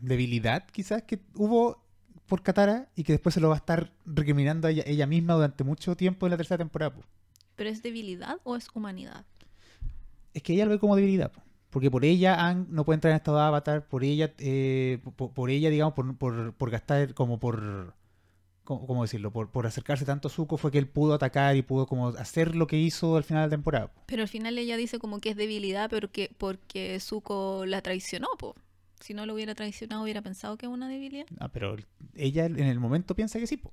debilidad, 0.00 0.66
quizás, 0.70 1.02
que 1.02 1.18
hubo 1.34 1.83
por 2.26 2.42
Katara 2.42 2.88
y 2.96 3.04
que 3.04 3.12
después 3.12 3.34
se 3.34 3.40
lo 3.40 3.48
va 3.48 3.54
a 3.54 3.58
estar 3.58 3.92
recriminando 4.06 4.68
a 4.68 4.70
ella, 4.70 4.84
ella 4.86 5.06
misma 5.06 5.34
durante 5.34 5.64
mucho 5.64 5.96
tiempo 5.96 6.26
en 6.26 6.30
la 6.30 6.36
tercera 6.36 6.58
temporada. 6.58 6.94
po. 6.94 7.02
¿Pero 7.56 7.70
es 7.70 7.82
debilidad 7.82 8.38
o 8.44 8.56
es 8.56 8.68
humanidad? 8.74 9.24
Es 10.32 10.42
que 10.42 10.54
ella 10.54 10.64
lo 10.64 10.72
ve 10.72 10.78
como 10.78 10.96
debilidad. 10.96 11.30
po. 11.30 11.40
Porque 11.70 11.90
por 11.90 12.04
ella 12.04 12.46
Ang 12.46 12.66
no 12.70 12.84
puede 12.84 12.96
entrar 12.96 13.10
en 13.10 13.16
estado 13.16 13.36
de 13.36 13.44
avatar, 13.44 13.86
por 13.88 14.04
ella, 14.04 14.32
eh, 14.38 15.00
por, 15.16 15.32
por 15.32 15.50
ella, 15.50 15.70
digamos, 15.70 15.94
por, 15.94 16.16
por, 16.16 16.52
por 16.54 16.70
gastar, 16.70 17.14
como 17.14 17.38
por. 17.38 17.94
¿Cómo, 18.62 18.86
cómo 18.86 19.02
decirlo? 19.02 19.30
Por, 19.30 19.50
por 19.50 19.66
acercarse 19.66 20.06
tanto 20.06 20.28
a 20.28 20.30
Zuko 20.30 20.56
fue 20.56 20.70
que 20.70 20.78
él 20.78 20.86
pudo 20.88 21.12
atacar 21.14 21.54
y 21.54 21.62
pudo 21.62 21.86
como 21.86 22.08
hacer 22.08 22.56
lo 22.56 22.66
que 22.66 22.78
hizo 22.78 23.16
al 23.16 23.24
final 23.24 23.42
de 23.42 23.46
la 23.48 23.50
temporada. 23.50 23.88
po. 23.88 24.02
Pero 24.06 24.22
al 24.22 24.28
final 24.28 24.56
ella 24.56 24.76
dice 24.76 24.98
como 24.98 25.20
que 25.20 25.30
es 25.30 25.36
debilidad 25.36 25.90
porque, 25.90 26.30
porque 26.38 26.98
Zuko 27.00 27.66
la 27.66 27.82
traicionó, 27.82 28.28
po. 28.38 28.54
Si 29.04 29.12
no 29.12 29.26
lo 29.26 29.34
hubiera 29.34 29.54
traicionado, 29.54 30.02
hubiera 30.02 30.22
pensado 30.22 30.56
que 30.56 30.64
es 30.64 30.72
una 30.72 30.88
debilidad. 30.88 31.26
Ah, 31.38 31.48
pero 31.52 31.76
ella 32.14 32.46
en 32.46 32.58
el 32.58 32.80
momento 32.80 33.14
piensa 33.14 33.38
que 33.38 33.46
sí, 33.46 33.58
po. 33.58 33.70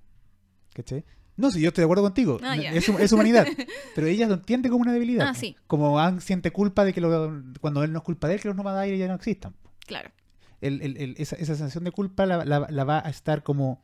¿Cachai? 0.74 1.06
No, 1.38 1.50
sí, 1.52 1.62
yo 1.62 1.70
estoy 1.70 1.84
de 1.84 1.86
acuerdo 1.86 2.04
contigo. 2.04 2.38
Ah, 2.44 2.58
es, 2.58 2.90
es 2.90 3.12
humanidad. 3.14 3.48
pero 3.96 4.08
ella 4.08 4.28
lo 4.28 4.34
entiende 4.34 4.68
como 4.70 4.82
una 4.82 4.92
debilidad. 4.92 5.26
Ah, 5.30 5.34
sí. 5.34 5.56
Como 5.68 5.98
siente 6.20 6.52
culpa 6.52 6.84
de 6.84 6.92
que 6.92 7.00
lo- 7.00 7.44
cuando 7.62 7.82
él 7.86 7.94
no 7.94 8.00
es 8.00 8.04
culpa 8.04 8.28
de 8.28 8.34
él, 8.34 8.42
que 8.42 8.50
los 8.50 8.58
nómadas 8.58 8.82
aire 8.84 8.98
ya 8.98 9.08
no 9.08 9.16
existan. 9.16 9.56
Claro. 9.88 10.12
El- 10.60 10.82
el- 10.82 10.98
el- 10.98 11.16
esa, 11.18 11.38
esa 11.38 11.56
sensación 11.56 11.86
de 11.86 11.92
culpa 11.92 12.26
la, 12.26 12.44
la- 12.44 12.68
la 12.70 12.84
va 12.84 13.00
a 13.00 13.10
estar 13.10 13.42
como. 13.42 13.82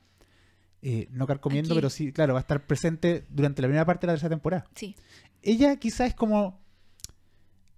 eh, 0.81 1.07
no 1.11 1.25
carcomiendo, 1.27 1.73
Aquí. 1.73 1.77
pero 1.77 1.89
sí, 1.89 2.11
claro, 2.11 2.33
va 2.33 2.39
a 2.39 2.41
estar 2.41 2.67
presente 2.67 3.25
durante 3.29 3.61
la 3.61 3.69
primera 3.69 3.85
parte 3.85 4.05
de 4.05 4.07
la 4.11 4.13
tercera 4.15 4.29
temporada. 4.31 4.65
Sí. 4.75 4.95
Ella 5.41 5.77
quizás 5.77 6.09
es 6.09 6.13
como. 6.13 6.59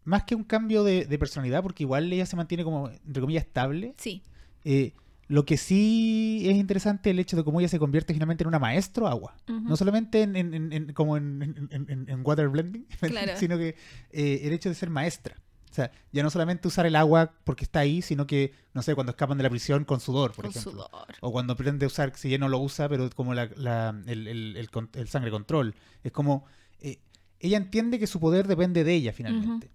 Más 0.06 0.24
que 0.24 0.36
un 0.36 0.44
cambio 0.44 0.84
de, 0.84 1.06
de 1.06 1.20
personalidad, 1.20 1.62
porque 1.62 1.84
igual 1.84 2.12
ella 2.12 2.26
se 2.26 2.36
mantiene 2.36 2.64
como, 2.64 2.90
entre 2.90 3.22
comillas, 3.22 3.46
estable. 3.46 3.94
Sí. 3.98 4.24
Eh, 4.64 4.94
lo 5.28 5.46
que 5.46 5.58
sí 5.58 6.44
es 6.50 6.56
interesante 6.58 7.12
el 7.12 7.20
hecho 7.20 7.38
de 7.38 7.44
cómo 7.44 7.60
ella 7.60 7.70
se 7.70 7.78
convierte 7.78 8.14
finalmente 8.14 8.44
en 8.44 8.48
una 8.48 8.58
maestro 8.60 9.08
agua. 9.08 9.36
No 9.48 9.78
solamente 9.78 10.24
en, 10.24 10.36
en- 10.36 10.54
en- 10.56 10.74
en- 10.74 10.94
como 10.94 11.18
en, 11.18 12.22
water 12.24 12.50
blending, 12.50 12.86
Claro. 13.00 13.34
sino 13.38 13.58
que 13.58 13.76
eh, 14.12 14.40
el 14.44 14.54
hecho 14.54 14.70
de 14.70 14.76
ser 14.76 14.90
maestra. 14.90 15.36
O 15.70 15.74
sea, 15.74 15.92
ya 16.12 16.24
no 16.24 16.32
solamente 16.32 16.68
usar 16.68 16.88
el 16.88 16.96
agua 16.96 17.32
porque 17.44 17.64
está 17.64 17.82
ahí, 17.82 18.02
sino 18.02 18.26
que, 18.26 18.54
no 18.74 18.82
sé, 18.82 18.96
cuando 18.96 19.12
escapan 19.12 19.38
de 19.38 19.44
la 19.44 19.52
prisión 19.52 19.86
con 19.86 20.00
sudor, 20.00 20.32
por 20.34 20.46
Con 20.46 20.50
ejemplo. 20.50 20.72
sudor. 20.72 20.90
O 21.22 21.32
cuando 21.32 21.54
aprende 21.54 21.86
a 21.86 21.88
usar, 21.88 22.12
si 22.16 22.28
ya 22.32 22.40
no 22.40 22.50
lo 22.50 22.58
usa, 22.58 22.90
pero 22.90 23.08
como 23.12 23.36
la, 23.36 23.52
la- 23.56 23.96
el, 24.08 24.28
el- 24.28 24.58
el 24.58 24.72
con- 24.72 24.90
el 24.96 25.08
sangre 25.10 25.30
control. 25.30 25.76
Es 26.04 26.12
como, 26.12 26.46
eh, 26.80 26.98
ella 27.40 27.58
entiende 27.58 28.00
que 28.00 28.08
su 28.08 28.20
poder 28.20 28.48
depende 28.48 28.84
de 28.84 28.96
ella 28.96 29.14
finalmente. 29.14 29.70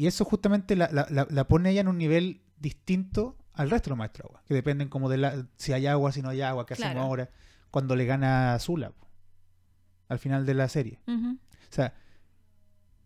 Y 0.00 0.06
eso 0.06 0.24
justamente 0.24 0.76
la, 0.76 0.88
la- 0.90 1.26
la- 1.28 1.46
pone 1.46 1.70
ella 1.70 1.82
en 1.82 1.88
un 1.88 1.98
nivel 1.98 2.40
distinto 2.58 3.36
al 3.52 3.68
resto 3.68 3.86
de 3.86 3.90
los 3.90 3.98
maestros 3.98 4.28
agua, 4.30 4.42
que 4.46 4.54
dependen 4.54 4.88
como 4.88 5.10
de 5.10 5.18
la, 5.18 5.46
si 5.56 5.74
hay 5.74 5.86
agua, 5.86 6.10
si 6.10 6.22
no 6.22 6.30
hay 6.30 6.40
agua, 6.40 6.64
qué 6.64 6.72
hacemos 6.72 6.96
ahora, 7.02 7.28
cuando 7.70 7.94
le 7.96 8.06
gana 8.06 8.54
a 8.54 8.58
Zula 8.58 8.92
al 10.08 10.18
final 10.18 10.46
de 10.46 10.54
la 10.54 10.68
serie. 10.70 11.00
O 11.06 11.36
sea, 11.68 11.92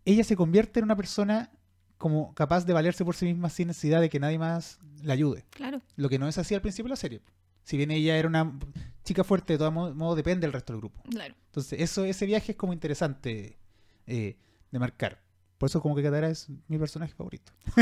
ella 0.05 0.23
se 0.23 0.37
convierte 0.37 0.79
en 0.79 0.85
una 0.85 0.95
persona 0.95 1.51
como 1.97 2.33
capaz 2.33 2.65
de 2.65 2.71
valerse 2.71 3.03
por 3.03 3.15
sí 3.15 3.25
misma 3.25 3.49
sin 3.49 3.67
necesidad 3.67 3.99
de 3.99 4.09
que 4.09 4.21
nadie 4.21 4.39
más 4.39 4.79
la 5.03 5.13
ayude. 5.13 5.43
Claro. 5.49 5.81
Lo 5.97 6.07
que 6.07 6.17
no 6.17 6.29
es 6.29 6.37
así 6.37 6.55
al 6.55 6.61
principio 6.61 6.85
de 6.85 6.91
la 6.91 6.95
serie. 6.95 7.21
Si 7.63 7.75
bien 7.75 7.91
ella 7.91 8.15
era 8.17 8.27
una 8.29 8.57
chica 9.03 9.25
fuerte, 9.25 9.51
de 9.53 9.59
todo 9.59 9.71
modo 9.71 10.15
depende 10.15 10.47
del 10.47 10.53
resto 10.53 10.71
del 10.71 10.79
grupo. 10.79 11.01
Claro. 11.09 11.35
Entonces, 11.47 11.81
eso, 11.81 12.05
ese 12.05 12.25
viaje 12.25 12.53
es 12.53 12.57
como 12.57 12.71
interesante 12.71 13.57
eh, 14.07 14.37
de 14.71 14.79
marcar. 14.79 15.24
Por 15.57 15.69
eso 15.69 15.81
como 15.81 15.95
que 15.95 16.03
Katara 16.03 16.29
es 16.29 16.47
mi 16.67 16.77
personaje 16.77 17.13
favorito. 17.13 17.51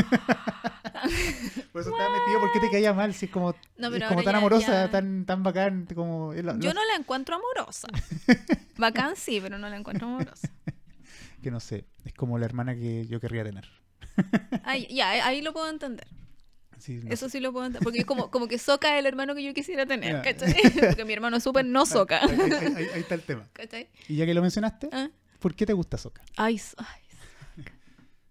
Por 1.72 1.80
eso 1.82 1.90
estaba 1.90 2.08
metido, 2.10 2.40
¿por 2.40 2.52
qué 2.52 2.60
te 2.60 2.70
caía 2.70 2.92
mal? 2.94 3.12
Si 3.14 3.26
es 3.26 3.30
como, 3.32 3.54
No, 3.76 3.88
es 3.94 4.04
como 4.04 4.22
tan 4.22 4.32
ya- 4.32 4.38
amorosa, 4.38 4.66
ya- 4.86 4.90
tan, 4.90 5.26
tan 5.26 5.42
bacán, 5.42 5.86
como... 5.94 6.32
es 6.32 6.44
la- 6.44 6.56
Yo 6.58 6.72
no 6.72 6.80
la 6.84 6.94
encuentro 6.96 7.34
amorosa. 7.36 7.88
Bacán 8.78 9.16
sí, 9.16 9.38
pero 9.42 9.58
no 9.58 9.68
la 9.68 9.76
encuentro 9.76 10.06
amorosa. 10.06 10.48
Que 11.42 11.50
no 11.50 11.60
sé, 11.60 11.84
es 12.06 12.14
como 12.14 12.38
la 12.38 12.46
hermana 12.46 12.74
que 12.74 13.06
yo 13.06 13.20
querría 13.20 13.44
tener. 13.44 13.68
Ahí, 14.64 14.86
ya, 14.90 15.10
ahí 15.26 15.42
lo 15.42 15.52
puedo 15.52 15.68
entender. 15.68 16.06
Sí, 16.78 17.00
no 17.04 17.10
Eso 17.12 17.26
sé. 17.26 17.32
sí 17.32 17.40
lo 17.40 17.52
puedo 17.52 17.66
entender. 17.66 17.84
Porque 17.84 17.98
es 17.98 18.06
como, 18.06 18.30
como 18.30 18.48
que 18.48 18.56
Soca 18.58 18.94
es 18.94 19.00
el 19.00 19.04
hermano 19.06 19.34
que 19.34 19.42
yo 19.44 19.52
quisiera 19.52 19.84
tener. 19.84 20.22
¿cachai? 20.22 20.54
Porque 20.80 21.04
mi 21.04 21.12
hermano 21.12 21.38
súper 21.40 21.66
no 21.66 21.84
Soca. 21.84 22.22
Ahí, 22.24 22.30
ahí- 22.40 22.50
ahí- 22.76 22.88
ahí 22.94 23.00
está 23.00 23.14
el 23.14 23.20
tema. 23.22 23.46
¿Cachai? 23.52 23.90
Y 24.08 24.16
ya 24.16 24.24
que 24.24 24.32
lo 24.32 24.40
mencionaste, 24.40 24.88
¿Ah? 24.90 25.10
¿por 25.38 25.54
qué 25.54 25.66
te 25.66 25.74
gusta 25.74 25.98
Soka? 25.98 26.22
Ay, 26.38 26.54
ay, 26.54 26.58
Sokka. 27.58 27.72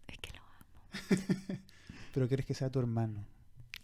Es 0.08 0.18
que 0.18 0.32
lo 0.32 0.39
amo. 0.39 0.50
Pero 2.14 2.28
quieres 2.28 2.46
que 2.46 2.54
sea 2.54 2.70
tu 2.70 2.80
hermano. 2.80 3.26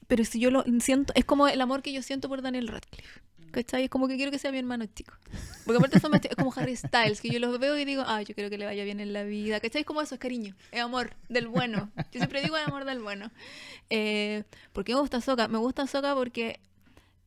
Pero 0.07 0.25
si 0.25 0.39
yo 0.39 0.51
lo 0.51 0.63
siento, 0.79 1.13
es 1.15 1.25
como 1.25 1.47
el 1.47 1.61
amor 1.61 1.81
que 1.81 1.93
yo 1.93 2.01
siento 2.01 2.29
por 2.29 2.41
Daniel 2.41 2.67
Radcliffe. 2.67 3.21
¿Cachai? 3.51 3.85
Es 3.85 3.89
como 3.89 4.07
que 4.07 4.15
quiero 4.15 4.31
que 4.31 4.37
sea 4.37 4.51
mi 4.51 4.59
hermano 4.59 4.85
chico. 4.85 5.13
Porque 5.65 5.77
aparte 5.77 5.99
son 5.99 6.13
es 6.13 6.35
como 6.35 6.53
Harry 6.55 6.75
Styles, 6.75 7.19
que 7.21 7.29
yo 7.29 7.39
los 7.39 7.57
veo 7.59 7.77
y 7.77 7.85
digo, 7.85 8.03
ay, 8.05 8.25
yo 8.25 8.35
quiero 8.35 8.49
que 8.49 8.57
le 8.57 8.65
vaya 8.65 8.83
bien 8.83 8.99
en 8.99 9.13
la 9.13 9.23
vida. 9.23 9.59
¿Cachai? 9.59 9.81
Es 9.81 9.87
como 9.87 10.01
eso, 10.01 10.15
es 10.15 10.19
cariño, 10.19 10.55
es 10.71 10.81
amor 10.81 11.15
del 11.29 11.47
bueno. 11.47 11.91
Yo 12.11 12.19
siempre 12.19 12.41
digo 12.41 12.57
el 12.57 12.65
amor 12.65 12.85
del 12.85 12.99
bueno. 12.99 13.31
Eh, 13.89 14.43
¿Por 14.73 14.83
qué 14.83 14.93
me 14.93 15.01
gusta 15.01 15.21
Soca? 15.21 15.47
Me 15.47 15.57
gusta 15.57 15.87
Soca 15.87 16.13
porque 16.13 16.59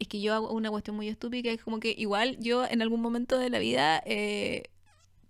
es 0.02 0.08
que 0.08 0.20
yo 0.20 0.34
hago 0.34 0.52
una 0.52 0.70
cuestión 0.70 0.96
muy 0.96 1.08
estúpida, 1.08 1.50
es 1.50 1.62
como 1.62 1.78
que 1.78 1.94
igual 1.96 2.36
yo 2.40 2.66
en 2.66 2.82
algún 2.82 3.00
momento 3.00 3.38
de 3.38 3.50
la 3.50 3.58
vida, 3.60 4.02
eh, 4.04 4.64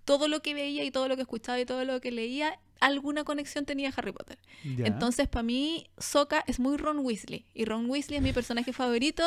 todo 0.05 0.29
lo 0.29 0.41
que 0.41 0.55
veía 0.55 0.85
y 0.85 0.91
todo 0.91 1.09
lo 1.09 1.17
que 1.17 1.23
escuchaba 1.23 1.61
y 1.61 1.67
todo 1.67 1.85
lo 1.85 2.01
que 2.01 2.11
leía, 2.11 2.59
alguna 2.87 3.25
conexión 3.25 3.65
tenía 3.65 3.93
Harry 3.97 4.13
Potter. 4.13 4.39
Entonces, 4.65 5.29
para 5.29 5.43
mí, 5.43 5.91
Sokka 5.99 6.45
es 6.47 6.59
muy 6.61 6.77
Ron 6.77 6.99
Weasley. 7.01 7.45
Y 7.55 7.65
Ron 7.65 7.89
Weasley 7.91 8.17
es 8.19 8.23
mi 8.23 8.33
personaje 8.33 8.73
favorito 8.73 9.25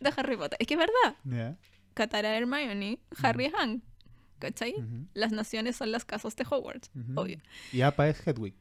de 0.00 0.12
Harry 0.16 0.36
Potter. 0.36 0.56
Es 0.60 0.66
que 0.66 0.74
es 0.74 0.80
verdad. 0.80 1.56
Katara 1.94 2.36
Hermione, 2.36 2.98
Harry 3.22 3.50
Han. 3.58 3.82
¿Cachai? 4.38 4.74
Las 5.14 5.32
naciones 5.32 5.76
son 5.76 5.90
las 5.92 6.04
casas 6.04 6.36
de 6.36 6.44
Hogwarts, 6.48 6.90
obvio. 7.14 7.38
Y 7.72 7.80
APA 7.80 8.08
es 8.08 8.26
Hedwig. 8.26 8.54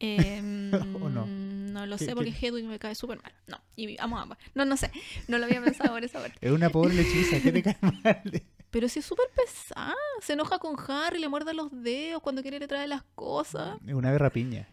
Em, 0.00 0.70
¿O 1.02 1.08
no? 1.08 1.26
No 1.26 1.86
lo 1.86 1.96
¿Qué- 1.96 2.04
sé 2.06 2.14
porque 2.14 2.32
qué? 2.34 2.48
Hedwig 2.48 2.64
me 2.66 2.78
cae 2.78 2.94
súper 2.94 3.22
mal. 3.22 3.32
No, 3.46 3.58
y 3.76 3.96
amo 4.00 4.18
a 4.18 4.22
ambas. 4.22 4.38
No, 4.54 4.64
no 4.64 4.76
sé. 4.76 4.90
No 5.28 5.38
lo 5.38 5.44
había 5.46 5.62
pensado 5.62 5.94
por 5.94 6.04
esa 6.04 6.18
parte. 6.22 6.36
Es 6.40 6.50
una 6.52 6.68
pobre 6.70 6.92
lechuza, 6.94 7.40
¿qué 7.40 7.52
te 7.52 7.62
cae 7.62 7.78
mal? 7.80 8.42
Pero 8.72 8.88
sí 8.88 8.98
es 8.98 9.04
súper 9.06 9.26
pesada. 9.36 9.94
Se 10.20 10.32
enoja 10.32 10.58
con 10.58 10.74
Harry, 10.88 11.20
le 11.20 11.28
muerde 11.28 11.54
los 11.54 11.70
dedos 11.70 12.20
cuando 12.22 12.42
quiere 12.42 12.58
le 12.58 12.66
traer 12.66 12.88
las 12.88 13.04
cosas. 13.14 13.78
Es 13.86 13.94
una 13.94 14.10
berra 14.10 14.30
piña. 14.30 14.66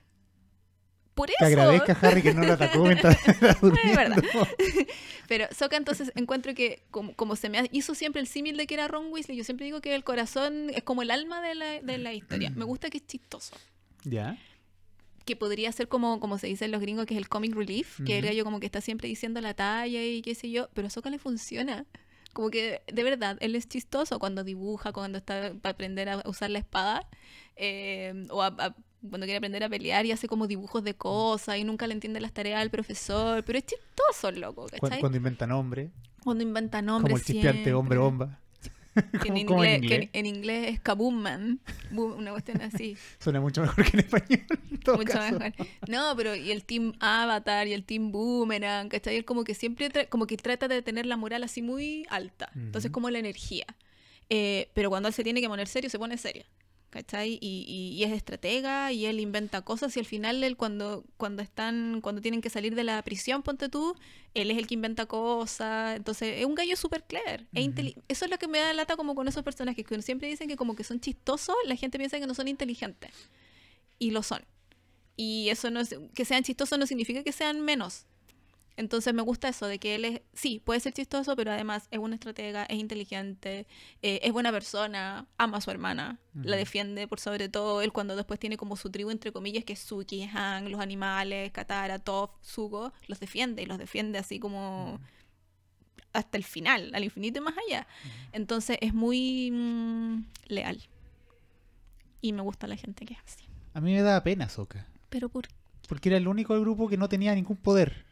Por 1.14 1.30
eso. 1.30 1.36
Que 1.40 1.46
agradezca 1.46 1.92
a 1.94 2.08
Harry 2.08 2.22
que 2.22 2.34
no 2.34 2.44
lo 2.46 2.54
atacó 2.54 2.80
mientras 2.80 3.18
durmiendo. 3.62 3.96
verdad. 3.98 4.24
Pero 5.28 5.48
Soka 5.52 5.76
entonces 5.76 6.12
encuentro 6.16 6.54
que 6.56 6.86
como, 6.92 7.14
como 7.16 7.36
se 7.36 7.50
me 7.50 7.68
hizo 7.74 7.94
siempre 7.94 8.22
el 8.22 8.28
símil 8.28 8.56
de 8.56 8.68
que 8.68 8.74
era 8.76 8.88
Ron 8.88 9.12
Weasley, 9.12 9.38
yo 9.38 9.44
siempre 9.44 9.66
digo 9.66 9.82
que 9.82 9.94
el 9.94 10.04
corazón 10.06 10.70
es 10.70 10.82
como 10.84 11.02
el 11.02 11.12
alma 11.12 11.42
de 11.42 11.56
la, 11.56 11.82
de 11.82 11.98
la 11.98 12.14
historia. 12.14 12.52
Me 12.52 12.64
gusta 12.64 12.90
que 12.90 13.00
es 13.00 13.06
chistoso. 13.06 13.54
Ya. 14.06 14.38
Que 15.26 15.36
podría 15.36 15.72
ser 15.74 15.90
como, 15.90 16.22
como 16.22 16.38
se 16.38 16.48
dice 16.48 16.64
en 16.66 16.72
los 16.72 16.80
gringos, 16.80 17.06
que 17.06 17.16
es 17.16 17.18
el 17.20 17.28
comic 17.28 17.54
relief, 17.54 18.00
que 18.06 18.18
el 18.18 18.24
Ujú. 18.24 18.32
gallo 18.32 18.44
como 18.46 18.60
que 18.62 18.66
está 18.66 18.80
siempre 18.80 19.10
diciendo 19.10 19.42
la 19.42 19.54
talla 19.54 20.02
y 20.02 20.22
qué 20.22 20.34
sé 20.36 20.50
yo, 20.50 20.70
pero 20.74 20.88
a 20.88 20.90
Soka 20.90 21.10
le 21.10 21.20
funciona. 21.20 21.86
Como 22.34 22.50
que, 22.50 22.82
de 22.92 23.04
verdad, 23.04 23.38
él 23.42 23.56
es 23.56 23.68
chistoso 23.68 24.20
cuando 24.20 24.44
dibuja, 24.44 24.92
cuando 24.94 25.18
está 25.18 25.54
para 25.62 25.74
aprender 25.74 26.10
a 26.10 26.22
usar 26.26 26.50
la 26.50 26.60
espada, 26.60 27.08
eh, 27.56 28.28
o 28.30 28.42
a- 28.42 28.48
a- 28.58 28.76
cuando 29.02 29.26
quiere 29.26 29.38
aprender 29.38 29.64
a 29.64 29.70
pelear 29.70 30.06
y 30.06 30.12
hace 30.12 30.28
como 30.28 30.46
dibujos 30.48 30.84
de 30.84 30.94
cosas 30.94 31.58
y 31.58 31.64
nunca 31.64 31.88
le 31.88 31.94
entiende 31.94 32.20
las 32.20 32.34
tareas 32.34 32.62
al 32.62 32.70
profesor, 32.70 33.44
pero 33.46 33.58
es 33.58 33.66
chistoso 33.66 34.28
el 34.30 34.42
loco. 34.42 34.68
Cuando 35.00 35.18
inventa 35.18 35.48
nombre, 35.48 35.90
Cuando 36.24 36.44
inventa 36.44 36.82
nombres. 36.82 37.12
como 37.12 37.18
el 37.18 37.24
chispeante 37.24 37.74
hombre 37.74 37.98
bomba. 37.98 38.40
Que 39.22 39.28
en, 39.30 39.38
inglés, 39.38 39.76
en 39.76 39.82
que 39.82 39.96
en- 39.96 40.02
inglés. 40.04 40.10
en 40.14 40.26
inglés 40.26 40.74
es 40.74 40.80
Kaboom 40.80 41.26
Una 41.92 42.32
cuestión 42.32 42.62
así. 42.62 42.98
Suena 43.20 43.40
mucho 43.40 43.62
mejor 43.62 43.86
que 43.86 43.98
en 43.98 44.00
español. 44.00 44.46
en 44.72 44.80
todo 44.80 44.98
mucho 44.98 45.14
caso. 45.14 45.40
mejor. 45.40 45.68
No, 45.88 46.14
pero 46.18 46.36
y 46.36 46.52
el 46.52 46.64
Team 46.66 46.94
Avatar 47.00 47.68
y 47.68 47.74
el 47.74 47.84
Team 47.84 48.12
Boomerang, 48.12 48.90
¿cachai? 48.90 49.16
Él 49.16 49.26
como 49.26 49.44
que 49.44 49.54
siempre 49.54 50.08
como 50.10 50.28
que 50.28 50.38
trata 50.38 50.68
de 50.68 50.82
tener 50.82 51.06
la 51.06 51.18
moral 51.18 51.44
así 51.44 51.62
muy 51.62 52.06
alta. 52.10 52.50
Entonces, 52.56 52.90
Ujú. 52.90 52.94
como 52.94 53.10
la 53.10 53.20
energía. 53.20 53.66
Eh, 54.30 54.70
pero 54.74 54.90
cuando 54.90 55.08
él 55.08 55.14
se 55.14 55.24
tiene 55.24 55.42
que 55.42 55.48
poner 55.48 55.68
serio, 55.68 55.90
se 55.90 55.98
pone 56.00 56.18
serio. 56.18 56.44
¿Cachai? 56.90 57.38
Y, 57.40 57.66
y- 57.68 57.94
y 58.00 58.04
es 58.04 58.12
estratega 58.12 58.92
y 58.92 59.06
él 59.06 59.20
inventa 59.20 59.62
cosas 59.62 59.96
y 59.96 60.00
al 60.00 60.08
final 60.08 60.44
él 60.44 60.58
cuando, 60.58 61.04
cuando 61.18 61.44
están, 61.44 62.02
cuando 62.02 62.20
tienen 62.20 62.42
que 62.42 62.50
salir 62.50 62.74
de 62.74 62.84
la 62.84 63.00
prisión, 63.04 63.44
ponte 63.44 63.70
tú, 63.70 63.96
él 64.34 64.50
es 64.50 64.58
el 64.58 64.66
que 64.66 64.74
inventa 64.74 65.06
cosas. 65.06 65.96
Entonces, 65.98 66.40
es 66.40 66.46
un 66.46 66.56
gallo 66.56 66.76
súper 66.76 67.04
clever. 67.04 67.46
inteli- 67.54 67.96
Eso 68.08 68.26
es 68.26 68.32
lo 68.32 68.40
que 68.40 68.48
me 68.48 68.58
da 68.58 68.74
lata 68.74 68.96
como 68.98 69.14
con 69.14 69.28
esos 69.28 69.44
personajes, 69.44 69.86
que 69.86 70.02
siempre 70.02 70.28
dicen 70.30 70.48
que 70.48 70.56
como 70.56 70.76
que 70.76 70.84
son 70.84 71.00
chistosos, 71.00 71.56
la 71.66 71.76
gente 71.76 72.00
piensa 72.00 72.20
que 72.20 72.26
no 72.28 72.34
son 72.34 72.48
inteligentes. 72.48 73.12
y 74.00 74.12
lo 74.12 74.24
son. 74.24 74.42
Y 75.18 75.50
eso 75.50 75.70
no 75.70 75.82
es, 75.82 75.94
que 76.16 76.26
sean 76.26 76.44
chistosos 76.44 76.80
no 76.80 76.88
significa 76.88 77.24
que 77.24 77.34
sean 77.34 77.62
menos. 77.62 78.06
Entonces 78.80 79.14
me 79.14 79.22
gusta 79.22 79.50
eso, 79.50 79.68
de 79.68 79.78
que 79.78 79.96
él 79.96 80.06
es, 80.06 80.22
sí, 80.32 80.62
puede 80.64 80.80
ser 80.80 80.94
chistoso, 80.94 81.36
pero 81.36 81.52
además 81.52 81.90
es 81.92 82.00
una 82.00 82.16
estratega, 82.16 82.64
es 82.64 82.80
inteligente, 82.80 83.68
eh, 84.02 84.22
es 84.24 84.32
buena 84.32 84.54
persona, 84.54 85.28
ama 85.38 85.58
a 85.58 85.62
su 85.62 85.70
hermana, 85.70 86.18
la 86.34 86.56
defiende 86.56 87.06
por 87.06 87.20
sobre 87.20 87.50
todo. 87.50 87.82
Él 87.82 87.92
cuando 87.92 88.16
después 88.16 88.40
tiene 88.40 88.56
como 88.56 88.78
su 88.78 88.90
tribu, 88.90 89.12
entre 89.12 89.34
comillas, 89.34 89.66
que 89.66 89.74
es 89.74 89.80
Suki, 89.80 90.30
Han, 90.34 90.72
los 90.72 90.80
animales, 90.80 91.52
Katara, 91.52 92.00
Toph, 92.00 92.32
Zuko, 92.42 92.94
los 93.08 93.20
defiende 93.20 93.64
y 93.64 93.66
los 93.66 93.80
defiende 93.80 94.18
así 94.18 94.40
como 94.40 95.02
hasta 96.14 96.38
el 96.38 96.46
final, 96.46 96.92
al 96.96 97.04
infinito 97.04 97.40
y 97.40 97.44
más 97.44 97.56
allá. 97.68 97.86
Entonces 98.32 98.78
es 98.80 98.94
muy 98.94 99.52
mm, 99.52 100.24
leal. 100.48 100.82
Y 102.22 102.32
me 102.32 102.44
gusta 102.44 102.66
la 102.66 102.78
gente 102.78 103.06
que 103.06 103.16
es 103.16 103.20
así. 103.26 103.44
A 103.74 103.82
mí 103.82 103.92
me 103.92 104.02
da 104.04 104.24
pena 104.24 104.48
Soka. 104.48 104.88
Pero, 105.10 105.28
por, 105.28 105.50
Porque 105.90 106.08
era 106.08 106.18
el 106.18 106.30
único 106.30 106.54
del 106.54 106.62
grupo 106.62 106.88
que 106.88 106.96
no 106.96 107.10
tenía 107.10 107.36
ningún 107.36 107.58
poder. 107.58 108.08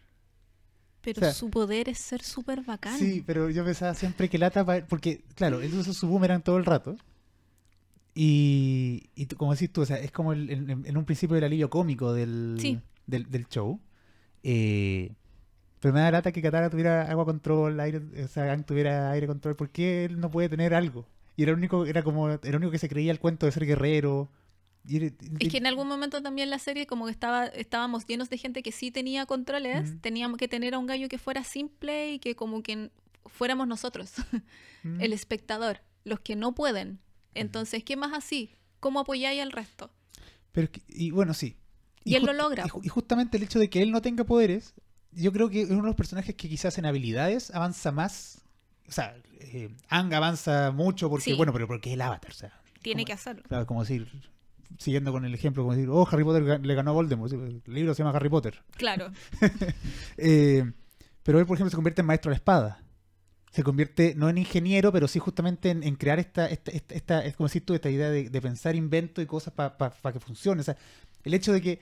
Pero 1.14 1.28
O 1.28 1.30
sea, 1.30 1.34
su 1.34 1.50
poder 1.50 1.90
es 1.90 1.98
ser 2.00 2.22
súper 2.22 2.62
bacán. 2.64 2.98
Sí, 3.00 3.24
pero 3.26 3.50
yo 3.50 3.64
pensaba 3.66 3.94
siempre 3.94 4.30
que 4.30 4.38
lata. 4.38 4.66
Porque, 4.88 5.24
claro, 5.36 5.62
él 5.62 5.74
usa 5.74 5.94
su 5.94 6.08
boomerang 6.08 6.42
todo 6.44 6.58
el 6.58 6.66
rato. 6.66 6.96
Y, 8.16 9.10
y 9.16 9.28
como 9.28 9.54
decís 9.54 9.72
tú, 9.72 9.82
o 9.82 9.86
sea, 9.86 9.98
es 10.00 10.12
como 10.12 10.34
el- 10.34 10.50
en, 10.50 10.86
en 10.86 10.98
un 10.98 11.06
principio 11.06 11.36
el 11.38 11.44
alivio 11.44 11.70
cómico 11.70 12.14
del, 12.14 12.58
Sí. 12.60 12.80
del, 13.06 13.30
del 13.30 13.48
show. 13.48 13.80
Eh, 14.44 15.12
pero 15.80 15.94
me 15.94 16.00
da 16.00 16.10
lata 16.12 16.32
que 16.32 16.42
Katara 16.42 16.70
tuviera 16.72 17.04
agua 17.12 17.26
control, 17.26 17.80
aire, 17.80 18.02
o 18.24 18.28
sea, 18.28 18.46
Aang 18.52 18.64
tuviera 18.66 19.12
aire 19.12 19.28
control. 19.28 19.56
¿Por 19.56 19.70
qué 19.70 20.06
él 20.06 20.20
no 20.20 20.32
puede 20.32 20.50
tener 20.50 20.74
algo? 20.74 21.06
Y 21.36 21.44
era 21.44 21.52
el 21.52 21.58
único, 21.60 21.86
era 21.86 22.02
como, 22.02 22.30
era 22.30 22.40
el 22.44 22.56
único 22.56 22.72
que 22.72 22.80
se 22.80 22.90
creía 22.90 23.12
el 23.12 23.20
cuento 23.20 23.46
de 23.46 23.52
ser 23.52 23.66
guerrero. 23.68 24.30
Es 24.88 25.50
que 25.50 25.58
en 25.58 25.68
algún 25.68 25.88
momento 25.88 26.22
también 26.22 26.50
la 26.50 26.60
serie 26.60 26.88
como 26.88 27.06
que 27.06 27.12
estaba, 27.12 27.46
estábamos 27.48 28.06
llenos 28.06 28.30
de 28.30 28.38
gente 28.38 28.64
que 28.64 28.72
sí 28.72 28.90
tenía 28.92 29.26
controles, 29.26 29.90
Ujú. 29.92 30.00
teníamos 30.00 30.38
que 30.38 30.48
tener 30.48 30.74
a 30.74 30.80
un 30.80 30.86
gallo 30.88 31.10
que 31.10 31.18
fuera 31.18 31.44
simple 31.44 32.14
y 32.14 32.20
que 32.20 32.36
como 32.36 32.64
que 32.64 32.90
fuéramos 33.26 33.68
nosotros, 33.68 34.14
Mm. 34.84 35.02
el 35.02 35.12
espectador, 35.12 35.82
los 36.06 36.20
que 36.22 36.36
no 36.36 36.54
pueden. 36.56 37.00
Entonces, 37.34 37.84
¿qué 37.84 37.98
más 37.98 38.14
así? 38.14 38.52
¿Cómo 38.80 39.00
apoyáis 39.00 39.42
al 39.42 39.52
resto? 39.52 39.92
Pero 40.52 40.70
y 40.88 41.12
bueno, 41.12 41.34
sí. 41.34 41.58
Y 42.04 42.16
él 42.16 42.24
lo 42.24 42.32
logra, 42.34 42.66
Y, 42.84 42.88
justamente 42.88 43.36
el 43.38 43.44
hecho 43.44 43.60
de 43.60 43.70
que 43.70 43.82
él 43.82 43.92
no 43.92 44.02
tenga 44.02 44.24
poderes, 44.24 44.74
yo 45.12 45.34
creo 45.34 45.50
que 45.50 45.62
es 45.64 45.70
uno 45.70 45.82
de 45.82 45.88
los 45.88 45.96
personajes 45.96 46.36
que 46.36 46.48
quizás 46.48 46.78
en 46.78 46.86
habilidades 46.86 47.52
avanza 47.54 47.92
más. 47.92 48.42
O 48.88 48.92
sea, 48.92 49.18
eh, 49.40 49.70
Ang 49.90 50.14
avanza 50.14 50.72
mucho 50.72 51.10
porque, 51.10 51.26
Sí. 51.32 51.34
bueno, 51.34 51.52
pero 51.52 51.68
porque 51.68 51.90
es 51.90 51.94
el 51.96 52.02
avatar. 52.02 52.32
O 52.32 52.34
sea, 52.36 52.62
Tiene 52.82 53.02
como- 53.02 53.06
que 53.08 53.14
hacerlo. 53.14 53.44
claro, 53.50 53.66
como 53.68 53.82
decir, 53.82 54.08
siguiendo 54.78 55.12
con 55.12 55.26
el 55.26 55.34
ejemplo, 55.34 55.64
como 55.64 55.74
decir, 55.76 55.90
oh, 55.90 56.08
Harry 56.12 56.24
Potter 56.24 56.60
le 56.66 56.76
ganó 56.76 56.92
a 56.92 56.94
Voldemort. 56.94 57.32
El 57.34 57.62
libro 57.68 57.94
se 57.94 58.04
llama 58.04 58.16
Harry 58.16 58.30
Potter. 58.30 58.64
Claro. 58.78 59.12
Eh, 60.18 60.64
pero 61.24 61.40
él, 61.40 61.46
por 61.46 61.56
ejemplo, 61.58 61.70
se 61.70 61.76
convierte 61.76 62.02
en 62.02 62.08
maestro 62.08 62.30
de 62.30 62.34
la 62.34 62.38
espada. 62.38 62.84
Se 63.52 63.64
convierte, 63.64 64.14
no 64.16 64.30
en 64.30 64.38
ingeniero, 64.38 64.92
pero 64.92 65.08
sí 65.08 65.20
justamente 65.20 65.70
en, 65.72 65.84
en 65.84 65.96
crear 65.96 66.20
esta, 66.20 66.48
esta, 66.48 66.72
esta, 66.72 66.96
esta- 66.96 67.26
es 67.26 67.36
como 67.36 67.48
decís 67.48 67.66
tú, 67.66 67.74
esta 67.74 67.90
idea 67.90 68.10
de, 68.10 68.30
de 68.30 68.42
pensar 68.42 68.76
invento 68.76 69.22
y 69.22 69.26
cosas 69.26 69.54
para 69.54 70.14
que 70.14 70.20
funcione. 70.20 70.62
O 70.62 70.64
sea, 70.64 70.78
el 71.24 71.34
hecho 71.34 71.52
de 71.54 71.62
que 71.62 71.82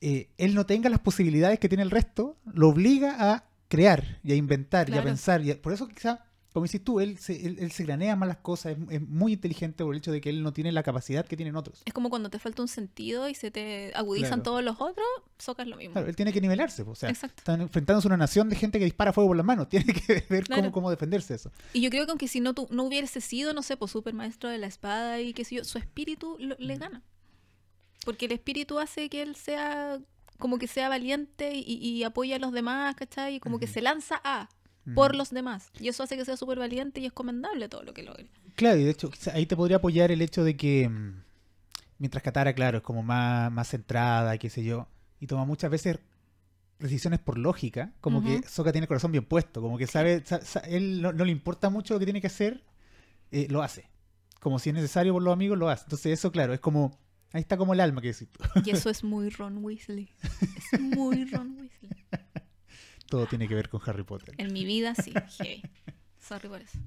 eh, 0.00 0.28
él 0.38 0.54
no 0.54 0.66
tenga 0.66 0.88
las 0.90 1.00
posibilidades 1.00 1.58
que 1.58 1.68
tiene 1.68 1.82
el 1.82 1.90
resto, 1.90 2.36
lo 2.52 2.68
obliga 2.68 3.32
a 3.32 3.44
crear 3.68 4.18
y 4.22 4.32
a 4.32 4.34
inventar 4.36 4.88
y 4.90 4.92
a 4.92 4.96
pensar. 5.04 5.40
Y 5.42 5.50
a- 5.52 5.60
por 5.62 5.72
eso 5.72 5.88
quizá, 5.88 6.24
como 6.54 6.66
decís 6.66 6.84
tú, 6.84 7.00
él 7.00 7.18
se, 7.18 7.44
él, 7.44 7.56
él 7.58 7.72
se 7.72 7.82
granea 7.82 8.14
más 8.14 8.28
las 8.28 8.36
cosas, 8.36 8.76
es, 8.78 8.78
es 8.92 9.00
muy 9.08 9.32
inteligente 9.32 9.82
por 9.82 9.92
el 9.92 9.98
hecho 9.98 10.12
de 10.12 10.20
que 10.20 10.30
él 10.30 10.42
no 10.44 10.52
tiene 10.52 10.70
la 10.70 10.84
capacidad 10.84 11.26
que 11.26 11.36
tienen 11.36 11.56
otros. 11.56 11.82
Es 11.84 11.92
como 11.92 12.10
cuando 12.10 12.30
te 12.30 12.38
falta 12.38 12.62
un 12.62 12.68
sentido 12.68 13.28
y 13.28 13.34
se 13.34 13.50
te 13.50 13.90
agudizan 13.96 14.28
Claro. 14.40 14.42
todos 14.44 14.64
los 14.64 14.76
otros, 14.80 15.04
Soca 15.36 15.64
es 15.64 15.68
lo 15.68 15.76
mismo. 15.76 15.94
Claro, 15.94 16.06
él 16.08 16.14
tiene 16.14 16.32
que 16.32 16.40
nivelarse. 16.40 16.82
O 16.82 16.94
sea, 16.94 17.10
Exacto. 17.10 17.38
están 17.38 17.60
enfrentándose 17.60 18.06
a 18.06 18.10
una 18.10 18.16
nación 18.18 18.48
de 18.48 18.54
gente 18.54 18.78
que 18.78 18.84
dispara 18.84 19.12
fuego 19.12 19.30
por 19.30 19.36
las 19.36 19.44
manos. 19.44 19.68
Tiene 19.84 19.92
que 19.92 20.24
ver 20.30 20.44
Claro. 20.44 20.62
cómo, 20.62 20.72
cómo 20.72 20.90
defenderse 20.90 21.32
de 21.32 21.36
eso. 21.38 21.50
Y 21.72 21.80
yo 21.80 21.90
creo 21.90 22.06
que 22.06 22.12
aunque 22.12 22.28
si 22.28 22.38
no, 22.38 22.54
tu- 22.54 22.68
no 22.70 22.84
hubiese 22.84 23.20
sido, 23.20 23.52
no 23.52 23.62
sé, 23.62 23.76
pues 23.76 23.90
super 23.90 24.14
maestro 24.14 24.48
de 24.48 24.58
la 24.58 24.68
espada 24.68 25.20
y 25.20 25.34
qué 25.34 25.44
sé 25.44 25.56
yo, 25.56 25.64
su 25.64 25.78
espíritu 25.78 26.36
lo- 26.38 26.54
Mm. 26.54 26.60
le 26.62 26.76
gana. 26.78 27.02
Porque 28.04 28.26
el 28.26 28.32
espíritu 28.32 28.78
hace 28.78 29.08
que 29.08 29.22
él 29.22 29.34
sea, 29.34 29.98
como 30.38 30.58
que 30.58 30.68
sea 30.68 30.88
valiente 30.88 31.52
y, 31.54 31.62
y 31.78 32.04
apoya 32.04 32.36
a 32.36 32.38
los 32.38 32.52
demás, 32.52 32.94
¿cachai? 32.94 33.34
Y 33.36 33.40
como 33.40 33.58
que 33.58 33.66
se 33.66 33.82
lanza 33.82 34.20
a, 34.22 34.48
por 34.94 35.10
Ujú. 35.12 35.18
los 35.18 35.30
demás. 35.30 35.70
Y 35.80 35.88
eso 35.88 36.02
hace 36.02 36.16
que 36.16 36.24
sea 36.24 36.36
súper 36.36 36.58
valiente 36.58 37.00
y 37.00 37.06
es 37.06 37.12
comendable 37.12 37.68
todo 37.68 37.82
lo 37.84 37.94
que 37.94 38.02
logra. 38.02 38.24
Claro, 38.54 38.78
y 38.78 38.84
de 38.84 38.90
hecho, 38.90 39.10
ahí 39.32 39.46
te 39.46 39.56
podría 39.56 39.78
apoyar 39.78 40.10
el 40.10 40.20
hecho 40.22 40.44
de 40.44 40.56
que 40.56 40.88
mm, 40.88 41.22
mientras 41.98 42.22
Katara, 42.22 42.52
claro, 42.54 42.78
es 42.78 42.84
como 42.84 43.02
más, 43.02 43.50
más 43.50 43.68
centrada, 43.68 44.36
qué 44.38 44.50
sé 44.50 44.62
yo, 44.62 44.86
y 45.20 45.26
toma 45.26 45.44
muchas 45.44 45.70
veces 45.70 45.98
decisiones 46.78 47.20
por 47.20 47.38
lógica, 47.38 47.92
como 48.00 48.22
que 48.22 48.42
Sokka 48.46 48.72
tiene 48.72 48.84
el 48.84 48.88
corazón 48.88 49.12
bien 49.12 49.24
puesto, 49.24 49.62
como 49.62 49.78
que 49.78 49.86
sabe, 49.86 50.22
sa- 50.24 50.40
sa- 50.42 50.60
él 50.60 51.00
no, 51.00 51.12
no 51.12 51.24
le 51.24 51.32
importa 51.32 51.70
mucho 51.70 51.94
lo 51.94 52.00
que 52.00 52.04
tiene 52.06 52.20
que 52.20 52.26
hacer, 52.26 52.62
eh, 53.30 53.46
lo 53.48 53.62
hace. 53.62 53.88
Como 54.40 54.58
si 54.58 54.68
es 54.70 54.74
necesario 54.74 55.14
por 55.14 55.22
los 55.22 55.32
amigos, 55.32 55.56
lo 55.56 55.70
hace. 55.70 55.84
Entonces 55.84 56.18
eso, 56.18 56.30
claro, 56.30 56.52
es 56.52 56.60
como, 56.60 56.98
ahí 57.32 57.40
está 57.40 57.56
como 57.56 57.72
el 57.72 57.80
alma 57.80 58.02
que 58.02 58.08
decís 58.08 58.28
tú. 58.30 58.44
Y 58.64 58.70
eso 58.70 58.90
es 58.90 59.02
muy 59.02 59.30
Ron 59.30 59.64
Weasley. 59.64 60.10
Es 60.72 60.80
muy 60.80 61.24
Ron 61.24 61.56
Weasley. 61.58 61.90
Todo 63.14 63.26
tiene 63.26 63.46
que 63.46 63.54
ver 63.54 63.68
con 63.68 63.80
Harry 63.86 64.02
Potter. 64.02 64.34
En 64.38 64.52
mi 64.52 64.64
vida 64.64 64.92
sí, 64.96 65.12
heavy. 65.38 65.62
Sorry 66.20 66.48
por 66.48 66.60
eso. 66.60 66.78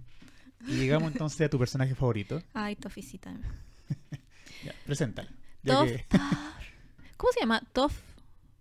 Y 0.67 0.71
llegamos 0.75 1.13
entonces 1.13 1.39
a 1.39 1.49
tu 1.49 1.57
personaje 1.57 1.95
favorito. 1.95 2.41
Ay. 2.53 2.77
Ya, 4.65 4.73
preséntalo. 4.85 5.29
Ya 5.63 5.73
Toff. 5.75 5.87
que- 5.87 6.05
¿Cómo 7.17 7.31
se 7.31 7.39
llama? 7.39 7.61
Toff 7.71 7.97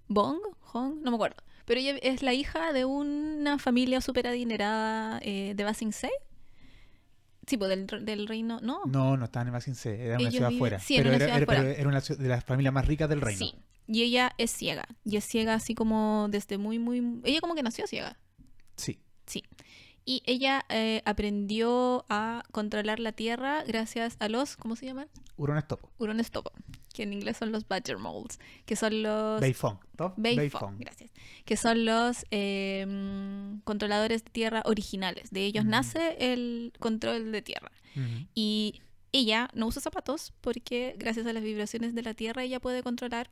Bong? 0.07 0.39
Hong? 0.61 1.01
No 1.03 1.11
me 1.11 1.17
acuerdo. 1.17 1.37
Pero 1.65 1.81
ella 1.81 1.97
es 2.03 2.23
la 2.23 2.35
hija 2.35 2.73
de 2.73 2.85
una 2.85 3.59
familia 3.59 4.01
súper 4.01 4.29
adinerada 4.29 5.19
eh, 5.25 5.55
de 5.57 5.65
Basing 5.65 5.93
Se. 5.93 6.11
Sí, 7.49 7.57
pues 7.57 7.69
del, 7.71 8.05
del 8.05 8.29
reino. 8.29 8.61
No. 8.63 8.83
No, 8.87 9.17
no 9.17 9.25
estaba 9.25 9.47
en 9.47 9.53
Basinse, 9.53 9.95
era 10.05 10.15
una 10.15 10.21
Ellos 10.21 10.35
ciudad 10.35 10.51
viven- 10.51 10.57
afuera. 10.59 10.79
sí, 10.79 10.97
pero, 10.99 11.09
una 11.09 11.17
era, 11.17 11.25
ciudad 11.27 11.37
era- 11.43 11.47
pero 11.47 11.69
era 11.69 11.89
una 11.89 12.01
de 12.01 12.29
las 12.29 12.45
familias 12.45 12.75
más 12.75 12.87
ricas 12.87 13.09
del 13.09 13.21
reino. 13.21 13.39
Sí. 13.47 13.55
Y 13.89 14.03
ella 14.03 14.33
es 14.39 14.51
ciega. 14.51 14.87
Y 15.05 15.17
es 15.17 15.25
ciega 15.25 15.55
así 15.55 15.75
como 15.75 16.29
desde 16.31 16.59
muy, 16.59 16.79
muy. 16.79 17.21
Ella 17.25 17.41
como 17.41 17.55
que 17.55 17.63
nació 17.63 17.87
ciega. 17.87 18.19
Sí. 18.77 18.99
Sí. 19.27 19.45
Y 20.05 20.23
ella 20.27 20.65
eh, 20.69 21.03
aprendió 21.05 22.05
a 22.09 22.45
controlar 22.53 23.01
la 23.01 23.13
tierra 23.13 23.65
gracias 23.65 24.17
a 24.21 24.29
los. 24.29 24.57
¿Cómo 24.57 24.77
se 24.77 24.87
llaman? 24.87 25.09
Hurones 25.37 25.67
topo. 25.67 25.91
Hurones 25.99 26.31
topo. 26.31 26.53
Que 26.95 27.03
en 27.03 27.13
inglés 27.13 27.37
son 27.37 27.53
los 27.53 27.67
Badger 27.69 27.99
Moles. 27.99 28.39
Que 28.65 28.77
son 28.77 29.03
los. 29.03 29.41
Beifong. 29.41 29.79
Beifong, 30.17 30.79
gracias. 30.79 31.11
Que 31.45 31.57
son 31.57 31.85
los 31.85 32.25
eh, 32.31 32.87
mm, 32.89 33.61
controladores 33.65 34.25
de 34.25 34.31
tierra 34.31 34.63
originales. 34.65 35.31
De 35.31 35.45
ellos 35.45 35.65
Mm. 35.65 35.69
nace 35.71 36.17
el 36.33 36.73
control 36.79 37.33
de 37.33 37.43
tierra. 37.43 37.71
Ujú. 37.97 38.27
Y 38.35 38.81
ella 39.13 39.49
no 39.55 39.67
usa 39.67 39.83
zapatos 39.83 40.33
porque 40.41 40.95
gracias 40.99 41.27
a 41.27 41.33
las 41.33 41.43
vibraciones 41.43 41.95
de 41.95 42.03
la 42.03 42.15
tierra 42.15 42.45
ella 42.45 42.61
puede 42.61 42.83
controlar, 42.83 43.31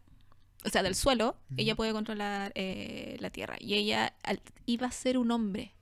o 0.64 0.68
sea, 0.70 0.82
del 0.82 0.94
suelo, 0.94 1.36
ella 1.56 1.74
puede 1.76 1.92
controlar 1.92 2.52
eh, 2.54 3.16
la 3.20 3.30
tierra. 3.30 3.56
Y 3.60 3.74
ella 3.74 4.14
al- 4.22 4.40
iba 4.66 4.86
a 4.86 4.90
ser 4.90 5.18
un 5.18 5.30
hombre, 5.30 5.72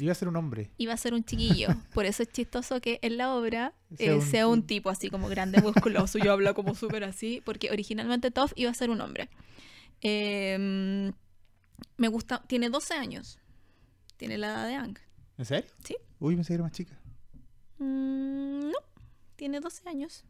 Iba 0.00 0.12
a 0.12 0.14
ser 0.14 0.28
un 0.28 0.36
hombre. 0.36 0.70
iba 0.78 0.92
a 0.92 0.96
ser 0.96 1.12
un 1.14 1.24
chiquillo. 1.24 1.68
Por 1.94 2.06
eso 2.06 2.22
es 2.22 2.30
chistoso 2.30 2.80
que 2.80 3.00
en 3.02 3.16
la 3.16 3.34
obra 3.34 3.74
Sea 3.96 4.12
eh, 4.12 4.14
un- 4.14 4.22
sea 4.22 4.46
un 4.46 4.62
tipo 4.66 4.90
así 4.90 5.10
como 5.10 5.28
grande, 5.28 5.60
musculoso, 5.60 6.18
y 6.18 6.28
habla 6.28 6.54
como 6.54 6.74
súper 6.76 7.02
así, 7.04 7.42
porque 7.44 7.70
originalmente 7.72 8.30
Toph 8.30 8.52
iba 8.54 8.70
a 8.70 8.74
ser 8.74 8.90
un 8.90 9.00
hombre. 9.00 9.28
Eh, 10.02 11.12
me 11.96 12.08
gusta, 12.08 12.42
tiene 12.46 12.70
12 12.70 12.94
años, 12.94 13.38
tiene 14.16 14.38
la 14.38 14.48
edad 14.48 14.66
de 14.68 14.74
Ang. 14.74 14.98
¿En 15.36 15.44
serio? 15.44 15.70
Sí. 15.84 15.96
Uy, 16.20 16.34
pensé 16.36 16.48
que 16.48 16.54
era 16.54 16.62
más 16.64 16.72
chica. 16.72 16.98
Mm, 17.78 18.70
no, 18.70 18.78
tiene 19.36 19.60
12 19.60 19.88
años. 19.88 20.24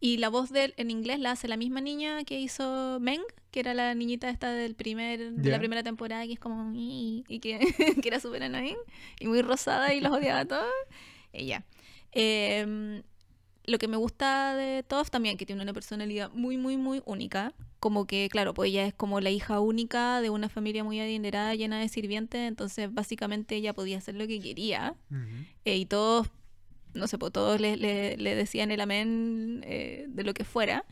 Y 0.00 0.18
la 0.18 0.28
voz 0.28 0.50
de 0.50 0.64
él 0.66 0.74
en 0.76 0.90
inglés 0.92 1.18
la 1.18 1.32
hace 1.32 1.48
la 1.48 1.56
misma 1.56 1.80
niña 1.80 2.22
que 2.24 2.38
hizo 2.38 2.98
Meng, 3.00 3.22
que 3.50 3.60
era 3.60 3.72
la 3.74 3.94
niñita 3.94 4.28
esta 4.30 4.52
del 4.52 4.74
primer, 4.74 5.32
de 5.32 5.42
Ya. 5.42 5.52
la 5.52 5.58
primera 5.58 5.82
temporada, 5.82 6.26
que 6.26 6.34
es 6.34 6.38
como... 6.38 6.70
Y 6.74 7.24
que, 7.40 7.58
que 8.02 8.08
era 8.08 8.20
súper 8.20 8.42
annoying 8.42 8.76
y 9.20 9.26
muy 9.26 9.40
rosada 9.42 9.94
y 9.94 10.00
los 10.00 10.12
odiaba 10.12 10.40
a 10.40 10.44
todos. 10.44 10.72
Ella. 11.32 11.64
Em, 12.12 13.02
lo 13.64 13.78
que 13.78 13.86
me 13.88 13.96
gusta 13.96 14.56
de 14.56 14.82
Toph 14.82 15.10
también, 15.10 15.36
que 15.36 15.44
tiene 15.46 15.62
una 15.62 15.72
personalidad 15.74 16.30
muy, 16.32 16.56
muy, 16.56 16.76
muy 16.76 17.02
única. 17.04 17.52
Como 17.80 18.06
que, 18.06 18.28
claro, 18.30 18.54
pues 18.54 18.70
ella 18.70 18.86
es 18.86 18.94
como 18.94 19.20
la 19.20 19.30
hija 19.30 19.60
única 19.60 20.20
de 20.20 20.30
una 20.30 20.48
familia 20.48 20.84
muy 20.84 20.98
adinerada, 21.00 21.54
llena 21.54 21.78
de 21.78 21.88
sirvientes. 21.88 22.40
Entonces, 22.48 22.92
básicamente, 22.92 23.56
ella 23.56 23.74
podía 23.74 23.98
hacer 23.98 24.14
lo 24.14 24.26
que 24.26 24.40
quería. 24.40 24.94
Eh, 25.64 25.76
y 25.76 25.86
todos, 25.86 26.28
no 26.94 27.06
sé, 27.06 27.18
pues 27.18 27.30
todos 27.32 27.60
le, 27.60 27.76
le- 27.76 28.16
le 28.16 28.34
decían 28.34 28.70
el 28.70 28.80
amén 28.80 29.62
eh, 29.66 30.06
de 30.08 30.24
lo 30.24 30.32
que 30.34 30.44
fuera. 30.44 30.84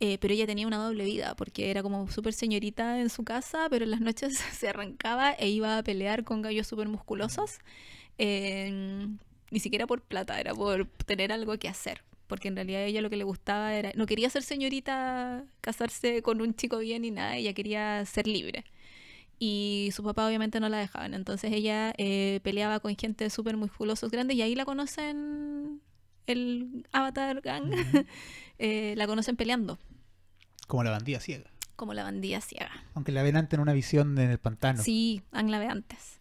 Eh, 0.00 0.18
pero 0.18 0.34
ella 0.34 0.46
tenía 0.46 0.66
una 0.66 0.76
doble 0.78 1.04
vida, 1.04 1.34
porque 1.36 1.70
era 1.70 1.82
como 1.82 2.10
súper 2.10 2.34
señorita 2.34 3.00
en 3.00 3.08
su 3.08 3.24
casa, 3.24 3.68
pero 3.70 3.84
en 3.84 3.90
las 3.92 4.00
noches 4.00 4.36
se 4.52 4.68
arrancaba 4.68 5.32
e 5.32 5.48
iba 5.48 5.78
a 5.78 5.82
pelear 5.82 6.24
con 6.24 6.42
gallos 6.42 6.66
súper 6.66 6.88
musculosos. 6.88 7.58
Eh, 8.18 9.08
ni 9.50 9.60
siquiera 9.60 9.86
por 9.86 10.02
plata, 10.02 10.40
era 10.40 10.54
por 10.54 10.86
tener 11.06 11.32
algo 11.32 11.58
que 11.58 11.68
hacer. 11.68 12.02
porque 12.26 12.48
en 12.48 12.56
realidad 12.56 12.82
a 12.82 12.84
ella 12.86 13.02
lo 13.02 13.10
que 13.10 13.16
le 13.16 13.24
gustaba 13.24 13.74
era, 13.74 13.92
no 13.94 14.06
quería 14.06 14.28
ser 14.30 14.42
señorita, 14.42 15.44
casarse 15.60 16.22
con 16.22 16.40
un 16.42 16.54
chico 16.54 16.78
bien 16.78 17.02
ni 17.02 17.10
nada, 17.12 17.36
ella 17.36 17.52
quería 17.54 18.04
ser 18.06 18.26
libre. 18.26 18.64
Y 19.38 19.90
su 19.94 20.02
papá 20.02 20.26
obviamente 20.26 20.60
no 20.60 20.68
la 20.68 20.78
dejaban, 20.78 21.14
entonces 21.14 21.52
ella 21.52 21.94
eh, 21.98 22.40
peleaba 22.42 22.80
con 22.80 22.96
gente 22.96 23.28
súper 23.30 23.56
musculosos 23.56 24.10
grandes 24.10 24.36
y 24.36 24.42
ahí 24.42 24.54
la 24.54 24.64
conocen 24.64 25.82
el 26.26 26.86
Avatar 26.92 27.40
Gang. 27.42 27.72
eh, 28.58 28.94
la 28.96 29.06
conocen 29.06 29.36
peleando, 29.36 29.78
Como 30.66 30.82
la 30.84 30.90
bandida 30.90 31.20
ciega. 31.20 31.50
como 31.76 31.92
la 31.94 32.02
bandida 32.04 32.40
ciega. 32.40 32.70
Aunque 32.94 33.12
la 33.12 33.22
ven 33.22 33.36
antes 33.36 33.54
en 33.54 33.60
una 33.60 33.72
visión 33.72 34.18
en 34.18 34.30
el 34.30 34.38
pantano. 34.38 34.82
Sí, 34.82 35.22
la 35.32 35.58
ve 35.58 35.66
antes. 35.66 36.18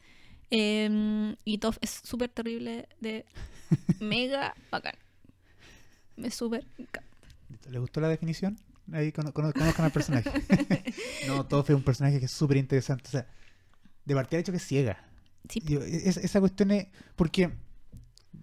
Em, 0.51 1.35
y 1.43 1.57
Toph 1.57 1.77
es 1.81 2.01
súper 2.03 2.29
terrible, 2.29 2.87
de 2.99 3.25
mega 3.99 4.53
bacán. 4.71 4.95
Me 6.17 6.29
súper 6.31 6.65
encanta. 6.77 7.09
¿Le 7.69 7.79
gustó 7.79 7.99
la 7.99 8.09
definición? 8.09 8.57
Ahí 8.93 9.11
cono- 9.11 9.33
cono- 9.33 9.51
conozcan 9.53 9.85
al 9.85 9.91
personaje. 9.91 10.29
no, 11.27 11.45
Toph 11.45 11.69
es 11.71 11.75
un 11.75 11.83
personaje 11.83 12.19
que 12.19 12.25
es 12.25 12.31
súper 12.31 12.57
interesante. 12.57 13.05
O 13.07 13.11
sea, 13.11 13.27
de 14.05 14.13
partida 14.15 14.37
el 14.37 14.41
hecho 14.41 14.51
que 14.51 14.57
es 14.57 14.65
ciega. 14.67 15.03
Sí, 15.49 15.61
Yo- 15.65 15.81
es- 15.81 16.17
esa 16.17 16.39
cuestión 16.39 16.71
es. 16.71 16.87
Porque. 17.15 17.51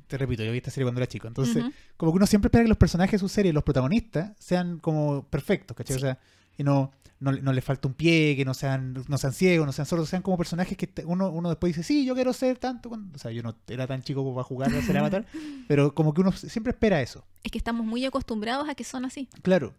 Te 0.06 0.18
repito, 0.18 0.42
yo 0.42 0.52
vi 0.52 0.58
esta 0.58 0.70
serie 0.70 0.84
cuando 0.84 1.00
era 1.00 1.06
chico. 1.08 1.28
Entonces, 1.28 1.64
como 1.96 2.12
que 2.12 2.16
uno 2.16 2.26
siempre 2.26 2.48
espera 2.48 2.64
que 2.64 2.68
los 2.68 2.78
personajes 2.78 3.12
de 3.12 3.18
su 3.18 3.28
serie, 3.28 3.52
los 3.52 3.64
protagonistas, 3.64 4.32
sean 4.38 4.78
como 4.78 5.24
perfectos, 5.28 5.76
¿cachai? 5.76 5.96
O 5.96 6.00
sea, 6.00 6.18
y 6.58 6.64
no, 6.64 6.90
no, 7.20 7.32
no 7.32 7.52
les 7.52 7.64
falta 7.64 7.88
un 7.88 7.94
pie, 7.94 8.34
que 8.36 8.44
no 8.44 8.52
sean, 8.54 9.04
no 9.08 9.16
sean 9.18 9.32
ciegos, 9.32 9.64
no 9.66 9.72
sean 9.72 9.86
sordos, 9.86 10.08
sean 10.08 10.22
como 10.22 10.36
personajes 10.36 10.76
que 10.76 10.88
uno, 11.06 11.30
uno 11.30 11.48
después 11.48 11.70
dice, 11.74 11.82
sí, 11.86 12.04
yo 12.04 12.14
quiero 12.14 12.32
ser 12.32 12.58
tanto. 12.58 12.88
cuando-". 12.88 13.14
O 13.14 13.18
sea, 13.18 13.30
yo 13.30 13.42
no 13.42 13.56
era 13.68 13.86
tan 13.86 14.02
chico 14.02 14.22
como 14.22 14.34
para 14.34 14.44
jugar 14.44 14.74
a 14.74 14.82
ser 14.82 14.98
avatar, 14.98 15.24
pero 15.68 15.94
como 15.94 16.12
que 16.14 16.20
uno 16.20 16.32
siempre 16.32 16.72
espera 16.72 17.00
eso. 17.00 17.24
Es 17.44 17.50
que 17.52 17.58
estamos 17.58 17.86
muy 17.86 18.04
acostumbrados 18.04 18.68
a 18.68 18.74
que 18.74 18.84
son 18.84 19.04
así. 19.04 19.28
Claro. 19.42 19.74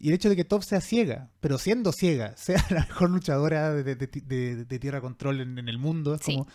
Y 0.00 0.08
el 0.08 0.14
hecho 0.14 0.28
de 0.28 0.36
que 0.36 0.44
Top 0.44 0.62
sea 0.62 0.80
ciega, 0.80 1.28
pero 1.40 1.58
siendo 1.58 1.90
ciega, 1.92 2.32
sea 2.36 2.64
la 2.70 2.80
mejor 2.86 3.10
luchadora 3.10 3.72
de, 3.74 3.82
de- 3.82 3.96
de- 3.96 4.20
de- 4.22 4.64
de 4.64 4.78
tierra 4.78 5.00
control 5.00 5.40
en, 5.40 5.58
en 5.58 5.68
el 5.68 5.78
mundo, 5.78 6.14
es 6.14 6.20
Sí. 6.22 6.36
como... 6.36 6.46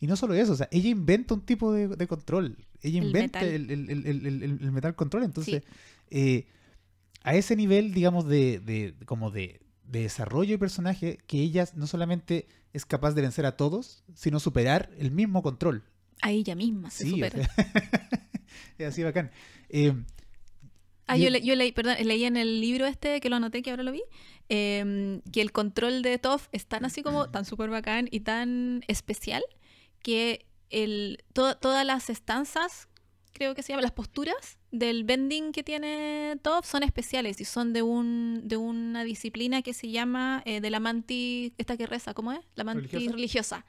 Y 0.00 0.06
no 0.06 0.16
solo 0.16 0.34
eso, 0.34 0.52
o 0.52 0.56
sea, 0.56 0.68
ella 0.70 0.88
inventa 0.88 1.34
un 1.34 1.40
tipo 1.40 1.72
de, 1.72 1.88
de 1.88 2.06
control. 2.06 2.56
Ella 2.82 3.00
El 3.00 3.06
inventa 3.06 3.40
metal. 3.40 3.70
el, 3.70 3.70
el- 4.06 4.72
metal 4.72 4.94
control. 4.94 5.24
Entonces, 5.24 5.62
Sí. 5.64 5.70
eh, 6.10 6.46
a 7.24 7.34
ese 7.34 7.56
nivel, 7.56 7.92
digamos, 7.92 8.26
de, 8.26 8.60
de- 8.60 8.94
como 9.06 9.30
de, 9.30 9.60
de 9.84 10.02
desarrollo 10.02 10.52
de 10.52 10.58
personaje, 10.58 11.18
que 11.26 11.38
ella 11.42 11.66
no 11.74 11.86
solamente 11.86 12.46
es 12.72 12.84
capaz 12.86 13.12
de 13.14 13.22
vencer 13.22 13.44
a 13.46 13.56
todos, 13.56 14.04
sino 14.14 14.38
superar 14.38 14.90
el 14.98 15.10
mismo 15.10 15.42
control. 15.42 15.82
A 16.22 16.30
ella 16.30 16.54
misma 16.54 16.90
se 16.90 17.04
Sí, 17.04 17.10
o 17.10 17.14
supera. 17.26 17.44
sea, 17.48 17.70
es 18.78 18.86
así 18.88 19.02
bacán. 19.02 19.30
Eh, 19.68 19.94
Ah, 21.10 21.16
yo, 21.16 21.30
le- 21.30 21.40
yo 21.40 21.56
leí, 21.56 21.72
perdón, 21.72 21.96
leí 22.04 22.24
en 22.24 22.36
el 22.36 22.60
libro 22.60 22.84
este, 22.86 23.20
que 23.20 23.30
lo 23.30 23.36
anoté, 23.36 23.62
que 23.62 23.70
ahora 23.70 23.82
lo 23.82 23.92
vi, 23.92 24.02
em, 24.50 25.22
que 25.32 25.40
el 25.40 25.52
control 25.52 26.02
de 26.02 26.18
Toph 26.18 26.48
es 26.52 26.66
tan 26.66 26.84
así 26.84 27.02
como, 27.02 27.30
tan 27.30 27.46
súper 27.46 27.70
bacán 27.70 28.08
y 28.10 28.20
tan 28.20 28.82
especial, 28.88 29.42
que 30.02 30.46
el, 30.70 31.22
to- 31.32 31.56
todas 31.56 31.84
las 31.86 32.10
estanzas, 32.10 32.88
creo 33.32 33.54
que 33.54 33.62
se 33.62 33.72
llama, 33.72 33.82
las 33.82 33.92
posturas 33.92 34.58
del 34.70 35.04
bending 35.04 35.52
que 35.52 35.62
tiene 35.62 36.36
Toph 36.42 36.66
son 36.66 36.82
especiales 36.82 37.40
y 37.40 37.44
son 37.46 37.72
de 37.72 37.80
un 37.82 38.42
de 38.44 38.56
una 38.58 39.02
disciplina 39.04 39.62
que 39.62 39.72
se 39.72 39.90
llama 39.90 40.42
eh, 40.44 40.60
de 40.60 40.68
la 40.70 40.78
mantis, 40.80 41.52
esta 41.56 41.76
que 41.76 41.86
reza, 41.86 42.12
¿cómo 42.14 42.32
es? 42.32 42.40
La 42.54 42.64
mantis 42.64 42.90
¿Religiosa? 42.92 43.14
religiosa. 43.16 43.66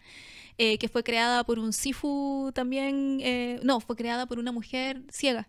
eh, 0.57 0.77
que 0.77 0.89
fue 0.89 1.03
creada 1.05 1.45
por 1.45 1.57
un 1.57 1.71
sifu 1.71 2.51
también, 2.53 3.19
eh, 3.21 3.61
no, 3.63 3.79
fue 3.79 3.95
creada 3.95 4.25
por 4.25 4.39
una 4.39 4.51
mujer 4.51 5.03
ciega. 5.09 5.47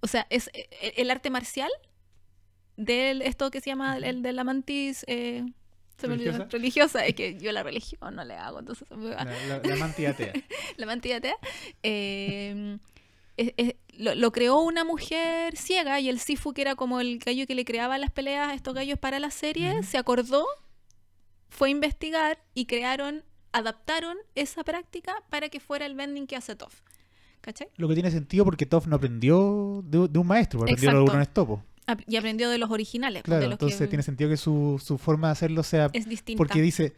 O 0.00 0.06
sea, 0.06 0.26
es 0.30 0.48
eh, 0.54 0.68
el 0.96 1.10
arte 1.10 1.28
marcial 1.28 1.70
de 2.78 3.20
esto 3.24 3.50
que 3.50 3.60
se 3.60 3.68
llama 3.68 3.98
el 3.98 4.22
de 4.22 4.32
la 4.32 4.44
mantis 4.44 5.04
eh, 5.08 5.44
se 6.00 6.08
me 6.08 6.14
olvidó, 6.14 6.46
¿Religiosa? 6.48 7.04
Es 7.06 7.14
que 7.14 7.36
yo 7.38 7.52
la 7.52 7.62
religión 7.62 8.14
no 8.14 8.24
le 8.24 8.34
hago, 8.34 8.58
entonces 8.60 8.86
se 8.88 8.96
me 8.96 9.10
va. 9.10 9.24
La, 9.24 9.46
la, 9.46 9.58
la 9.62 9.76
mantilla 9.76 10.10
atea. 10.10 10.32
la 10.76 10.92
atea, 10.92 11.36
eh, 11.82 12.78
es- 13.36 13.54
es- 13.56 13.74
lo, 13.96 14.14
lo 14.14 14.32
creó 14.32 14.58
una 14.60 14.82
mujer 14.84 15.56
ciega 15.56 16.00
y 16.00 16.08
el 16.08 16.18
Sifu, 16.20 16.52
que 16.54 16.62
era 16.62 16.74
como 16.74 17.00
el 17.00 17.18
gallo 17.18 17.46
que 17.46 17.54
le 17.54 17.64
creaba 17.66 17.98
las 17.98 18.10
peleas 18.10 18.48
a 18.48 18.54
estos 18.54 18.72
gallos 18.74 18.98
para 18.98 19.18
la 19.18 19.30
serie, 19.30 19.82
se 19.82 19.98
acordó, 19.98 20.46
fue 21.50 21.68
a 21.68 21.70
investigar 21.72 22.38
y 22.54 22.64
crearon, 22.64 23.24
adaptaron 23.52 24.16
esa 24.34 24.64
práctica 24.64 25.14
para 25.28 25.48
que 25.50 25.60
fuera 25.60 25.84
el 25.84 25.94
bending 25.94 26.26
que 26.26 26.36
hace 26.36 26.56
Toph. 26.56 26.80
¿Cachai? 27.42 27.68
Lo 27.76 27.88
que 27.88 27.94
tiene 27.94 28.10
sentido 28.10 28.44
porque 28.44 28.66
Toph 28.66 28.86
no 28.86 28.96
aprendió 28.96 29.82
de, 29.84 30.08
de 30.08 30.18
un 30.18 30.26
maestro, 30.26 30.60
aprendió 30.60 30.76
de 30.76 30.86
Exacto. 30.86 30.98
los 31.00 31.04
burones 31.06 31.28
topo. 31.32 31.54
Ap- 31.54 31.69
Y 32.06 32.16
aprendió 32.16 32.48
de 32.50 32.58
los 32.58 32.70
originales. 32.70 33.22
pues, 33.22 33.26
Claro, 33.26 33.40
de 33.40 33.46
los 33.48 33.54
entonces 33.54 33.78
que 33.78 33.86
tiene 33.88 34.02
sentido 34.02 34.30
que 34.30 34.36
su, 34.36 34.80
su 34.84 34.96
forma 34.98 35.28
de 35.28 35.32
hacerlo 35.32 35.62
sea... 35.62 35.90
es 35.92 36.08
distinta. 36.08 36.38
Porque 36.38 36.62
dice, 36.62 36.92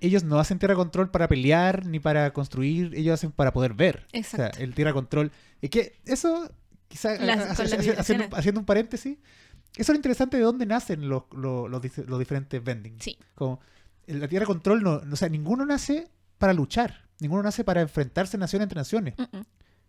ellos 0.00 0.24
no 0.24 0.38
hacen 0.38 0.58
tierra 0.58 0.74
control 0.74 1.10
para 1.10 1.28
pelear 1.28 1.84
ni 1.86 2.00
para 2.00 2.32
construir, 2.32 2.94
ellos 2.94 3.14
hacen 3.14 3.30
para 3.32 3.52
poder 3.52 3.74
ver. 3.74 4.06
Exacto. 4.12 4.50
O 4.52 4.56
sea, 4.56 4.64
el 4.64 4.74
tierra 4.74 4.92
control... 4.92 5.30
Es 5.60 5.70
que 5.70 5.96
eso, 6.06 6.50
quizá, 6.88 7.16
Las- 7.18 7.38
ha- 7.38 7.42
con 7.42 7.50
hace- 7.50 7.62
las 7.64 7.72
hace- 7.72 7.76
vibraciones. 7.82 7.98
haciendo, 7.98 8.36
haciendo 8.36 8.60
un 8.60 8.64
paréntesis, 8.66 9.18
eso 9.74 9.82
es 9.82 9.88
lo 9.90 9.96
interesante 9.96 10.36
de 10.38 10.42
dónde 10.44 10.64
nacen 10.66 11.08
los, 11.08 11.24
los, 11.32 11.68
los 11.68 11.98
los 12.08 12.18
diferentes 12.18 12.62
bendings. 12.64 13.04
Sí. 13.04 13.18
Como 13.34 13.60
la 14.06 14.26
tierra 14.28 14.46
control, 14.46 14.82
no, 14.82 15.02
o 15.12 15.16
sea, 15.16 15.28
ninguno 15.28 15.66
nace 15.66 16.08
para 16.38 16.54
luchar, 16.54 17.04
ninguno 17.20 17.42
nace 17.42 17.64
para 17.64 17.82
enfrentarse 17.82 18.38
nación 18.38 18.62
entre 18.62 18.78
naciones. 18.78 19.14
Mm, 19.18 19.36
mm. 19.36 19.44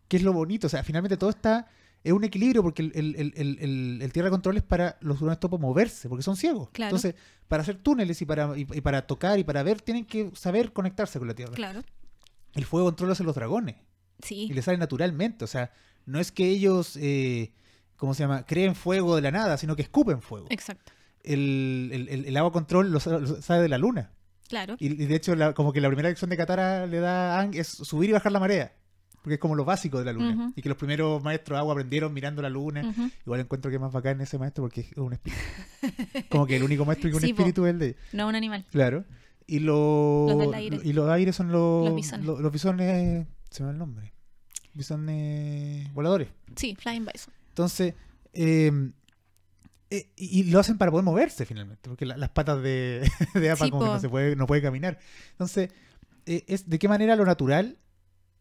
que 0.10 0.18
es 0.18 0.24
lo 0.24 0.34
bonito. 0.34 0.68
O 0.68 0.70
sea, 0.70 0.84
finalmente 0.84 1.16
todo 1.18 1.30
está. 1.30 1.68
Es 2.04 2.14
un 2.14 2.24
equilibrio 2.24 2.64
porque 2.64 2.82
el, 2.82 2.92
el- 2.96 3.34
el- 3.36 4.02
el- 4.02 4.12
tierra 4.14 4.30
control 4.30 4.58
es 4.58 4.64
para 4.64 4.98
los 5.02 5.22
hurones 5.22 5.40
topo 5.40 5.58
moverse, 5.58 6.08
porque 6.08 6.24
son 6.24 6.38
ciegos. 6.38 6.70
Claro. 6.72 6.96
Entonces, 6.96 7.16
para 7.48 7.62
hacer 7.64 7.76
túneles 7.78 8.22
y 8.22 8.26
para, 8.26 8.58
y, 8.58 8.62
y 8.72 8.82
para 8.82 9.06
tocar 9.06 9.38
y 9.40 9.44
para 9.44 9.64
ver, 9.64 9.82
tienen 9.82 10.06
que 10.06 10.32
saber 10.34 10.72
conectarse 10.72 11.20
con 11.20 11.28
la 11.28 11.34
tierra. 11.36 11.54
Claro. 11.54 11.82
El 12.54 12.66
fuego 12.66 12.88
controla 12.88 13.16
a 13.20 13.24
los 13.24 13.36
dragones 13.36 13.76
Sí. 14.24 14.48
y 14.50 14.54
les 14.54 14.66
sale 14.66 14.78
naturalmente. 14.78 15.44
O 15.44 15.48
sea, 15.48 15.72
no 16.06 16.20
es 16.20 16.32
que 16.32 16.48
ellos, 16.50 16.98
eh, 17.02 17.52
¿cómo 17.98 18.14
se 18.14 18.24
llama?, 18.24 18.46
creen 18.46 18.76
fuego 18.76 19.16
de 19.18 19.22
la 19.22 19.32
nada, 19.32 19.58
sino 19.58 19.76
que 19.76 19.82
escupen 19.82 20.22
fuego. 20.22 20.48
Exacto. 20.50 20.92
El, 21.24 21.90
el- 21.92 22.08
el- 22.10 22.26
el 22.26 22.38
agua 22.38 22.52
control 22.54 22.92
lo, 22.92 23.00
lo 23.20 23.42
sale 23.42 23.62
de 23.62 23.70
la 23.70 23.78
luna. 23.78 24.12
Claro. 24.48 24.78
Y, 24.80 24.88
y 24.88 25.06
de 25.06 25.16
hecho, 25.16 25.36
la- 25.36 25.54
como 25.54 25.74
que 25.74 25.82
la 25.82 25.90
primera 25.90 26.08
lección 26.10 26.30
de 26.30 26.38
Katara 26.38 26.86
le 26.88 27.00
da 27.00 27.36
a 27.36 27.40
Aang 27.42 27.56
es 27.56 27.68
subir 27.68 28.10
y 28.10 28.14
bajar 28.14 28.32
la 28.32 28.40
marea. 28.40 28.74
Porque 29.22 29.34
es 29.36 29.40
como 29.40 29.56
lo 29.56 29.66
básico 29.66 30.00
de 30.00 30.06
la 30.06 30.14
luna. 30.14 30.54
Y 30.56 30.62
que 30.62 30.70
los 30.70 30.78
primeros 30.78 31.22
maestros 31.24 31.56
de 31.56 31.60
agua 31.60 31.74
aprendieron 31.74 32.14
mirando 32.14 32.42
la 32.42 32.50
luna. 32.50 32.94
Igual 33.26 33.42
encuentro 33.42 33.70
que 33.70 33.76
es 33.76 33.82
más 33.82 33.92
bacán 33.92 34.22
ese 34.22 34.38
maestro 34.38 34.64
porque 34.64 34.82
es 34.82 34.98
un 34.98 35.14
espíritu. 35.14 35.42
como 36.30 36.46
que 36.48 36.56
el 36.56 36.64
único 36.64 36.86
maestro 36.86 37.10
que 37.10 37.18
es 37.18 37.22
un 37.24 37.28
Sí, 37.28 37.34
po. 37.34 37.42
espíritu 37.42 37.66
es 37.66 37.72
el 37.74 37.80
de 37.80 37.96
No 38.14 38.28
un 38.28 38.36
animal. 38.36 38.66
Claro. 38.72 39.04
Y 39.46 39.60
los, 39.60 40.30
Los 40.32 40.40
del 40.40 40.54
aire. 40.54 40.80
y 40.84 40.94
los 40.94 41.10
aires 41.10 41.36
son 41.36 41.52
los, 41.52 41.86
Los 41.88 41.96
bisones. 41.96 42.26
Los, 42.26 42.40
los 42.40 42.52
bisones. 42.52 43.28
Se 43.50 43.64
me 43.64 43.68
va 43.68 43.72
el 43.74 43.78
nombre. 43.80 44.14
Bisones 44.74 45.94
voladores. 45.94 46.30
Sí, 46.56 46.76
Flying 46.80 47.06
Bison. 47.06 47.34
Entonces. 47.50 47.94
eh, 48.34 48.92
eh, 49.92 50.08
y, 50.16 50.44
lo 50.44 50.60
hacen 50.60 50.78
para 50.78 50.92
poder 50.92 51.04
moverse 51.04 51.46
finalmente. 51.46 51.90
Porque 51.90 52.06
la- 52.06 52.16
las 52.18 52.30
patas 52.30 52.62
de, 52.62 53.10
de 53.34 53.50
APA 53.50 53.66
Sí, 53.66 53.72
como 53.72 53.84
que 53.86 53.90
no 53.92 54.00
se 54.00 54.08
puede, 54.10 54.36
no 54.36 54.46
puede 54.48 54.62
caminar. 54.62 55.00
Entonces, 55.32 55.72
eh, 56.28 56.44
es 56.48 56.70
de 56.70 56.78
qué 56.80 56.88
manera 56.88 57.16
lo 57.16 57.26
natural. 57.26 57.78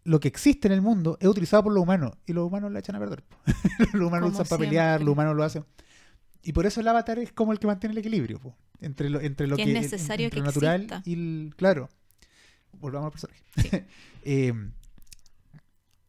Lo 0.05 0.21
que 0.21 0.29
existe 0.29 0.69
en 0.69 0.73
el 0.73 0.81
mundo 0.81 1.19
es 1.21 1.29
utilizado 1.29 1.65
por 1.65 1.73
los 1.73 1.83
humanos 1.83 2.13
y 2.27 2.33
los 2.33 2.47
humanos 2.47 2.73
la 2.73 2.79
echan 2.79 2.97
a 2.97 2.99
perder. 2.99 3.25
los 3.93 4.07
humanos 4.09 4.31
lo 4.31 4.35
usan 4.35 4.47
para 4.47 4.61
pelear, 4.61 5.01
los 5.03 5.13
humanos 5.13 5.37
lo 5.37 5.45
hacen. 5.45 5.65
Y 6.43 6.53
por 6.53 6.67
eso 6.67 6.81
el 6.81 6.89
avatar 6.89 7.19
es 7.19 7.33
como 7.33 7.53
el 7.53 7.59
que 7.59 7.67
mantiene 7.67 7.93
el 7.93 7.99
equilibrio, 7.99 8.39
po, 8.39 8.57
entre 8.81 9.11
lo, 9.11 9.21
entre 9.21 9.47
lo 9.47 9.57
Que 9.57 9.65
que, 9.65 9.73
es 9.77 9.83
necesario 9.83 10.27
entre 10.27 10.41
que 10.41 10.41
lo 10.41 10.47
natural 10.47 10.83
exista. 10.83 11.03
y 11.05 11.13
el. 11.13 11.55
Claro. 11.57 11.89
Volvamos 12.73 13.07
al 13.07 13.13
personaje. 13.13 13.87
Eh, 14.25 14.53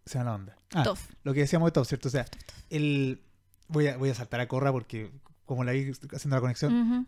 se 0.06 0.18
me 0.18 0.24
va 0.26 0.32
la 0.32 0.36
onda. 0.36 0.58
Ah, 0.74 0.94
lo 1.24 1.34
que 1.34 1.42
decíamos 1.42 1.68
de 1.68 1.72
Top, 1.72 1.86
¿cierto? 1.86 2.08
O 2.10 2.12
sea, 2.12 2.26
el. 2.70 3.22
Voy 3.68 3.88
a, 3.88 3.98
voy 3.98 4.10
a 4.10 4.16
saltar 4.16 4.40
a 4.40 4.48
Corra 4.48 4.72
porque, 4.72 5.12
como 5.46 5.64
la 5.64 5.72
vi 5.72 5.92
haciendo 6.14 6.36
la 6.36 6.42
conexión, 6.42 6.74
Ujú. 6.74 7.06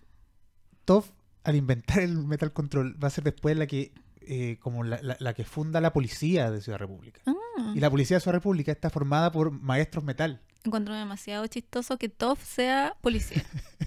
Toph, 0.85 1.09
al 1.43 1.55
inventar 1.55 1.99
el 1.99 2.17
Metal 2.17 2.53
Control, 2.53 3.01
va 3.03 3.07
a 3.07 3.11
ser 3.11 3.23
después 3.23 3.57
la 3.57 3.67
que. 3.67 3.91
Eh, 4.27 4.57
como 4.61 4.84
la, 4.84 5.02
la- 5.02 5.18
la 5.19 5.34
que 5.34 5.43
funda 5.43 5.81
la 5.81 5.93
policía 5.93 6.52
de 6.52 6.61
Ciudad 6.61 6.77
República. 6.80 7.22
Ah. 7.26 7.73
Y 7.76 7.80
la 7.80 7.89
policía 7.89 8.18
de 8.18 8.22
Ciudad 8.22 8.35
República 8.35 8.72
está 8.72 8.89
formada 8.89 9.31
por 9.31 9.52
maestros 9.52 10.03
metal. 10.03 10.39
Encuentro 10.64 10.93
demasiado 10.95 11.48
chistoso 11.48 11.98
que 11.98 12.07
Toph 12.10 12.43
sea 12.43 12.95
policía. 13.02 13.43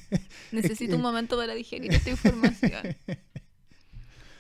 Necesito 0.53 0.97
un 0.97 1.03
momento 1.03 1.37
para 1.37 1.55
digerir 1.55 1.93
esta 1.95 2.11
información. 2.11 2.97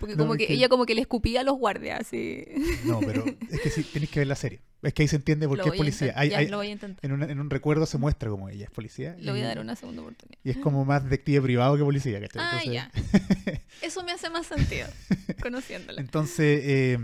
Porque 0.06 0.16
No, 0.16 0.24
como 0.24 0.34
es 0.34 0.38
que, 0.38 0.46
que- 0.46 0.54
ella 0.54 0.68
como 0.68 0.86
que 0.86 0.94
le 0.94 1.00
escupía 1.00 1.40
a 1.40 1.44
los 1.44 1.56
guardias, 1.58 2.00
así. 2.00 2.44
No, 2.84 3.00
pero 3.00 3.24
es 3.50 3.60
que 3.60 3.70
sí, 3.70 3.82
tenéis 3.84 4.10
que 4.10 4.20
ver 4.20 4.26
la 4.28 4.34
serie. 4.36 4.60
Es 4.82 4.92
que 4.92 5.02
ahí 5.02 5.08
se 5.08 5.16
entiende 5.16 5.48
por 5.48 5.56
Lo 5.58 5.64
qué 5.64 5.70
es 5.70 5.76
policía. 5.76 6.12
Hay- 6.16 6.28
ya, 6.30 6.38
hay- 6.38 6.48
lo 6.48 6.58
voy 6.58 6.66
a 6.66 6.70
intentar. 6.72 7.04
en, 7.04 7.12
un, 7.12 7.22
en 7.22 7.40
un 7.40 7.48
recuerdo 7.48 7.86
se 7.86 7.96
muestra 7.96 8.28
como 8.28 8.48
ella 8.50 8.64
es 8.66 8.70
policía. 8.70 9.16
Le 9.18 9.30
voy 9.30 9.40
y- 9.40 9.42
a 9.42 9.46
dar 9.46 9.58
una 9.60 9.76
segunda 9.76 10.02
oportunidad. 10.02 10.38
Y 10.44 10.50
es 10.50 10.56
como 10.58 10.84
más 10.84 11.02
detective 11.04 11.40
privado 11.42 11.76
que 11.76 11.82
policía, 11.84 12.20
¿cachai? 12.20 12.42
Ah, 12.42 12.60
Entonces- 12.62 12.72
ya. 13.52 13.62
Eso 13.82 14.02
me 14.04 14.12
hace 14.12 14.28
más 14.30 14.46
sentido, 14.46 14.86
conociéndola. 15.40 16.00
Entonces, 16.00 16.60
eh, 16.64 16.98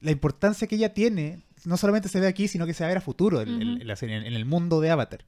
la 0.00 0.10
importancia 0.10 0.66
que 0.68 0.76
ella 0.76 0.94
tiene 0.94 1.40
no 1.64 1.76
solamente 1.76 2.08
se 2.08 2.20
ve 2.20 2.28
aquí, 2.28 2.46
sino 2.48 2.66
que 2.66 2.74
se 2.74 2.84
va 2.84 2.86
a 2.86 2.90
ver 2.90 2.98
a 2.98 3.00
futuro 3.00 3.40
en 3.42 3.84
la 3.86 3.96
serie, 3.96 4.16
en 4.16 4.32
el 4.32 4.44
mundo 4.44 4.80
de 4.80 4.90
Avatar. 4.90 5.24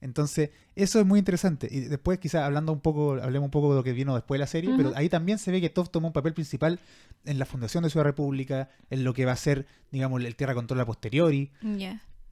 Entonces, 0.00 0.50
eso 0.74 1.00
es 1.00 1.06
muy 1.06 1.18
interesante. 1.18 1.66
Y 1.70 1.80
después, 1.80 2.18
quizás 2.18 2.42
hablando 2.42 2.72
un 2.72 2.80
poco, 2.80 3.12
hablemos 3.22 3.46
un 3.46 3.50
poco 3.50 3.70
de 3.70 3.76
lo 3.76 3.82
que 3.84 3.92
vino 3.92 4.14
después 4.14 4.36
de 4.38 4.40
la 4.40 4.46
serie, 4.46 4.70
pero 4.76 4.92
ahí 4.96 5.08
también 5.08 5.38
se 5.38 5.50
ve 5.50 5.60
que 5.60 5.70
Toph 5.70 5.88
tomó 5.90 6.08
un 6.08 6.12
papel 6.12 6.34
principal 6.34 6.78
en 7.24 7.38
la 7.38 7.46
fundación 7.46 7.84
de 7.84 7.90
Ciudad 7.90 8.04
República, 8.04 8.68
en 8.90 9.02
lo 9.04 9.14
que 9.14 9.24
va 9.24 9.32
a 9.32 9.36
ser, 9.36 9.66
digamos, 9.90 10.22
el 10.22 10.36
Tierra 10.36 10.54
Control 10.54 10.80
a 10.80 10.84
posteriori. 10.86 11.50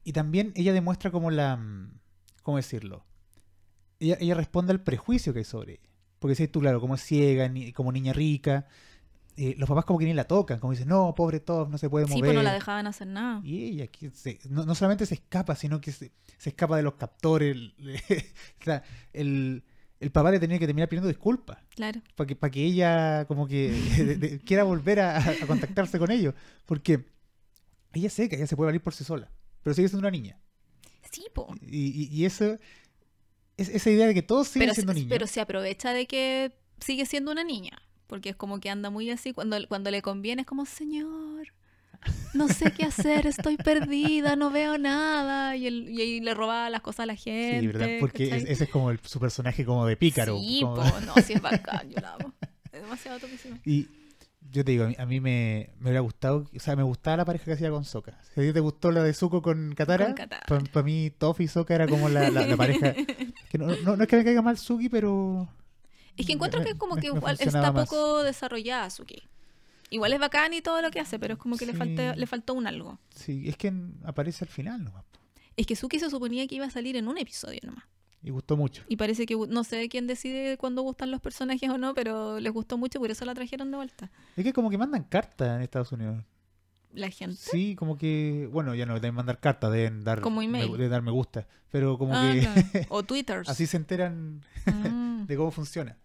Y 0.05 0.13
también 0.13 0.53
ella 0.57 0.73
demuestra 0.73 1.11
como 1.11 1.31
la. 1.31 1.57
mm, 1.57 1.93
¿Cómo 2.43 2.57
decirlo? 2.59 3.05
Ella, 4.01 4.17
ella 4.21 4.35
responde 4.35 4.73
al 4.73 4.81
prejuicio 4.83 5.33
que 5.33 5.41
hay 5.41 5.45
sobre 5.45 5.75
ella. 5.75 5.83
Porque 6.19 6.35
si 6.35 6.47
tú, 6.49 6.61
claro, 6.61 6.81
como 6.81 6.95
es 6.97 7.03
ciega, 7.03 7.49
ni- 7.49 7.73
como 7.73 7.91
niña 7.93 8.13
rica, 8.13 8.67
eh, 9.37 9.55
los 9.59 9.69
papás 9.69 9.85
como 9.85 9.99
que 9.99 10.05
ni 10.05 10.15
la 10.15 10.25
tocan, 10.25 10.59
como 10.59 10.73
dicen, 10.73 10.89
no, 10.89 11.15
pobre 11.15 11.41
Top, 11.41 11.69
no 11.71 11.79
se 11.79 11.89
puede 11.89 12.07
Sí, 12.07 12.13
mover. 12.13 12.25
pues 12.25 12.35
no 12.35 12.43
la 12.43 12.53
dejaban 12.53 12.87
hacer 12.87 13.07
nada. 13.07 13.41
Y 13.45 13.65
ella 13.65 13.87
que 13.87 14.11
se- 14.11 14.39
no, 14.49 14.65
no 14.65 14.75
solamente 14.75 15.07
se 15.07 15.15
escapa, 15.15 15.55
sino 15.57 15.81
que 15.81 15.91
se, 15.93 16.13
se 16.39 16.51
escapa 16.51 16.77
de 16.77 16.83
los 16.83 16.95
captores. 16.95 17.57
el- 17.57 17.75
o 18.61 18.65
sea, 18.65 18.83
el, 19.13 19.65
el 20.01 20.11
papá 20.11 20.31
le 20.31 20.39
tenía 20.41 20.59
que 20.59 20.67
terminar 20.67 20.89
pidiendo 20.89 21.09
disculpas 21.09 21.59
Claro. 21.75 22.03
para 22.17 22.27
que, 22.27 22.37
para 22.37 22.51
que 22.51 22.65
ella 22.65 23.25
como 23.27 23.47
que 23.47 23.71
de- 23.97 24.17
de- 24.17 24.39
quiera 24.41 24.65
volver 24.65 25.01
a, 25.01 25.19
a 25.19 25.47
contactarse 25.47 25.99
con 25.99 26.11
ellos. 26.11 26.35
Porque 26.67 27.07
ella 27.95 28.11
sé 28.11 28.29
que 28.29 28.37
ella 28.37 28.47
se 28.47 28.57
puede 28.57 28.69
valer 28.69 28.83
por 28.83 28.95
sí 28.95 29.05
sola, 29.05 29.31
pero 29.63 29.75
sigue 29.75 29.89
siendo 29.89 30.01
una 30.07 30.11
niña. 30.11 30.39
Sí, 31.11 31.25
po. 31.35 31.55
Y, 31.63 31.89
y- 32.05 32.09
y 32.11 32.25
eso, 32.25 32.59
es, 33.57 33.69
esa 33.69 33.91
idea 33.91 34.07
de 34.07 34.15
que 34.15 34.23
todos 34.23 34.49
siguen 34.49 34.67
Pero, 34.69 34.75
siendo 34.75 34.93
se- 34.93 34.99
niños. 35.01 35.11
pero 35.11 35.27
se 35.27 35.41
aprovecha 35.41 35.93
de 35.93 36.07
que 36.07 36.53
sigue 36.81 37.07
siendo 37.07 37.33
una 37.33 37.45
niña. 37.45 37.79
Porque 38.07 38.31
es 38.31 38.37
como 38.37 38.61
que 38.61 38.71
anda 38.71 38.91
muy 38.91 39.11
así. 39.11 39.33
Cuando, 39.33 39.57
cuando 39.69 39.91
le 39.91 40.03
conviene 40.03 40.43
es 40.43 40.47
como, 40.47 40.67
señor, 40.67 41.49
no 42.35 42.49
sé 42.49 42.73
qué 42.73 42.85
hacer, 42.85 43.27
estoy 43.27 43.57
perdida, 43.57 44.37
no 44.37 44.51
veo 44.51 44.77
nada. 44.79 45.57
Y, 45.57 45.67
él, 45.67 45.89
y 45.89 46.21
le 46.21 46.35
robaba 46.35 46.69
las 46.71 46.81
cosas 46.83 47.01
a 47.01 47.07
la 47.07 47.17
gente. 47.17 47.61
sí, 47.61 47.67
¿verdad? 47.69 47.89
Porque 48.01 48.27
ese 48.49 48.65
es 48.65 48.71
como 48.71 48.91
el- 48.91 49.01
su 49.05 49.19
personaje 49.21 49.65
como 49.65 49.87
de 49.87 49.97
pícaro. 49.97 50.37
Sí, 50.39 50.61
como- 50.63 50.75
po, 50.77 50.83
no, 51.07 51.15
sí 51.23 51.33
es 51.35 51.41
bacán, 51.43 51.89
yo 51.91 52.01
la 52.01 52.15
amo. 52.15 52.33
Es 52.73 52.81
demasiado 52.83 53.19
topísimo. 53.19 53.59
Y 53.65 53.87
yo 54.51 54.65
te 54.65 54.73
digo, 54.73 54.85
a 54.85 54.89
mí, 54.89 54.97
a 54.99 55.07
mí 55.07 55.21
me, 55.21 55.71
me 55.79 55.85
hubiera 55.85 56.01
gustado, 56.01 56.47
o 56.55 56.59
sea, 56.59 56.75
me 56.77 56.83
gustaba 56.83 57.17
la 57.19 57.25
pareja 57.25 57.45
que 57.47 57.53
hacía 57.53 57.71
con 57.71 57.85
Soka. 57.85 58.19
Si 58.35 58.41
a 58.41 58.45
ti 58.45 58.53
te 58.53 58.61
gustó 58.61 58.91
la 58.91 59.03
de 59.03 59.15
Zuko 59.15 59.41
con 59.41 59.75
Katara, 59.75 60.15
para 60.47 60.83
mí 60.85 61.11
Toph 61.17 61.41
y 61.41 61.49
Soka 61.49 61.75
era 61.75 61.87
como 61.87 62.09
la, 62.11 62.29
la- 62.31 62.47
la 62.47 62.57
pareja. 62.57 62.95
Que 63.51 63.59
no, 63.59 63.67
no- 63.67 63.97
no 63.97 64.03
es 64.03 64.09
que 64.09 64.17
me 64.17 64.25
caiga 64.25 64.43
mal 64.43 64.57
Suki, 64.59 64.89
pero. 64.89 65.47
Es 66.17 66.27
que 66.27 66.33
encuentro 66.33 66.63
que 66.63 66.77
como 66.77 66.95
me- 66.97 67.01
que 67.03 67.11
me 67.13 67.19
igual 67.19 67.37
está 67.41 67.73
más. 67.73 67.89
poco 67.89 68.23
desarrollada 68.23 68.91
Suki. 68.91 69.23
Igual 69.91 70.13
es 70.15 70.21
bacán 70.21 70.55
y 70.55 70.63
todo 70.63 70.81
lo 70.81 70.91
que 70.91 71.01
hace, 71.01 71.19
pero 71.19 71.35
es 71.35 71.39
como 71.39 71.57
que 71.57 71.67
le, 71.67 71.75
falta, 71.75 72.15
le 72.17 72.27
faltó 72.27 72.55
un 72.55 72.67
algo. 72.67 72.99
Sí, 73.15 73.43
es 73.47 73.57
que 73.59 73.73
aparece 74.05 74.45
al 74.45 74.49
final 74.51 74.83
nomás. 74.85 75.05
Es 75.57 75.67
que 75.67 75.77
Suki 75.77 75.99
se 75.99 76.09
suponía 76.09 76.47
que 76.47 76.55
iba 76.55 76.65
a 76.65 76.71
salir 76.71 76.97
en 76.97 77.09
un 77.09 77.19
episodio 77.19 77.61
nomás. 77.65 77.85
Y 78.23 78.31
gustó 78.31 78.57
mucho. 78.57 78.85
Y 78.89 78.97
parece 78.97 79.27
que 79.27 79.37
no 79.37 79.65
sé 79.65 79.89
quién 79.91 80.07
decide 80.07 80.57
cuándo 80.57 80.81
gustan 80.83 81.11
los 81.11 81.21
personajes 81.21 81.69
o 81.69 81.77
no, 81.77 81.93
pero 81.93 82.41
les 82.41 82.53
gustó 82.53 82.79
mucho, 82.79 83.01
por 83.01 83.11
eso 83.11 83.25
la 83.27 83.35
trajeron 83.35 83.71
de 83.71 83.77
vuelta. 83.77 84.11
Es 84.37 84.45
que 84.45 84.53
como 84.55 84.71
que 84.71 84.79
mandan 84.79 85.03
cartas 85.05 85.57
en 85.57 85.61
Estados 85.63 85.93
Unidos. 85.93 86.25
La 86.93 87.11
gente. 87.11 87.37
Sí, 87.37 87.75
como 87.75 87.97
que. 87.97 88.49
Bueno, 88.53 88.75
ya 88.75 88.85
no 88.87 88.95
deben 88.95 89.15
mandar 89.15 89.41
cartas, 89.41 89.73
deben 89.73 90.05
dar. 90.05 90.21
Como 90.21 90.41
me- 90.41 90.45
email. 90.47 90.73
deben 90.73 90.91
dar 90.91 91.03
me 91.03 91.11
gusta. 91.11 91.47
Pero 91.71 91.97
como 91.99 92.15
Ah, 92.15 92.31
que. 92.33 92.41
claro. 92.41 92.63
O 92.91 93.03
Twitters. 93.03 93.49
así 93.49 93.67
se 93.67 93.77
enteran 93.79 94.43
Mm. 94.67 95.25
de 95.27 95.37
cómo 95.37 95.51
funciona. 95.51 95.97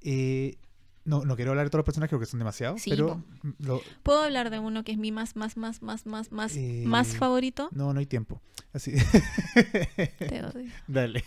Eh, 0.00 0.58
no, 1.04 1.24
no 1.24 1.36
quiero 1.36 1.50
hablar 1.52 1.66
de 1.66 1.70
todos 1.70 1.80
los 1.80 1.84
personajes 1.86 2.10
porque 2.12 2.26
son 2.26 2.38
demasiados, 2.40 2.80
Sí, 2.82 2.90
pero 2.90 3.22
lo- 3.58 3.80
¿Puedo 4.02 4.22
hablar 4.22 4.50
de 4.50 4.58
uno 4.58 4.84
que 4.84 4.92
es 4.92 4.98
mi 4.98 5.12
más, 5.12 5.36
más, 5.36 5.56
más, 5.56 5.82
más, 5.82 6.06
más, 6.06 6.32
más, 6.32 6.56
Eh, 6.56 6.84
más 6.86 7.16
favorito? 7.16 7.68
no, 7.72 7.92
no 7.92 8.00
hay 8.00 8.06
tiempo. 8.06 8.40
Así, 8.72 8.92
Te 10.18 10.44
odio. 10.44 10.70
dale. 10.88 11.24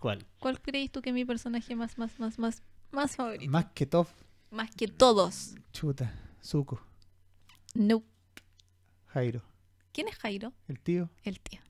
¿Cuál? 0.00 0.26
¿Cuál 0.40 0.60
crees 0.60 0.90
tú 0.90 1.00
que 1.00 1.10
es 1.10 1.14
mi 1.14 1.24
personaje 1.24 1.76
más, 1.76 1.96
más, 1.98 2.18
más, 2.18 2.38
más, 2.38 2.62
más 2.90 3.16
favorito? 3.16 3.50
Más 3.50 3.66
que 3.74 3.86
Toph, 3.86 4.08
Más 4.50 4.70
que 4.74 4.88
todos. 4.88 5.54
chuta, 5.72 6.12
Zuko, 6.42 6.80
No. 7.74 8.02
Jairo, 9.06 9.42
¿Quién 9.92 10.08
es 10.08 10.16
Jairo? 10.16 10.52
el 10.68 10.80
tío. 10.80 11.08
El 11.22 11.38
tío. 11.40 11.60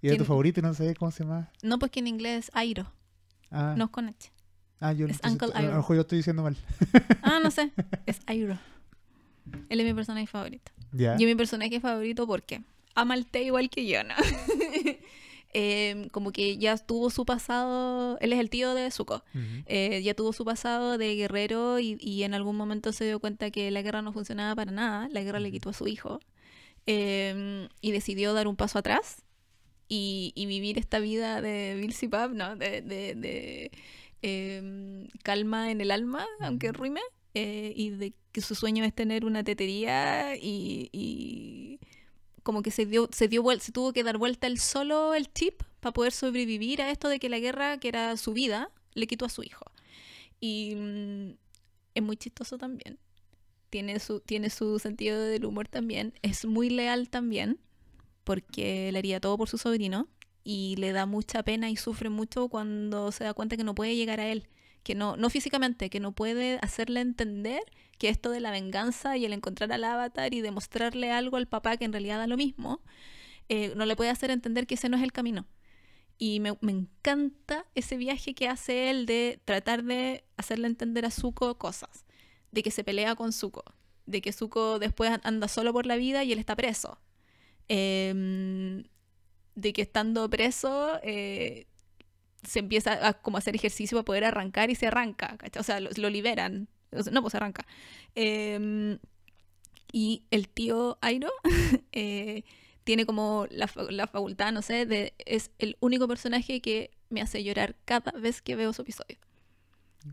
¿Y 0.00 0.08
era 0.08 0.16
tu 0.16 0.24
favorito 0.24 0.60
y 0.60 0.62
no 0.62 0.74
sabes 0.74 0.96
cómo 0.96 1.10
se 1.10 1.24
llama? 1.24 1.50
No, 1.62 1.78
pues 1.78 1.90
que 1.90 2.00
en 2.00 2.06
inglés 2.06 2.46
es 2.46 2.50
Airo. 2.54 2.90
Ah, 3.50 3.74
No 3.76 3.84
es 3.86 3.90
con 3.90 4.08
H. 4.08 4.30
ah 4.80 4.92
yo 4.92 5.06
es 5.06 5.18
Uncle 5.24 5.50
a 5.54 5.62
lo 5.62 5.74
mejor 5.74 5.96
yo 5.96 6.02
estoy 6.02 6.18
diciendo 6.18 6.42
mal. 6.42 6.56
Ah, 7.22 7.40
no 7.42 7.50
sé. 7.50 7.72
Es 8.06 8.20
Airo. 8.26 8.58
Él 9.68 9.80
es 9.80 9.86
mi 9.86 9.94
personaje 9.94 10.26
favorito. 10.26 10.70
Ya. 10.92 11.12
Y 11.18 11.24
es 11.24 11.28
mi 11.28 11.34
personaje 11.34 11.80
favorito 11.80 12.26
porque 12.26 12.62
ama 12.94 13.14
al 13.14 13.26
té 13.26 13.42
igual 13.42 13.70
que 13.70 13.86
yo, 13.86 14.04
¿no? 14.04 14.14
Eh, 15.54 16.08
como 16.12 16.30
que 16.32 16.58
ya 16.58 16.76
tuvo 16.76 17.08
su 17.10 17.24
pasado. 17.24 18.18
Él 18.20 18.32
es 18.32 18.38
el 18.40 18.50
tío 18.50 18.74
de 18.74 18.90
Zuko. 18.90 19.24
Ujú. 19.34 19.62
Eh, 19.66 20.02
ya 20.02 20.14
tuvo 20.14 20.32
su 20.32 20.44
pasado 20.44 20.98
de 20.98 21.14
guerrero 21.16 21.78
y, 21.78 21.96
y 22.00 22.22
en 22.24 22.34
algún 22.34 22.56
momento 22.56 22.92
se 22.92 23.06
dio 23.06 23.18
cuenta 23.20 23.50
que 23.50 23.70
la 23.70 23.82
guerra 23.82 24.02
no 24.02 24.12
funcionaba 24.12 24.54
para 24.54 24.70
nada. 24.72 25.08
La 25.10 25.22
guerra 25.22 25.40
le 25.40 25.48
Ujú. 25.48 25.54
quitó 25.54 25.70
a 25.70 25.72
su 25.72 25.86
hijo. 25.88 26.20
Eh, 26.86 27.68
y 27.80 27.90
decidió 27.92 28.32
dar 28.34 28.46
un 28.48 28.56
paso 28.56 28.78
atrás 28.78 29.22
y, 29.88 30.32
y 30.34 30.46
vivir 30.46 30.78
esta 30.78 30.98
vida 31.00 31.40
de 31.42 31.76
Bill 31.80 31.94
Pub, 32.10 32.34
¿no? 32.34 32.56
De, 32.56 32.80
de- 32.82 33.14
de, 33.14 33.70
eh, 34.22 35.08
calma 35.22 35.70
en 35.70 35.80
el 35.80 35.90
alma, 35.90 36.26
aunque 36.40 36.68
Ujú. 36.70 36.78
ruime. 36.78 37.00
eh, 37.34 37.72
y 37.76 37.90
de 37.90 38.14
que 38.32 38.40
su 38.40 38.54
sueño 38.54 38.84
es 38.84 38.94
tener 38.94 39.24
una 39.24 39.44
tetería 39.44 40.34
y, 40.36 40.88
y 40.92 41.78
como 42.48 42.62
que 42.62 42.70
se 42.70 42.86
dio, 42.86 43.10
se 43.12 43.28
dio 43.28 43.44
se 43.60 43.72
tuvo 43.72 43.92
que 43.92 44.02
dar 44.02 44.16
vuelta 44.16 44.46
él 44.46 44.58
solo 44.58 45.12
el 45.12 45.30
chip 45.30 45.62
para 45.80 45.92
poder 45.92 46.12
sobrevivir 46.12 46.80
a 46.80 46.90
esto 46.90 47.10
de 47.10 47.18
que 47.18 47.28
la 47.28 47.38
guerra, 47.38 47.76
que 47.76 47.88
era 47.88 48.16
su 48.16 48.32
vida, 48.32 48.70
le 48.94 49.06
quitó 49.06 49.26
a 49.26 49.28
su 49.28 49.42
hijo. 49.42 49.66
Y 50.40 50.74
mm, 50.74 51.36
es 51.94 52.02
muy 52.02 52.16
chistoso 52.16 52.56
también. 52.56 52.98
Tiene 53.68 54.00
su, 54.00 54.20
tiene 54.20 54.48
su 54.48 54.78
sentido 54.78 55.20
del 55.20 55.44
humor 55.44 55.68
también. 55.68 56.14
Es 56.22 56.46
muy 56.46 56.70
leal 56.70 57.10
también, 57.10 57.60
porque 58.24 58.90
le 58.92 58.98
haría 58.98 59.20
todo 59.20 59.36
por 59.36 59.50
su 59.50 59.58
sobrino. 59.58 60.08
Y 60.42 60.76
le 60.76 60.92
da 60.92 61.04
mucha 61.04 61.42
pena 61.42 61.68
y 61.68 61.76
sufre 61.76 62.08
mucho 62.08 62.48
cuando 62.48 63.12
se 63.12 63.24
da 63.24 63.34
cuenta 63.34 63.58
que 63.58 63.64
no 63.64 63.74
puede 63.74 63.94
llegar 63.94 64.20
a 64.20 64.28
él. 64.32 64.48
Que 64.88 64.94
no, 64.94 65.18
no 65.18 65.28
físicamente, 65.28 65.90
que 65.90 66.00
no 66.00 66.12
puede 66.12 66.58
hacerle 66.62 67.00
entender 67.00 67.60
que 67.98 68.08
esto 68.08 68.30
de 68.30 68.40
la 68.40 68.50
venganza 68.50 69.18
y 69.18 69.26
el 69.26 69.34
encontrar 69.34 69.70
al 69.70 69.84
avatar 69.84 70.32
y 70.32 70.40
demostrarle 70.40 71.12
algo 71.12 71.36
al 71.36 71.46
papá 71.46 71.76
que 71.76 71.84
en 71.84 71.92
realidad 71.92 72.16
da 72.16 72.26
lo 72.26 72.38
mismo, 72.38 72.80
eh, 73.50 73.74
no 73.76 73.84
le 73.84 73.96
puede 73.96 74.08
hacer 74.08 74.30
entender 74.30 74.66
que 74.66 74.76
ese 74.76 74.88
no 74.88 74.96
es 74.96 75.02
el 75.02 75.12
camino. 75.12 75.46
Y 76.16 76.40
me, 76.40 76.56
me 76.62 76.72
encanta 76.72 77.66
ese 77.74 77.98
viaje 77.98 78.34
que 78.34 78.48
hace 78.48 78.88
él 78.88 79.04
de 79.04 79.42
tratar 79.44 79.84
de 79.84 80.24
hacerle 80.38 80.68
entender 80.68 81.04
a 81.04 81.10
Zuko 81.10 81.58
cosas. 81.58 82.06
De 82.50 82.62
que 82.62 82.70
se 82.70 82.82
pelea 82.82 83.14
con 83.14 83.34
Zuko. 83.34 83.64
De 84.06 84.22
que 84.22 84.32
Zuko 84.32 84.78
después 84.78 85.12
anda 85.22 85.48
solo 85.48 85.74
por 85.74 85.84
la 85.84 85.96
vida 85.96 86.24
y 86.24 86.32
él 86.32 86.38
está 86.38 86.56
preso. 86.56 86.98
Em, 87.68 88.84
de 89.54 89.72
que 89.74 89.82
estando 89.82 90.30
preso 90.30 90.98
eh, 91.02 91.66
se 92.48 92.60
empieza 92.60 93.06
a 93.06 93.12
como 93.12 93.36
hacer 93.36 93.54
ejercicio 93.54 93.96
para 93.98 94.04
poder 94.04 94.24
arrancar 94.24 94.70
y 94.70 94.74
se 94.74 94.86
arranca. 94.86 95.36
¿cachai? 95.36 95.60
O 95.60 95.64
sea, 95.64 95.80
lo, 95.80 95.90
lo 95.96 96.10
liberan. 96.10 96.68
No, 97.12 97.22
pues 97.22 97.34
arranca. 97.34 97.66
Em, 98.14 98.98
y 99.92 100.24
el 100.30 100.48
tío 100.48 100.98
Airo 101.00 101.30
eh, 101.92 102.44
tiene 102.84 103.04
como 103.04 103.46
la, 103.50 103.70
la 103.90 104.06
facultad, 104.06 104.52
no 104.52 104.62
sé, 104.62 104.86
de 104.86 105.14
es 105.18 105.50
el 105.58 105.76
único 105.80 106.08
personaje 106.08 106.60
que 106.60 106.90
me 107.10 107.20
hace 107.20 107.44
llorar 107.44 107.76
cada 107.84 108.12
vez 108.12 108.40
que 108.40 108.56
veo 108.56 108.72
su 108.72 108.82
episodio. 108.82 109.18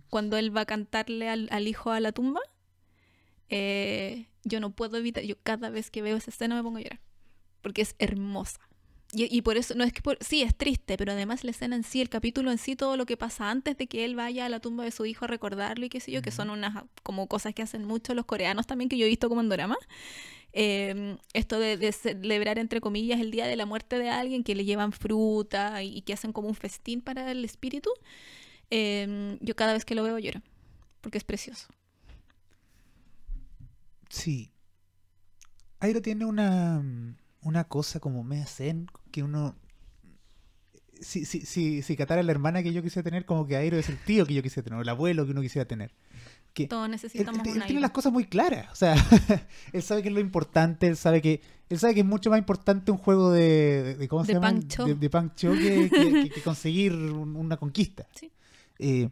Cuando 0.09 0.37
él 0.37 0.55
va 0.55 0.61
a 0.61 0.65
cantarle 0.65 1.29
al, 1.29 1.47
al 1.51 1.67
hijo 1.67 1.91
a 1.91 2.01
la 2.01 2.11
tumba, 2.11 2.41
eh, 3.49 4.27
yo 4.43 4.59
no 4.59 4.71
puedo 4.71 4.97
evitar, 4.97 5.23
yo 5.23 5.35
cada 5.41 5.69
vez 5.69 5.89
que 5.89 6.01
veo 6.01 6.17
esa 6.17 6.31
escena 6.31 6.55
me 6.55 6.63
pongo 6.63 6.77
a 6.77 6.81
llorar, 6.81 6.99
porque 7.61 7.81
es 7.81 7.95
hermosa. 7.99 8.59
Y, 9.15 9.33
y 9.33 9.41
por 9.43 9.55
eso, 9.55 9.75
no 9.75 9.85
es 9.85 9.93
que 9.93 10.01
por, 10.01 10.17
sí, 10.19 10.41
es 10.41 10.53
triste, 10.53 10.97
pero 10.97 11.13
además 11.13 11.45
la 11.45 11.51
escena 11.51 11.77
en 11.77 11.83
sí, 11.83 12.01
el 12.01 12.09
capítulo 12.09 12.51
en 12.51 12.57
sí, 12.57 12.75
todo 12.75 12.97
lo 12.97 13.05
que 13.05 13.15
pasa 13.15 13.49
antes 13.49 13.77
de 13.77 13.87
que 13.87 14.03
él 14.03 14.13
vaya 14.13 14.45
a 14.45 14.49
la 14.49 14.59
tumba 14.59 14.83
de 14.83 14.91
su 14.91 15.05
hijo 15.05 15.23
a 15.23 15.29
recordarlo 15.29 15.85
y 15.85 15.89
qué 15.89 16.01
sé 16.01 16.11
yo, 16.11 16.21
que 16.21 16.31
son 16.31 16.49
unas 16.49 16.83
como 17.01 17.27
cosas 17.27 17.53
que 17.53 17.61
hacen 17.61 17.85
mucho 17.85 18.13
los 18.13 18.25
coreanos 18.25 18.67
también, 18.67 18.89
que 18.89 18.97
yo 18.97 19.05
he 19.05 19.09
visto 19.09 19.29
como 19.29 19.39
en 19.39 19.47
drama. 19.47 19.77
Eh, 20.51 21.17
esto 21.33 21.59
de, 21.59 21.77
de 21.77 21.93
celebrar, 21.93 22.59
entre 22.59 22.81
comillas, 22.81 23.21
el 23.21 23.31
día 23.31 23.47
de 23.47 23.55
la 23.55 23.65
muerte 23.65 23.97
de 23.99 24.09
alguien, 24.09 24.43
que 24.43 24.53
le 24.53 24.65
llevan 24.65 24.91
fruta 24.91 25.81
y, 25.81 25.97
y 25.97 26.01
que 26.01 26.11
hacen 26.11 26.33
como 26.33 26.49
un 26.49 26.55
festín 26.55 26.99
para 27.01 27.31
el 27.31 27.45
espíritu. 27.45 27.91
Eh, 28.69 29.37
yo 29.39 29.55
cada 29.55 29.71
vez 29.73 29.85
que 29.85 29.95
lo 29.95 30.03
veo 30.03 30.19
lloro, 30.19 30.41
porque 30.99 31.17
es 31.17 31.23
precioso. 31.23 31.67
Sí. 34.09 34.51
Airo 35.79 36.01
tiene 36.01 36.25
una, 36.25 36.83
una 37.45 37.63
cosa 37.65 37.99
como 37.99 38.23
media 38.23 38.45
zen 38.45 38.87
que 39.11 39.23
uno... 39.23 39.55
Si, 41.01 41.25
si, 41.25 41.41
si, 41.41 41.81
si 41.81 41.97
Katara 41.97 42.21
es 42.21 42.25
la 42.25 42.31
hermana 42.31 42.63
que 42.63 42.71
yo 42.71 42.81
quisiera 42.81 43.03
tener, 43.03 43.25
como 43.25 43.45
que 43.45 43.57
Airo 43.57 43.77
es 43.77 43.89
el 43.89 43.97
tío 43.97 44.25
que 44.25 44.33
yo 44.33 44.41
quisiera 44.41 44.63
tener, 44.63 44.79
o 44.79 44.81
el 44.81 44.87
abuelo 44.89 45.25
que 45.25 45.31
uno 45.31 45.41
quisiera 45.41 45.67
tener. 45.67 45.93
que 46.53 46.67
Todos 46.67 46.85
él, 46.85 46.91
necesitamos 46.91 47.41
él- 47.45 47.51
él 47.55 47.61
un 47.61 47.65
tiene 47.67 47.81
las 47.81 47.91
cosas 47.91 48.13
muy 48.13 48.23
claras. 48.25 48.71
O 48.71 48.75
sea, 48.75 48.95
él 49.73 49.83
sabe 49.83 50.01
que 50.01 50.07
es 50.07 50.13
lo 50.13 50.21
importante, 50.21 50.87
él 50.87 50.95
sabe 50.95 51.21
que 51.21 51.41
él 51.69 51.79
sabe 51.79 51.95
que 51.95 51.99
es 51.99 52.05
mucho 52.05 52.29
más 52.29 52.39
importante 52.39 52.91
un 52.91 52.97
juego 52.97 53.29
de, 53.31 53.83
de- 53.83 53.95
de- 53.95 54.07
¿cómo 54.07 54.23
se 54.23 54.33
llama? 54.33 54.53
De, 54.53 54.95
de 54.95 55.09
Pancho 55.09 55.51
que, 55.51 55.89
que- 55.89 56.11
que- 56.11 56.29
que 56.29 56.41
conseguir 56.41 56.93
un- 56.93 57.35
una 57.35 57.57
conquista. 57.57 58.07
Sí. 58.15 58.31
Eh, 58.79 59.09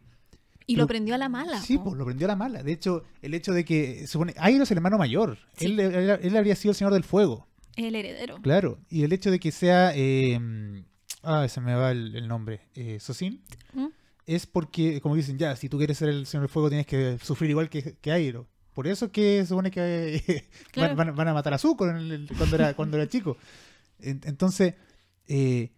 Y 0.66 0.74
Pero- 0.74 0.84
lo 0.84 0.86
prendió 0.88 1.14
a 1.14 1.18
la 1.18 1.28
mala. 1.28 1.60
Sí, 1.60 1.76
pues 1.76 1.94
lo 1.96 2.06
prendió 2.06 2.26
a 2.26 2.28
la 2.28 2.36
mala. 2.36 2.62
De 2.62 2.72
hecho, 2.72 3.04
el 3.20 3.34
hecho 3.34 3.52
de 3.52 3.66
que 3.66 4.06
supone 4.06 4.34
Airo 4.38 4.62
es 4.62 4.70
el 4.70 4.78
hermano 4.78 4.96
mayor. 4.96 5.36
Sí. 5.58 5.66
Él, 5.66 5.80
él- 5.80 6.18
él 6.22 6.36
habría 6.36 6.56
sido 6.56 6.70
el 6.70 6.76
señor 6.76 6.94
del 6.94 7.04
fuego, 7.04 7.46
el 7.76 7.94
heredero. 7.94 8.40
claro. 8.42 8.78
Y 8.88 9.02
el 9.04 9.12
hecho 9.12 9.30
de 9.30 9.38
que 9.40 9.50
sea, 9.52 9.92
eh, 9.94 10.38
ah, 11.22 11.46
se 11.48 11.60
me 11.60 11.74
va 11.74 11.90
el, 11.92 12.14
el 12.16 12.28
nombre, 12.28 12.60
eh, 12.74 12.98
Sosin, 13.00 13.42
¿Mm? 13.72 13.86
es 14.26 14.46
porque, 14.46 15.00
como 15.00 15.16
dicen, 15.16 15.38
ya, 15.38 15.54
si 15.56 15.68
tú 15.68 15.78
quieres 15.78 15.98
ser 15.98 16.08
el 16.08 16.26
señor 16.26 16.42
del 16.42 16.48
fuego 16.50 16.68
tienes 16.68 16.86
que 16.86 17.18
sufrir 17.22 17.50
igual 17.50 17.68
que, 17.68 17.96
que 18.00 18.12
Airo. 18.12 18.46
Por 18.72 18.86
eso 18.88 19.04
es 19.06 19.12
que 19.12 19.40
se 19.42 19.46
supone 19.46 19.70
que 19.70 20.16
eh, 20.28 20.48
Claro. 20.72 20.96
van, 20.96 21.28
a 21.28 21.34
matar 21.34 21.54
a 21.54 21.58
Zuko 21.58 21.84
cuando, 21.86 22.56
era, 22.56 22.74
cuando 22.74 22.96
era 22.96 23.08
chico. 23.08 23.36
En- 24.00 24.20
Entonces, 24.24 24.74
eh, 25.28 25.70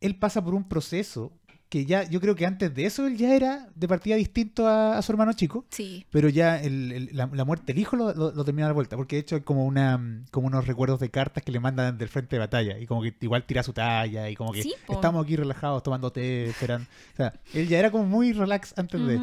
él 0.00 0.16
pasa 0.16 0.42
por 0.44 0.54
un 0.54 0.68
proceso 0.68 1.32
que 1.70 1.86
ya, 1.86 2.02
yo 2.02 2.20
creo 2.20 2.34
que 2.34 2.44
antes 2.44 2.74
de 2.74 2.84
eso 2.84 3.06
él 3.06 3.16
ya 3.16 3.32
era 3.34 3.70
de 3.74 3.86
partida 3.88 4.16
distinto 4.16 4.66
a- 4.66 4.98
a 4.98 5.02
su 5.02 5.12
hermano 5.12 5.32
chico. 5.32 5.64
Sí. 5.70 6.04
Pero 6.10 6.28
ya 6.28 6.60
el- 6.60 6.90
el- 6.92 7.10
la, 7.16 7.26
la 7.32 7.44
muerte 7.44 7.72
del 7.72 7.78
hijo 7.80 7.94
lo, 7.96 8.12
lo, 8.12 8.32
lo 8.32 8.44
termina 8.44 8.66
de 8.66 8.72
vuelta, 8.74 8.96
porque 8.96 9.16
de 9.16 9.20
hecho 9.20 9.36
hay 9.36 9.42
como 9.42 9.64
una 9.64 9.96
mm, 9.96 10.26
como 10.32 10.48
unos 10.48 10.66
recuerdos 10.66 10.98
de 11.00 11.10
cartas 11.10 11.42
que 11.44 11.52
le 11.52 11.60
mandan 11.60 11.96
del 11.96 12.08
frente 12.08 12.36
de 12.36 12.40
batalla, 12.40 12.76
y 12.78 12.86
como 12.86 13.00
que 13.02 13.14
igual 13.20 13.46
tira 13.46 13.62
su 13.62 13.72
talla, 13.72 14.28
y 14.28 14.34
como 14.36 14.52
que 14.52 14.62
Sí, 14.64 14.74
estamos 14.88 15.24
aquí 15.24 15.36
relajados 15.36 15.82
tomando 15.84 16.10
té, 16.12 16.46
esperando. 16.50 16.86
O 17.14 17.16
sea, 17.16 17.32
él 17.54 17.68
ya 17.68 17.78
era 17.78 17.90
como 17.92 18.04
muy 18.04 18.32
relax 18.32 18.74
antes 18.76 19.00
de. 19.06 19.20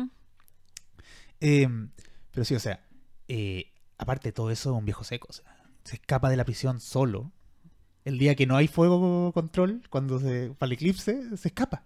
Eh, 1.42 1.68
pero 2.32 2.46
sí, 2.46 2.56
o 2.56 2.60
sea, 2.60 2.80
eh, 3.28 3.74
aparte 3.98 4.30
de 4.30 4.34
todo 4.34 4.52
eso, 4.52 4.74
un 4.74 4.86
viejo 4.86 5.04
seco, 5.04 5.28
o 5.30 5.34
sea, 5.34 5.46
se 5.84 5.96
escapa 5.96 6.30
de 6.30 6.38
la 6.38 6.46
prisión 6.46 6.80
solo. 6.80 7.32
El 8.06 8.18
día 8.20 8.36
que 8.36 8.46
no 8.48 8.56
hay 8.56 8.68
fuego 8.70 9.32
control, 9.34 9.82
cuando 9.90 10.18
se 10.20 10.54
para 10.58 10.68
el 10.68 10.74
eclipse, 10.74 11.36
se 11.38 11.48
escapa. 11.50 11.84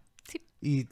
Y, 0.61 0.87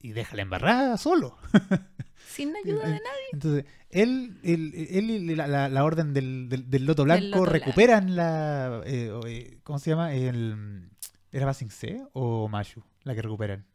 y 0.00 0.12
deja 0.12 0.36
la 0.36 0.42
embarrada 0.42 0.96
solo. 0.98 1.36
Sin 2.28 2.54
ayuda 2.56 2.84
de 2.84 2.92
nadie. 2.92 3.28
Entonces, 3.32 3.64
él, 3.90 4.38
él, 4.42 4.72
él 4.90 5.10
y 5.10 5.34
la, 5.36 5.46
la- 5.46 5.68
la 5.68 5.84
orden 5.84 6.12
del, 6.14 6.48
del, 6.48 6.68
del 6.70 6.84
Loto 6.86 7.04
Blanco 7.04 7.38
Loto 7.38 7.44
recuperan 7.46 8.16
la. 8.16 8.82
eh, 8.86 9.12
eh, 9.26 9.58
¿Cómo 9.62 9.78
se 9.78 9.90
llama? 9.90 10.14
El, 10.14 10.88
¿Era 11.32 11.46
Basing 11.46 11.70
C 11.70 12.02
o 12.12 12.48
Mashu? 12.48 12.82
La 13.02 13.14
que 13.14 13.22
recuperan. 13.22 13.66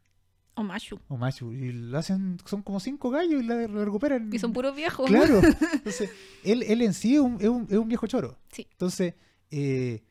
O 0.54 0.62
Mashu. 0.62 0.98
O 1.08 1.16
Mashu. 1.16 1.52
Y 1.52 1.72
lo 1.72 1.96
hacen, 1.98 2.38
son 2.44 2.62
como 2.62 2.80
cinco 2.80 3.10
gallos 3.10 3.40
y 3.42 3.46
la, 3.46 3.54
la 3.54 3.84
recuperan. 3.84 4.30
Y 4.32 4.38
son 4.38 4.52
puros 4.52 4.74
viejos. 4.74 5.08
Claro. 5.08 5.40
Entonces, 5.72 6.10
él, 6.44 6.62
él 6.64 6.82
en 6.82 6.92
sí 6.92 7.14
es 7.14 7.20
un, 7.20 7.36
es 7.40 7.48
un, 7.48 7.66
es 7.70 7.76
un 7.78 7.88
viejo 7.88 8.06
choro. 8.06 8.38
Sí. 8.52 8.66
Entonces, 8.72 9.14
eh, 9.50 10.02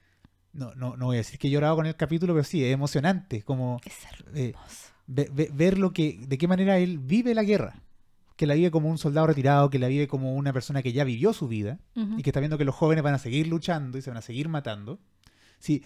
no, 0.54 0.74
no, 0.76 0.96
no 0.96 1.08
voy 1.08 1.18
a 1.18 1.20
decir 1.20 1.38
que 1.38 1.48
he 1.48 1.52
llorado 1.52 1.76
con 1.76 1.86
el 1.86 1.96
capítulo, 1.96 2.34
pero 2.34 2.44
sí, 2.46 2.64
es 2.64 2.74
emocionante. 2.74 3.44
Como 3.44 3.80
Es 3.86 3.94
eh, 4.34 4.54
hermoso. 4.56 4.90
Ve- 5.10 5.30
ve- 5.34 5.50
ver 5.54 5.78
lo 5.78 5.92
que, 5.92 6.20
de 6.28 6.38
qué 6.38 6.48
manera 6.48 6.78
él 6.78 7.00
vive 7.00 7.34
la 7.34 7.44
guerra. 7.44 7.82
Que 8.38 8.46
la 8.46 8.54
vive 8.54 8.72
como 8.72 8.90
un 8.90 8.98
soldado 8.98 9.28
retirado, 9.28 9.70
que 9.70 9.80
la 9.80 9.90
vive 9.90 10.08
como 10.08 10.34
una 10.36 10.54
persona 10.54 10.82
que 10.82 10.94
ya 10.94 11.04
vivió 11.04 11.34
su 11.34 11.50
vida 11.50 11.78
y 12.18 12.24
que 12.24 12.30
está 12.30 12.40
viendo 12.40 12.58
que 12.58 12.64
los 12.64 12.74
jóvenes 12.76 13.04
van 13.04 13.14
a 13.16 13.20
seguir 13.20 13.48
luchando 13.48 13.98
y 13.98 14.02
se 14.02 14.10
van 14.12 14.18
a 14.18 14.22
seguir 14.22 14.48
matando. 14.48 14.98
Sí, 15.60 15.84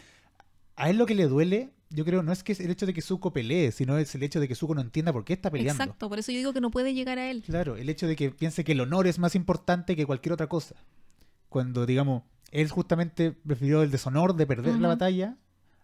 a 0.76 0.90
él 0.92 0.98
lo 0.98 1.08
que 1.08 1.16
le 1.16 1.26
duele, 1.28 1.72
yo 1.90 2.06
creo, 2.06 2.22
no 2.22 2.32
es 2.32 2.44
que 2.44 2.52
es 2.52 2.60
el 2.60 2.70
hecho 2.70 2.86
de 2.86 2.94
que 2.94 3.02
Zuko 3.02 3.34
pelee, 3.34 3.72
sino 3.72 3.98
es 3.98 4.14
el 4.14 4.22
hecho 4.22 4.40
de 4.40 4.48
que 4.48 4.54
Zuko 4.54 4.76
no 4.76 4.82
entienda 4.82 5.12
por 5.12 5.26
qué 5.26 5.34
está 5.34 5.50
peleando. 5.50 5.82
Exacto, 5.84 6.10
por 6.10 6.20
eso 6.20 6.32
yo 6.32 6.38
digo 6.38 6.54
que 6.54 6.62
no 6.62 6.70
puede 6.70 6.94
llegar 6.94 7.18
a 7.18 7.32
él. 7.32 7.42
Claro, 7.44 7.76
el 7.76 7.90
hecho 7.90 8.06
de 8.06 8.16
que 8.16 8.30
piense 8.30 8.64
que 8.64 8.74
el 8.74 8.82
honor 8.82 9.08
es 9.08 9.18
más 9.18 9.34
importante 9.34 9.96
que 9.96 10.06
cualquier 10.06 10.34
otra 10.34 10.46
cosa. 10.48 10.76
Cuando, 11.50 11.88
digamos, 11.88 12.22
él 12.52 12.70
justamente 12.70 13.32
prefirió 13.32 13.82
el 13.82 13.90
deshonor 13.90 14.36
de 14.36 14.46
perder 14.46 14.80
la 14.80 14.90
batalla 14.90 15.38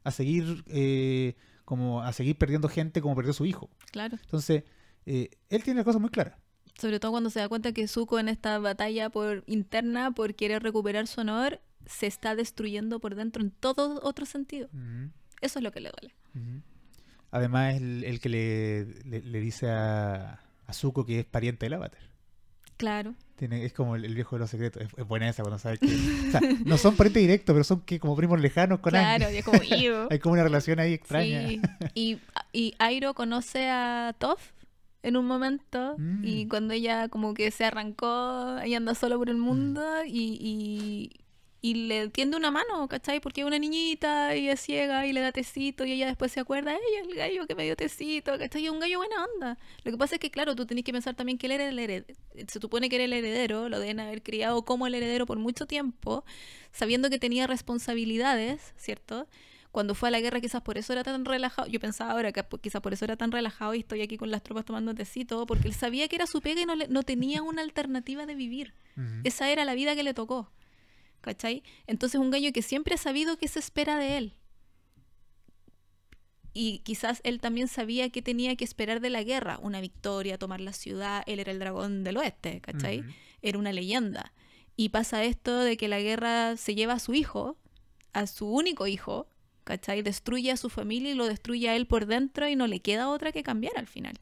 a 0.03 0.11
seguir 0.11 0.64
eh, 0.68 1.36
como 1.70 2.02
a 2.02 2.12
seguir 2.14 2.36
perdiendo 2.36 2.68
gente 2.68 3.00
como 3.00 3.16
perdió 3.16 3.32
su 3.32 3.46
hijo. 3.46 3.70
Claro. 3.91 4.18
Entonces, 4.24 4.64
eh, 5.06 5.30
él 5.52 5.64
tiene 5.64 5.78
las 5.78 5.86
cosas 5.86 6.02
muy 6.02 6.10
claras. 6.10 6.34
Sobre 6.80 7.00
todo 7.00 7.12
cuando 7.12 7.30
se 7.30 7.40
da 7.40 7.48
cuenta 7.48 7.72
que 7.74 7.88
Zuko 7.88 8.18
en 8.18 8.28
esta 8.28 8.58
batalla 8.58 9.10
por 9.12 9.44
interna 9.46 10.10
por 10.12 10.34
querer 10.34 10.64
recuperar 10.64 11.06
su 11.06 11.22
honor 11.22 11.62
se 11.86 12.08
está 12.08 12.36
destruyendo 12.36 13.00
por 13.00 13.14
dentro 13.14 13.44
en 13.44 13.52
todo 13.52 14.00
otro 14.04 14.26
sentido. 14.26 14.68
Eso 15.41 15.60
es 15.60 15.64
lo 15.64 15.72
que 15.72 15.80
le 15.82 15.91
duele. 15.91 16.16
Además, 17.32 17.76
el, 17.76 18.04
el 18.04 18.20
que 18.20 18.30
le, 18.30 18.86
le- 19.06 19.22
le 19.22 19.40
dice 19.40 19.70
a, 19.70 20.40
a 20.66 20.74
Zuko 20.74 21.06
que 21.06 21.20
es 21.20 21.26
pariente 21.26 21.68
del 21.68 21.74
Avatar. 21.74 22.02
Claro. 22.80 23.14
Tiene, 23.35 23.64
es 23.65 23.73
como 23.73 23.95
el, 23.95 24.03
el 24.06 24.15
viejo 24.15 24.35
de 24.35 24.39
los 24.39 24.49
secretos. 24.49 24.81
Es, 24.81 24.89
es 24.97 25.07
buena 25.07 25.30
esa 25.30 25.43
cuando 25.43 25.60
sabes 25.60 25.80
que. 25.80 25.85
O 25.88 26.31
sea, 26.31 26.41
no 26.65 26.77
son 26.77 26.95
parientes 26.95 27.22
directos, 27.22 27.53
pero 27.53 27.64
son 27.64 27.81
que 27.81 27.99
como 27.99 28.15
primos 28.15 28.39
lejanos 28.41 28.80
con. 28.80 28.91
Claro, 28.91 29.30
y 29.31 29.38
es 29.38 29.45
como 29.45 29.61
"Ew". 29.61 30.07
Hay 30.11 30.19
como 30.19 30.34
una 30.34 30.43
relación 30.43 30.80
ahí 30.80 30.93
extraña. 30.93 31.47
Sí. 31.47 31.61
Y, 31.93 32.18
y 32.53 32.73
Airo 32.80 33.14
conoce 33.14 33.69
a 33.69 34.15
Toph 34.18 34.41
en 35.03 35.15
un 35.18 35.26
momento 35.27 35.95
Mm. 35.97 36.23
y 36.26 36.47
cuando 36.47 36.73
ella 36.73 37.07
como 37.10 37.34
que 37.34 37.51
se 37.51 37.64
arrancó, 37.65 38.57
ella 38.64 38.77
anda 38.77 38.95
sola 38.95 39.15
por 39.18 39.30
el 39.30 39.38
mundo 39.38 39.81
y, 40.06 40.38
y, 40.41 41.11
y 41.61 41.73
le 41.88 42.07
tiende 42.07 42.38
una 42.38 42.52
mano, 42.52 42.88
¿cachai? 42.88 43.19
Porque 43.19 43.41
es 43.41 43.48
una 43.48 43.60
niñita 43.60 44.36
y 44.36 44.48
es 44.48 44.61
ciega 44.61 45.06
y 45.06 45.11
le 45.14 45.19
da 45.19 45.31
tecito 45.34 45.84
y 45.86 45.91
ella 45.91 46.07
después 46.07 46.31
se 46.31 46.40
acuerda, 46.40 46.72
ella 46.73 47.02
el 47.10 47.14
gallo 47.15 47.48
que 47.48 47.56
me 47.56 47.65
dio 47.65 47.76
tecito, 47.76 48.38
¿cachai? 48.38 48.65
Es 48.65 48.72
un 48.72 48.80
gallo 48.80 48.99
buena 48.99 49.26
onda. 49.36 49.57
Lo 49.84 49.91
que 49.91 49.98
pasa 49.98 50.15
es 50.15 50.22
que, 50.22 50.31
claro, 50.31 50.56
tú 50.56 50.65
tenés 50.65 50.86
que 50.86 50.94
pensar 50.94 51.15
también 51.15 51.38
que 51.38 51.48
él 51.48 51.52
era 51.53 51.68
el 51.68 51.77
heredero. 51.77 52.15
Se 52.48 52.60
supone 52.61 52.88
que 52.88 52.95
era 52.95 53.03
el 53.06 53.11
heredero, 53.14 53.68
lo 53.68 53.80
deben 53.80 53.99
haber 53.99 54.23
criado 54.23 54.61
como 54.64 54.88
el 54.88 54.94
heredero 54.95 55.26
por 55.26 55.38
mucho 55.38 55.65
tiempo, 55.65 56.23
sabiendo 56.72 57.10
que 57.10 57.19
tenía 57.19 57.45
responsabilidades, 57.94 58.73
¿cierto? 58.77 59.27
Cuando 59.72 59.94
fue 59.95 60.10
a 60.10 60.11
la 60.11 60.19
guerra 60.19 60.41
quizás 60.41 60.61
por 60.61 60.77
eso 60.77 60.94
era 60.94 61.03
tan 61.03 61.26
relajado. 61.26 61.68
Yo 61.68 61.80
pensaba 61.80 62.11
ahora 62.11 62.31
que 62.31 62.44
quizás 62.61 62.81
por 62.81 62.94
eso 62.94 63.06
era 63.06 63.18
tan 63.18 63.31
relajado 63.31 63.76
y 63.76 63.80
estoy 63.80 64.02
aquí 64.02 64.18
con 64.18 64.31
las 64.31 64.41
tropas 64.41 64.65
tomando 64.65 64.95
tecito, 64.95 65.45
porque 65.45 65.68
él 65.68 65.73
sabía 65.76 66.07
que 66.07 66.15
era 66.15 66.26
su 66.26 66.41
pega 66.41 66.61
y 66.61 66.65
no, 66.65 66.76
le- 66.76 66.88
no 66.88 67.03
tenía 67.03 67.44
una 67.44 67.61
alternativa 67.61 68.26
de 68.26 68.34
vivir. 68.36 68.73
Esa 69.26 69.49
era 69.52 69.65
la 69.65 69.76
vida 69.76 69.95
que 69.95 70.03
le 70.03 70.14
tocó. 70.14 70.49
¿Cachai? 71.22 71.64
Entonces 71.88 72.20
un 72.20 72.32
gallo 72.32 72.52
que 72.54 72.62
siempre 72.62 72.96
ha 72.96 72.98
sabido 72.98 73.38
qué 73.38 73.48
se 73.48 73.60
espera 73.60 73.98
de 73.98 74.18
él. 74.18 74.34
Y 76.54 76.80
quizás 76.80 77.22
él 77.24 77.40
también 77.40 77.68
sabía 77.68 78.10
qué 78.10 78.22
tenía 78.22 78.56
que 78.56 78.64
esperar 78.64 79.02
de 79.02 79.10
la 79.10 79.24
guerra. 79.24 79.60
Una 79.62 79.82
victoria, 79.82 80.38
tomar 80.38 80.62
la 80.62 80.74
ciudad. 80.74 81.24
Él 81.28 81.40
era 81.40 81.52
el 81.52 81.60
dragón 81.60 82.04
del 82.04 82.18
oeste, 82.18 82.60
¿cachai? 82.62 83.04
Era 83.41 83.60
una 83.60 83.72
leyenda. 83.72 84.34
Y 84.76 84.90
pasa 84.90 85.24
esto 85.24 85.60
de 85.60 85.78
que 85.78 85.88
la 85.88 86.00
guerra 86.00 86.58
se 86.58 86.74
lleva 86.74 86.94
a 86.94 87.00
su 87.00 87.14
hijo, 87.14 87.58
a 88.14 88.28
su 88.28 88.48
único 88.50 88.88
hijo, 88.88 89.28
¿cachai? 89.64 90.02
Destruye 90.02 90.52
a 90.52 90.58
su 90.58 90.70
familia 90.70 91.12
y 91.12 91.16
lo 91.16 91.28
destruye 91.28 91.70
a 91.70 91.76
él 91.76 91.86
por 91.86 92.06
dentro 92.08 92.48
y 92.48 92.56
no 92.56 92.66
le 92.66 92.80
queda 92.80 93.10
otra 93.10 93.32
que 93.32 93.44
cambiar 93.44 93.78
al 93.78 93.88
final. 93.88 94.18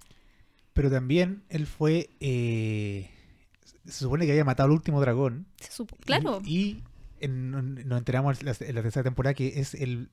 Pero 0.74 0.92
también 0.92 1.44
él 1.50 1.66
fue. 1.66 2.10
eh, 2.20 3.10
se 3.88 4.00
supone 4.06 4.26
que 4.26 4.32
había 4.32 4.46
matado 4.46 4.68
al 4.68 4.74
último 4.74 5.02
dragón. 5.02 5.48
Se 5.60 5.86
Claro. 6.06 6.42
Y, 6.46 6.58
y 6.58 6.84
en- 7.22 7.52
nos 7.88 7.98
enteramos 7.98 8.40
en 8.40 8.46
la, 8.48 8.56
en 8.60 8.76
la 8.76 8.82
tercera 8.84 9.04
temporada 9.04 9.34
que 9.34 9.60
es 9.60 9.74
el 9.74 10.10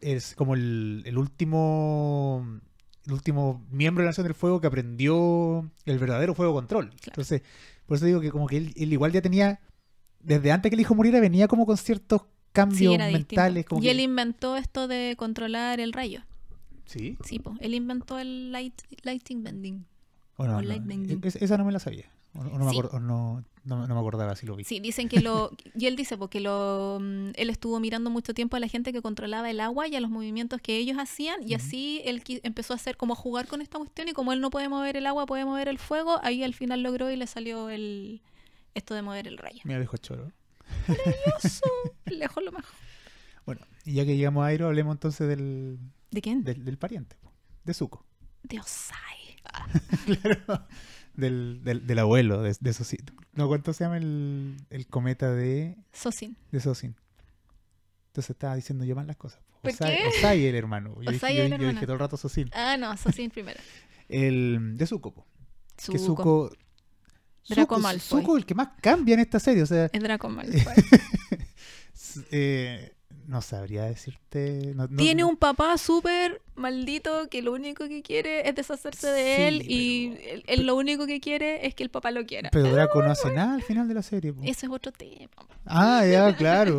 es 0.00 0.34
como 0.34 0.54
el, 0.54 1.02
el 1.06 1.18
último. 1.18 2.60
El 3.06 3.12
último 3.14 3.64
miembro 3.70 4.02
de 4.02 4.06
la 4.06 4.10
Nación 4.10 4.24
del 4.26 4.34
Fuego 4.34 4.60
que 4.60 4.66
aprendió 4.66 5.70
el 5.86 5.98
verdadero 5.98 6.34
fuego 6.34 6.52
control. 6.52 6.90
Entonces, 7.06 7.40
por 7.86 7.96
eso 7.96 8.04
digo 8.04 8.20
que 8.20 8.30
como 8.30 8.46
que 8.46 8.58
él, 8.58 8.74
él 8.76 8.92
igual 8.92 9.12
ya 9.12 9.22
tenía. 9.22 9.60
Desde 10.20 10.52
antes 10.52 10.68
que 10.68 10.74
el 10.74 10.80
hijo 10.80 10.94
muriera, 10.94 11.18
venía 11.20 11.48
como 11.48 11.64
con 11.64 11.78
ciertos 11.78 12.22
cambios 12.52 12.98
mentales. 12.98 13.64
Como 13.64 13.80
y 13.80 13.84
que- 13.84 13.90
él 13.92 14.00
inventó 14.00 14.56
esto 14.58 14.88
de 14.88 15.14
controlar 15.16 15.80
el 15.80 15.92
rayo. 15.94 16.20
Sí. 16.84 17.16
Sí, 17.24 17.38
po. 17.38 17.54
él 17.60 17.72
inventó 17.74 18.18
el 18.18 18.52
light, 18.52 18.74
lighting 19.04 19.42
bending. 19.42 19.86
O 20.36 20.46
no, 20.46 20.60
es- 21.22 21.36
esa 21.36 21.56
no 21.56 21.64
me 21.64 21.72
la 21.72 21.78
sabía. 21.78 22.10
No, 22.44 22.64
me 22.64 22.70
Sí. 22.70 22.80
no, 23.00 23.44
no, 23.64 23.86
no 23.86 23.94
me 23.94 24.00
acordaba 24.00 24.34
si 24.36 24.46
lo 24.46 24.56
vi. 24.56 24.64
Sí, 24.64 24.80
dicen 24.80 25.08
que 25.08 25.20
lo... 25.20 25.50
Y 25.74 25.86
él 25.86 25.96
dice 25.96 26.16
porque 26.16 26.40
lo, 26.40 26.98
mm, 27.00 27.30
él 27.34 27.50
estuvo 27.50 27.80
mirando 27.80 28.10
mucho 28.10 28.32
tiempo 28.34 28.56
a 28.56 28.60
la 28.60 28.68
gente 28.68 28.92
que 28.92 29.02
controlaba 29.02 29.50
el 29.50 29.60
agua 29.60 29.88
y 29.88 29.96
a 29.96 30.00
los 30.00 30.10
movimientos 30.10 30.60
que 30.60 30.76
ellos 30.76 30.98
hacían 30.98 31.40
y 31.46 31.54
así 31.54 32.00
él 32.04 32.22
empezó 32.42 32.72
a 32.72 32.76
hacer 32.76 32.96
como 32.96 33.14
a 33.14 33.16
jugar 33.16 33.46
con 33.48 33.60
esta 33.60 33.78
cuestión 33.78 34.08
y 34.08 34.12
como 34.12 34.32
él 34.32 34.40
no 34.40 34.50
puede 34.50 34.68
mover 34.68 34.96
el 34.96 35.06
agua, 35.06 35.26
puede 35.26 35.44
mover 35.44 35.68
el 35.68 35.78
fuego, 35.78 36.18
ahí 36.22 36.42
al 36.42 36.54
final 36.54 36.82
logró 36.82 37.10
y 37.10 37.16
le 37.16 37.26
salió 37.26 37.70
el 37.70 38.22
esto 38.74 38.94
de 38.94 39.02
mover 39.02 39.26
el 39.26 39.38
rayo. 39.38 39.60
Mira, 39.64 39.78
viejo 39.78 39.96
choro. 39.96 40.30
Maravilloso. 40.86 41.64
Lejos 42.06 42.44
lo 42.44 42.52
mejor. 42.52 42.74
Bueno, 43.44 43.62
y 43.84 43.94
ya 43.94 44.04
que 44.04 44.16
llegamos 44.16 44.44
a 44.44 44.46
Airo, 44.46 44.66
hablemos 44.66 44.94
entonces 44.94 45.26
del, 45.28 45.78
¿De 46.10 46.22
quién? 46.22 46.44
del, 46.44 46.64
del 46.64 46.78
pariente, 46.78 47.16
de 47.64 47.74
Zuko. 47.74 48.04
De 48.42 48.60
Osai. 48.60 48.98
claro. 50.06 50.66
Del, 51.18 51.60
del, 51.64 51.84
del 51.86 51.98
abuelo 51.98 52.42
de, 52.42 52.56
de 52.60 52.72
Sosin. 52.72 53.00
No, 53.32 53.48
¿cuánto 53.48 53.72
se 53.72 53.82
llama 53.84 53.96
el, 53.98 54.56
el 54.70 54.86
cometa 54.86 55.32
de, 55.34 55.76
Sosin. 55.92 56.36
de 56.52 56.60
Sosin? 56.60 56.94
Entonces 58.08 58.30
estaba 58.30 58.54
diciendo 58.54 58.84
yo 58.84 58.94
mal 58.94 59.06
las 59.08 59.16
cosas. 59.16 59.40
po. 59.40 59.58
¿Por 59.62 59.72
Osai, 59.72 59.96
qué? 59.96 60.06
Osai 60.08 60.46
el 60.46 60.54
hermano. 60.54 60.94
Yo, 61.02 61.10
Osai 61.10 61.32
dije, 61.34 61.36
yo- 61.36 61.42
el 61.42 61.48
yo 61.50 61.54
hermano. 61.56 61.72
dije 61.72 61.86
todo 61.86 61.94
el 61.94 61.98
rato 62.00 62.16
Sosin. 62.16 62.48
Ah, 62.54 62.76
no, 62.78 62.96
Sosin 62.96 63.30
primero. 63.30 63.58
El 64.08 64.76
de 64.78 64.86
Zuko. 64.86 65.12
po. 65.12 65.26
Que 65.90 65.98
Zuko. 65.98 66.50
Zuko, 66.50 66.56
Draco 67.48 67.76
Zuko- 67.76 67.82
Malfoy. 67.82 68.20
Zuko 68.22 68.36
el 68.38 68.46
que 68.46 68.54
más 68.54 68.68
cambia 68.80 69.14
en 69.14 69.20
esta 69.20 69.40
serie. 69.40 69.62
O 69.64 69.66
sea, 69.66 69.86
Es 69.92 70.00
Draco 70.02 70.28
Malfoy. 70.30 70.74
eh, 72.30 72.92
no 73.28 73.42
sabría 73.42 73.84
decirte. 73.84 74.72
no- 74.74 74.88
no- 74.88 74.96
Tiene 74.96 75.22
un 75.22 75.36
papá 75.36 75.76
súper 75.78 76.40
maldito 76.56 77.28
que 77.28 77.42
lo 77.42 77.52
único 77.52 77.86
que 77.86 78.02
quiere 78.02 78.48
es 78.48 78.54
deshacerse 78.56 79.06
de 79.06 79.36
Sí, 79.36 79.42
él 79.42 79.70
y 79.70 80.16
él, 80.28 80.44
él 80.48 80.66
lo 80.66 80.74
único 80.74 81.06
que 81.06 81.20
quiere 81.20 81.66
es 81.66 81.74
que 81.74 81.82
el 81.84 81.90
papá 81.90 82.10
lo 82.10 82.24
quiera. 82.26 82.48
Pero 82.50 82.72
Draco 82.72 83.02
no 83.02 83.10
hace 83.10 83.30
nada 83.30 83.54
al 83.54 83.62
final 83.62 83.86
de 83.86 83.94
la 83.94 84.02
serie. 84.02 84.32
po. 84.32 84.40
Ese 84.42 84.66
es 84.66 84.72
otro 84.72 84.90
tema. 84.92 85.28
Ah, 85.66 86.04
ya, 86.10 86.34
claro. 86.38 86.78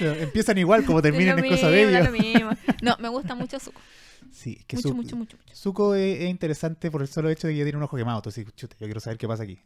Empiezan 0.00 0.58
igual 0.58 0.84
como 0.84 1.00
terminan, 1.02 1.40
lo 1.40 1.48
cosa 1.48 1.70
de 1.70 1.82
ellos. 1.88 2.56
No, 2.82 2.96
me 2.98 3.08
gusta 3.08 3.34
mucho 3.34 3.58
Zuko. 3.60 3.80
Sí, 4.32 4.56
es 4.58 4.64
que 4.66 4.76
Mucho, 4.76 4.88
Zuko- 4.90 4.94
mucho, 4.94 5.16
mucho, 5.16 5.36
mucho. 5.36 5.54
Zuko 5.56 5.94
es, 5.94 6.20
es 6.20 6.28
interesante 6.28 6.90
por 6.90 7.00
el 7.02 7.08
solo 7.08 7.30
hecho 7.30 7.46
de 7.48 7.54
que 7.54 7.62
tiene 7.62 7.76
un 7.78 7.82
ojo 7.84 7.96
quemado. 7.96 8.18
Entonces, 8.18 8.44
chuta, 8.56 8.76
yo 8.78 8.86
quiero 8.86 9.00
saber 9.00 9.18
qué 9.18 9.26
pasa 9.26 9.44
aquí. 9.44 9.58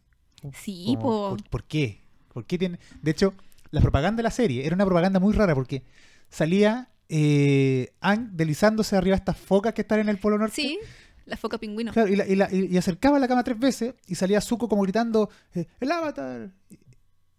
Sí, 0.54 0.84
Como, 0.86 1.00
po. 1.00 1.28
¿por, 1.36 1.48
por 1.50 1.64
qué? 1.64 2.00
¿Por 2.32 2.44
qué 2.46 2.58
tiene...? 2.58 2.78
De 3.02 3.10
hecho, 3.10 3.34
la 3.72 3.80
propaganda 3.80 4.18
de 4.18 4.22
la 4.22 4.30
serie 4.30 4.64
era 4.64 4.74
una 4.76 4.84
propaganda 4.84 5.18
muy 5.18 5.32
rara 5.34 5.54
porque 5.54 5.82
salía 6.28 6.88
eh, 7.08 7.92
Aang 8.00 8.30
deslizándose 8.36 8.96
arriba 8.96 9.16
de 9.16 9.18
estas 9.18 9.36
focas 9.36 9.74
que 9.74 9.82
están 9.82 9.98
en 10.00 10.08
el 10.08 10.18
Polo 10.18 10.38
Norte. 10.38 10.54
Sí, 10.54 10.78
la 11.26 11.36
foca 11.36 11.58
pingüino. 11.58 11.92
Claro, 11.92 12.08
y, 12.08 12.16
la- 12.16 12.26
y 12.26 12.36
la- 12.36 12.48
y- 12.52 12.76
acercaba 12.76 13.18
la 13.18 13.28
cama 13.28 13.42
tres 13.44 13.58
veces 13.58 13.94
y 14.06 14.14
salía 14.14 14.40
Zuko 14.40 14.68
como 14.68 14.82
gritando 14.82 15.28
eh, 15.54 15.66
¡El 15.80 15.90
Avatar! 15.92 16.50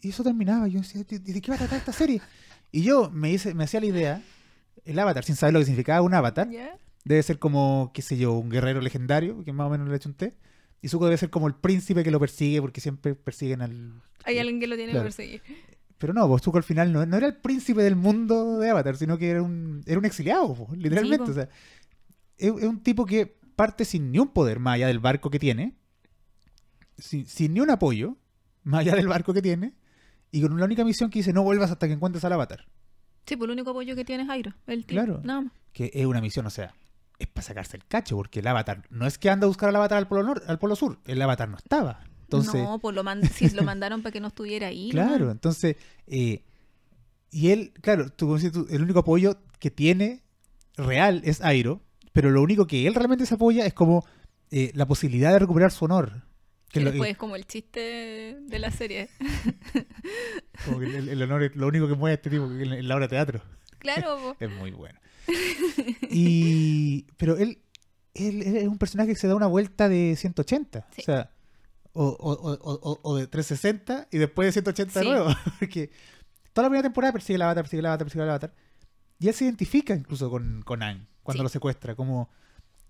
Y, 0.01 0.09
eso 0.09 0.23
terminaba. 0.23 0.67
Yo 0.67 0.81
decía, 0.81 1.03
¿de, 1.03 1.41
qué 1.41 1.49
va 1.49 1.55
a 1.55 1.59
tratar 1.59 1.79
esta 1.79 1.93
serie? 1.93 2.21
Y 2.71 2.81
yo 2.83 3.09
me, 3.09 3.31
hice, 3.31 3.53
me 3.53 3.63
hacía 3.63 3.79
la 3.79 3.85
idea, 3.85 4.21
el 4.85 4.99
Avatar, 4.99 5.23
sin 5.23 5.35
saber 5.35 5.53
lo 5.53 5.59
que 5.59 5.65
significaba 5.65 6.01
un 6.01 6.13
Avatar, 6.13 6.49
debe 7.05 7.23
ser 7.23 7.39
como, 7.39 7.91
qué 7.93 8.01
sé 8.01 8.17
yo, 8.17 8.33
un 8.33 8.49
guerrero 8.49 8.81
legendario, 8.81 9.43
que 9.45 9.53
más 9.53 9.67
o 9.67 9.69
menos 9.69 9.87
le 9.87 9.99
té 9.99 10.33
Y 10.81 10.89
Zuko 10.89 11.05
debe 11.05 11.17
ser 11.17 11.29
como 11.29 11.47
el 11.47 11.55
príncipe 11.55 12.03
que 12.03 12.11
lo 12.11 12.19
persigue, 12.19 12.59
porque 12.61 12.81
siempre 12.81 13.15
persiguen 13.15 13.61
al... 13.61 14.01
Hay 14.25 14.39
alguien 14.39 14.59
que 14.59 14.67
lo 14.67 14.75
tiene 14.75 14.91
Claro. 14.91 15.03
que 15.09 15.15
perseguir. 15.15 15.41
Pero 16.03 16.11
no, 16.13 16.27
pues 16.27 16.41
Zuko 16.41 16.57
al 16.57 16.63
final 16.65 16.91
no, 16.91 17.05
no 17.05 17.15
era 17.15 17.27
el 17.27 17.37
príncipe 17.37 17.81
del 17.81 17.95
mundo 17.95 18.59
de 18.59 18.69
Avatar, 18.69 18.97
sino 18.97 19.17
que 19.17 19.29
era 19.29 19.41
un, 19.41 19.81
era 19.85 19.97
un 19.97 20.03
exiliado, 20.03 20.53
po, 20.53 20.67
literalmente. 20.75 21.31
o 21.31 21.33
sea, 21.33 21.47
es, 22.37 22.51
es 22.57 22.63
un 22.65 22.83
tipo 22.83 23.05
que 23.05 23.39
parte 23.55 23.85
sin 23.85 24.11
ni 24.11 24.19
un 24.19 24.27
poder, 24.27 24.59
más 24.59 24.73
allá 24.75 24.87
del 24.87 24.99
barco 24.99 25.29
que 25.29 25.39
tiene, 25.39 25.77
sin, 26.97 27.25
sin 27.25 27.53
ni 27.53 27.61
un 27.61 27.69
apoyo, 27.69 28.17
más 28.63 28.81
allá 28.81 28.95
del 28.95 29.07
barco 29.07 29.33
que 29.33 29.41
tiene, 29.41 29.75
y 30.29 30.41
con 30.41 30.51
una 30.51 30.65
única 30.65 30.83
misión 30.83 31.09
que 31.09 31.19
dice 31.19 31.31
no 31.31 31.41
vuelvas 31.43 31.71
hasta 31.71 31.87
que 31.87 31.93
encuentres 31.93 32.25
al 32.25 32.33
Avatar. 32.33 32.65
Sí, 33.25 33.37
pues 33.37 33.47
el 33.47 33.53
único 33.53 33.69
apoyo 33.71 33.95
que 33.95 34.03
tiene 34.03 34.23
es 34.23 34.27
Jairo, 34.27 34.53
el 34.67 34.85
tío. 34.85 34.97
Claro. 35.01 35.21
Nada 35.23 35.39
más. 35.39 35.53
Que 35.71 35.89
es 35.93 36.05
una 36.05 36.19
misión, 36.19 36.45
o 36.45 36.49
sea, 36.49 36.73
es 37.17 37.27
para 37.27 37.47
sacarse 37.47 37.77
el 37.77 37.85
cacho, 37.85 38.17
porque 38.17 38.39
el 38.41 38.47
Avatar 38.47 38.83
no 38.89 39.07
es 39.07 39.17
que 39.17 39.29
anda 39.29 39.45
a 39.45 39.47
buscar 39.47 39.69
al 39.69 39.75
Avatar 39.77 39.99
al 39.99 40.07
Polo, 40.09 40.23
Nor- 40.23 40.43
al 40.47 40.59
polo 40.59 40.75
Sur, 40.75 40.99
el 41.05 41.21
Avatar 41.21 41.47
no 41.47 41.55
estaba. 41.55 42.03
Entonces, 42.37 42.61
no, 42.63 42.79
pues 42.79 42.95
lo, 42.95 43.03
man- 43.03 43.21
sí, 43.33 43.49
lo 43.51 43.63
mandaron 43.63 44.01
para 44.01 44.11
que 44.13 44.19
no 44.19 44.27
estuviera 44.27 44.67
ahí. 44.67 44.89
Claro, 44.91 45.31
entonces, 45.31 45.75
eh, 46.07 46.43
y 47.31 47.49
él, 47.49 47.73
claro, 47.81 48.09
tú, 48.09 48.35
el 48.69 48.81
único 48.81 48.99
apoyo 48.99 49.37
que 49.59 49.71
tiene 49.71 50.21
real 50.77 51.21
es 51.25 51.41
Airo, 51.41 51.81
pero 52.11 52.29
lo 52.31 52.41
único 52.41 52.67
que 52.67 52.85
él 52.87 52.93
realmente 52.95 53.25
se 53.25 53.35
apoya 53.35 53.65
es 53.65 53.73
como 53.73 54.05
eh, 54.51 54.71
la 54.75 54.85
posibilidad 54.85 55.31
de 55.31 55.39
recuperar 55.39 55.71
su 55.71 55.85
honor. 55.85 56.21
Que 56.69 56.79
Que 56.79 56.85
lo- 56.85 56.91
después 56.91 57.11
es 57.11 57.17
como 57.17 57.35
el 57.35 57.45
chiste 57.45 58.37
de 58.41 58.59
la 58.59 58.71
serie. 58.71 59.09
como 60.65 60.79
que 60.79 60.85
el, 60.97 61.09
el 61.09 61.21
honor 61.21 61.43
es 61.43 61.55
lo 61.55 61.67
único 61.67 61.87
que 61.87 61.95
mueve 61.95 62.13
a 62.13 62.15
este 62.15 62.29
tipo 62.29 62.45
en, 62.45 62.61
en 62.73 62.87
la 62.87 62.95
obra 62.95 63.05
de 63.05 63.09
teatro. 63.09 63.41
Claro. 63.79 64.35
Es 64.39 64.49
muy 64.51 64.71
bueno. 64.71 64.97
Y, 66.09 67.05
pero 67.17 67.37
él, 67.37 67.59
él, 68.13 68.41
él 68.43 68.57
es 68.57 68.67
un 68.67 68.77
personaje 68.77 69.09
que 69.09 69.15
se 69.15 69.27
da 69.27 69.35
una 69.35 69.47
vuelta 69.47 69.89
de 69.89 70.15
180. 70.17 70.87
Sí. 70.91 71.01
O 71.01 71.03
sea, 71.03 71.31
o, 71.93 72.05
o- 72.05 72.53
o- 72.53 72.79
o- 72.91 72.99
o 73.03 73.15
de 73.17 73.27
360 73.27 74.07
y 74.11 74.17
después 74.17 74.47
de 74.47 74.51
180 74.53 74.99
de 74.99 75.05
Sí. 75.05 75.11
nuevo. 75.11 75.29
Porque 75.59 75.89
toda 76.53 76.65
la 76.65 76.69
primera 76.69 76.83
temporada 76.83 77.13
persigue 77.13 77.35
el 77.35 77.41
avatar, 77.43 77.63
persigue 77.63 77.79
el 77.79 77.85
avatar, 77.85 78.05
persigue 78.05 78.23
el 78.23 78.29
avatar. 78.29 78.53
Y 79.19 79.27
él 79.27 79.33
se 79.33 79.45
identifica 79.45 79.93
incluso 79.95 80.29
con, 80.29 80.61
con 80.63 80.83
Aang 80.83 81.07
cuando 81.23 81.41
Sí. 81.41 81.43
lo 81.43 81.49
secuestra. 81.49 81.95
Como 81.95 82.29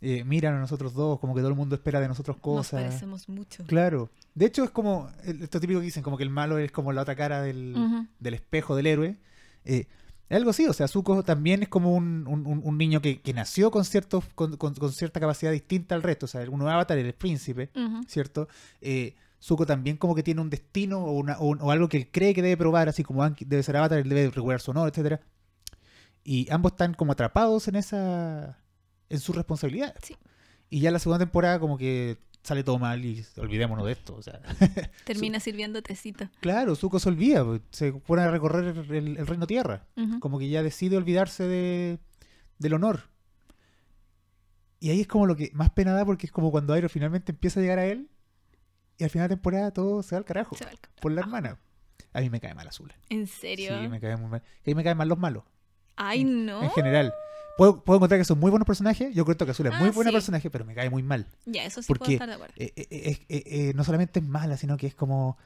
eh, 0.01 0.23
miran 0.25 0.55
a 0.55 0.59
nosotros 0.59 0.93
dos, 0.93 1.19
como 1.19 1.33
que 1.33 1.39
todo 1.41 1.49
el 1.49 1.55
mundo 1.55 1.75
espera 1.75 2.01
de 2.01 2.07
nosotros 2.09 2.35
Nos 2.37 2.41
cosas. 2.41 2.81
parecemos 2.83 3.29
mucho. 3.29 3.63
Claro. 3.65 4.09
De 4.35 4.45
hecho, 4.47 4.63
es 4.65 4.69
como 4.71 5.09
esto 5.23 5.59
típico 5.61 5.79
que 5.79 5.85
dicen, 5.85 6.03
como 6.03 6.17
que 6.17 6.23
el 6.23 6.29
malo 6.29 6.57
es 6.57 6.71
como 6.71 6.91
la 6.91 7.03
otra 7.03 7.15
cara 7.15 7.41
del, 7.41 7.75
del 8.19 8.33
espejo 8.33 8.75
del 8.75 8.87
héroe. 8.87 9.17
Eh, 9.63 9.87
algo 10.29 10.49
así, 10.49 10.65
o 10.67 10.73
sea, 10.73 10.87
Zuko 10.87 11.23
también 11.23 11.63
es 11.63 11.69
como 11.69 11.93
un, 11.93 12.25
un- 12.27 12.77
niño 12.77 13.01
que, 13.01 13.21
que 13.21 13.33
nació 13.33 13.69
con, 13.71 13.85
ciertos, 13.85 14.23
con, 14.35 14.57
con- 14.57 14.73
con 14.73 14.91
cierta 14.91 15.19
capacidad 15.19 15.51
distinta 15.51 15.93
al 15.95 16.01
resto. 16.03 16.25
O 16.25 16.29
sea, 16.29 16.41
uno 16.49 16.67
es 16.67 16.73
avatar, 16.73 16.97
el 16.97 17.13
príncipe. 17.13 17.69
¿cierto? 18.07 18.47
Eh, 18.81 19.15
Zuko 19.41 19.65
también 19.65 19.97
como 19.97 20.15
que 20.15 20.23
tiene 20.23 20.41
un 20.41 20.49
destino 20.49 20.99
o, 21.03 21.11
una- 21.11 21.37
o 21.37 21.69
algo 21.71 21.89
que 21.89 21.97
él 21.97 22.09
cree 22.11 22.33
que 22.33 22.41
debe 22.41 22.57
probar, 22.57 22.89
así 22.89 23.03
como 23.03 23.21
Aang 23.23 23.35
debe 23.45 23.61
ser 23.61 23.75
avatar, 23.77 23.99
él 23.99 24.09
debe 24.09 24.29
recuperar 24.31 24.61
su 24.61 24.71
honor, 24.71 24.89
etcétera 24.89 25.19
Y 26.23 26.49
ambos 26.51 26.71
están 26.71 26.93
como 26.93 27.11
atrapados 27.11 27.67
en 27.67 27.75
esa 27.75 28.57
en 29.09 29.19
su 29.19 29.33
responsabilidad. 29.33 29.93
Sí. 30.01 30.15
Y 30.69 30.79
ya 30.79 30.89
la 30.89 30.97
segunda 30.99 31.19
temporada 31.19 31.59
como 31.59 31.77
que 31.77 32.17
sale 32.43 32.63
todo 32.63 32.77
mal 32.77 33.03
y 33.05 33.25
olvidémonos 33.37 33.85
de 33.85 33.91
esto. 33.93 34.15
O 34.15 34.21
sea, 34.21 34.41
Termina 35.05 35.39
sirviendo 35.39 35.81
tecito. 35.81 36.29
claro, 36.41 36.75
Zuko 36.75 36.99
se 36.99 37.09
olvida, 37.09 37.43
pues, 37.45 37.61
se 37.71 37.91
pone 37.93 38.21
a 38.23 38.29
recorrer 38.31 38.75
el, 38.91 39.17
el 39.17 39.27
reino 39.27 39.47
tierra. 39.47 39.87
Como 40.19 40.37
que 40.39 40.49
ya 40.49 40.61
decide 40.63 40.97
olvidarse 40.97 41.43
de, 41.47 41.99
del 42.59 42.73
honor. 42.73 43.09
Y 44.79 44.89
ahí 44.89 45.01
es 45.01 45.07
como 45.07 45.25
lo 45.25 45.35
que 45.35 45.49
más 45.53 45.69
pena 45.69 45.93
da 45.93 46.05
porque 46.05 46.25
es 46.25 46.31
como 46.31 46.51
cuando 46.51 46.73
Airo 46.73 46.89
finalmente 46.89 47.31
empieza 47.31 47.59
a 47.59 47.63
llegar 47.63 47.79
a 47.79 47.85
él 47.85 48.09
y 48.97 49.05
al 49.05 49.09
final 49.09 49.29
de 49.29 49.35
temporada 49.35 49.71
todo 49.71 50.03
se 50.03 50.13
va 50.15 50.19
al 50.19 50.25
carajo 50.25 50.55
Se 50.57 50.65
va 50.65 50.71
al 50.71 50.79
carajo. 50.79 51.01
por 51.01 51.11
la 51.13 51.21
hermana. 51.21 51.57
A 52.11 52.19
mí 52.19 52.29
me 52.29 52.39
cae 52.41 52.53
mal 52.53 52.67
Azul. 52.67 52.93
¿En 53.09 53.25
Sí, 53.27 53.33
serio? 53.39 53.89
me 53.89 53.99
cae 54.01 54.17
muy 54.17 54.29
mal. 54.29 54.43
Y 54.65 54.69
ahí 54.69 54.75
me 54.75 54.83
caen 54.83 54.97
mal 54.97 55.07
los 55.07 55.17
malos, 55.17 55.45
Ay, 55.95 56.23
no. 56.25 56.61
en 56.63 56.69
general. 56.71 57.13
Puedo, 57.57 57.83
puedo 57.83 57.97
encontrar 57.97 58.19
que 58.19 58.25
son 58.25 58.39
muy 58.39 58.49
buenos 58.49 58.65
personajes. 58.65 59.13
Yo 59.13 59.25
creo 59.25 59.37
que 59.37 59.51
Azul 59.51 59.67
es 59.67 59.73
Ah, 59.73 59.79
muy 59.79 59.89
buena 59.91 60.09
sí. 60.11 60.15
personaje, 60.15 60.49
pero 60.49 60.65
me 60.65 60.73
cae 60.73 60.89
muy 60.89 61.03
mal. 61.03 61.27
Ya, 61.45 61.63
eso 61.65 61.81
sí 61.81 61.87
¿Por 61.87 61.99
puedo 61.99 62.11
estar 62.11 62.27
de 62.27 62.35
acuerdo. 62.35 62.53
Eh, 62.57 62.73
eh, 62.75 63.19
eh, 63.29 63.73
no 63.75 63.83
solamente 63.83 64.19
es 64.19 64.25
mala, 64.25 64.57
sino 64.57 64.75
que 64.77 64.87
es 64.87 64.95
como 64.95 65.37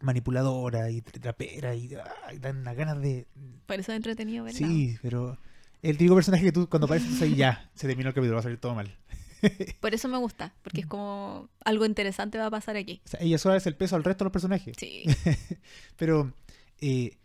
manipuladora 0.00 0.90
y 0.90 1.00
trapera 1.02 1.74
y, 1.74 1.90
ay, 2.26 2.38
dan 2.38 2.58
unas 2.58 2.76
ganas 2.76 3.00
de, 3.00 3.26
Por 3.66 3.78
eso 3.78 3.92
es 3.92 3.96
entretenido 3.96 4.44
verla. 4.44 4.58
Sí, 4.58 4.96
pero 5.02 5.38
el 5.80 5.96
típico 5.96 6.14
personaje 6.14 6.44
que 6.44 6.52
tú 6.52 6.68
cuando 6.68 6.86
apareces 6.86 7.20
ahí 7.22 7.36
ya 7.36 7.70
se 7.74 7.86
terminó 7.86 8.08
el 8.08 8.14
capítulo, 8.14 8.34
va 8.34 8.40
a 8.40 8.42
salir 8.42 8.58
todo 8.58 8.74
mal. 8.74 8.96
Por 9.80 9.92
eso 9.94 10.06
me 10.08 10.18
gusta, 10.18 10.54
porque 10.62 10.80
es 10.82 10.86
como 10.86 11.48
algo 11.64 11.84
interesante 11.84 12.38
va 12.38 12.46
a 12.46 12.50
pasar 12.50 12.76
aquí. 12.76 13.00
O 13.04 13.08
sea, 13.08 13.20
ella 13.20 13.38
solo 13.38 13.56
es 13.56 13.66
el 13.66 13.74
peso 13.76 13.96
al 13.96 14.04
resto 14.04 14.22
de 14.22 14.26
los 14.26 14.32
personajes. 14.32 14.76
Sí. 14.78 15.04
Pero 15.96 16.32
eh, 16.80 17.18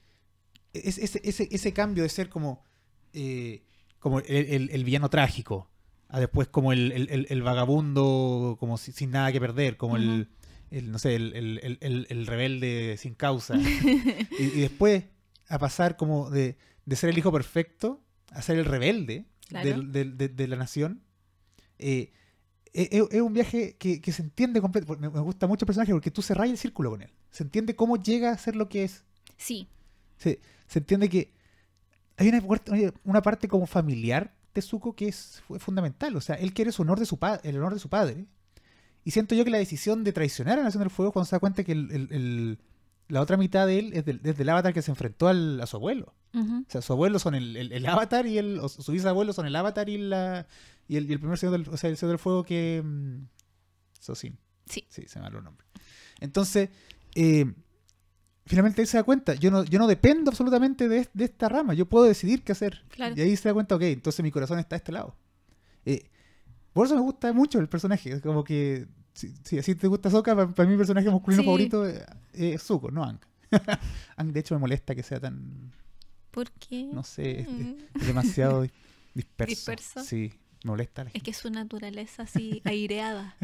es- 0.74 0.98
ese, 0.98 1.22
ese, 1.24 1.48
ese 1.52 1.74
cambio 1.74 2.02
de 2.04 2.10
ser 2.10 2.30
como, 2.30 2.64
eh, 3.18 3.64
como 4.00 4.20
el, 4.20 4.26
el- 4.28 4.70
el 4.72 4.84
villano 4.84 5.10
trágico, 5.10 5.70
a 6.10 6.20
después 6.20 6.48
como 6.48 6.72
el, 6.72 6.92
el- 7.30 7.42
vagabundo 7.42 8.56
como 8.60 8.78
si- 8.78 8.92
sin 8.92 9.12
nada 9.12 9.32
que 9.32 9.40
perder, 9.40 9.76
como 9.78 9.98
el, 9.98 10.30
el, 10.72 10.92
no 10.92 11.00
sé, 11.00 11.16
el, 11.16 11.34
el- 11.36 11.60
el- 11.64 11.78
el- 11.82 12.08
el 12.10 12.28
rebelde 12.28 12.96
sin 12.98 13.14
causa. 13.16 13.56
y, 14.40 14.44
y 14.44 14.60
después 14.62 15.04
a 15.50 15.60
pasar 15.60 15.98
como 15.98 16.30
de, 16.30 16.58
de 16.86 16.96
ser 16.96 17.10
el 17.10 17.18
hijo 17.18 17.32
perfecto 17.32 18.02
a 18.32 18.42
ser 18.42 18.58
el 18.60 18.66
rebelde 18.66 19.26
Claro. 19.48 19.82
de, 19.82 20.04
de 20.28 20.48
la 20.48 20.58
nación. 20.58 21.02
Eh, 21.80 22.12
es, 22.74 22.90
es- 22.92 23.08
es 23.12 23.22
un 23.22 23.34
viaje 23.34 23.76
que, 23.80 24.02
que 24.02 24.12
se 24.12 24.22
entiende 24.22 24.60
completo. 24.62 24.96
Me, 25.00 25.10
me 25.10 25.22
gusta 25.22 25.48
mucho 25.48 25.64
el 25.64 25.68
personaje 25.68 25.94
porque 25.94 26.12
tú 26.12 26.22
cerrás 26.22 26.50
el 26.50 26.58
círculo 26.58 26.90
con 26.92 27.02
él. 27.02 27.10
Se 27.32 27.44
entiende 27.44 27.76
cómo 27.76 27.96
llega 27.98 28.32
a 28.32 28.38
ser 28.38 28.56
lo 28.56 28.68
que 28.70 28.84
es. 28.84 29.04
Sí, 29.38 29.68
Se, 30.18 30.40
se 30.68 30.80
entiende 30.80 31.08
que 31.10 31.32
hay 32.18 32.30
una, 33.04 33.22
parte 33.22 33.48
como 33.48 33.66
familiar 33.68 34.34
de 34.54 34.62
Zuko 34.62 34.96
que 34.96 35.08
es 35.08 35.42
fu- 35.48 35.60
fundamental. 35.60 36.16
O 36.16 36.22
sea, 36.22 36.36
él 36.36 36.54
quiere 36.54 36.72
su 36.72 36.82
honor 36.82 37.00
de 37.00 37.06
su 37.06 37.18
el 37.44 37.58
honor 37.58 37.74
de 37.74 37.80
su 37.80 37.90
padre. 37.90 38.26
Y 39.04 39.12
siento 39.12 39.36
yo 39.36 39.46
que 39.46 39.52
la 39.52 39.58
decisión 39.60 40.04
de 40.04 40.12
traicionar 40.14 40.60
a 40.60 40.64
Nación 40.64 40.82
del 40.82 40.90
Fuego 40.90 41.12
cuando 41.14 41.28
se 41.30 41.36
da 41.36 41.40
cuenta 41.40 41.64
que 41.64 41.72
el- 41.72 41.92
el- 41.92 42.08
el- 42.12 42.60
la 43.08 43.22
otra 43.22 43.38
mitad 43.38 43.66
de 43.68 43.80
él 43.80 43.92
es 43.94 44.04
del, 44.04 44.20
avatar 44.50 44.74
que 44.74 44.82
se 44.82 44.92
enfrentó 44.92 45.28
al- 45.30 45.62
a 45.62 45.66
su 45.68 45.78
abuelo. 45.78 46.14
O 46.34 46.66
sea, 46.68 46.82
su 46.82 46.92
abuelo 46.94 47.18
son 47.20 47.36
el, 47.36 47.56
avatar 47.88 48.28
y 48.28 48.38
el, 48.38 48.60
o 48.60 48.68
su 48.68 48.92
bisabuelo 48.92 49.32
son 49.34 49.46
el 49.48 49.56
avatar 49.56 49.88
y 49.90 49.98
la 49.98 50.46
y 50.90 50.98
el, 50.98 51.10
y 51.10 51.14
primer 51.20 51.38
señor 51.38 51.54
del, 51.58 51.68
o 51.74 51.78
sea, 51.78 51.90
el 51.90 51.98
señor 51.98 52.12
del 52.12 52.20
fuego 52.20 52.44
que 52.44 52.82
mm, 52.84 53.28
Sosin. 54.00 54.38
Sí. 54.66 54.86
Sí, 54.90 55.04
se 55.08 55.20
me 55.20 55.26
el 55.40 55.46
nombre. 55.46 55.66
Entonces, 56.20 56.70
eh, 57.16 57.46
finalmente 58.48 58.82
él 58.82 58.88
se 58.88 58.98
da 58.98 59.04
cuenta, 59.04 59.34
yo 59.36 59.52
no, 59.52 59.64
yo 59.64 59.78
no 59.80 59.88
dependo 59.88 60.30
absolutamente 60.32 60.88
de, 60.88 61.08
de 61.14 61.26
esta 61.26 61.50
rama, 61.50 61.74
yo 61.74 61.86
puedo 61.86 62.06
decidir 62.06 62.44
qué 62.44 62.52
hacer. 62.54 62.84
Claro. 62.90 63.14
Y 63.18 63.22
ahí 63.22 63.36
se 63.36 63.50
da 63.50 63.54
cuenta, 63.54 63.76
ok, 63.76 63.82
entonces 63.84 64.24
mi 64.24 64.32
corazón 64.32 64.60
está 64.60 64.76
a 64.76 64.78
este 64.78 64.92
lado. 64.92 65.16
Eh, 65.86 66.10
por 66.74 66.86
eso 66.86 66.96
me 66.96 67.02
gusta 67.02 67.32
mucho 67.34 67.60
el 67.60 67.68
personaje, 67.70 68.20
como 68.22 68.44
que 68.44 68.88
si, 69.14 69.34
si 69.44 69.58
así 69.58 69.76
te 69.76 69.88
gusta 69.88 70.10
Sokka, 70.12 70.36
para, 70.54 70.68
mí 70.68 70.72
mi 70.74 70.78
personaje 70.78 71.10
masculino 71.10 71.42
Sí. 71.42 71.46
favorito 71.46 71.88
eh, 71.88 72.06
es 72.34 72.62
Zuko, 72.64 72.92
no 72.92 73.04
Aang. 73.04 73.20
Aang 74.18 74.32
de 74.34 74.40
hecho 74.40 74.56
me 74.56 74.60
molesta 74.60 74.94
que 74.96 75.04
sea 75.04 75.20
tan 75.20 75.72
¿Por 76.32 76.52
qué? 76.52 76.90
no 76.94 77.04
sé, 77.04 77.40
es, 77.42 77.48
Mm. 77.50 77.76
es 78.00 78.08
demasiado 78.08 78.64
dis- 78.66 78.72
disperso. 79.16 79.50
Disperso. 79.72 80.04
Sí, 80.04 80.32
Molesta 80.68 81.06
la 81.06 81.12
Es 81.14 81.24
que 81.24 81.32
es 81.32 81.38
su 81.38 81.50
naturaleza 81.50 82.24
así 82.24 82.62
aireada. 82.66 83.36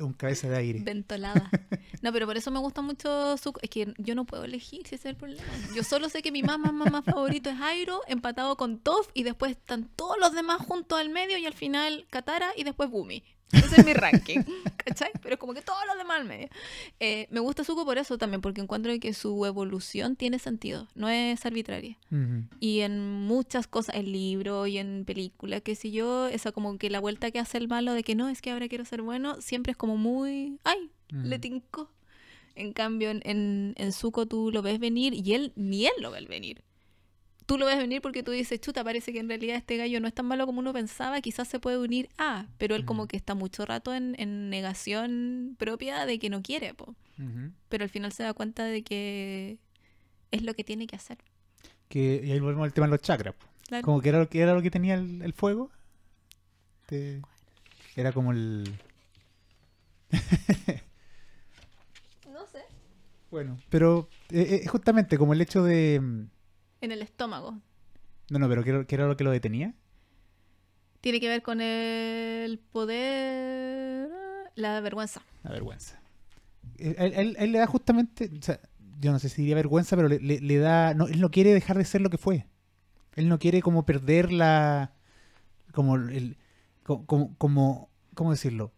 Un 0.00 0.12
cabeza 0.12 0.48
de 0.48 0.56
aire. 0.56 0.80
ventolada. 0.80 1.48
No, 2.02 2.12
pero 2.12 2.26
por 2.26 2.36
eso 2.36 2.50
me 2.50 2.58
gusta 2.58 2.82
mucho 2.82 3.36
su... 3.36 3.52
Es 3.62 3.70
que 3.70 3.94
yo 3.96 4.16
no 4.16 4.24
puedo 4.24 4.42
elegir 4.42 4.80
si 4.88 4.96
ese 4.96 5.08
es 5.08 5.12
el 5.12 5.16
problema. 5.16 5.44
Yo 5.72 5.84
solo 5.84 6.08
sé 6.08 6.20
que 6.20 6.32
mi 6.32 6.42
mamá, 6.42 6.72
mamá 6.72 7.00
favorito 7.02 7.48
es 7.48 7.60
Airo, 7.60 8.00
empatado 8.08 8.56
con 8.56 8.80
Toph, 8.80 9.06
y 9.14 9.22
después 9.22 9.52
están 9.52 9.88
todos 9.94 10.16
los 10.18 10.32
demás 10.32 10.60
juntos 10.66 10.98
al 10.98 11.10
medio, 11.10 11.38
y 11.38 11.46
al 11.46 11.54
final 11.54 12.08
Katara, 12.10 12.50
y 12.56 12.64
después 12.64 12.90
Bumi. 12.90 13.22
Ese 13.52 13.82
es 13.82 13.86
mi 13.86 13.92
ranking, 13.92 14.40
¿cachai? 14.84 15.10
Pero 15.22 15.34
es 15.34 15.38
como 15.38 15.54
que 15.54 15.62
todos 15.62 15.80
los 15.86 15.96
demás 15.96 16.20
al 16.20 16.26
medio. 16.26 16.48
Eh, 17.00 17.26
me 17.30 17.40
gusta 17.40 17.64
Zuko 17.64 17.84
por 17.84 17.98
eso 17.98 18.18
también, 18.18 18.40
porque 18.40 18.60
encuentro 18.60 18.92
que 19.00 19.14
su 19.14 19.44
evolución 19.46 20.16
tiene 20.16 20.38
sentido, 20.38 20.88
no 20.94 21.08
es 21.08 21.44
arbitraria. 21.46 21.96
Y 22.60 22.80
en 22.80 23.00
muchas 23.00 23.66
cosas, 23.66 23.96
en 23.96 24.12
libro 24.12 24.66
y 24.66 24.78
en 24.78 25.04
película, 25.04 25.60
que 25.60 25.74
si 25.74 25.90
yo, 25.92 26.28
esa 26.28 26.52
como 26.52 26.78
que 26.78 26.90
la 26.90 27.00
vuelta 27.00 27.30
que 27.30 27.38
hace 27.38 27.58
el 27.58 27.68
malo 27.68 27.94
de 27.94 28.02
que 28.02 28.14
no, 28.14 28.28
es 28.28 28.42
que 28.42 28.50
ahora 28.50 28.68
quiero 28.68 28.84
ser 28.84 29.02
bueno, 29.02 29.40
siempre 29.40 29.72
es 29.72 29.76
como 29.76 29.96
muy, 29.96 30.58
ay, 30.64 30.90
le 31.10 31.38
tincó. 31.38 31.90
En 32.54 32.72
cambio, 32.72 33.10
en, 33.10 33.22
en, 33.24 33.74
en 33.76 33.92
Zuko 33.92 34.26
tú 34.26 34.50
lo 34.52 34.60
ves 34.60 34.78
venir 34.78 35.14
y 35.14 35.34
él, 35.34 35.52
ni 35.56 35.86
él 35.86 35.92
lo 36.00 36.10
ve 36.10 36.20
venir. 36.26 36.62
Tú 37.52 37.58
lo 37.58 37.66
ves 37.66 37.76
venir 37.76 38.00
porque 38.00 38.22
tú 38.22 38.30
dices, 38.30 38.58
chuta, 38.62 38.82
parece 38.82 39.12
que 39.12 39.18
en 39.18 39.28
realidad 39.28 39.56
este 39.58 39.76
gallo 39.76 40.00
no 40.00 40.08
es 40.08 40.14
tan 40.14 40.24
malo 40.24 40.46
como 40.46 40.60
uno 40.60 40.72
pensaba, 40.72 41.20
quizás 41.20 41.48
se 41.48 41.58
puede 41.60 41.76
unir 41.76 42.08
a, 42.16 42.46
pero 42.56 42.74
él 42.74 42.86
como 42.86 43.06
que 43.06 43.18
está 43.18 43.34
mucho 43.34 43.66
rato 43.66 43.94
en, 43.94 44.14
en 44.18 44.48
negación 44.48 45.54
propia 45.58 46.06
de 46.06 46.18
que 46.18 46.30
no 46.30 46.40
quiere, 46.40 46.72
po. 46.72 46.94
Pero 47.68 47.84
al 47.84 47.90
final 47.90 48.10
se 48.12 48.22
da 48.22 48.32
cuenta 48.32 48.64
de 48.64 48.82
que 48.82 49.58
es 50.30 50.42
lo 50.44 50.54
que 50.54 50.64
tiene 50.64 50.86
que 50.86 50.96
hacer. 50.96 51.18
Que, 51.90 52.22
y 52.24 52.32
ahí 52.32 52.40
volvemos 52.40 52.64
al 52.64 52.72
tema 52.72 52.86
de 52.86 52.92
los 52.92 53.02
chakras. 53.02 53.34
Claro. 53.68 53.84
Como 53.84 54.00
que 54.00 54.08
era 54.08 54.18
lo 54.20 54.30
que, 54.30 54.40
era 54.40 54.54
lo 54.54 54.62
que 54.62 54.70
tenía 54.70 54.94
el, 54.94 55.20
el 55.20 55.34
fuego. 55.34 55.70
Te- 56.86 57.20
Era 57.96 58.12
como 58.12 58.32
el... 58.32 58.64
No 62.32 62.46
sé. 62.50 62.60
Bueno, 63.30 63.58
pero 63.68 64.08
eh, 64.30 64.62
eh, 64.64 64.68
justamente 64.68 65.18
como 65.18 65.34
el 65.34 65.40
hecho 65.42 65.62
de... 65.62 66.00
En 66.82 66.92
el 66.92 67.00
estómago. 67.00 67.58
No, 68.28 68.38
no, 68.38 68.48
pero 68.48 68.62
¿qué, 68.62 68.70
era- 68.70 68.84
qué 68.84 68.94
era 68.96 69.06
lo 69.06 69.16
que 69.16 69.24
lo 69.24 69.30
detenía? 69.30 69.74
Tiene 71.00 71.18
que 71.20 71.28
ver 71.28 71.42
con 71.42 71.60
el 71.60 72.58
poder, 72.58 74.08
la 74.54 74.80
vergüenza. 74.80 75.22
La 75.42 75.50
vergüenza. 75.50 76.00
Él, 76.78 76.94
él- 76.98 77.12
él- 77.14 77.36
él 77.38 77.52
le 77.52 77.58
da 77.58 77.66
justamente, 77.66 78.30
o 78.38 78.42
sea, 78.42 78.60
yo 79.00 79.10
no 79.12 79.18
sé 79.18 79.28
si 79.28 79.42
diría 79.42 79.56
vergüenza, 79.56 79.96
pero 79.96 80.08
le, 80.08 80.20
le- 80.20 80.40
le 80.40 80.58
da, 80.58 80.94
no, 80.94 81.06
él 81.08 81.20
no 81.20 81.30
quiere 81.30 81.52
dejar 81.52 81.76
de 81.78 81.84
ser 81.84 82.00
lo 82.00 82.10
que 82.10 82.18
fue. 82.18 82.46
Él 83.16 83.28
no 83.28 83.38
quiere 83.38 83.62
como 83.62 83.84
perder 83.84 84.32
la, 84.32 84.92
como 85.72 85.96
el, 85.96 86.36
co- 86.84 87.04
como, 87.06 87.36
como, 87.36 87.90
¿cómo 88.14 88.30
decirlo? 88.30 88.72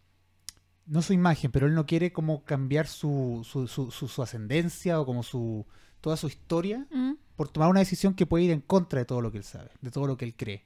No 0.86 1.02
su 1.02 1.12
imagen, 1.12 1.50
pero 1.52 1.66
él 1.66 1.74
no 1.74 1.86
quiere 1.86 2.12
como 2.12 2.42
cambiar 2.44 2.86
su, 2.86 3.42
su, 3.44 3.66
su, 3.68 3.90
su- 3.90 4.08
su 4.08 4.22
ascendencia 4.22 5.00
o 5.00 5.06
como 5.06 5.22
su, 5.22 5.66
toda 6.00 6.16
su 6.16 6.26
historia 6.26 6.86
¿Mm? 6.90 7.12
Por 7.36 7.48
tomar 7.48 7.68
una 7.70 7.80
decisión 7.80 8.14
que 8.14 8.26
puede 8.26 8.44
ir 8.44 8.50
en 8.50 8.60
contra 8.60 8.98
de 9.00 9.04
todo 9.04 9.20
lo 9.20 9.30
que 9.32 9.38
él 9.38 9.44
sabe, 9.44 9.70
de 9.80 9.90
todo 9.90 10.06
lo 10.06 10.16
que 10.16 10.24
él 10.24 10.34
cree. 10.36 10.62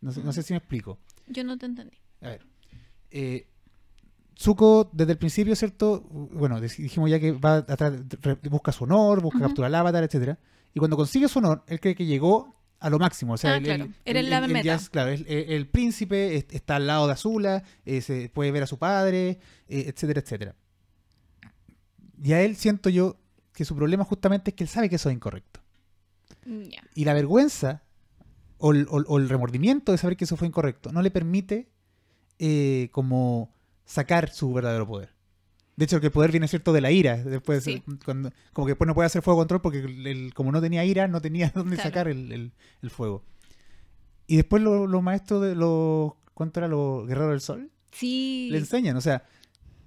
No 0.00 0.12
sé, 0.12 0.22
no 0.22 0.32
sé 0.32 0.42
si 0.42 0.52
me 0.52 0.58
explico. 0.58 0.98
Yo 1.26 1.44
no 1.44 1.58
te 1.58 1.66
entendí. 1.66 1.96
A 2.22 2.28
ver. 2.28 2.46
Eh, 3.10 3.46
Zuko, 4.38 4.88
desde 4.92 5.12
el 5.12 5.18
principio, 5.18 5.56
¿cierto? 5.56 6.00
Bueno, 6.10 6.60
dijimos 6.60 7.10
ya 7.10 7.18
que 7.18 7.32
va 7.32 7.56
atrás, 7.56 7.94
busca 8.48 8.70
su 8.70 8.84
honor, 8.84 9.20
busca 9.20 9.38
Ujú. 9.38 9.46
capturar 9.48 9.68
al 9.68 9.74
avatar, 9.74 10.04
etcétera. 10.04 10.38
Y 10.72 10.78
cuando 10.78 10.96
consigue 10.96 11.26
su 11.28 11.40
honor, 11.40 11.64
él 11.66 11.80
cree 11.80 11.96
que 11.96 12.06
llegó 12.06 12.54
a 12.78 12.88
lo 12.88 12.98
máximo. 13.00 13.32
O 13.32 13.36
sea, 13.36 13.54
Ah, 13.54 13.56
él- 13.56 13.64
claro. 13.64 13.88
Era 14.04 14.20
él- 14.20 14.30
la 14.30 14.46
meta. 14.46 14.78
claro, 14.92 15.10
el, 15.10 15.26
el 15.26 15.66
príncipe 15.66 16.36
es- 16.36 16.46
está 16.50 16.76
al 16.76 16.86
lado 16.86 17.08
de 17.08 17.14
Azula, 17.14 17.64
eh, 17.84 18.00
se 18.00 18.28
puede 18.28 18.52
ver 18.52 18.62
a 18.62 18.66
su 18.68 18.78
padre, 18.78 19.40
eh, 19.68 19.86
etcétera, 19.92 20.20
etcétera. 20.20 20.54
Y 22.22 22.32
a 22.32 22.42
él 22.42 22.54
siento 22.56 22.90
yo 22.90 23.16
que 23.58 23.64
su 23.64 23.74
problema 23.76 24.04
justamente 24.04 24.50
es 24.52 24.54
que 24.56 24.64
él 24.64 24.68
sabe 24.70 24.88
que 24.88 24.94
eso 24.96 25.10
es 25.10 25.14
incorrecto. 25.16 25.60
Mm. 26.46 26.62
Y 26.94 27.04
la 27.04 27.12
vergüenza 27.12 27.82
o 28.58 28.72
el, 28.72 28.86
o- 28.88 29.04
o 29.06 29.18
el 29.18 29.28
remordimiento 29.28 29.92
de 29.92 29.98
saber 29.98 30.16
que 30.16 30.24
eso 30.24 30.36
fue 30.36 30.46
incorrecto 30.48 30.92
no 30.92 31.02
le 31.02 31.10
permite 31.10 31.68
eh, 32.38 32.88
como 32.92 33.52
sacar 33.84 34.30
su 34.30 34.52
verdadero 34.52 34.86
poder. 34.86 35.12
De 35.76 35.84
hecho, 35.84 36.00
que 36.00 36.06
el 36.06 36.12
poder 36.12 36.30
viene 36.32 36.46
cierto 36.48 36.72
de 36.72 36.80
la 36.80 36.90
ira. 36.90 37.16
Después, 37.16 37.62
Sí. 37.64 37.82
cuando, 38.04 38.30
como 38.52 38.66
que 38.66 38.72
después 38.72 38.86
no 38.86 38.94
puede 38.94 39.06
hacer 39.06 39.22
fuego 39.22 39.38
control 39.40 39.60
porque 39.60 39.78
el- 39.80 40.06
el- 40.06 40.34
como 40.34 40.50
no 40.52 40.60
tenía 40.60 40.84
ira, 40.84 41.06
no 41.08 41.20
tenía 41.20 41.50
dónde 41.54 41.76
Claro. 41.76 41.88
sacar 41.90 42.08
el, 42.08 42.52
fuego. 42.90 43.24
Y 44.28 44.36
después 44.36 44.62
los 44.62 45.02
maestros 45.02 45.42
de 45.42 45.54
los. 45.54 46.12
¿Cuánto 46.34 46.60
era 46.60 46.68
los 46.68 47.06
guerreros 47.08 47.30
del 47.30 47.40
sol? 47.40 47.70
Sí. 47.92 48.48
Le 48.52 48.58
enseñan, 48.58 48.96
o 48.96 49.00
sea, 49.00 49.24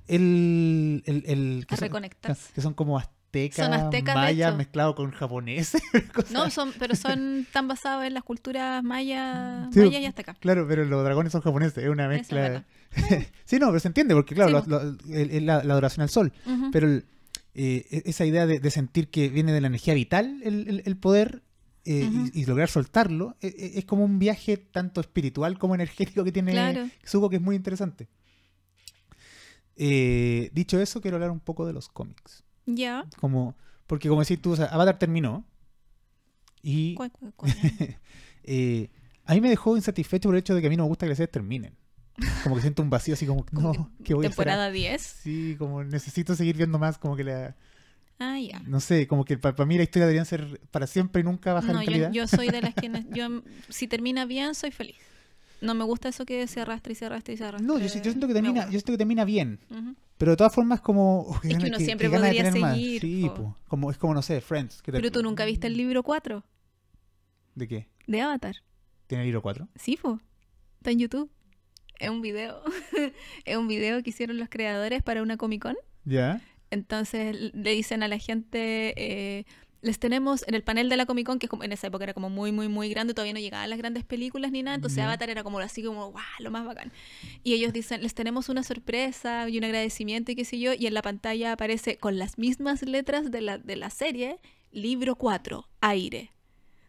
el. 0.08 1.04
el, 1.06 1.24
el- 1.28 1.62
A 1.64 1.66
que, 1.68 1.76
son, 1.78 1.82
reconectarse. 1.88 2.54
que 2.54 2.62
son 2.62 2.74
como 2.74 3.00
aztecas, 3.32 3.66
Son 3.66 3.74
aztecas, 3.74 4.16
mayas 4.16 4.56
mezclados 4.58 4.96
con 4.96 5.12
japoneses. 5.12 5.82
No, 6.32 6.50
son, 6.50 6.74
pero 6.78 6.96
son 6.96 7.48
tan 7.52 7.68
basados 7.68 8.04
en 8.06 8.14
las 8.14 8.24
culturas 8.24 8.84
mayas 8.84 9.74
Sí, 9.74 9.80
maya 9.80 10.00
y 10.00 10.06
azteca. 10.06 10.34
Claro, 10.36 10.68
pero 10.68 10.84
los 10.86 11.04
dragones 11.04 11.32
son 11.32 11.42
japoneses, 11.42 11.78
es 11.84 11.90
una 11.90 12.04
es 12.14 12.20
mezcla. 12.22 12.66
sí, 13.46 13.58
no, 13.60 13.68
pero 13.68 13.80
se 13.80 13.88
entiende, 13.88 14.14
porque 14.16 14.36
claro, 14.36 14.62
Sí, 14.64 14.70
lo- 14.70 14.84
lo- 14.84 14.98
el- 15.16 15.32
el- 15.32 15.46
la, 15.46 15.64
la 15.64 15.74
adoración 15.74 16.04
al 16.04 16.10
sol. 16.10 16.34
Pero 16.72 16.88
el- 16.88 17.06
eh, 17.54 17.86
e- 17.90 18.04
esa 18.06 18.26
idea 18.26 18.46
de, 18.46 18.60
de 18.60 18.72
sentir 18.72 19.10
que 19.10 19.30
viene 19.30 19.52
de 19.54 19.62
la 19.62 19.68
energía 19.68 19.94
vital 19.94 20.42
el, 20.44 20.68
el- 20.68 20.84
el 20.86 20.98
poder 20.98 21.42
eh, 21.86 22.08
y- 22.34 22.46
lograr 22.46 22.70
soltarlo, 22.70 23.36
e- 23.42 23.48
e- 23.48 23.80
es 23.80 23.86
como 23.86 24.04
un 24.06 24.20
viaje 24.20 24.58
tanto 24.58 25.02
espiritual 25.02 25.58
como 25.58 25.74
energético 25.76 26.24
que 26.24 26.32
tiene 26.32 26.52
Claro. 26.52 26.88
Que 27.30 27.36
es 27.38 27.42
muy 27.42 27.56
interesante. 27.56 28.08
Eh, 29.76 30.50
dicho 30.54 30.80
eso, 30.80 31.02
quiero 31.02 31.18
hablar 31.18 31.32
un 31.32 31.40
poco 31.40 31.66
de 31.66 31.74
los 31.74 31.90
cómics. 31.90 32.44
Ya. 32.76 33.06
Como, 33.20 33.56
porque 33.88 34.10
como 34.10 34.22
decís 34.22 34.42
tú, 34.42 34.52
o 34.52 34.56
sea, 34.56 34.66
Avatar 34.66 34.98
terminó 35.00 35.46
y 36.64 36.94
Cuac, 36.96 37.12
cuac, 37.14 37.36
cuac. 37.36 37.56
eh, 38.44 38.90
a 39.26 39.34
mí 39.34 39.42
me 39.42 39.50
dejó 39.50 39.76
insatisfecho 39.76 40.30
por 40.30 40.36
el 40.36 40.40
hecho 40.40 40.54
de 40.56 40.62
que 40.62 40.68
a 40.68 40.70
mí 40.70 40.78
no 40.78 40.84
me 40.84 40.90
gusta 40.90 41.06
que 41.06 41.10
las 41.10 41.18
series 41.18 41.32
terminen. 41.32 41.76
Como 42.44 42.56
que 42.56 42.62
siento 42.62 42.84
un 42.84 42.90
vacío 42.90 43.14
así 43.14 43.26
como, 43.26 43.46
Como 43.46 43.74
no, 43.74 43.92
¿qué 44.04 44.14
voy 44.14 44.26
a 44.26 44.30
hacer? 44.30 44.38
Temporada 44.38 44.70
10. 44.72 45.02
Sí, 45.02 45.56
como 45.58 45.84
necesito 45.84 46.36
seguir 46.36 46.58
viendo 46.58 46.78
más, 46.78 46.98
como 46.98 47.16
que 47.16 47.24
la... 47.24 47.56
Ah, 48.20 48.38
ya. 48.40 48.60
No 48.68 48.80
sé, 48.80 49.08
como 49.08 49.26
que 49.26 49.38
para 49.40 49.66
mí 49.66 49.78
la 49.78 49.84
historia 49.84 50.06
deberían 50.06 50.26
ser 50.28 50.62
para 50.70 50.86
siempre 50.86 51.22
y 51.22 51.24
nunca 51.24 51.54
bajar 51.54 51.74
No, 51.74 51.80
en 51.82 51.86
yo, 51.88 51.92
calidad. 51.92 52.12
yo 52.12 52.28
soy 52.28 52.50
de 52.50 52.62
las 52.62 52.76
que... 52.76 52.92
Yo, 53.12 53.42
si 53.70 53.88
termina 53.88 54.26
bien, 54.26 54.54
soy 54.54 54.70
feliz. 54.72 54.98
No 55.62 55.74
me 55.74 55.84
gusta 55.84 56.10
eso 56.10 56.26
que 56.26 56.46
se 56.48 56.62
arrastra 56.62 56.92
y 56.92 56.96
se 56.96 57.06
arrastra 57.06 57.34
y 57.34 57.38
se 57.38 57.46
arrastra. 57.46 57.66
No, 57.68 57.78
yo, 57.80 57.86
yo 57.86 57.90
siento 57.90 58.28
que 58.28 58.34
termina, 58.34 58.66
yo 58.66 58.72
siento 58.72 58.92
que 58.92 58.98
termina 58.98 59.26
bien. 59.26 59.60
Ujú. 59.72 59.91
Pero 60.22 60.34
de 60.34 60.38
todas 60.38 60.54
formas 60.54 60.82
como... 60.82 61.22
oh, 61.22 61.40
que 61.42 61.48
gana- 61.48 61.66
uno 61.66 61.80
siempre 61.80 62.08
de 62.10 62.16
podría 62.16 62.52
seguir, 62.52 63.02
Sí, 63.02 63.28
po. 63.36 63.58
Como, 63.68 63.90
es 63.90 63.98
como, 63.98 64.14
no 64.14 64.22
sé, 64.22 64.40
Friends. 64.40 64.84
que 64.84 64.92
te- 64.92 65.00
Pero 65.00 65.12
tú 65.12 65.24
nunca 65.24 65.46
viste 65.46 65.66
el 65.66 65.76
libro 65.76 66.04
4 66.04 66.44
¿De 67.56 67.68
qué? 67.68 67.88
de 68.06 68.22
Avatar. 68.22 68.58
¿Tiene 69.08 69.24
el 69.24 69.30
libro 69.30 69.42
4? 69.42 69.68
Sí, 69.76 69.98
po. 70.00 70.20
Está 70.78 70.92
en 70.92 71.00
YouTube. 71.00 71.32
Es 72.00 72.12
un 72.12 72.22
video. 72.22 72.62
es 73.46 73.58
un 73.58 73.68
video 73.68 74.04
que 74.04 74.12
hicieron 74.12 74.38
los 74.38 74.48
creadores 74.48 75.02
para 75.02 75.24
una 75.24 75.38
Comic 75.38 75.64
Con. 75.64 75.76
¿Ya? 76.06 76.40
Entonces 76.70 77.36
le 77.56 77.72
dicen 77.72 78.04
a 78.04 78.08
la 78.08 78.20
gente, 78.20 78.94
eh, 78.98 79.46
les 79.82 79.98
tenemos 80.00 80.44
en 80.48 80.54
el 80.54 80.64
panel 80.64 80.90
de 80.90 80.98
la 80.98 81.06
Comic 81.06 81.26
Con, 81.26 81.40
que 81.40 81.48
es 81.48 81.50
como- 81.50 81.64
en 81.64 81.72
esa 81.72 81.88
época 81.88 82.04
era 82.04 82.14
como 82.14 82.30
muy, 82.30 82.52
muy, 82.52 82.68
muy 82.68 82.90
grande, 82.90 83.14
todavía 83.14 83.34
no 83.34 83.40
llegaban 83.40 83.70
las 83.70 83.80
grandes 83.80 84.04
películas 84.04 84.52
ni 84.52 84.62
nada, 84.64 84.76
entonces 84.76 84.98
Ya. 84.98 85.06
Avatar 85.06 85.30
era 85.30 85.44
como 85.44 85.60
así 85.60 85.84
como, 85.84 86.12
wow, 86.12 86.22
lo 86.40 86.52
más 86.52 86.66
bacán. 86.66 86.92
Y 87.44 87.54
ellos 87.54 87.74
dicen, 87.74 88.02
les 88.04 88.14
tenemos 88.14 88.50
una 88.50 88.64
sorpresa 88.64 89.50
y 89.50 89.58
un 89.58 89.64
agradecimiento 89.64 90.32
y 90.32 90.36
qué 90.36 90.46
sé 90.46 90.60
yo, 90.60 90.74
y 90.74 90.86
en 90.88 90.94
la 90.94 91.02
pantalla 91.02 91.54
aparece 91.54 91.98
con 91.98 92.18
las 92.20 92.38
mismas 92.38 92.84
letras 92.84 93.32
de 93.32 93.42
la, 93.42 93.58
de 93.58 93.76
la 93.76 93.90
serie, 93.90 94.40
libro 94.72 95.16
4, 95.16 95.68
aire. 95.82 96.32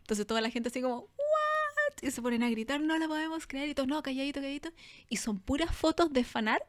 Entonces 0.01 0.27
toda 0.27 0.41
la 0.41 0.51
gente 0.51 0.69
así 0.69 0.83
como, 0.83 1.01
¿what? 1.01 2.03
Y 2.03 2.11
se 2.11 2.21
ponen 2.21 2.43
a 2.43 2.51
gritar, 2.51 2.81
no 2.81 2.99
la 2.99 3.09
podemos 3.09 3.47
creer, 3.47 3.69
y 3.71 3.75
todos, 3.75 3.89
no, 3.89 4.03
calladito, 4.03 4.41
calladito. 4.41 4.71
Y 5.09 5.17
son 5.17 5.39
puras 5.41 5.75
fotos 5.75 6.13
de 6.13 6.25
fanart 6.25 6.65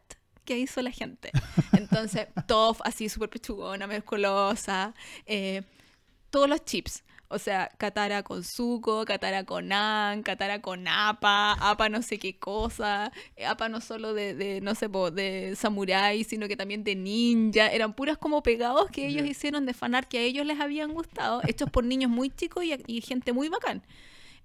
que 0.45 0.57
hizo 0.57 0.81
la 0.81 0.91
gente. 0.91 1.31
Entonces, 1.73 2.27
Toff 2.47 2.79
así 2.83 3.09
súper 3.09 3.29
pechugona, 3.29 3.87
musculosa, 3.87 4.93
eh, 5.25 5.63
todos 6.33 6.49
los 6.49 6.65
chips. 6.65 7.03
O 7.27 7.37
sea, 7.37 7.69
Katara 7.77 8.23
con 8.23 8.43
Zuko, 8.43 9.05
Katara 9.05 9.43
con 9.43 9.71
An, 9.71 10.23
Katara 10.23 10.61
con 10.61 10.87
Appa, 10.87 11.53
Appa 11.53 11.89
no 11.89 12.01
sé 12.01 12.17
qué 12.17 12.37
cosa, 12.37 13.11
eh, 13.35 13.45
Appa 13.45 13.69
no 13.69 13.81
solo 13.81 14.13
de, 14.13 14.33
de, 14.33 14.59
no 14.61 14.75
sé, 14.75 14.87
de 15.13 15.55
samurai, 15.55 16.23
sino 16.23 16.47
que 16.47 16.57
también 16.57 16.83
de 16.83 16.95
ninja. 16.95 17.67
Eran 17.67 17.93
puras 17.93 18.17
como 18.17 18.41
pegados 18.41 18.89
que 18.89 19.07
ellos 19.07 19.27
hicieron 19.27 19.65
de 19.67 19.73
fanart 19.73 20.07
que 20.07 20.17
a 20.17 20.21
ellos 20.21 20.45
les 20.45 20.59
habían 20.59 20.91
gustado, 20.93 21.41
hechos 21.47 21.69
por 21.69 21.83
niños 21.83 22.09
muy 22.09 22.29
chicos 22.31 22.63
y, 22.63 22.75
y 22.87 23.01
gente 23.01 23.31
muy 23.31 23.49
bacán. 23.49 23.83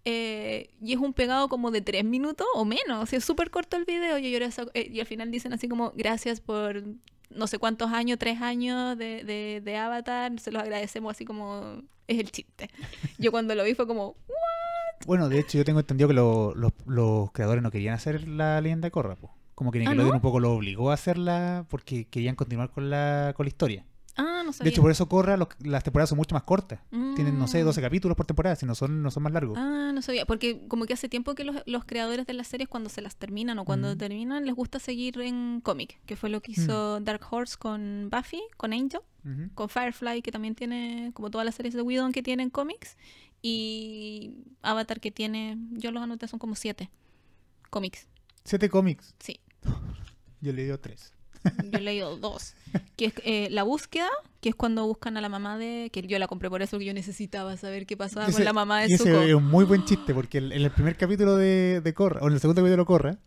Eh, 0.05 0.71
y 0.83 0.93
es 0.93 0.99
un 0.99 1.13
pegado 1.15 1.49
como 1.49 1.71
de 1.71 1.81
tres 1.81 2.05
minutos 2.05 2.47
o 2.55 2.65
menos. 2.65 3.03
O 3.03 3.07
sea, 3.07 3.19
es 3.19 3.25
súper 3.25 3.51
corto 3.51 3.77
el 3.77 3.85
video. 3.85 4.19
Yo 4.19 4.29
lloré 4.29 4.49
eh, 4.75 4.91
y 4.93 5.01
al 5.01 5.07
final 5.07 5.31
dicen 5.31 5.53
así 5.53 5.69
como, 5.69 5.93
gracias 5.97 6.41
por 6.41 6.83
no 7.31 7.47
sé 7.47 7.59
cuántos 7.59 7.93
años, 7.93 8.19
tres 8.19 8.41
años 8.43 8.97
de, 8.99 9.25
de, 9.25 9.61
de 9.65 9.77
Avatar. 9.77 10.39
Se 10.41 10.51
los 10.51 10.63
agradecemos 10.63 11.11
así 11.13 11.25
como 11.25 11.83
es 12.07 12.19
el 12.19 12.31
chiste. 12.31 12.71
Yo 13.19 13.31
cuando 13.31 13.55
lo 13.55 13.65
vi 13.65 13.75
fue 13.75 13.87
como, 13.87 14.09
¿what? 14.29 15.07
Bueno, 15.07 15.29
de 15.29 15.39
hecho 15.41 15.59
yo 15.59 15.65
tengo 15.65 15.81
entendido 15.81 16.09
que 16.09 16.15
lo- 16.15 16.55
los- 16.55 16.73
los 16.87 17.31
creadores 17.33 17.63
no 17.63 17.71
querían 17.71 17.95
hacer 17.95 18.27
la 18.29 18.61
leyenda 18.61 18.87
de 18.87 18.91
Korra, 18.91 19.17
po. 19.17 19.35
Como 19.55 19.73
que 19.73 19.79
Nickelodeon 19.81 20.09
¿no? 20.11 20.15
un 20.17 20.21
poco 20.21 20.39
lo 20.41 20.53
obligó 20.53 20.91
a 20.91 20.95
hacerla 20.95 21.67
porque 21.69 22.05
querían 22.07 22.37
continuar 22.37 22.71
con 22.71 22.91
la, 22.91 23.33
con 23.37 23.45
la 23.45 23.49
historia. 23.49 23.85
Ah, 24.19 24.43
no 24.45 24.53
sabía. 24.53 24.65
De 24.65 24.71
hecho, 24.75 24.83
por 24.83 24.91
eso 24.91 25.09
Korra, 25.09 25.37
los- 25.37 25.49
las 25.61 25.83
temporadas 25.85 26.09
son 26.11 26.19
mucho 26.19 26.35
más 26.35 26.43
cortas. 26.43 26.81
Tienen, 26.91 27.39
no 27.39 27.47
sé, 27.49 27.63
Mm. 27.63 27.67
12 27.67 27.81
capítulos 27.81 28.17
por 28.17 28.27
temporada, 28.27 28.57
si 28.57 28.67
no 28.67 28.75
son, 28.75 29.03
no 29.03 29.11
son 29.11 29.23
más 29.23 29.33
largos. 29.33 29.57
Ah, 29.59 29.93
no 29.95 30.03
sabía. 30.03 30.27
Porque 30.27 30.67
como 30.69 30.85
que 30.87 30.93
hace 30.95 31.09
tiempo 31.09 31.35
que 31.35 31.45
los, 31.45 31.57
los 31.67 31.85
creadores 31.85 32.27
de 32.27 32.33
las 32.35 32.49
series 32.49 32.69
cuando 32.69 32.91
se 32.91 33.01
las 33.01 33.17
terminan 33.17 33.59
o 33.59 33.65
cuando 33.65 33.95
Mm. 33.95 33.99
terminan 33.99 34.45
les 34.45 34.55
gusta 34.55 34.79
seguir 34.79 35.21
en 35.21 35.61
cómic. 35.63 36.01
Que 36.05 36.17
fue 36.17 36.29
lo 36.31 36.41
que 36.43 36.53
hizo 36.53 37.01
Dark 37.01 37.23
Horse 37.31 37.57
con 37.59 38.09
Buffy, 38.11 38.43
con 38.57 38.73
Angel, 38.73 39.01
con 39.55 39.69
Firefly, 39.69 40.23
que 40.23 40.33
también 40.33 40.55
tiene 40.55 41.11
como 41.15 41.31
todas 41.31 41.45
las 41.45 41.55
series 41.55 41.75
de 41.75 41.83
Whedon 41.83 42.13
que 42.13 42.23
tienen 42.23 42.51
cómics. 42.51 42.97
Y 43.41 44.35
Avatar 44.63 45.01
que 45.01 45.11
tiene, 45.11 45.57
yo 45.71 45.93
los 45.93 46.03
anoté, 46.03 46.27
son 46.27 46.39
como 46.41 46.55
siete 46.57 46.91
cómics. 47.71 48.09
Siete 48.45 48.69
cómics. 48.69 49.15
Sí. 49.19 49.41
Yo 50.41 50.53
le 50.53 50.65
dio 50.65 50.79
tres. 50.81 51.13
Yo 51.73 51.79
he 51.79 51.81
leído 51.81 52.17
dos. 52.17 52.55
Que 52.97 53.07
es 53.07 53.13
eh, 53.25 53.49
La 53.51 53.63
Búsqueda, 53.63 54.09
que 54.41 54.51
es 54.51 54.55
cuando 54.55 54.87
buscan 54.87 55.17
a 55.17 55.21
la 55.21 55.29
mamá 55.29 55.57
de... 55.59 55.91
Que 55.93 56.03
yo 56.03 56.19
la 56.19 56.27
compré 56.29 56.51
por 56.51 56.61
eso, 56.63 56.79
que 56.79 56.85
yo 56.85 56.93
necesitaba 56.95 57.57
saber 57.57 57.87
qué 57.87 57.97
pasaba 57.97 58.27
Ese- 58.27 58.35
con 58.37 58.45
la 58.45 58.53
mamá 58.53 58.81
de 58.83 58.89
y 58.91 58.95
ese 58.95 59.05
Zuko. 59.05 59.23
es 59.23 59.35
un 59.35 59.45
muy 59.45 59.65
buen 59.65 59.85
chiste, 59.85 60.13
porque 60.15 60.39
en 60.39 60.53
el 60.53 60.71
primer 60.71 60.97
capítulo 60.97 61.37
de, 61.37 61.81
de 61.83 61.95
Korra, 61.95 62.21
o 62.23 62.29
en 62.29 62.35
el 62.35 62.41
segundo 62.41 62.61
capítulo 62.63 62.83
de 62.83 62.87
Korra, 62.87 63.19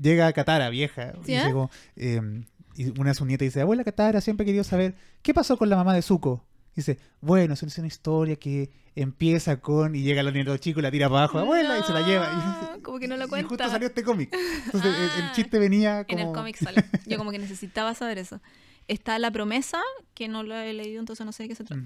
llega 0.00 0.32
Katara, 0.32 0.68
vieja, 0.70 1.12
y, 1.22 1.26
¿Sí, 1.26 1.32
dice 1.32 1.48
eh? 1.50 1.68
eh, 1.96 2.44
y 2.76 3.00
una 3.00 3.10
de 3.10 3.14
sus 3.14 3.26
nietas 3.26 3.46
dice, 3.46 3.60
abuela 3.60 3.84
Katara, 3.84 4.20
siempre 4.20 4.44
he 4.44 4.46
querido 4.46 4.64
saber, 4.64 4.94
¿qué 5.22 5.34
pasó 5.34 5.56
con 5.56 5.68
la 5.68 5.76
mamá 5.76 5.94
de 5.94 6.02
Zuko? 6.02 6.44
Dice, 6.78 6.98
bueno, 7.20 7.54
es 7.54 7.78
una 7.78 7.86
historia 7.88 8.36
que 8.36 8.70
empieza 8.94 9.60
con, 9.60 9.94
y 9.96 10.02
llega 10.02 10.20
el 10.20 10.32
nieto 10.32 10.56
chico 10.58 10.78
y 10.78 10.82
la 10.84 10.90
tira 10.92 11.08
para 11.08 11.24
abajo, 11.24 11.38
abuela, 11.40 11.76
y 11.78 11.82
se 11.82 11.92
la 11.92 12.06
lleva. 12.06 12.74
Y, 12.78 12.80
como 12.82 12.98
que 13.00 13.08
no 13.08 13.16
lo 13.16 13.24
y 13.24 13.28
justo 13.28 13.48
cuenta. 13.48 13.68
salió 13.68 13.88
este 13.88 14.04
cómic. 14.04 14.32
Entonces 14.66 14.94
el- 14.94 15.02
el, 15.02 15.10
Ah, 15.28 15.32
chiste 15.34 15.58
venía 15.58 16.04
como... 16.04 16.20
En 16.20 16.28
el 16.28 16.32
cómic 16.34 16.56
sale. 16.62 16.84
Yo 17.06 17.18
como 17.18 17.32
que 17.32 17.38
necesitaba 17.40 17.94
saber 17.94 18.18
eso. 18.18 18.40
Está 18.86 19.18
La 19.18 19.30
Promesa, 19.32 19.80
que 20.14 20.28
no 20.28 20.42
lo 20.44 20.54
he 20.54 20.72
leído, 20.72 21.00
entonces 21.00 21.26
no 21.26 21.32
sé 21.32 21.42
de 21.42 21.48
qué 21.48 21.54
se 21.56 21.64
trata. 21.64 21.82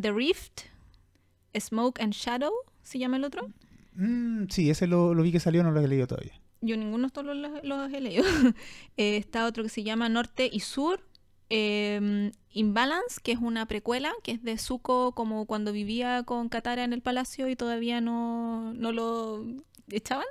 The 0.00 0.12
Rift, 0.12 0.60
Smoke 1.58 2.00
and 2.00 2.12
Shadow, 2.12 2.52
¿se 2.82 2.98
llama 2.98 3.16
el 3.16 3.24
otro? 3.24 3.48
Mm, 3.94 4.44
sí, 4.48 4.70
ese 4.70 4.86
lo, 4.86 5.12
lo 5.14 5.22
vi 5.22 5.32
que 5.32 5.40
salió, 5.40 5.62
no 5.62 5.70
lo 5.70 5.80
he 5.80 5.88
leído 5.88 6.06
todavía. 6.06 6.40
Yo 6.60 6.76
ninguno 6.76 7.02
de 7.02 7.06
estos 7.08 7.24
los, 7.24 7.36
los 7.64 7.92
he 7.92 8.00
leído. 8.00 8.24
Eh, 8.96 9.16
está 9.16 9.44
otro 9.46 9.62
que 9.64 9.68
se 9.68 9.82
llama 9.82 10.08
Norte 10.08 10.48
y 10.50 10.60
Sur. 10.60 11.00
Eh, 11.50 12.32
Imbalance, 12.50 13.20
que 13.22 13.32
es 13.32 13.38
una 13.38 13.66
precuela, 13.66 14.12
que 14.22 14.32
es 14.32 14.42
de 14.42 14.58
Zuko 14.58 15.12
como 15.12 15.46
cuando 15.46 15.72
vivía 15.72 16.22
con 16.24 16.48
Katara 16.48 16.84
en 16.84 16.92
el 16.92 17.02
palacio 17.02 17.48
y 17.48 17.56
todavía 17.56 18.00
no, 18.00 18.72
no 18.74 18.92
lo 18.92 19.44
echaban. 19.90 20.26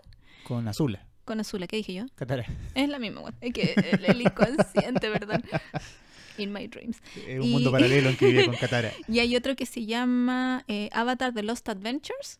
Con 0.45 0.67
Azula, 0.67 1.05
Con 1.25 1.39
Azula, 1.39 1.67
¿qué 1.67 1.77
dije 1.77 1.93
yo? 1.93 2.05
Katara. 2.15 2.45
Es 2.75 2.89
la 2.89 2.99
misma. 2.99 3.33
Es 3.41 3.53
que 3.53 3.73
el, 3.75 4.05
el 4.05 4.21
inconsciente, 4.21 5.09
¿verdad? 5.09 5.43
In 6.37 6.51
my 6.51 6.67
dreams. 6.67 6.97
Es 7.27 7.39
un 7.39 7.45
Y- 7.45 7.51
mundo 7.51 7.71
paralelo 7.71 8.09
en 8.09 8.17
que 8.17 8.25
vive 8.25 8.45
con 8.45 8.55
Katara. 8.55 8.91
Y 9.07 9.19
hay 9.19 9.35
otro 9.35 9.55
que 9.55 9.65
se 9.65 9.85
llama 9.85 10.63
eh, 10.67 10.89
Avatar 10.93 11.33
The 11.33 11.43
Lost 11.43 11.67
Adventures, 11.69 12.39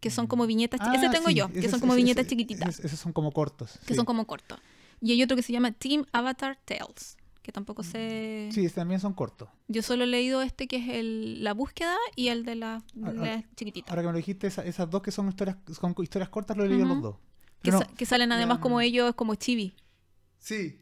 que 0.00 0.10
son 0.10 0.26
como 0.26 0.46
viñetas. 0.46 0.80
chi- 0.80 0.96
ese 0.96 1.06
Ah, 1.06 1.10
tengo 1.10 1.28
sí, 1.28 1.34
yo, 1.34 1.48
que 1.50 1.60
ese- 1.60 1.70
son 1.70 1.80
como 1.80 1.94
ese- 1.94 2.02
viñetas 2.02 2.26
ese- 2.26 2.30
chiquititas, 2.30 2.80
Esos 2.80 2.98
son 2.98 3.12
como 3.12 3.32
cortos. 3.32 3.78
que 3.86 3.94
sí. 3.94 3.94
son 3.94 4.04
como 4.04 4.26
cortos. 4.26 4.58
Y 5.00 5.12
hay 5.12 5.22
otro 5.22 5.36
que 5.36 5.42
se 5.42 5.52
llama 5.52 5.72
Team 5.72 6.04
Avatar 6.12 6.58
Tales, 6.64 7.16
que 7.42 7.52
tampoco 7.52 7.82
sé. 7.82 8.48
Sí, 8.52 8.68
también 8.70 9.00
son 9.00 9.12
cortos. 9.14 9.48
Yo 9.68 9.82
solo 9.82 10.04
he 10.04 10.06
leído 10.06 10.42
este 10.42 10.66
que 10.68 10.76
es 10.76 10.88
el, 10.88 11.42
la 11.42 11.52
búsqueda 11.54 11.96
y 12.16 12.28
el 12.28 12.44
de 12.44 12.54
la, 12.54 12.82
de 12.94 13.08
Ah, 13.10 13.12
la 13.12 13.44
chiquitita. 13.56 13.90
Ahora 13.90 14.02
que 14.02 14.06
me 14.06 14.12
lo 14.12 14.18
dijiste, 14.18 14.46
esa- 14.46 14.64
esas 14.64 14.88
dos 14.88 15.02
que 15.02 15.10
son 15.10 15.28
historias, 15.28 15.56
son 15.78 15.94
historias 16.00 16.28
cortas, 16.28 16.56
lo 16.56 16.64
he 16.64 16.68
leído 16.68 16.86
los 16.86 17.02
dos. 17.02 17.16
que, 17.62 17.70
sa- 17.72 17.88
salen 18.06 18.32
además 18.32 18.58
la- 18.58 18.62
como 18.62 18.80
ellos, 18.80 19.14
como 19.14 19.34
chibi. 19.34 19.74
Sí. 20.38 20.78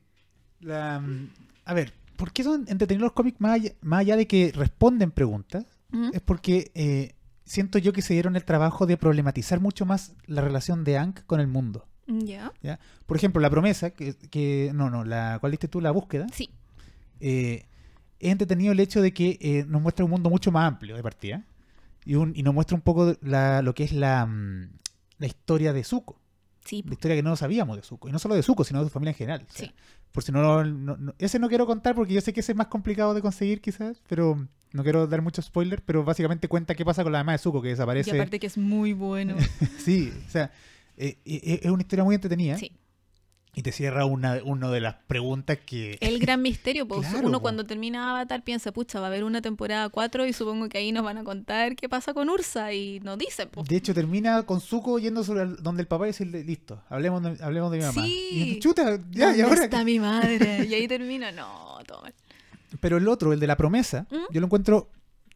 La, 0.61 1.01
mm, 1.01 1.29
a 1.65 1.75
ver, 1.75 1.93
¿por 2.17 2.33
qué 2.33 2.43
son 2.45 2.61
entretenidos 2.69 3.03
los 3.09 3.13
cómics 3.13 3.41
más 3.41 3.53
allá, 3.53 3.73
más 3.81 4.01
allá 4.01 4.17
de 4.17 4.27
que 4.27 4.53
responden 4.55 5.11
preguntas? 5.11 5.67
Es 6.13 6.21
porque 6.21 6.71
eh, 6.75 7.15
siento 7.45 7.79
yo 7.79 7.93
que 7.93 8.01
se 8.03 8.13
dieron 8.15 8.37
el 8.37 8.45
trabajo 8.45 8.87
de 8.87 8.97
problematizar 8.97 9.59
mucho 9.61 9.85
más 9.87 10.15
la 10.27 10.41
relación 10.41 10.85
de 10.85 10.99
Aang 10.99 11.15
con 11.27 11.41
el 11.41 11.49
mundo. 11.49 11.87
Ya. 12.11 12.53
Por 13.07 13.17
ejemplo, 13.17 13.41
la 13.41 13.51
promesa, 13.51 13.91
que, 13.91 14.15
que 14.15 14.71
no, 14.75 14.91
no, 14.91 15.05
la 15.05 15.39
¿cuál 15.41 15.53
diste 15.53 15.69
tú? 15.69 15.81
La 15.81 15.91
búsqueda. 15.91 16.27
Sí. 16.33 16.51
eh, 17.21 17.67
es 18.19 18.31
entretenido 18.33 18.73
el 18.73 18.81
hecho 18.81 19.01
de 19.01 19.13
que 19.15 19.39
eh, 19.41 19.65
nos 19.67 19.81
muestra 19.81 20.05
un 20.05 20.11
mundo 20.11 20.29
mucho 20.29 20.53
más 20.53 20.69
amplio 20.69 20.95
de 20.95 21.03
partida 21.03 21.43
y, 22.05 22.17
un, 22.17 22.33
y 22.37 22.43
nos 22.43 22.53
muestra 22.53 22.75
un 22.75 22.83
poco 22.83 23.15
la- 23.23 23.63
lo 23.63 23.75
que 23.75 23.85
es 23.85 23.93
la, 23.93 24.27
mm, 24.27 24.69
la 25.19 25.27
historia 25.27 25.73
de 25.73 25.85
Zuko, 25.85 26.21
Sí. 26.65 26.83
la 26.87 26.93
historia 26.93 27.17
que 27.17 27.23
no 27.23 27.35
sabíamos 27.37 27.77
de 27.77 27.83
Zuko, 27.83 28.09
y 28.09 28.13
no 28.13 28.19
solo 28.19 28.35
de 28.35 28.43
Zuko, 28.43 28.63
sino 28.65 28.81
de 28.81 28.87
su 28.87 28.91
familia 28.93 29.13
en 29.13 29.17
general. 29.17 29.47
o 29.49 29.53
sea, 29.53 29.67
Sí. 29.69 29.75
Por 30.13 30.23
si 30.23 30.33
no, 30.33 30.65
no- 30.65 30.97
no- 30.99 31.15
ese 31.19 31.39
no 31.39 31.49
quiero 31.49 31.65
contar 31.67 31.95
porque 31.95 32.13
yo 32.13 32.21
sé 32.21 32.33
que 32.35 32.41
ese 32.41 32.53
es 32.53 32.59
más 32.59 32.67
complicado 32.67 33.15
de 33.15 33.23
conseguir 33.23 33.61
quizás, 33.63 34.03
pero 34.09 34.47
no 34.73 34.83
quiero 34.83 35.07
dar 35.07 35.23
muchos 35.23 35.47
spoilers, 35.47 35.83
pero 35.87 36.05
básicamente 36.05 36.47
cuenta 36.49 36.75
qué 36.75 36.85
pasa 36.85 37.03
con 37.05 37.13
la 37.13 37.21
mamá 37.21 37.33
de 37.33 37.39
Zuko 37.39 37.63
que 37.63 37.69
Y 37.69 37.71
desaparece. 37.71 38.11
aparte 38.13 38.39
que 38.39 38.49
es 38.49 38.59
muy 38.59 38.93
bueno. 38.93 39.37
Sí, 39.79 40.13
o 40.27 40.31
sea, 40.31 40.51
eh, 41.09 41.19
eh, 41.25 41.61
es 41.63 41.71
una 41.71 41.83
historia 41.83 42.05
muy 42.05 42.15
entretenida 42.15 42.57
Sí. 42.59 42.73
y 43.55 43.63
te 43.63 43.73
cierra 43.73 44.05
una, 44.05 44.39
una 44.45 44.71
de 44.71 44.81
las 44.81 44.95
preguntas 45.07 45.59
que... 45.67 45.97
El 46.01 46.19
gran 46.21 46.41
misterio, 46.43 46.87
pues 46.87 47.01
Claro, 47.11 47.27
uno 47.27 47.39
po. 47.39 47.43
cuando 47.43 47.65
termina 47.67 48.11
Avatar 48.11 48.43
piensa, 48.45 48.71
pucha, 48.73 49.01
va 49.01 49.07
a 49.07 49.09
haber 49.09 49.25
una 49.25 49.43
temporada 49.43 49.89
4 49.89 50.27
y 50.27 50.33
supongo 50.33 50.69
que 50.69 50.79
ahí 50.79 50.93
nos 50.93 51.03
van 51.03 51.19
a 51.19 51.25
contar 51.25 51.75
qué 51.75 51.89
pasa 51.89 52.15
con 52.15 52.29
Ursa 52.29 52.73
y 52.73 53.01
nos 53.01 53.19
dicen, 53.19 53.49
pues. 53.51 53.67
De 53.69 53.77
hecho, 53.77 53.93
termina 53.95 54.43
con 54.45 54.61
Zuko 54.61 54.99
yendo 54.99 55.25
sobre 55.25 55.43
el- 55.43 55.57
donde 55.63 55.83
el 55.83 55.89
papá 55.89 56.05
y 56.07 56.09
decirle, 56.11 56.45
listo, 56.45 56.83
hablemos 56.89 57.23
de, 57.23 57.43
hablemos 57.43 57.73
de 57.73 57.79
mi 57.79 57.85
mamá. 57.85 58.03
Sí. 58.03 58.29
Y 58.33 58.59
chuta, 58.61 58.99
ya, 59.11 59.35
y 59.35 59.39
¿Dónde 59.39 59.43
ahora. 59.43 59.65
está 59.65 59.85
mi 59.85 59.99
madre? 59.99 60.67
Y 60.69 60.75
ahí 60.75 60.87
termina, 60.97 61.33
no, 61.33 61.79
todo 61.87 62.03
mal. 62.03 62.15
Pero 62.81 62.99
el 62.99 63.09
otro, 63.09 63.33
el 63.33 63.41
de 63.41 63.47
la 63.49 63.57
promesa, 63.57 64.07
¿Mm? 64.11 64.33
yo 64.33 64.41
lo 64.41 64.47
encuentro 64.47 64.91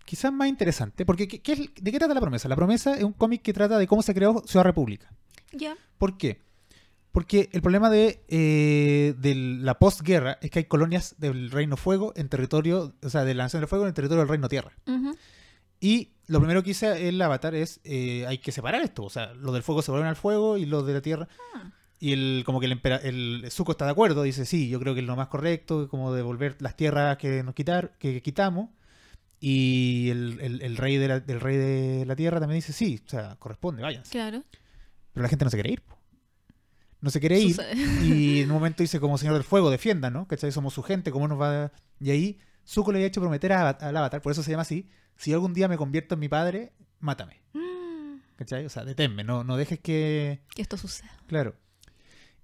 quizás 0.04 0.32
más 0.32 0.46
interesante. 0.48 1.04
Porque, 1.04 1.26
¿qué- 1.26 1.40
qué 1.40 1.52
es- 1.54 1.70
¿de 1.80 1.90
qué 1.90 1.98
trata 1.98 2.14
la 2.14 2.20
promesa? 2.20 2.48
La 2.48 2.54
promesa 2.54 2.94
es 2.96 3.02
un 3.02 3.12
cómic 3.12 3.42
que 3.42 3.52
trata 3.52 3.76
de 3.76 3.88
cómo 3.88 4.02
se 4.02 4.14
creó 4.14 4.44
Ciudad 4.46 4.62
República. 4.64 5.10
Ya. 5.56 5.76
¿Por 5.98 6.16
qué? 6.18 6.42
Porque 7.12 7.48
el 7.52 7.62
problema 7.62 7.90
de, 7.90 8.24
eh, 8.28 9.14
de 9.18 9.34
la 9.36 9.78
posguerra 9.78 10.38
es 10.42 10.50
que 10.50 10.58
hay 10.60 10.64
colonias 10.64 11.14
del 11.18 11.50
Reino 11.52 11.76
Fuego 11.76 12.12
en 12.16 12.28
territorio, 12.28 12.92
o 13.02 13.08
sea, 13.08 13.24
de 13.24 13.34
la 13.34 13.44
Nación 13.44 13.60
del 13.60 13.68
Fuego 13.68 13.84
en 13.84 13.88
el 13.88 13.94
territorio 13.94 14.20
del 14.22 14.28
Reino 14.28 14.48
Tierra. 14.48 14.72
Y 15.80 16.12
lo 16.26 16.38
primero 16.40 16.62
que 16.62 16.70
hice 16.70 17.08
el 17.08 17.20
avatar 17.22 17.54
es, 17.54 17.80
eh, 17.84 18.24
hay 18.26 18.38
que 18.38 18.50
separar 18.52 18.82
esto. 18.82 19.04
O 19.04 19.10
sea, 19.10 19.32
los 19.34 19.52
del 19.52 19.62
fuego 19.62 19.82
se 19.82 19.90
vuelven 19.90 20.08
al 20.08 20.16
fuego 20.16 20.56
y 20.56 20.64
los 20.66 20.86
de 20.86 20.94
la 20.94 21.02
tierra. 21.02 21.28
Ah. 21.54 21.70
Y 22.00 22.12
el, 22.12 22.42
como 22.44 22.58
que 22.58 22.66
el, 22.66 22.72
empera- 22.72 23.00
el 23.04 23.46
Zuko 23.50 23.72
está 23.72 23.84
de 23.84 23.90
acuerdo, 23.92 24.22
dice, 24.22 24.44
sí, 24.46 24.68
yo 24.68 24.80
creo 24.80 24.94
que 24.94 25.00
es 25.00 25.06
lo 25.06 25.14
más 25.16 25.28
correcto, 25.28 25.88
como 25.88 26.12
devolver 26.12 26.56
las 26.60 26.76
tierras 26.76 27.16
que 27.18 27.42
nos 27.42 27.54
quitar, 27.54 27.96
que 27.98 28.22
quitamos. 28.22 28.70
Y 29.40 30.08
el, 30.10 30.38
el- 30.40 30.62
el 30.62 30.76
rey 30.76 30.96
de 30.96 31.08
la, 31.08 31.20
del 31.20 31.40
rey 31.40 31.56
de 31.58 32.04
la 32.06 32.16
tierra 32.16 32.40
también 32.40 32.58
dice, 32.58 32.72
sí, 32.72 33.00
o 33.06 33.08
sea, 33.10 33.36
corresponde, 33.38 33.82
váyanse. 33.82 34.10
Claro. 34.10 34.42
Pero 35.14 35.22
la 35.22 35.28
gente 35.28 35.44
no 35.44 35.50
se 35.50 35.56
quiere 35.56 35.70
ir. 35.72 35.80
po. 35.82 35.96
No 37.00 37.10
se 37.10 37.20
quiere 37.20 37.38
ir. 37.38 37.54
Sucede. 37.54 37.74
Y 38.04 38.40
en 38.40 38.50
un 38.50 38.54
momento 38.58 38.82
dice, 38.82 39.00
como 39.00 39.16
señor 39.18 39.34
del 39.34 39.44
fuego, 39.44 39.70
defienda, 39.70 40.10
¿no? 40.10 40.26
¿Cachai? 40.28 40.52
Somos 40.52 40.74
su 40.74 40.82
gente, 40.82 41.10
¿cómo 41.10 41.28
nos 41.28 41.40
va 41.40 41.64
a...? 41.66 41.72
Y 42.00 42.10
ahí 42.10 42.38
Zuko 42.66 42.92
le 42.92 42.98
había 42.98 43.06
hecho 43.08 43.20
prometer 43.20 43.52
al 43.52 43.96
avatar, 43.96 44.20
por 44.22 44.32
eso 44.32 44.42
se 44.42 44.50
llama 44.50 44.62
así, 44.62 44.88
si 45.16 45.32
algún 45.32 45.52
día 45.54 45.68
me 45.68 45.76
convierto 45.76 46.14
en 46.14 46.20
mi 46.20 46.28
padre, 46.28 46.72
mátame. 47.00 47.42
Mm, 47.52 48.16
¿Cachai? 48.36 48.64
O 48.66 48.68
sea, 48.70 48.84
deténme, 48.84 49.22
no, 49.22 49.44
no 49.44 49.56
dejes 49.56 49.78
que... 49.80 50.40
que 50.54 50.62
esto 50.62 50.76
suceda. 50.76 51.10
Claro. 51.26 51.54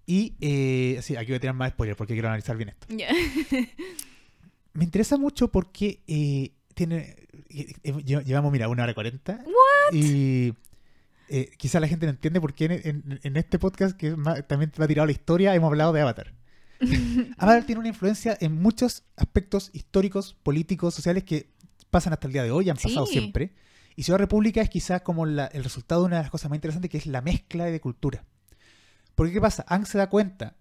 Y, 0.07 0.37
eh, 0.41 0.99
sí, 1.03 1.17
aquí 1.17 1.27
voy 1.29 1.37
a 1.37 1.41
tirar 1.41 1.55
más 1.55 1.71
spoilers 1.71 1.97
porque 1.97 2.13
quiero 2.15 2.29
analizar 2.29 2.57
bien 2.57 2.69
esto. 2.71 2.87
Ya. 2.91 3.09
Me 4.73 4.85
interesa 4.85 5.17
mucho 5.17 5.49
porque 5.51 6.03
eh, 6.07 6.53
tiene... 6.75 7.17
eh, 7.49 7.73
eh, 7.83 7.93
lle- 7.95 8.25
llevamos, 8.25 8.53
mira, 8.53 8.69
una 8.69 8.83
hora 8.85 8.95
cuarenta. 8.95 9.41
Y 9.93 10.53
eh, 11.31 11.51
quizá 11.57 11.81
la 11.81 11.89
gente 11.89 12.05
no 12.07 12.11
entiende 12.11 12.41
por 12.41 12.53
qué 12.55 12.65
en, 12.67 12.73
en- 12.85 13.21
en 13.23 13.37
este 13.37 13.59
podcast, 13.59 13.97
que 13.97 14.17
más- 14.17 14.47
también 14.47 14.71
va 14.81 14.87
tirado 14.87 15.05
a 15.05 15.07
la 15.07 15.13
historia, 15.13 15.55
hemos 15.55 15.69
hablado 15.69 15.93
de 15.93 16.01
Avatar. 16.03 16.35
Avatar 17.39 17.65
tiene 17.65 17.79
una 17.79 17.89
influencia 17.89 18.37
en 18.41 18.61
muchos 18.61 19.05
aspectos 19.17 19.71
históricos, 19.73 20.35
políticos, 20.43 20.95
sociales 20.95 21.25
que 21.25 21.51
pasan 21.91 22.13
hasta 22.13 22.27
el 22.27 22.33
día 22.33 22.43
de 22.43 22.51
hoy, 22.51 22.69
han 22.71 22.77
pasado 22.77 23.07
Sí. 23.07 23.13
siempre. 23.13 23.53
Y 23.97 24.03
Ciudad 24.05 24.19
República 24.19 24.61
es 24.63 24.71
quizás 24.71 25.03
como 25.03 25.27
la- 25.27 25.47
el 25.47 25.63
resultado 25.65 26.03
de 26.03 26.07
una 26.09 26.17
de 26.17 26.23
las 26.23 26.31
cosas 26.31 26.51
más 26.51 26.57
interesantes, 26.57 26.91
que 26.91 26.99
es 26.99 27.07
la 27.07 27.21
mezcla 27.21 27.65
de 27.67 27.81
cultura. 27.81 28.25
Porque 29.15 29.33
¿qué 29.33 29.41
pasa? 29.41 29.65
Ang 29.69 29.87
se 29.87 29.99
da 29.99 30.09
cuenta 30.09 30.57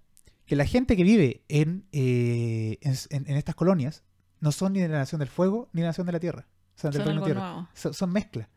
que 0.46 0.56
la 0.56 0.66
gente 0.66 0.98
que 0.98 1.04
vive 1.04 1.44
en, 1.48 1.86
eh, 1.92 2.78
en, 2.82 2.96
en- 3.12 3.30
en 3.30 3.38
estas 3.38 3.56
colonias 3.56 4.04
no 4.42 4.52
son 4.52 4.74
ni 4.74 4.80
de 4.82 4.88
la 4.90 4.98
Nación 4.98 5.20
del 5.20 5.28
Fuego 5.30 5.70
ni 5.74 5.82
de 5.82 5.86
la 5.86 5.90
Nación 5.90 6.08
de 6.08 6.14
la 6.14 6.20
Tierra. 6.20 6.48
O 6.76 6.80
sea, 6.82 6.90
del 6.90 7.04
Son 7.04 7.24
Tierra. 7.24 7.70
Son, 7.74 7.94
son 7.94 8.12
mezclas. 8.12 8.48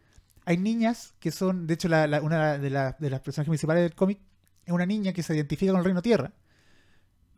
Hay 0.44 0.58
niñas 0.58 1.14
que 1.20 1.30
son, 1.30 1.66
de 1.66 1.74
hecho, 1.74 1.88
la- 1.88 2.06
la- 2.06 2.20
una 2.20 2.58
de, 2.58 2.70
la- 2.70 2.96
de 2.98 3.10
las 3.10 3.20
personajes 3.20 3.48
principales 3.50 3.82
del 3.84 3.94
cómic 3.94 4.18
es 4.64 4.72
una 4.72 4.86
niña 4.86 5.12
que 5.12 5.22
se 5.22 5.34
identifica 5.34 5.72
con 5.72 5.78
el 5.80 5.84
Reino 5.84 6.02
Tierra 6.02 6.32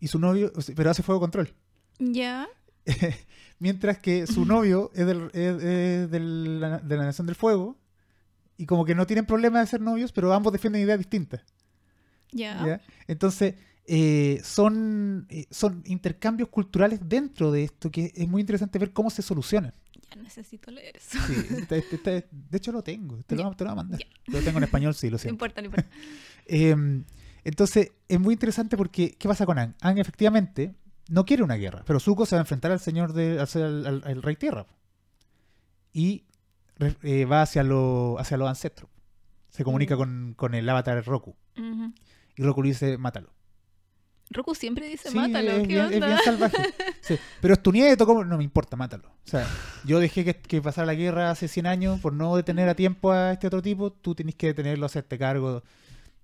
y 0.00 0.08
su 0.08 0.18
novio, 0.18 0.52
pero 0.76 0.90
hace 0.90 1.02
fuego 1.02 1.20
control. 1.20 1.54
Ya. 1.98 2.48
Mientras 3.58 3.98
que 3.98 4.26
su 4.26 4.44
novio 4.46 4.90
es, 4.94 5.06
del- 5.06 5.30
es- 5.32 5.62
es 5.62 6.10
del- 6.10 6.60
la- 6.60 6.78
de 6.78 6.96
la 6.96 7.04
Nación 7.04 7.26
del 7.26 7.36
Fuego 7.36 7.78
y 8.56 8.66
como 8.66 8.84
que 8.84 8.94
no 8.94 9.06
tienen 9.06 9.26
problema 9.26 9.60
de 9.60 9.66
ser 9.66 9.80
novios, 9.80 10.12
pero 10.12 10.32
ambos 10.32 10.52
defienden 10.52 10.82
ideas 10.82 10.98
distintas. 10.98 11.42
Ya. 12.32 12.64
¿ya? 12.66 12.80
Entonces, 13.06 13.54
eh, 13.86 14.40
son, 14.42 15.26
eh, 15.28 15.46
son 15.50 15.82
intercambios 15.86 16.48
culturales 16.48 17.00
dentro 17.06 17.52
de 17.52 17.64
esto 17.64 17.90
que 17.90 18.12
es 18.14 18.26
muy 18.28 18.40
interesante 18.40 18.78
ver 18.78 18.92
cómo 18.92 19.10
se 19.10 19.22
solucionan. 19.22 19.74
Ya 20.10 20.20
necesito 20.22 20.70
leer 20.70 20.96
eso. 20.96 21.18
Sí, 21.26 21.32
este- 21.58 21.78
este- 21.78 21.96
este- 21.96 22.28
de 22.30 22.56
hecho 22.58 22.72
lo 22.72 22.82
tengo, 22.82 23.22
te 23.24 23.36
lo, 23.36 23.54
te 23.54 23.64
lo 23.64 23.70
voy 23.70 23.72
a 23.72 23.82
mandar. 23.82 24.00
Lo 24.26 24.40
tengo 24.40 24.58
en 24.58 24.64
español, 24.64 24.94
sí, 24.94 25.08
lo 25.08 25.12
No 25.14 25.18
siento. 25.18 25.34
importa, 25.34 25.60
no 25.62 25.66
importa. 25.66 25.88
Eh, 26.46 27.02
entonces, 27.44 27.92
es 28.08 28.20
muy 28.20 28.34
interesante 28.34 28.76
porque, 28.76 29.16
¿qué 29.18 29.28
pasa 29.28 29.44
con 29.46 29.58
Ang? 29.58 29.74
Ang 29.80 29.98
efectivamente 29.98 30.74
no 31.08 31.24
quiere 31.26 31.42
una 31.42 31.56
guerra, 31.56 31.82
pero 31.86 32.00
Zuko 32.00 32.24
se 32.26 32.34
va 32.36 32.40
a 32.40 32.44
enfrentar 32.44 32.70
al 32.72 32.80
señor 32.80 33.12
de, 33.12 33.38
al, 33.40 34.02
al- 34.04 34.22
rey 34.22 34.36
tierra. 34.36 34.66
Y 35.92 36.24
eh, 37.02 37.24
va 37.24 37.42
hacia, 37.42 37.62
lo, 37.62 38.18
hacia 38.18 38.36
los 38.36 38.48
ancestros. 38.48 38.90
Se 39.50 39.62
comunica 39.64 39.94
Mm. 39.94 39.98
con, 39.98 40.34
con 40.36 40.54
el 40.54 40.68
avatar 40.68 41.04
Roku. 41.04 41.36
Y 42.36 42.42
Roku 42.42 42.62
le 42.62 42.70
dice, 42.70 42.98
mátalo. 42.98 43.30
Roku 44.30 44.54
siempre 44.54 44.88
dice 44.88 45.10
Sí, 45.10 45.16
mátalo. 45.16 45.50
es, 45.50 45.60
¿Qué 45.62 45.74
bien, 45.74 45.86
es 45.86 45.94
onda? 45.94 46.06
bien 46.06 46.18
salvaje. 46.24 46.56
Sí, 47.02 47.16
Pero 47.40 47.54
es 47.54 47.62
tu 47.62 47.70
nieto, 47.72 48.06
¿cómo? 48.06 48.24
No 48.24 48.36
me 48.38 48.44
importa, 48.44 48.76
mátalo. 48.76 49.08
O 49.08 49.28
sea, 49.28 49.46
yo 49.84 50.00
dejé 50.00 50.24
que, 50.24 50.34
que 50.36 50.62
pasara 50.62 50.86
la 50.86 50.94
guerra 50.94 51.30
hace 51.30 51.46
100 51.48 51.66
años 51.66 52.00
por 52.00 52.12
no 52.14 52.34
detener 52.34 52.68
a 52.68 52.74
tiempo 52.74 53.12
a 53.12 53.32
este 53.32 53.46
otro 53.46 53.60
tipo. 53.62 53.92
Tú 53.92 54.14
tienes 54.14 54.34
que 54.34 54.46
detenerlo, 54.48 54.86
hacerte 54.86 55.18
cargo. 55.18 55.62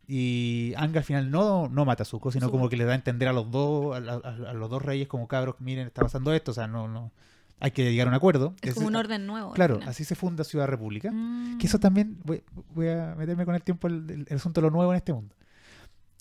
Y 0.09 0.73
Anga 0.77 0.99
al 1.01 1.05
final 1.05 1.31
no, 1.31 1.69
no 1.69 1.85
mata 1.85 2.03
a 2.03 2.07
Zuko, 2.07 2.33
sino 2.33 2.47
Zuko. 2.47 2.57
como 2.59 2.69
que 2.69 2.77
le 2.77 2.85
da 2.85 2.93
a 2.93 2.97
entender 2.97 3.29
a 3.29 3.33
los 3.33 3.51
dos, 3.51 3.95
a, 3.95 3.99
a- 3.99 4.51
a 4.51 4.55
los 4.55 4.69
dos 4.71 4.83
reyes 4.83 5.07
como 5.07 5.29
cabros, 5.29 5.57
miren, 5.61 5.87
está 5.87 6.03
pasando 6.03 6.33
esto. 6.33 6.51
O 6.51 6.55
sea, 6.55 6.67
no, 6.67 6.89
no. 6.89 7.13
Hay 7.61 7.71
que 7.73 7.85
llegar 7.93 8.07
a 8.09 8.11
un 8.11 8.15
acuerdo. 8.15 8.55
Es 8.63 8.75
como 8.75 8.87
un 8.89 8.97
orden 8.97 9.27
nuevo. 9.27 9.53
Claro, 9.53 9.79
así 9.87 10.03
se 10.05 10.15
funda 10.17 10.43
Ciudad 10.45 10.67
República. 10.67 11.11
Mm. 11.13 11.59
Que 11.59 11.67
eso 11.67 11.79
también, 11.79 12.19
voy, 12.25 12.43
voy 12.75 12.89
a 12.89 13.15
meterme 13.17 13.45
con 13.45 13.55
el 13.55 13.63
tiempo, 13.63 13.87
el, 13.87 14.11
el- 14.11 14.27
el 14.31 14.37
asunto 14.37 14.61
de 14.63 14.67
lo 14.69 14.71
nuevo 14.73 14.91
en 14.93 14.97
este 14.97 15.13
mundo. 15.13 15.37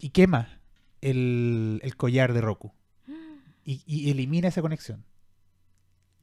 Y 0.01 0.09
quema 0.09 0.58
el, 1.01 1.79
el 1.83 1.95
collar 1.95 2.33
de 2.33 2.41
Roku. 2.41 2.71
Y, 3.65 3.83
y 3.85 4.09
elimina 4.09 4.47
esa 4.47 4.61
conexión 4.63 5.05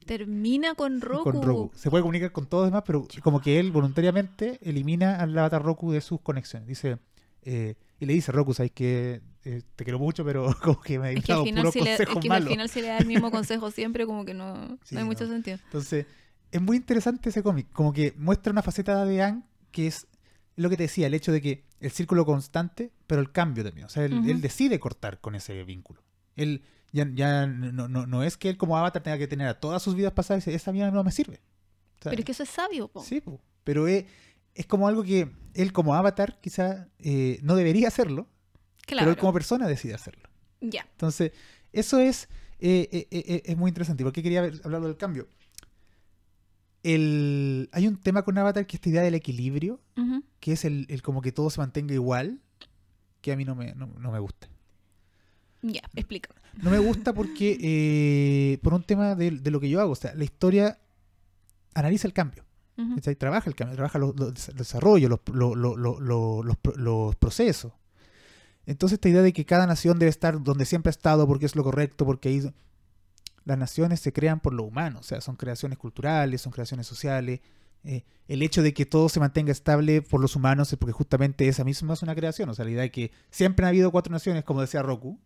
Termina 0.05 0.73
con 0.73 1.01
Roku. 1.01 1.23
con 1.23 1.41
Roku. 1.43 1.71
Se 1.75 1.89
puede 1.89 2.01
comunicar 2.01 2.31
con 2.31 2.47
todos 2.47 2.63
los 2.63 2.71
demás, 2.71 2.83
pero 2.85 3.05
como 3.21 3.41
que 3.41 3.59
él 3.59 3.71
voluntariamente 3.71 4.57
elimina 4.61 5.17
al 5.17 5.37
avatar 5.37 5.61
Roku 5.61 5.91
de 5.91 5.99
sus 6.01 6.21
conexiones. 6.21 6.67
Dice, 6.67 6.97
eh, 7.41 7.75
y 7.99 8.05
le 8.05 8.13
dice, 8.13 8.31
Roku, 8.31 8.53
sabes 8.53 8.71
que 8.71 9.21
eh, 9.43 9.61
te 9.75 9.83
quiero 9.83 9.99
mucho, 9.99 10.23
pero 10.23 10.47
como 10.63 10.81
que 10.81 10.97
me 10.97 11.11
Es 11.13 11.25
que 11.25 11.31
al 11.33 11.37
dado 11.39 11.45
final, 11.45 11.61
puros 11.63 11.73
si 11.73 11.81
le, 11.81 11.91
es 11.91 11.97
consejos 11.97 12.21
que 12.23 12.29
al 12.29 12.47
final 12.47 12.69
si 12.69 12.81
le 12.81 12.87
da 12.87 12.97
el 12.99 13.05
mismo 13.05 13.31
consejo 13.31 13.69
siempre, 13.69 14.05
como 14.05 14.23
que 14.23 14.33
no, 14.33 14.77
Sí, 14.83 14.95
no 14.95 15.01
hay 15.01 15.05
mucho 15.07 15.25
no. 15.25 15.31
sentido. 15.31 15.57
Entonces, 15.65 16.05
es 16.51 16.61
muy 16.61 16.77
interesante 16.77 17.29
ese 17.29 17.43
cómic. 17.43 17.67
Como 17.73 17.91
que 17.91 18.13
muestra 18.17 18.51
una 18.51 18.63
faceta 18.63 19.03
de 19.03 19.21
Ang 19.21 19.43
que 19.71 19.87
es 19.87 20.07
lo 20.55 20.69
que 20.69 20.77
te 20.77 20.83
decía, 20.83 21.07
el 21.07 21.13
hecho 21.13 21.33
de 21.33 21.41
que 21.41 21.65
el 21.79 21.91
círculo 21.91 22.25
constante, 22.25 22.91
pero 23.05 23.21
el 23.21 23.31
cambio 23.31 23.63
también. 23.63 23.85
O 23.85 23.89
sea, 23.89 24.05
él, 24.05 24.41
decide 24.41 24.79
cortar 24.79 25.19
con 25.19 25.35
ese 25.35 25.63
vínculo. 25.63 26.01
Él 26.35 26.63
ya, 26.91 27.07
ya 27.13 27.47
no, 27.47 27.87
no, 27.87 28.05
no 28.07 28.23
es 28.23 28.37
que 28.37 28.49
él 28.49 28.57
como 28.57 28.77
avatar 28.77 29.03
tenga 29.03 29.17
que 29.17 29.27
tener 29.27 29.47
a 29.47 29.59
todas 29.59 29.81
sus 29.81 29.95
vidas 29.95 30.13
pasadas 30.13 30.45
y 30.47 30.51
dice, 30.51 30.55
esa 30.55 30.71
vida 30.71 30.89
no 30.91 31.03
me 31.03 31.11
sirve. 31.11 31.41
O 31.99 32.03
sea, 32.03 32.09
Pero 32.11 32.19
es 32.19 32.25
que 32.25 32.31
eso 32.31 32.43
es 32.43 32.49
sabio, 32.49 32.87
po. 32.87 33.03
Sí, 33.03 33.21
po. 33.21 33.41
pero 33.63 33.87
es, 33.87 34.05
es 34.55 34.65
como 34.65 34.87
algo 34.87 35.03
que 35.03 35.31
él 35.53 35.73
como 35.73 35.95
avatar 35.95 36.39
quizá 36.41 36.87
eh, 36.99 37.39
no 37.41 37.55
debería 37.55 37.87
hacerlo, 37.87 38.27
claro. 38.85 39.01
pero 39.05 39.11
él 39.11 39.17
como 39.17 39.33
persona 39.33 39.67
decide 39.67 39.93
hacerlo. 39.93 40.29
Ya. 40.61 40.87
Entonces, 40.91 41.31
eso 41.73 41.99
es, 41.99 42.29
eh, 42.59 42.89
eh, 42.91 43.07
eh, 43.11 43.41
es 43.45 43.57
muy 43.57 43.69
interesante. 43.69 44.03
¿Por 44.03 44.13
qué 44.13 44.23
quería 44.23 44.41
ver- 44.41 44.61
hablarlo 44.63 44.87
del 44.87 44.97
cambio? 44.97 45.27
El, 46.95 47.69
hay 47.73 47.87
un 47.87 47.97
tema 47.97 48.23
con 48.23 48.37
Avatar 48.37 48.65
que 48.65 48.75
es 48.75 48.79
esta 48.79 48.89
idea 48.89 49.01
del 49.01 49.15
equilibrio, 49.15 49.79
que 50.39 50.53
es 50.53 50.63
el, 50.65 50.85
el 50.89 51.01
como 51.01 51.21
que 51.21 51.31
todo 51.31 51.49
se 51.49 51.59
mantenga 51.59 51.93
igual, 51.93 52.39
que 53.21 53.31
a 53.31 53.35
mí 53.35 53.43
no 53.45 53.55
me, 53.55 53.73
no, 53.75 53.87
no 53.87 54.11
me 54.11 54.19
gusta. 54.19 54.47
Ya, 55.61 55.81
explica. 55.95 56.29
No 56.61 56.69
me 56.71 56.79
gusta 56.79 57.13
porque, 57.13 57.57
eh, 57.61 58.57
por 58.63 58.73
un 58.73 58.83
tema 58.83 59.15
de, 59.15 59.31
de 59.31 59.51
lo 59.51 59.59
que 59.59 59.69
yo 59.69 59.81
hago, 59.81 59.91
o 59.91 59.95
sea, 59.95 60.13
la 60.15 60.23
historia 60.23 60.79
analiza 61.73 62.07
el 62.07 62.13
cambio. 62.13 62.43
¿cachai? 62.95 63.15
Trabaja 63.15 63.49
el 63.49 63.55
cambio, 63.55 63.75
trabaja 63.75 63.97
los, 63.99 64.15
los- 64.15 64.49
los, 64.55 64.73
lo- 65.33 65.55
lo- 65.55 65.75
lo- 65.75 65.99
lo- 65.99 66.43
los, 66.43 66.57
los 66.77 67.15
procesos. 67.15 67.73
Entonces 68.67 68.97
esta 68.97 69.09
idea 69.09 69.21
de 69.23 69.33
que 69.33 69.45
cada 69.45 69.65
nación 69.65 69.97
debe 69.97 70.09
estar 70.09 70.43
donde 70.43 70.65
siempre 70.65 70.89
ha 70.89 70.91
estado 70.91 71.25
porque 71.27 71.45
es 71.47 71.55
lo 71.55 71.63
correcto, 71.63 72.05
porque 72.05 72.29
ahí... 72.29 72.51
Las 73.47 73.57
naciones 73.57 74.01
se 74.01 74.11
crean 74.11 74.41
por 74.41 74.53
lo 74.53 74.63
humano, 74.63 74.99
o 74.99 75.03
sea, 75.03 75.21
son 75.21 75.37
creaciones 75.37 75.77
culturales, 75.77 76.41
son 76.41 76.51
creaciones 76.51 76.85
sociales. 76.85 77.39
eh, 77.85 78.03
el 78.27 78.41
hecho 78.41 78.61
de 78.61 78.73
que 78.73 78.85
todo 78.85 79.07
se 79.07 79.21
mantenga 79.21 79.53
estable 79.53 80.01
por 80.01 80.19
los 80.19 80.35
humanos 80.35 80.73
es 80.73 80.77
porque 80.77 80.91
justamente 80.91 81.47
esa 81.47 81.63
misma 81.63 81.93
es 81.93 82.01
una 82.01 82.13
creación. 82.13 82.49
O 82.49 82.53
sea, 82.53 82.65
la 82.65 82.71
idea 82.71 82.81
de 82.81 82.91
que 82.91 83.11
siempre 83.31 83.65
han 83.65 83.69
habido 83.69 83.89
cuatro 83.89 84.11
naciones, 84.11 84.43
como 84.43 84.59
decía 84.59 84.81
Roku, 84.81 85.17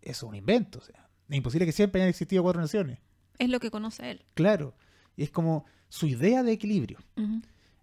es 0.00 0.22
un 0.22 0.34
invento. 0.34 0.78
O 0.78 0.82
sea, 0.82 1.10
es 1.28 1.36
imposible 1.36 1.66
que 1.66 1.72
siempre 1.72 2.00
hayan 2.00 2.08
existido 2.08 2.42
cuatro 2.42 2.62
naciones. 2.62 2.98
Es 3.38 3.50
lo 3.50 3.60
que 3.60 3.70
conoce 3.70 4.10
él. 4.10 4.24
Claro. 4.32 4.74
Y 5.16 5.22
es 5.24 5.30
como 5.30 5.66
su 5.90 6.06
idea 6.06 6.42
de 6.42 6.52
equilibrio. 6.52 6.98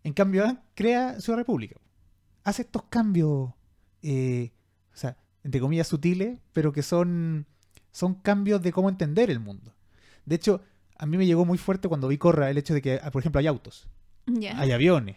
En 0.04 0.14
cambio, 0.14 0.44
Adán 0.44 0.64
crea 0.74 1.22
Ciudad 1.22 1.38
República. 1.38 1.80
Hace 2.44 2.64
estos 2.64 2.86
cambios, 2.90 3.52
eh, 4.02 4.52
o 4.92 4.98
sea, 4.98 5.18
entre 5.44 5.62
comillas 5.62 5.88
sutiles, 5.88 6.40
pero 6.52 6.72
que 6.74 6.82
son, 6.82 7.46
son 7.96 8.16
cambios 8.16 8.62
de 8.62 8.74
cómo 8.74 8.90
entender 8.90 9.30
el 9.30 9.40
mundo. 9.40 9.74
De 10.26 10.36
hecho, 10.36 10.62
a 10.98 11.06
mí 11.06 11.16
me 11.18 11.26
llegó 11.26 11.46
muy 11.46 11.58
fuerte 11.58 11.88
cuando 11.88 12.10
vi 12.10 12.18
Corra 12.18 12.50
el 12.50 12.58
hecho 12.58 12.74
de 12.74 12.82
que, 12.82 13.00
ah, 13.02 13.10
por 13.10 13.22
ejemplo, 13.22 13.40
hay 13.40 13.48
autos, 13.48 13.88
Ya. 14.26 14.60
hay 14.60 14.72
aviones. 14.74 15.16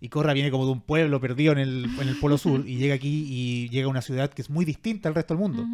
Y 0.00 0.08
Corra 0.08 0.32
viene 0.32 0.52
como 0.52 0.64
de 0.66 0.70
un 0.72 0.80
pueblo 0.80 1.20
perdido 1.20 1.52
en 1.54 1.58
el, 1.58 1.84
en 2.00 2.06
el 2.08 2.16
Polo 2.20 2.38
Sur 2.38 2.68
y 2.68 2.76
llega 2.76 2.94
aquí 2.94 3.24
y 3.28 3.68
llega 3.70 3.86
a 3.88 3.90
una 3.90 4.00
ciudad 4.02 4.30
que 4.30 4.42
es 4.42 4.48
muy 4.50 4.64
distinta 4.64 5.08
al 5.08 5.16
resto 5.16 5.34
del 5.34 5.40
mundo. 5.40 5.64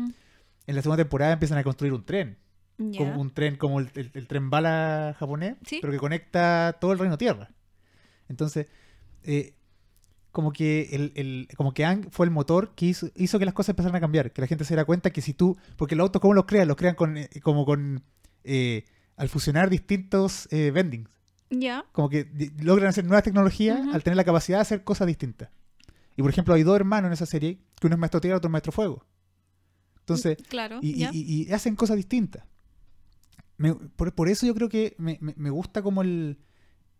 En 0.66 0.74
la 0.74 0.80
segunda 0.80 1.02
temporada 1.02 1.34
empiezan 1.34 1.58
a 1.58 1.62
construir 1.62 1.92
un 1.92 2.04
tren. 2.06 2.38
Como 2.78 3.20
un 3.20 3.30
tren 3.32 3.56
como 3.56 3.80
el, 3.80 3.90
el- 3.94 4.10
el 4.14 4.26
tren 4.26 4.48
bala 4.48 5.14
japonés, 5.18 5.56
Sí. 5.66 5.78
pero 5.82 5.92
que 5.92 5.98
conecta 5.98 6.76
todo 6.80 6.92
el 6.92 6.98
reino 6.98 7.18
tierra. 7.18 7.50
Entonces, 8.30 8.66
eh, 9.24 9.52
como 10.34 10.52
que 10.52 10.90
el, 10.92 11.12
el- 11.16 11.48
como 11.56 11.72
que 11.72 11.86
Ang 11.86 12.10
fue 12.10 12.26
el 12.26 12.30
motor 12.32 12.74
que 12.74 12.84
hizo, 12.86 13.08
hizo 13.16 13.38
que 13.38 13.46
las 13.46 13.54
cosas 13.54 13.70
empezaran 13.70 13.96
a 13.96 14.00
cambiar, 14.00 14.32
que 14.32 14.42
la 14.42 14.46
gente 14.46 14.64
se 14.64 14.74
diera 14.74 14.84
cuenta 14.84 15.08
que 15.10 15.22
si 15.22 15.32
tú, 15.32 15.56
porque 15.76 15.96
los 15.96 16.04
autos 16.04 16.20
cómo 16.20 16.34
los 16.34 16.44
crean, 16.44 16.68
los 16.68 16.76
crean 16.76 16.94
con 16.96 17.16
eh, 17.16 17.30
como 17.42 17.64
con 17.64 18.02
eh, 18.44 18.84
al 19.16 19.28
fusionar 19.30 19.70
distintos 19.70 20.46
eh, 20.50 20.70
vendings, 20.72 21.08
Ya. 21.50 21.86
como 21.92 22.10
que 22.10 22.28
logran 22.60 22.88
hacer 22.88 23.04
nuevas 23.04 23.22
tecnologías 23.24 23.80
al 23.94 24.02
tener 24.02 24.16
la 24.18 24.24
capacidad 24.24 24.58
de 24.58 24.62
hacer 24.62 24.84
cosas 24.84 25.06
distintas. 25.06 25.48
Y 26.16 26.22
por 26.22 26.30
ejemplo, 26.30 26.52
hay 26.54 26.62
dos 26.62 26.76
hermanos 26.76 27.08
en 27.08 27.12
esa 27.14 27.26
serie, 27.26 27.58
que 27.80 27.86
uno 27.86 27.94
es 27.96 28.00
maestro 28.00 28.20
tierra 28.20 28.36
y 28.36 28.38
otro 28.38 28.48
es 28.48 28.52
maestro 28.52 28.72
fuego. 28.72 29.04
Entonces, 30.00 30.36
Claro. 30.48 30.78
y, 30.82 30.90
y- 30.90 30.98
ya. 30.98 31.10
y- 31.12 31.42
y 31.48 31.52
hacen 31.52 31.76
cosas 31.76 31.96
distintas. 31.96 32.44
Me- 33.56 33.74
por, 33.74 34.12
por 34.14 34.28
eso 34.28 34.46
yo 34.46 34.54
creo 34.54 34.68
que 34.68 34.94
me, 34.98 35.16
me- 35.20 35.34
me 35.36 35.50
gusta 35.50 35.80
como 35.82 36.02
el, 36.02 36.38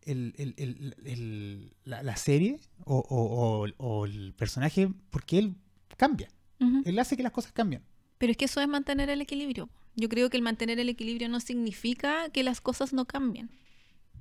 el- 0.07 0.35
el- 0.37 0.55
el- 0.57 0.95
el- 1.05 1.73
la, 1.85 2.03
la 2.03 2.17
serie 2.17 2.59
o, 2.85 2.99
o- 2.99 3.65
o- 3.67 3.69
o 3.79 4.05
el 4.07 4.33
personaje, 4.35 4.89
porque 5.11 5.39
él 5.39 5.55
cambia. 5.97 6.29
Él 6.85 6.99
hace 6.99 7.17
que 7.17 7.23
las 7.23 7.33
cosas 7.33 7.53
cambien. 7.53 7.83
Pero 8.19 8.31
es 8.31 8.37
que 8.39 8.47
eso 8.47 8.61
es 8.61 8.69
mantener 8.69 9.11
el 9.11 9.21
equilibrio. 9.21 9.69
Yo 9.97 10.09
creo 10.09 10.31
que 10.31 10.37
el 10.37 10.43
mantener 10.43 10.79
el 10.81 10.89
equilibrio 10.89 11.29
no 11.29 11.41
significa 11.41 12.31
que 12.31 12.43
las 12.43 12.61
cosas 12.61 12.93
no 12.93 13.05
cambien. 13.05 13.51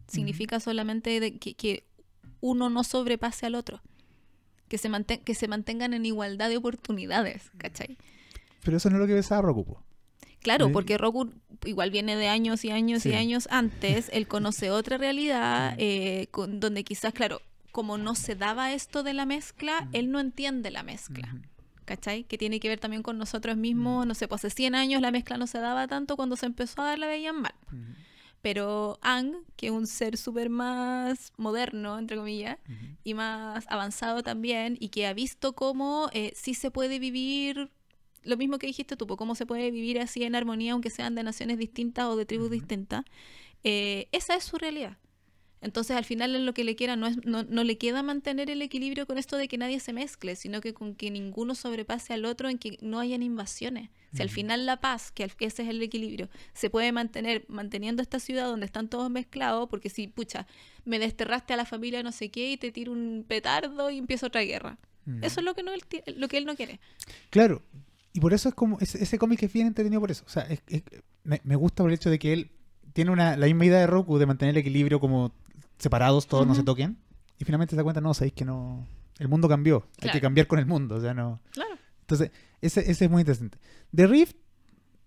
Significa 0.08 0.60
solamente 0.60 1.20
de 1.20 1.38
que, 1.38 1.54
que 1.56 1.86
uno 2.42 2.70
no 2.70 2.84
sobrepase 2.84 3.46
al 3.46 3.56
otro. 3.56 3.82
Que 4.68 4.78
se, 4.78 4.90
manten- 4.90 5.24
que 5.24 5.36
se 5.36 5.48
mantengan 5.48 5.94
en 5.94 6.06
igualdad 6.06 6.50
de 6.50 6.58
oportunidades, 6.58 7.50
¿cachai? 7.58 7.98
Pero 8.64 8.78
eso 8.78 8.90
no 8.90 8.98
es 8.98 9.02
lo 9.02 9.08
que 9.08 9.14
pensaba 9.14 9.42
Roku. 9.42 9.78
Claro, 10.44 10.72
porque 10.74 10.98
Roku 10.98 11.32
igual 11.66 11.90
viene 11.90 12.16
de 12.16 12.28
años 12.28 12.64
y 12.66 12.70
años 12.72 13.06
y 13.06 13.14
años 13.16 13.48
antes. 13.50 14.10
Él 14.14 14.28
conoce 14.28 14.70
otra 14.70 14.98
realidad 14.98 15.76
eh, 15.78 16.28
con- 16.32 16.60
donde 16.60 16.84
quizás, 16.84 17.14
claro, 17.14 17.42
como 17.72 17.98
no 17.98 18.14
se 18.14 18.36
daba 18.36 18.74
esto 18.74 19.02
de 19.02 19.14
la 19.14 19.26
mezcla, 19.26 19.88
él 19.94 20.12
no 20.12 20.20
entiende 20.20 20.70
la 20.70 20.84
mezcla. 20.84 21.28
¿Cachai? 21.86 22.24
Que 22.24 22.38
tiene 22.38 22.60
que 22.62 22.70
ver 22.70 22.80
también 22.80 23.02
con 23.04 23.18
nosotros 23.18 23.58
mismos. 23.58 24.06
No 24.08 24.14
sé, 24.16 24.28
pues 24.28 24.46
hace 24.46 24.56
100 24.56 24.76
años 24.76 25.02
la 25.02 25.12
mezcla 25.12 25.38
no 25.38 25.48
se 25.48 25.58
daba 25.60 25.88
tanto, 25.88 26.16
cuando 26.16 26.36
se 26.36 26.46
empezó 26.46 26.82
a 26.82 26.86
dar 26.86 27.00
la 27.00 27.08
veían 27.08 27.42
mal. 27.42 27.54
Pero 28.42 29.00
Ang, 29.02 29.36
que 29.56 29.68
es 29.68 29.72
un 29.72 29.88
ser 29.88 30.18
súper 30.18 30.50
más 30.50 31.32
moderno, 31.38 31.98
entre 31.98 32.18
comillas, 32.18 32.58
y 33.06 33.14
más 33.14 33.66
avanzado 33.70 34.22
también, 34.22 34.76
y 34.80 34.90
que 34.90 35.08
ha 35.08 35.14
visto 35.14 35.54
cómo 35.54 36.10
eh, 36.14 36.34
sí 36.36 36.54
se 36.54 36.70
puede 36.70 37.00
vivir, 37.00 37.70
lo 38.24 38.38
mismo 38.38 38.60
que 38.60 38.68
dijiste 38.68 38.96
tú, 38.98 39.08
cómo 39.08 39.36
se 39.36 39.46
puede 39.46 39.72
vivir 39.72 40.00
así 40.00 40.24
en 40.24 40.36
armonía, 40.36 40.74
aunque 40.74 40.90
sean 40.90 41.16
de 41.16 41.24
naciones 41.24 41.58
distintas 41.58 42.06
o 42.06 42.16
de 42.16 42.26
tribus 42.26 42.52
distintas, 42.52 43.04
eh, 43.64 44.08
esa 44.12 44.36
es 44.36 44.44
su 44.44 44.58
realidad. 44.58 44.98
Entonces 45.64 45.96
al 45.96 46.04
final 46.04 46.36
en 46.36 46.46
lo 46.46 46.54
que 46.54 46.66
le 46.66 46.76
queda 46.76 46.98
no, 46.98 47.08
es, 47.08 47.26
no, 47.26 47.44
no 47.44 47.64
le 47.64 47.78
queda 47.78 48.04
mantener 48.04 48.50
el 48.50 48.62
equilibrio 48.62 49.08
con 49.08 49.18
esto 49.18 49.38
de 49.38 49.48
que 49.48 49.58
nadie 49.58 49.80
se 49.80 49.94
mezcle, 49.94 50.36
sino 50.36 50.60
que 50.60 50.74
con 50.74 50.94
que 50.94 51.10
ninguno 51.10 51.56
sobrepase 51.56 52.14
al 52.14 52.26
otro 52.26 52.50
en 52.50 52.58
que 52.58 52.78
no 52.82 53.00
hayan 53.00 53.24
invasiones. 53.24 53.90
Si 54.14 54.22
al 54.22 54.30
final 54.30 54.66
la 54.66 54.80
paz, 54.80 55.12
que 55.12 55.24
ese 55.24 55.64
es 55.64 55.70
el 55.70 55.82
equilibrio, 55.82 56.30
se 56.54 56.70
puede 56.70 56.92
mantener 56.92 57.46
manteniendo 57.48 58.02
esta 58.02 58.20
ciudad 58.20 58.46
donde 58.46 58.66
están 58.66 58.90
todos 58.90 59.10
mezclados, 59.10 59.70
porque 59.70 59.90
si, 59.90 60.08
pucha, 60.08 60.46
me 60.86 61.00
desterraste 61.00 61.54
a 61.54 61.58
la 61.58 61.66
familia 61.66 62.04
no 62.04 62.12
sé 62.12 62.30
qué 62.30 62.52
y 62.52 62.58
te 62.58 62.72
tiro 62.72 62.92
un 62.92 63.26
petardo 63.28 63.90
y 63.90 63.98
empieza 63.98 64.28
otra 64.28 64.42
guerra. 64.42 64.78
Eso 65.22 65.40
es 65.40 65.46
lo 65.46 65.54
que, 65.54 65.64
no 65.64 65.72
lo 66.16 66.28
que 66.28 66.38
él 66.38 66.46
no 66.46 66.56
quiere. 66.56 66.80
Claro, 67.30 67.62
y 68.14 68.20
por 68.20 68.34
eso 68.34 68.48
es 68.50 68.56
como, 68.56 68.78
ese, 68.80 69.02
ese 69.04 69.18
cómic 69.18 69.42
es 69.44 69.52
bien 69.52 69.68
entretenido 69.68 70.00
por 70.00 70.12
eso. 70.12 70.24
O 70.26 70.30
sea, 70.30 70.44
es- 70.44 70.62
es- 70.68 70.84
me, 71.24 71.42
me 71.44 71.56
gusta 71.56 71.84
por 71.84 71.90
el 71.92 71.96
hecho 71.96 72.10
de 72.10 72.20
que 72.20 72.32
él 72.34 72.52
tiene 72.94 73.12
una, 73.12 73.36
la 73.38 73.46
misma 73.48 73.66
idea 73.66 73.80
de 73.80 73.88
Roku 73.88 74.18
de 74.20 74.26
mantener 74.26 74.54
el 74.56 74.60
equilibrio 74.60 75.00
como 75.00 75.34
separados, 75.80 76.28
todos 76.28 76.46
no 76.48 76.54
se 76.56 76.64
toquen. 76.64 76.98
Y 77.40 77.46
finalmente 77.46 77.72
se 77.72 77.78
da 77.78 77.84
cuenta, 77.84 78.02
no, 78.02 78.14
sabéis 78.14 78.34
que 78.34 78.46
no, 78.46 78.88
el 79.20 79.28
mundo 79.28 79.50
cambió. 79.50 79.88
Hay 80.02 80.12
que 80.12 80.22
cambiar 80.22 80.48
con 80.48 80.60
el 80.60 80.66
mundo, 80.66 80.96
o 80.96 81.02
sea, 81.02 81.14
no. 81.14 81.42
Claro. 81.52 81.72
Entonces, 82.02 82.32
ese, 82.62 82.82
ese 82.92 83.06
es 83.06 83.12
muy 83.12 83.22
interesante. 83.22 83.58
The 83.96 84.06
Rift, 84.08 84.36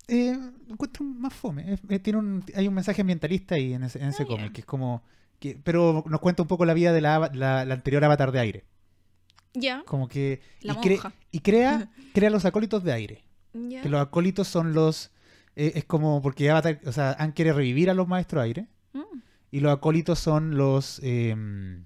eh, 0.09 0.37
encuentro 0.69 1.05
más 1.05 1.33
fome. 1.33 1.77
Eh, 1.89 1.99
tiene 2.01 2.19
un, 2.19 2.45
hay 2.55 2.67
un 2.69 2.75
mensaje 2.75 3.01
ambientalista 3.03 3.55
ahí 3.55 3.73
en 3.75 3.85
ese, 3.85 4.01
en 4.03 4.09
ese 4.09 4.25
cómic, 4.27 4.53
que 4.53 4.61
es 4.63 4.67
como... 4.67 5.03
Que, 5.39 5.59
pero 5.63 6.03
nos 6.09 6.21
cuenta 6.21 6.43
un 6.43 6.49
poco 6.49 6.65
la 6.65 6.73
vida 6.75 6.93
de 6.93 7.01
la, 7.03 7.31
la, 7.35 7.65
la 7.67 7.75
anterior 7.75 8.03
avatar 8.05 8.33
de 8.33 8.41
aire. 8.41 8.65
Ya. 9.59 9.83
Como 9.87 10.07
que... 10.09 10.41
La 10.61 10.75
y, 10.75 10.77
cre- 10.77 10.91
monja. 11.03 11.13
y 11.33 11.39
crea, 11.41 11.91
crea 12.15 12.31
los 12.31 12.45
acólitos 12.45 12.85
de 12.85 12.93
aire. 12.93 13.23
Que 13.53 13.89
los 13.89 14.01
acólitos 14.01 14.47
son 14.49 14.75
los... 14.75 15.11
eh, 15.55 15.73
es 15.77 15.85
como 15.87 16.21
porque 16.21 16.51
Avatar, 16.51 16.79
o 16.85 16.93
sea, 16.93 17.13
Anne 17.19 17.33
quiere 17.33 17.53
revivir 17.55 17.89
a 17.89 17.95
los 17.95 18.07
maestros 18.07 18.43
aire. 18.43 18.67
Mm. 18.93 19.01
Y 19.51 19.61
los 19.61 19.73
acólitos 19.73 20.19
son 20.19 20.57
los... 20.57 21.01
em, 21.03 21.85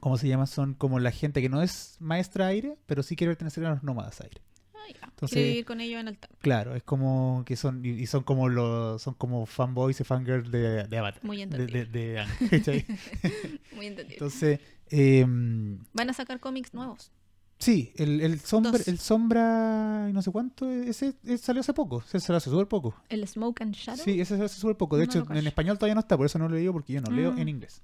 ¿Cómo 0.00 0.18
se 0.18 0.28
llama? 0.28 0.46
Son 0.46 0.74
como 0.74 0.98
la 0.98 1.10
gente 1.12 1.40
que 1.42 1.48
no 1.48 1.62
es 1.62 1.96
maestra 2.00 2.48
aire, 2.48 2.76
pero 2.86 3.02
sí 3.02 3.14
quiere 3.16 3.30
pertenecer 3.32 3.64
a 3.66 3.70
los 3.70 3.82
nómadas 3.82 4.20
aire. 4.20 4.40
Ah, 4.86 4.92
ya. 4.92 5.06
Entonces- 5.08 5.34
Quiere 5.34 5.48
vivir 5.48 5.64
con 5.64 5.80
ellos 5.80 6.00
en 6.00 6.08
el 6.08 6.18
templo. 6.18 6.38
Claro, 6.40 6.74
es 6.74 6.82
como 6.82 7.42
que 7.46 7.56
son 7.56 7.84
y 7.84 8.06
son 8.06 8.22
como 8.22 8.48
los 8.48 9.02
son 9.02 9.14
como 9.14 9.46
fanboys 9.46 10.00
y 10.00 10.04
fangirls 10.04 10.50
de, 10.50 10.84
de 10.84 10.98
Avatar. 10.98 11.24
Muy 11.24 11.38
de, 11.38 11.42
entendible. 11.44 11.86
de, 11.86 12.24
de 12.40 12.48
¿cachai? 12.50 12.86
Muy 13.74 13.86
entendible. 13.86 14.14
Entonces, 14.14 14.60
em, 14.90 15.78
Van 15.92 16.10
a 16.10 16.12
sacar 16.12 16.38
cómics 16.40 16.72
nuevos. 16.74 17.10
sí, 17.58 17.92
el, 17.96 18.20
el 18.20 18.38
sombra, 18.40 18.72
Dos. 18.72 18.86
el 18.88 18.98
sombra 18.98 20.06
y 20.10 20.12
no 20.12 20.20
sé 20.22 20.30
cuánto, 20.30 20.70
ese, 20.70 21.14
ese 21.24 21.38
salió 21.38 21.60
hace 21.60 21.72
poco, 21.72 22.02
ese 22.06 22.20
salió 22.20 22.36
hace 22.36 22.50
súper 22.50 22.68
poco. 22.68 22.94
El 23.08 23.26
Smoke 23.26 23.62
and 23.62 23.74
Shadow. 23.74 24.04
Sí, 24.04 24.20
ese 24.20 24.30
salió 24.30 24.44
hace 24.44 24.60
súper 24.60 24.76
poco. 24.76 24.96
De 24.96 25.06
No 25.06 25.10
hecho, 25.12 25.26
en 25.32 25.46
español 25.46 25.78
todavía 25.78 25.94
no 25.94 26.00
está, 26.00 26.16
por 26.16 26.26
eso 26.26 26.38
no 26.38 26.48
lo 26.48 26.56
leo 26.56 26.72
porque 26.72 26.92
yo 26.92 27.00
no 27.00 27.10
leo 27.10 27.32
Mm. 27.32 27.38
en 27.38 27.48
inglés. 27.48 27.82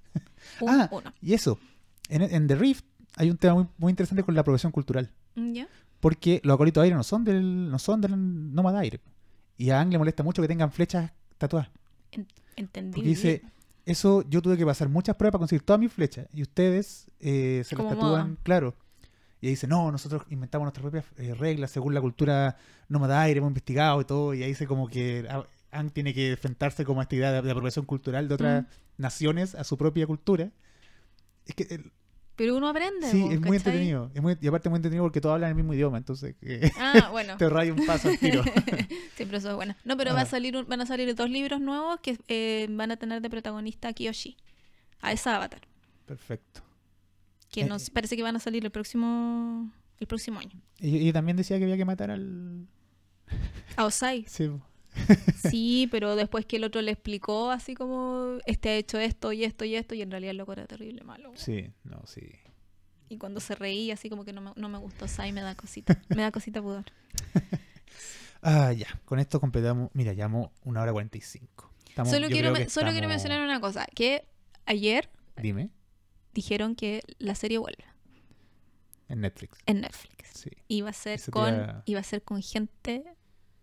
Un- 0.61 0.69
Ah. 0.83 0.89
uno. 0.93 1.13
Y 1.23 1.33
eso, 1.35 1.59
en, 2.09 2.23
en 2.23 2.47
The 2.47 2.55
Rift 2.57 2.85
hay 3.17 3.31
un 3.31 3.37
tema 3.37 3.55
muy, 3.55 3.67
muy 3.79 3.91
interesante 3.91 4.23
con 4.23 4.35
la 4.35 4.43
apropiación 4.43 4.73
cultural. 4.73 5.11
Mm, 5.35 5.53
¿Ya? 5.55 5.69
Porque 6.03 6.41
los 6.43 6.55
acólitos 6.57 6.83
aire 6.83 6.97
no 6.97 7.05
son 7.05 7.23
del 7.23 7.71
no 7.71 7.79
son 7.79 8.01
del 8.01 8.13
nómada 8.53 8.81
aire. 8.81 8.99
Y 9.57 9.71
a 9.71 9.79
Aang 9.79 9.91
le 9.93 9.99
molesta 9.99 10.25
mucho 10.25 10.43
que 10.43 10.49
tengan 10.49 10.73
flechas 10.73 11.13
tatuadas. 11.39 11.71
Entendí. 12.57 12.97
Porque 12.97 13.09
dice, 13.09 13.43
eso 13.87 14.25
yo 14.29 14.43
tuve 14.43 14.57
que 14.57 14.67
pasar 14.67 14.89
muchas 14.89 15.15
pruebas 15.15 15.33
para 15.35 15.39
conseguir 15.41 15.63
todas 15.63 15.79
mis 15.79 15.93
flechas. 15.93 16.27
Y 16.35 16.43
ustedes 16.43 17.07
eh, 17.21 17.63
se 17.65 17.77
las 17.77 17.89
tatúan, 17.89 18.31
moda. 18.33 18.37
claro. 18.43 18.75
Y 19.41 19.47
ahí 19.47 19.53
dice, 19.53 19.69
no, 19.69 19.91
nosotros 19.93 20.25
inventamos 20.31 20.65
nuestras 20.67 20.83
propias 20.83 21.05
eh, 21.19 21.35
reglas 21.35 21.71
según 21.71 21.95
la 21.95 22.01
cultura 22.01 22.57
nómada 22.89 23.23
aire, 23.23 23.39
hemos 23.39 23.51
investigado 23.51 24.01
y 24.01 24.05
todo. 24.05 24.35
Y 24.35 24.43
ahí 24.43 24.49
dice 24.51 24.67
como 24.67 24.89
que 24.89 25.27
Aang 25.71 25.91
tiene 25.91 26.13
que 26.15 26.33
enfrentarse 26.33 26.85
como 26.85 27.01
a 27.01 27.05
esta 27.05 27.15
idea 27.15 27.31
de, 27.33 27.43
de 27.43 27.51
apropiación 27.51 27.85
cultural 27.87 28.27
de 28.29 28.35
otras 28.35 28.63
Mm. 28.65 28.67
naciones 28.99 29.55
a 29.55 29.65
su 29.65 29.79
propia 29.79 30.07
cultura. 30.07 30.51
Es 31.47 31.55
que 31.55 31.63
el- 31.75 31.93
Pero 32.43 32.57
uno 32.57 32.69
aprende. 32.69 33.09
sí, 33.09 33.19
es 33.23 33.25
muy 33.25 33.39
¿cachai? 33.39 33.57
entretenido. 33.57 34.11
Es 34.15 34.21
muy, 34.21 34.37
y 34.41 34.49
aparte 34.49 34.69
muy 34.69 34.79
entretenido 34.79 35.05
porque 35.05 35.21
todos 35.21 35.35
hablan 35.35 35.51
el 35.51 35.55
mismo 35.55 35.75
idioma, 35.75 35.97
entonces 35.99 36.35
eh, 36.43 36.73
Ah, 36.77 37.09
bueno. 37.13 37.37
te 37.37 37.49
raya 37.49 37.73
un 37.73 37.87
paso 37.87 38.09
al 38.09 38.19
tiro. 38.19 38.43
Siempre 39.17 39.39
eso 39.39 39.51
es 39.51 39.55
bueno. 39.55 39.77
No, 39.85 39.97
pero 39.97 40.13
va 40.13 40.23
a 40.23 40.27
salir 40.27 40.57
un- 40.57 40.67
van 40.67 40.81
a 40.81 40.87
salir 40.87 41.15
dos 41.15 41.31
libros 41.31 41.61
nuevos 41.61 42.01
que 42.01 42.19
eh, 42.27 42.67
van 42.71 42.91
a 42.91 42.97
tener 42.97 43.23
de 43.23 43.31
protagonista 43.31 43.87
a 43.89 43.93
Kiyoshi. 43.93 44.37
A 45.03 45.13
esa 45.13 45.37
avatar. 45.37 45.61
Perfecto. 46.07 46.63
Que 47.53 47.61
Eh, 47.61 47.67
nos 47.67 47.91
parece 47.91 48.17
que 48.17 48.23
van 48.25 48.35
a 48.35 48.41
salir 48.41 48.65
el 48.65 48.71
próximo 48.73 49.71
el 50.01 50.07
próximo 50.09 50.41
año. 50.41 50.61
Y, 50.81 50.97
y 51.09 51.13
también 51.13 51.37
decía 51.37 51.59
que 51.59 51.65
había 51.65 51.77
que 51.77 51.85
matar 51.85 52.11
al... 52.11 52.67
A 53.77 53.85
Osai. 53.85 54.25
Sí, 54.29 54.51
Sí, 55.51 55.89
pero 55.91 56.17
después 56.17 56.45
que 56.47 56.57
el 56.57 56.65
otro 56.65 56.83
le 56.83 56.91
explicó 56.93 57.51
así 57.51 57.75
como 57.75 58.39
este 58.47 58.69
ha 58.71 58.77
hecho 58.77 58.99
esto 58.99 59.33
y 59.33 59.45
esto 59.45 59.65
y 59.65 59.75
esto 59.75 59.95
y 59.95 60.03
en 60.03 60.11
realidad 60.11 60.31
el 60.33 60.37
loco 60.37 60.53
era 60.53 60.67
terrible 60.67 61.03
malo. 61.03 61.33
sí, 61.35 61.71
no, 61.85 62.03
sí. 62.07 62.31
Y 63.09 63.19
cuando 63.19 63.41
se 63.41 63.55
reía 63.55 63.95
así 63.95 64.09
como 64.09 64.25
que 64.25 64.33
no 64.33 64.41
me, 64.41 64.53
no 64.57 64.69
me 64.71 64.79
gustó 64.79 65.05
Osai, 65.05 65.33
me 65.33 65.43
da 65.43 65.55
cosita. 65.55 66.01
Me 66.09 66.23
da 66.23 66.31
cosita 66.33 66.63
pudor. 66.63 66.85
Ah, 68.45 68.73
ya. 68.73 68.89
Con 69.05 69.21
esto 69.21 69.39
completamos. 69.41 69.89
Mira, 69.95 70.15
llamo 70.15 70.51
una 70.65 70.83
hora 70.83 70.91
cuarenta 70.93 71.17
y 71.17 71.21
cinco. 71.21 71.71
Estamos- 71.89 72.11
Solo, 72.13 72.29
quiero, 72.29 72.53
que 72.55 72.69
solo 72.69 72.91
quiero 72.91 73.07
mencionar 73.09 73.41
una 73.41 73.61
cosa, 73.61 73.87
que 73.95 74.27
ayer 74.67 75.09
Dime. 75.41 75.71
dijeron 76.35 76.75
que 76.75 77.03
la 77.19 77.37
serie 77.37 77.59
vuelve 77.59 77.85
En 79.09 79.21
Netflix. 79.21 79.59
en 79.67 79.83
Netflix. 79.83 80.31
Sí. 80.35 80.51
Iba 80.69 80.91
a 80.91 80.93
ser 80.93 81.15
Eso 81.21 81.31
con 81.31 81.83
iba 81.85 82.01
a 82.01 82.03
ser 82.03 82.23
con 82.25 82.43
gente 82.43 83.05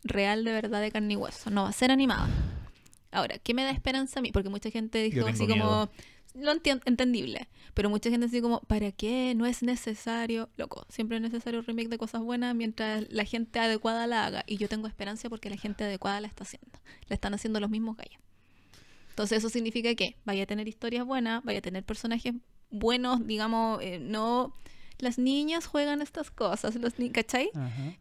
real 0.03 0.43
de 0.43 0.51
verdad 0.51 0.81
de 0.81 0.91
carne 0.91 1.13
y 1.13 1.17
hueso, 1.17 1.49
no 1.49 1.63
va 1.63 1.69
a 1.69 1.73
ser 1.73 1.91
animada. 1.91 2.27
Ahora, 3.11 3.37
¿qué 3.39 3.53
me 3.53 3.63
da 3.63 3.71
esperanza 3.71 4.19
a 4.19 4.21
mí? 4.21 4.31
Porque 4.31 4.49
mucha 4.49 4.69
gente 4.69 5.01
dijo 5.01 5.25
así 5.27 5.47
como 5.47 5.89
lo 6.35 6.51
entien- 6.53 6.81
entendible, 6.85 7.47
pero 7.73 7.89
mucha 7.89 8.09
gente 8.11 8.27
así 8.27 8.39
como 8.39 8.61
¿para 8.61 8.91
qué? 8.91 9.33
No 9.35 9.45
es 9.47 9.63
necesario, 9.63 10.47
loco, 10.57 10.85
siempre 10.89 11.17
es 11.17 11.23
necesario 11.23 11.59
un 11.59 11.65
remake 11.65 11.89
de 11.89 11.97
cosas 11.97 12.21
buenas 12.21 12.53
mientras 12.55 13.05
la 13.09 13.25
gente 13.25 13.59
adecuada 13.59 14.05
la 14.05 14.25
haga 14.25 14.43
y 14.45 14.57
yo 14.57 14.69
tengo 14.69 14.87
esperanza 14.87 15.27
porque 15.27 15.49
la 15.49 15.57
gente 15.57 15.83
adecuada 15.83 16.21
la 16.21 16.27
está 16.27 16.43
haciendo. 16.43 16.79
La 17.07 17.15
están 17.15 17.33
haciendo 17.33 17.59
los 17.59 17.69
mismos 17.71 17.97
gallos. 17.97 18.21
Entonces 19.09 19.39
eso 19.39 19.49
significa 19.49 19.93
que 19.95 20.15
vaya 20.23 20.43
a 20.43 20.45
tener 20.45 20.67
historias 20.67 21.03
buenas, 21.05 21.43
vaya 21.43 21.59
a 21.59 21.61
tener 21.63 21.83
personajes 21.83 22.35
buenos, 22.69 23.25
digamos, 23.25 23.81
eh, 23.81 23.97
no 23.99 24.53
las 25.01 25.17
niñas 25.17 25.65
juegan 25.65 26.01
estas 26.01 26.31
cosas, 26.31 26.75
los 26.75 26.99
ni 26.99 27.09
¿cachai? 27.09 27.49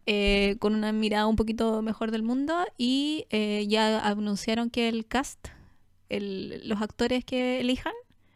Eh, 0.07 0.57
con 0.59 0.75
una 0.75 0.93
mirada 0.93 1.27
un 1.27 1.37
poquito 1.37 1.81
mejor 1.83 2.11
del 2.11 2.23
mundo 2.23 2.67
y 2.77 3.27
eh, 3.31 3.65
ya 3.69 4.01
anunciaron 4.07 4.71
que 4.71 4.89
el 4.89 5.07
cast, 5.07 5.49
el- 6.09 6.69
los 6.69 6.81
actores 6.83 7.25
que 7.25 7.61
elijan 7.61 7.93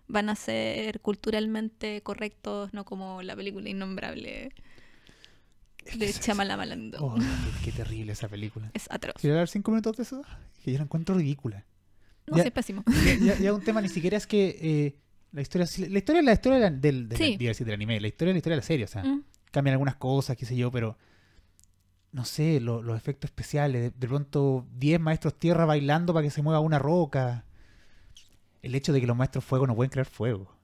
van 0.08 0.28
a 0.28 0.34
ser 0.36 1.00
culturalmente 1.00 2.02
correctos, 2.02 2.72
no 2.74 2.84
como 2.84 3.22
la 3.22 3.34
película 3.34 3.68
innombrable 3.68 4.50
Es 5.84 5.98
de 5.98 6.06
es- 6.10 6.20
Chamala 6.20 6.56
Malando. 6.56 6.98
Oh, 7.00 7.14
qué, 7.16 7.64
qué 7.64 7.72
terrible 7.72 8.12
esa 8.12 8.28
película. 8.28 8.70
Es 8.74 8.86
atroz. 8.90 9.14
¿Quieres 9.20 9.34
hablar 9.36 9.48
cinco 9.48 9.70
minutos 9.70 9.96
de 9.96 10.02
eso? 10.04 10.22
Que 10.62 10.72
yo 10.72 10.78
la 10.78 10.84
encuentro 10.84 11.14
ridícula. 11.16 11.64
No 12.26 12.36
Ya- 12.36 12.44
sé, 12.44 12.50
pésimo. 12.50 12.84
Ya, 12.86 13.14
ya- 13.34 13.38
ya 13.38 13.52
un 13.54 13.62
tema 13.62 13.80
ni 13.80 13.88
siquiera 13.88 14.16
es 14.16 14.26
que 14.26 14.58
eh, 14.60 14.96
la 15.32 15.40
historia. 15.42 15.66
La 15.88 15.98
historia 15.98 16.20
es 16.20 16.24
la 16.26 16.32
historia 16.32 16.70
del, 16.70 16.80
del, 17.08 17.16
Sí. 17.16 17.38
anime. 17.72 18.00
La 18.00 18.06
historia 18.08 18.30
es 18.30 18.34
la 18.34 18.38
historia 18.38 18.56
de 18.56 18.60
la 18.62 18.66
serie. 18.66 18.84
O 18.84 18.88
sea, 18.88 19.02
Mm. 19.02 19.24
cambian 19.50 19.72
algunas 19.72 19.96
cosas, 19.96 20.36
qué 20.36 20.46
sé 20.46 20.56
yo, 20.56 20.70
pero. 20.70 20.96
No 22.12 22.26
sé, 22.26 22.60
lo- 22.60 22.82
los 22.82 22.96
efectos 22.96 23.30
especiales. 23.30 23.92
De, 23.98 24.06
pronto, 24.08 24.66
10 24.78 25.00
maestros 25.00 25.38
tierra 25.38 25.64
bailando 25.64 26.12
para 26.12 26.24
que 26.24 26.30
se 26.30 26.42
mueva 26.42 26.60
una 26.60 26.78
roca. 26.78 27.46
El 28.60 28.74
hecho 28.74 28.92
de 28.92 29.00
que 29.00 29.06
los 29.06 29.16
maestros 29.16 29.42
fuego 29.44 29.66
no 29.66 29.74
pueden 29.74 29.90
crear 29.90 30.06
fuego. 30.06 30.54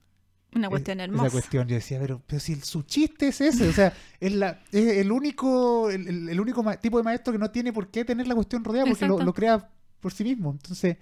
Una 0.54 0.68
cuestión 0.68 1.00
Es- 1.00 1.04
hermosa. 1.04 1.26
Esa 1.26 1.32
cuestión, 1.32 1.66
yo 1.68 1.74
decía, 1.74 1.98
pero, 2.00 2.22
pero 2.26 2.38
si 2.40 2.52
el- 2.52 2.62
su 2.62 2.82
chiste 2.82 3.28
es 3.28 3.40
ese, 3.40 3.66
o 3.68 3.72
sea, 3.72 3.92
es, 4.20 4.32
la, 4.34 4.60
es 4.72 4.98
el 4.98 5.10
único 5.10 5.90
el, 5.90 6.28
el- 6.28 6.40
único 6.40 6.62
tipo 6.82 6.98
de 6.98 7.02
maestro 7.04 7.32
que 7.32 7.38
no 7.38 7.50
tiene 7.50 7.72
por 7.72 7.88
qué 7.90 8.04
tener 8.04 8.26
la 8.28 8.34
cuestión 8.34 8.62
rodeada 8.62 8.86
porque 8.88 9.06
lo, 9.06 9.18
lo 9.18 9.32
crea 9.34 9.70
por 10.00 10.12
sí 10.12 10.24
mismo. 10.24 10.50
Entonces, 10.52 10.96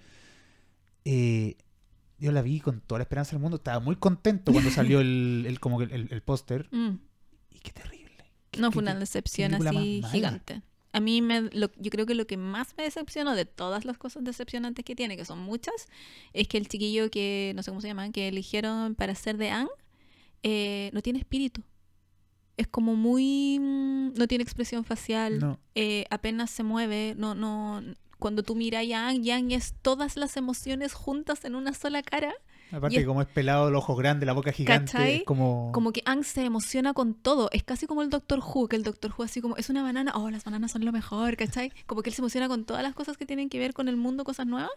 eh, 1.04 1.56
yo 2.18 2.32
la 2.32 2.42
vi 2.42 2.60
con 2.60 2.80
toda 2.80 2.98
la 3.00 3.02
esperanza 3.02 3.32
del 3.32 3.40
mundo, 3.40 3.56
estaba 3.56 3.80
muy 3.80 3.96
contento 3.96 4.52
cuando 4.52 4.70
salió 4.70 5.00
el, 5.00 5.44
el- 5.46 5.60
como 5.60 5.82
el, 5.82 6.08
el 6.10 6.22
póster. 6.22 6.68
Mm. 6.72 6.98
Y 7.50 7.58
qué 7.60 7.70
terrible. 7.72 8.24
Qué- 8.50 8.60
No 8.60 8.70
qué- 8.70 8.74
fue 8.74 8.82
una 8.82 8.94
decepción 8.94 9.54
así 9.54 10.02
gigante. 10.10 10.62
A 10.92 11.00
mí 11.00 11.20
me, 11.20 11.42
lo- 11.52 11.70
yo 11.76 11.90
creo 11.90 12.06
que 12.06 12.14
lo 12.14 12.26
que 12.26 12.38
más 12.38 12.74
me 12.78 12.84
decepcionó 12.84 13.34
de 13.34 13.44
todas 13.44 13.84
las 13.84 13.98
cosas 13.98 14.24
decepcionantes 14.24 14.82
que 14.84 14.94
tiene, 14.96 15.16
que 15.18 15.26
son 15.26 15.38
muchas, 15.40 15.74
es 16.32 16.48
que 16.48 16.56
el 16.56 16.68
chiquillo 16.68 17.10
que, 17.10 17.52
no 17.54 17.62
sé 17.62 17.70
cómo 17.70 17.82
se 17.82 17.88
llama, 17.88 18.10
que 18.12 18.28
eligieron 18.28 18.94
para 18.94 19.14
ser 19.14 19.36
de 19.36 19.50
Ang, 19.50 19.68
eh, 20.42 20.90
no 20.94 21.02
tiene 21.02 21.18
espíritu. 21.18 21.62
Es 22.56 22.66
como 22.66 22.94
muy... 22.96 23.58
mm, 23.60 24.14
no 24.14 24.26
tiene 24.26 24.42
expresión 24.42 24.84
facial, 24.84 25.38
No, 25.38 25.60
eh, 25.74 26.06
apenas 26.08 26.50
se 26.50 26.62
mueve, 26.62 27.14
no, 27.18 27.34
no... 27.34 27.82
Cuando 28.18 28.42
tú 28.42 28.54
miras 28.54 28.80
a 28.80 28.84
Yang, 28.84 29.22
Yang 29.22 29.52
es 29.52 29.74
todas 29.82 30.16
las 30.16 30.36
emociones 30.36 30.92
juntas 30.94 31.44
en 31.44 31.54
una 31.54 31.72
sola 31.74 32.02
cara 32.02 32.34
Aparte 32.72 32.98
es- 32.98 33.06
como 33.06 33.22
es 33.22 33.28
pelado, 33.28 33.70
los 33.70 33.82
ojos 33.84 33.98
grandes, 33.98 34.26
la 34.26 34.32
boca 34.32 34.50
gigante, 34.52 34.92
¿Cachai? 34.92 35.16
es 35.18 35.24
como... 35.24 35.70
Como 35.72 35.92
que 35.92 36.02
Ang 36.04 36.24
se 36.24 36.44
emociona 36.44 36.94
con 36.94 37.14
todo. 37.14 37.48
Es 37.52 37.62
casi 37.62 37.86
como 37.86 38.02
el 38.02 38.10
Doctor 38.10 38.40
Who, 38.40 38.68
que 38.68 38.76
el 38.76 38.82
Doctor 38.82 39.12
Who 39.16 39.24
así 39.24 39.40
como, 39.40 39.56
es 39.56 39.70
una 39.70 39.82
banana, 39.82 40.12
oh, 40.16 40.30
las 40.30 40.44
bananas 40.44 40.72
son 40.72 40.84
lo 40.84 40.92
mejor, 40.92 41.36
¿cachai? 41.36 41.72
Como 41.86 42.02
que 42.02 42.10
él 42.10 42.14
se 42.14 42.22
emociona 42.22 42.48
con 42.48 42.64
todas 42.64 42.82
las 42.82 42.94
cosas 42.94 43.16
que 43.16 43.26
tienen 43.26 43.48
que 43.48 43.58
ver 43.58 43.72
con 43.72 43.88
el 43.88 43.96
mundo, 43.96 44.24
cosas 44.24 44.46
nuevas. 44.46 44.70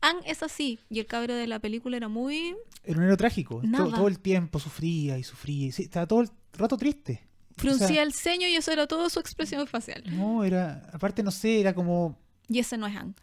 Ang 0.00 0.18
es 0.24 0.42
así. 0.42 0.80
Y 0.88 1.00
el 1.00 1.06
cabro 1.06 1.34
de 1.34 1.46
la 1.46 1.58
película 1.58 1.96
era 1.96 2.08
muy 2.08 2.56
Era 2.82 2.98
un 2.98 3.04
héroe 3.04 3.16
trágico. 3.16 3.56
Todo, 3.56 3.66
Nada. 3.70 3.94
todo 3.96 4.08
el 4.08 4.18
tiempo 4.20 4.58
sufría 4.58 5.18
y 5.18 5.22
sufría. 5.22 5.70
sí, 5.72 5.82
estaba 5.82 6.06
todo 6.06 6.22
el 6.22 6.30
rato 6.54 6.76
triste. 6.78 7.26
O 7.56 7.60
sea, 7.60 7.72
fruncía 7.76 8.02
el 8.02 8.12
ceño 8.12 8.48
y 8.48 8.56
eso 8.56 8.72
era 8.72 8.86
todo 8.86 9.08
su 9.10 9.20
expresión 9.20 9.66
facial. 9.66 10.02
no, 10.10 10.44
era... 10.44 10.88
Aparte, 10.92 11.22
no 11.22 11.30
sé, 11.30 11.60
era 11.60 11.74
como... 11.74 12.18
Y 12.48 12.58
ese 12.58 12.76
no 12.78 12.86
es 12.86 12.96
Ang. 12.96 13.14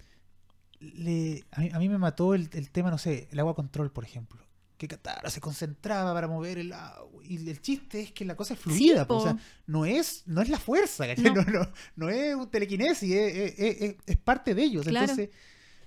le- 0.79 1.43
a, 1.51 1.61
mí, 1.61 1.69
a 1.73 1.79
mí 1.79 1.89
me 1.89 1.97
mató 1.97 2.33
el, 2.33 2.49
el 2.53 2.69
tema, 2.71 2.89
no 2.89 2.97
sé, 2.97 3.27
el 3.31 3.39
agua 3.39 3.55
control, 3.55 3.91
por 3.91 4.03
ejemplo. 4.03 4.41
Que 4.77 4.87
Katara 4.87 5.29
se 5.29 5.39
concentraba 5.39 6.11
para 6.11 6.27
mover 6.27 6.57
el 6.57 6.73
agua. 6.73 7.23
Y 7.23 7.47
el 7.47 7.61
chiste 7.61 8.01
es 8.01 8.11
que 8.11 8.25
la 8.25 8.35
cosa 8.35 8.55
es 8.55 8.59
fluida. 8.59 9.05
po, 9.07 9.17
o 9.17 9.23
sea, 9.23 9.37
no 9.67 9.85
es, 9.85 10.23
no 10.25 10.41
es 10.41 10.49
la 10.49 10.57
fuerza. 10.57 11.05
No. 11.17 11.33
No, 11.35 11.43
no, 11.43 11.71
no 11.95 12.09
es 12.09 12.33
un 12.35 12.49
telequinesis, 12.49 13.11
es, 13.13 13.35
es- 13.35 13.59
es- 13.59 13.81
es- 13.81 13.95
es 14.07 14.17
parte 14.17 14.55
de 14.55 14.63
ellos. 14.63 14.85
Claro. 14.87 15.03
Entonces, 15.11 15.29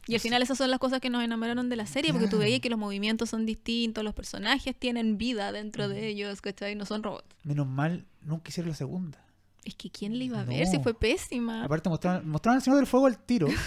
Y 0.06 0.15
al 0.15 0.20
final 0.20 0.43
esas 0.43 0.59
son 0.59 0.70
las 0.70 0.78
cosas 0.78 1.01
que 1.01 1.11
nos 1.11 1.24
enamoraron 1.24 1.69
de 1.70 1.74
la 1.77 1.86
serie, 1.86 2.12
porque 2.12 2.28
tú 2.28 2.39
veías 2.39 2.61
que 2.61 2.70
los 2.70 2.78
movimientos 2.78 3.31
son 3.31 3.47
distintos, 3.47 4.05
los 4.05 4.15
personajes 4.15 4.77
tienen 4.78 5.19
vida 5.19 5.51
dentro 5.51 5.89
de 5.89 6.06
ellos, 6.06 6.40
¿cachai? 6.40 6.77
No 6.77 6.85
son 6.85 7.02
robots. 7.02 7.27
menos 7.43 7.66
mal, 7.66 8.06
nunca 8.23 8.51
hicieron 8.51 8.69
la 8.70 8.77
segunda. 8.77 9.24
Es 9.65 9.74
que 9.74 9.91
¿quién 9.91 10.19
le 10.19 10.27
iba 10.27 10.41
a 10.41 10.45
ver 10.45 10.66
si 10.66 10.78
fue 10.81 10.93
pésima? 10.95 11.65
Aparte, 11.65 11.89
mostraron, 11.89 12.28
mostraron 12.28 12.57
al 12.57 12.62
Señor 12.62 12.77
del 12.78 12.86
Fuego 12.86 13.07
al 13.07 13.19
tiro. 13.19 13.49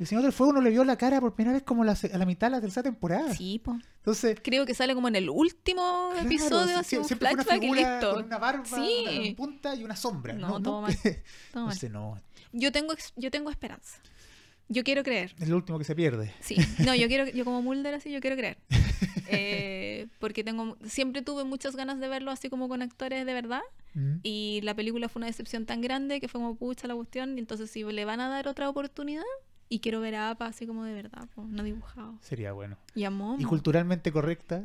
El 0.00 0.06
Señor 0.06 0.24
del 0.24 0.32
Fuego 0.32 0.54
no 0.54 0.60
le 0.62 0.70
vio 0.70 0.84
la 0.84 0.96
cara 0.96 1.20
por 1.20 1.34
primera 1.34 1.52
vez 1.52 1.62
como 1.62 1.84
la 1.84 1.92
a 1.92 2.18
la 2.18 2.24
mitad 2.26 2.46
de 2.48 2.52
la 2.52 2.60
tercera 2.62 2.82
temporada. 2.82 3.34
Sí, 3.34 3.60
po. 3.62 3.78
Entonces, 3.98 4.38
Creo 4.42 4.64
que 4.66 4.74
sale 4.74 4.94
como 4.94 5.06
en 5.06 5.14
el 5.16 5.28
último 5.30 6.08
Claro, 6.12 6.26
episodio, 6.26 6.66
sí, 6.66 6.80
así 6.80 6.96
un 6.96 7.04
siempre 7.04 7.28
fue 7.28 7.34
una 7.34 7.44
flashback 7.44 7.62
y 7.62 7.66
figura 7.68 7.92
listo. 8.00 8.14
Con 8.14 8.24
una 8.24 8.38
barba, 8.38 8.64
Sí. 8.64 9.04
una 9.28 9.36
punta 9.36 9.74
y 9.76 9.84
una 9.84 9.94
sombra. 9.94 10.32
No, 10.32 10.48
No, 10.48 10.62
todo 10.62 10.80
mal, 10.80 10.96
Todo 11.02 11.12
mal. 11.12 11.72
Entonces, 11.74 11.90
no. 11.90 12.20
Yo 12.52 12.72
tengo 12.72 12.94
yo 13.16 13.30
tengo 13.30 13.50
esperanza. 13.50 13.98
Yo 14.68 14.84
quiero 14.84 15.02
creer. 15.02 15.34
Es 15.40 15.48
lo 15.48 15.56
último 15.56 15.78
que 15.78 15.84
se 15.84 15.94
pierde. 15.94 16.32
Sí. 16.40 16.56
No, 16.84 16.94
yo 16.94 17.08
quiero 17.08 17.26
yo 17.34 17.44
como 17.44 17.62
Mulder 17.62 17.94
así 17.94 18.10
yo 18.12 18.20
quiero 18.20 18.36
creer. 18.36 18.58
Eh, 19.34 20.08
porque 20.18 20.44
tengo 20.44 20.76
siempre 20.84 21.22
tuve 21.22 21.44
muchas 21.44 21.74
ganas 21.74 21.98
de 22.00 22.06
verlo 22.08 22.30
así 22.30 22.50
como 22.50 22.68
con 22.68 22.82
actores 22.82 23.24
de 23.24 23.32
verdad 23.32 23.62
Mm. 23.94 24.16
y 24.22 24.60
la 24.62 24.74
película 24.74 25.08
fue 25.10 25.20
una 25.20 25.26
decepción 25.26 25.66
tan 25.66 25.80
grande 25.82 26.18
que 26.20 26.26
fue 26.28 26.40
como 26.40 26.54
pucha 26.56 26.86
la 26.88 26.94
cuestión 26.94 27.36
y 27.36 27.40
entonces 27.40 27.70
si 27.70 27.82
le 27.84 28.04
van 28.06 28.20
a 28.20 28.28
dar 28.28 28.48
otra 28.48 28.68
oportunidad 28.70 29.22
y 29.68 29.80
quiero 29.80 30.00
ver 30.00 30.14
a 30.14 30.30
Apa 30.30 30.46
así 30.46 30.66
como 30.66 30.84
de 30.84 30.94
verdad, 30.94 31.28
po, 31.34 31.44
no 31.44 31.62
dibujado. 31.62 32.18
Sería 32.22 32.52
bueno. 32.52 32.76
Y 32.94 33.04
a 33.04 33.10
Momo. 33.10 33.38
Y 33.40 33.44
culturalmente 33.44 34.10
correcta, 34.12 34.64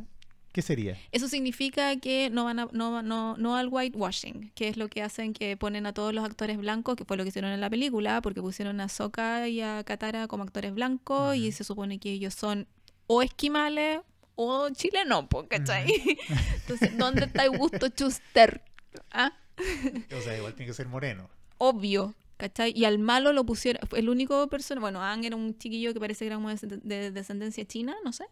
¿qué 0.58 0.64
sería? 0.64 0.98
Eso 1.12 1.28
significa 1.28 1.98
que 1.98 2.32
no 2.32 2.46
van 2.46 2.58
a, 2.58 2.68
no, 2.72 3.04
no, 3.04 3.38
no 3.38 3.56
al 3.56 3.68
whitewashing, 3.68 4.52
que 4.56 4.70
es 4.70 4.76
lo 4.76 4.88
que 4.88 5.04
hacen 5.04 5.32
que 5.32 5.56
ponen 5.56 5.86
a 5.86 5.94
todos 5.94 6.16
los 6.16 6.26
actores 6.26 6.58
blancos, 6.58 6.96
que 6.96 7.06
fue 7.06 7.16
lo 7.16 7.22
que 7.22 7.30
hicieron 7.30 7.52
en 7.52 7.62
la 7.62 7.70
película, 7.70 8.24
porque 8.24 8.42
pusieron 8.42 8.82
a 8.82 8.90
Soka 8.90 9.48
y 9.48 9.62
a 9.62 9.84
Katara 9.84 10.28
como 10.28 10.42
actores 10.42 10.74
blancos 10.74 11.36
y 11.36 11.52
se 11.52 11.64
supone 11.64 12.00
que 12.00 12.10
ellos 12.10 12.34
son 12.34 12.66
o 13.06 13.22
esquimales 13.22 14.00
o 14.34 14.68
chilenos, 14.72 15.26
¿cachai? 15.48 15.86
Entonces, 16.56 16.98
¿dónde 16.98 17.26
está 17.26 17.44
Augusto 17.44 17.90
Schuster? 17.90 18.64
¿Ah? 19.12 19.34
O 20.18 20.22
sea, 20.22 20.36
igual 20.36 20.56
tiene 20.56 20.72
que 20.72 20.74
ser 20.74 20.88
moreno. 20.88 21.30
Obvio. 21.60 22.16
¿Cachai? 22.38 22.74
Y 22.76 22.86
al 22.86 22.98
malo 22.98 23.32
lo 23.32 23.46
pusieron, 23.46 23.88
fue 23.88 24.00
el 24.00 24.10
único 24.10 24.48
persona, 24.48 24.82
bueno, 24.82 25.04
Ang 25.04 25.24
era 25.26 25.36
un 25.36 25.56
chiquillo 25.56 25.94
que 25.94 26.00
parece 26.00 26.26
que 26.26 26.28
era 26.28 26.36
como 26.36 26.50
de, 26.50 26.58
de 26.84 27.12
descendencia 27.12 27.64
china, 27.66 27.96
no 28.04 28.12
sé. 28.12 28.26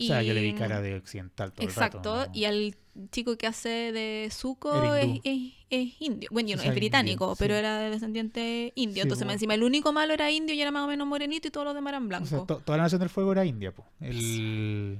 O 0.00 0.06
sea, 0.06 0.22
yo 0.22 0.34
le 0.34 0.40
vi 0.42 0.48
Y- 0.50 0.54
cara 0.54 0.80
de 0.80 0.96
occidental 0.96 1.52
todo 1.52 1.66
Exacto, 1.66 1.98
el 1.98 2.04
rato. 2.20 2.26
¿no? 2.30 2.34
y 2.38 2.44
al 2.46 2.76
chico 3.10 3.36
que 3.36 3.46
hace 3.46 3.68
de 3.92 4.28
Zuko 4.32 4.94
es, 4.96 5.20
es- 5.24 5.52
es 5.70 5.88
indio. 6.00 6.28
Bueno, 6.32 6.48
yo 6.48 6.56
O 6.56 6.58
sea, 6.58 6.70
es 6.70 6.74
británico, 6.74 7.24
indio, 7.26 7.36
pero 7.38 7.54
sí. 7.54 7.58
era 7.60 7.78
de 7.78 7.90
descendiente 7.90 8.72
indio. 8.74 8.94
Sí, 8.96 9.00
Entonces, 9.02 9.26
más 9.26 9.34
encima, 9.34 9.54
el 9.54 9.62
único 9.62 9.92
malo 9.92 10.12
era 10.14 10.30
indio 10.30 10.54
y 10.54 10.60
era 10.60 10.70
más 10.72 10.82
o 10.84 10.88
menos 10.88 11.06
morenito 11.06 11.46
y 11.48 11.50
todos 11.50 11.64
los 11.66 11.74
demás 11.74 11.92
eran 11.92 12.04
O 12.04 12.08
blancos. 12.08 12.28
sea, 12.28 12.38
to- 12.44 12.58
toda 12.58 12.78
la 12.78 12.84
Nación 12.84 12.98
del 13.00 13.08
Fuego 13.08 13.32
era 13.32 13.44
India, 13.44 13.72
po. 13.72 13.84
El... 14.00 14.98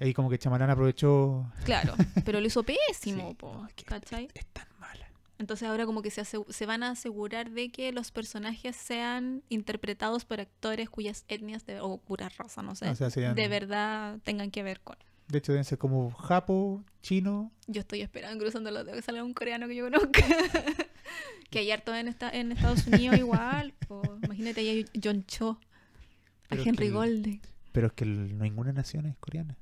Ahí 0.00 0.12
como 0.12 0.28
que 0.28 0.38
Chamarán 0.38 0.70
aprovechó... 0.70 1.46
Claro, 1.64 1.94
pero 2.24 2.40
lo 2.40 2.46
hizo 2.46 2.64
pésimo, 2.64 3.34
po, 3.34 3.66
¿cachai? 3.86 4.28
Es 4.34 4.44
tan. 4.46 4.66
Entonces 5.44 5.68
ahora 5.68 5.84
como 5.84 6.00
que 6.00 6.10
se, 6.10 6.64
van 6.64 6.82
a 6.82 6.92
asegurar 6.92 7.50
de 7.50 7.70
que 7.70 7.92
los 7.92 8.10
personajes 8.10 8.74
sean 8.76 9.42
interpretados 9.50 10.24
por 10.24 10.40
actores 10.40 10.88
cuyas 10.88 11.26
etnias 11.28 11.66
de- 11.66 11.80
o 11.80 11.98
pura 11.98 12.30
raza, 12.30 12.62
no 12.62 12.74
sé, 12.74 12.88
O 12.88 12.94
sea, 12.94 13.10
serían- 13.10 13.34
de 13.34 13.46
verdad 13.48 14.18
tengan 14.24 14.50
que 14.50 14.62
ver 14.62 14.80
con. 14.80 14.96
De 15.28 15.36
hecho, 15.36 15.52
deben 15.52 15.66
ser 15.66 15.76
como 15.76 16.10
japo, 16.12 16.82
chino. 17.02 17.52
Yo 17.66 17.80
estoy 17.82 18.00
esperando 18.00 18.42
cruzando 18.42 18.70
los 18.70 18.86
dedos 18.86 18.96
que 18.96 19.02
salga 19.02 19.22
un 19.22 19.34
coreano 19.34 19.68
que 19.68 19.76
yo 19.76 19.84
conozca. 19.84 20.22
que 21.50 21.58
hay 21.58 21.70
harto 21.70 21.94
en, 21.94 22.08
esta, 22.08 22.30
en 22.30 22.50
Estados 22.52 22.86
Unidos 22.86 23.18
igual. 23.18 23.74
po. 23.86 24.00
Imagínate, 24.22 24.60
ahí 24.62 24.68
hay 24.70 24.86
John 25.02 25.26
Cho, 25.26 25.50
a 25.50 26.48
Pero 26.48 26.62
Henry 26.64 26.88
Golden. 26.88 27.42
Pero 27.72 27.88
es 27.88 27.92
que 27.92 28.04
el- 28.04 28.38
ninguna 28.38 28.72
nación 28.72 29.04
es 29.04 29.16
coreana. 29.18 29.58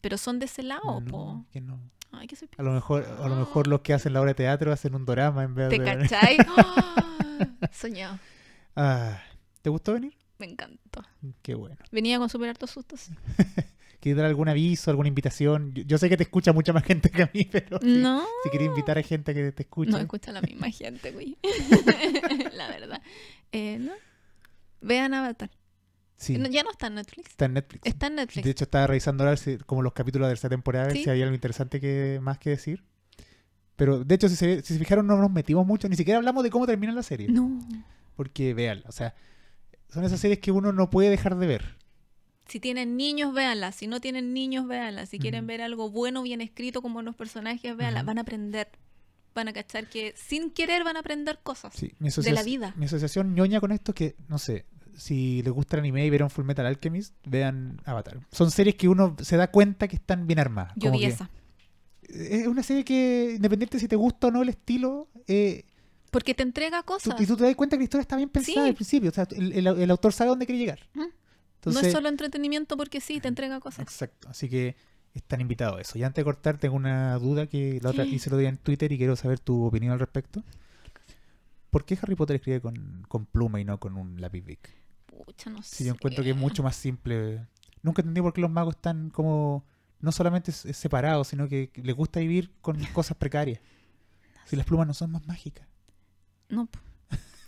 Pero 0.00 0.18
son 0.18 0.40
de 0.40 0.46
ese 0.46 0.64
lado, 0.64 1.00
No, 1.00 1.06
po. 1.06 1.46
que 1.52 1.60
no. 1.60 1.78
Ay, 2.18 2.28
A 2.58 2.62
lo 2.62 2.72
mejor, 2.72 3.04
a 3.04 3.28
lo 3.28 3.36
mejor 3.36 3.66
los 3.66 3.80
que 3.80 3.92
hacen 3.94 4.12
la 4.12 4.20
obra 4.20 4.30
de 4.30 4.34
teatro 4.34 4.72
hacen 4.72 4.94
un 4.94 5.04
drama 5.04 5.42
en 5.44 5.54
vez 5.54 5.68
¿Te 5.70 5.78
de... 5.78 5.84
cachai? 5.84 6.36
¡Ah! 6.56 7.68
Soñado. 7.72 8.18
Ah, 8.76 9.20
¿Te 9.62 9.70
gustó 9.70 9.92
venir? 9.94 10.16
Me 10.38 10.46
encantó. 10.46 11.02
Qué 11.42 11.54
bueno. 11.54 11.76
Venía 11.92 12.18
con 12.18 12.28
súper 12.28 12.50
hartos 12.50 12.70
sustos. 12.70 13.08
¿Quieres 14.00 14.16
dar 14.18 14.26
algún 14.26 14.48
aviso, 14.48 14.90
alguna 14.90 15.08
invitación? 15.08 15.72
Yo, 15.72 15.82
yo 15.84 15.96
sé 15.96 16.08
que 16.10 16.16
te 16.18 16.24
escucha 16.24 16.52
mucha 16.52 16.72
más 16.74 16.84
gente 16.84 17.10
que 17.10 17.22
a 17.22 17.30
mí, 17.32 17.44
pero 17.50 17.78
si- 17.80 17.86
No. 17.98 18.22
si, 18.42 18.50
quería 18.50 18.66
invitar 18.66 18.98
a 18.98 19.02
gente 19.02 19.32
que 19.32 19.50
te 19.52 19.62
escuche. 19.62 19.90
No 19.90 19.98
escucha 19.98 20.30
la 20.32 20.42
misma 20.42 20.70
gente, 20.70 21.12
güey. 21.12 21.38
la 22.54 22.68
verdad. 22.68 23.00
Eh, 23.52 23.78
¿no? 23.78 23.92
Vean 24.82 25.14
Avatar. 25.14 25.50
Sí, 26.16 26.38
ya 26.50 26.62
no 26.62 26.70
está 26.70 26.86
en 26.88 26.94
Netflix. 26.96 27.30
está 27.30 27.44
en 27.46 27.54
Netflix. 27.54 27.86
Está 27.86 28.06
en 28.06 28.14
Netflix. 28.16 28.44
De 28.44 28.50
hecho, 28.50 28.64
estaba 28.64 28.86
revisando 28.86 29.24
ahora 29.24 29.36
si- 29.36 29.58
como 29.58 29.82
los 29.82 29.92
capítulos 29.92 30.28
de 30.28 30.34
esta 30.34 30.48
temporada, 30.48 30.84
a 30.84 30.88
ver 30.88 30.96
Sí. 30.96 31.04
si 31.04 31.10
había 31.10 31.24
algo 31.24 31.34
interesante 31.34 31.80
que 31.80 32.18
más 32.22 32.38
que 32.38 32.50
decir. 32.50 32.84
Pero, 33.76 34.04
de 34.04 34.14
hecho, 34.14 34.28
si 34.28 34.36
se, 34.36 34.62
si 34.62 34.74
se 34.74 34.78
fijaron, 34.78 35.06
no 35.06 35.16
nos 35.16 35.30
metimos 35.30 35.66
mucho, 35.66 35.88
ni 35.88 35.96
siquiera 35.96 36.18
hablamos 36.18 36.44
de 36.44 36.50
cómo 36.50 36.66
termina 36.66 36.92
la 36.92 37.02
serie. 37.02 37.28
No. 37.28 37.60
Porque, 38.16 38.54
vean, 38.54 38.82
o 38.86 38.92
sea, 38.92 39.14
son 39.88 40.04
esas 40.04 40.20
series 40.20 40.38
que 40.38 40.52
uno 40.52 40.72
no 40.72 40.90
puede 40.90 41.10
dejar 41.10 41.36
de 41.36 41.46
ver. 41.46 41.76
Si 42.46 42.60
tienen 42.60 42.96
niños, 42.96 43.32
véanla. 43.34 43.72
Si 43.72 43.86
no 43.88 44.00
tienen 44.00 44.32
niños, 44.34 44.68
véanla. 44.68 45.06
Si 45.06 45.18
quieren 45.18 45.44
Ujú. 45.44 45.48
ver 45.48 45.62
algo 45.62 45.90
bueno, 45.90 46.22
bien 46.22 46.40
escrito 46.40 46.82
como 46.82 47.02
los 47.02 47.16
personajes, 47.16 47.76
véanla. 47.76 48.00
Ujú. 48.00 48.06
Van 48.06 48.18
a 48.18 48.20
aprender. 48.20 48.68
Van 49.34 49.48
a 49.48 49.52
cachar 49.52 49.88
que 49.88 50.14
sin 50.16 50.50
querer 50.52 50.84
van 50.84 50.96
a 50.96 51.00
aprender 51.00 51.40
cosas. 51.42 51.74
Sí, 51.74 51.92
De 51.98 52.30
la 52.32 52.44
vida. 52.44 52.72
Mi 52.76 52.84
asociación 52.84 53.34
ñoña 53.34 53.58
con 53.60 53.72
esto 53.72 53.90
es 53.90 53.94
que, 53.96 54.16
no 54.28 54.38
sé, 54.38 54.66
si 54.96 55.42
les 55.42 55.52
gusta 55.52 55.76
el 55.76 55.80
anime 55.80 56.04
y 56.06 56.10
vieron 56.10 56.30
Full 56.30 56.44
Metal 56.44 56.64
Alchemist, 56.66 57.14
vean 57.26 57.80
Avatar. 57.84 58.20
Son 58.32 58.50
series 58.50 58.76
que 58.76 58.88
uno 58.88 59.16
se 59.20 59.36
da 59.36 59.50
cuenta 59.50 59.88
que 59.88 59.96
están 59.96 60.26
bien 60.26 60.38
armadas. 60.38 60.72
Yo 60.76 60.90
vi 60.92 61.04
esa. 61.04 61.30
Es 62.02 62.46
una 62.46 62.62
serie 62.62 62.84
que, 62.84 63.32
independiente 63.36 63.78
si 63.78 63.88
te 63.88 63.96
gusta 63.96 64.26
o 64.26 64.30
no 64.30 64.42
el 64.42 64.50
estilo, 64.50 65.08
eh, 65.26 65.64
Porque 66.10 66.34
te 66.34 66.42
entrega 66.42 66.80
tú- 66.82 66.86
cosas. 66.86 67.20
y 67.20 67.26
tú 67.26 67.36
te 67.36 67.44
das 67.44 67.56
cuenta 67.56 67.76
que 67.76 67.80
la 67.80 67.84
historia 67.84 68.02
está 68.02 68.16
bien 68.16 68.28
pensada 68.28 68.62
Sí. 68.62 68.68
al 68.68 68.74
principio. 68.74 69.10
O 69.10 69.12
sea, 69.12 69.26
el, 69.30 69.52
el- 69.52 69.66
el 69.66 69.90
autor 69.90 70.12
sabe 70.12 70.28
dónde 70.30 70.46
quiere 70.46 70.58
llegar. 70.58 70.80
Entonces, 70.94 71.82
no 71.82 71.88
es 71.88 71.92
solo 71.92 72.08
entretenimiento 72.08 72.76
porque 72.76 73.00
sí, 73.00 73.20
te 73.20 73.28
entrega 73.28 73.58
cosas. 73.58 73.80
Exacto. 73.80 74.28
Así 74.28 74.48
que 74.50 74.76
están 75.14 75.40
invitados 75.40 75.78
a 75.78 75.80
eso. 75.80 75.98
Y 75.98 76.02
antes 76.02 76.16
de 76.20 76.24
cortar, 76.24 76.58
tengo 76.58 76.76
una 76.76 77.14
duda 77.18 77.46
que 77.46 77.78
la 77.82 77.90
otra 77.90 78.04
hice 78.04 78.28
otro 78.28 78.36
día 78.38 78.50
en 78.50 78.58
Twitter 78.58 78.92
y 78.92 78.98
quiero 78.98 79.16
saber 79.16 79.38
tu 79.40 79.64
opinión 79.64 79.92
al 79.92 79.98
respecto. 79.98 80.44
¿Por 81.70 81.84
qué 81.84 81.98
Harry 82.00 82.14
Potter 82.14 82.36
escribe 82.36 82.60
con, 82.60 83.04
con 83.08 83.26
pluma 83.26 83.60
y 83.60 83.64
no 83.64 83.80
con 83.80 83.96
un 83.96 84.20
lápiz 84.20 84.42
Bic? 84.44 84.70
Pucha, 85.24 85.50
no 85.50 85.62
sé. 85.62 85.76
Si 85.76 85.84
yo 85.84 85.92
encuentro 85.92 86.22
que 86.24 86.30
es 86.30 86.36
mucho 86.36 86.62
más 86.62 86.76
simple. 86.76 87.46
Nunca 87.82 88.02
entendí 88.02 88.20
por 88.20 88.32
qué 88.32 88.40
los 88.40 88.50
magos 88.50 88.76
están 88.76 89.10
como 89.10 89.64
no 90.00 90.10
solamente 90.12 90.50
s- 90.50 90.72
separados, 90.72 91.28
sino 91.28 91.48
que 91.48 91.70
les 91.74 91.94
gusta 91.94 92.20
vivir 92.20 92.50
con 92.60 92.76
cosas 92.92 93.16
precarias. 93.16 93.60
Si 94.46 94.56
las 94.56 94.66
plumas 94.66 94.86
no 94.86 94.94
son 94.94 95.10
más 95.12 95.26
mágicas, 95.26 95.66
No. 96.48 96.68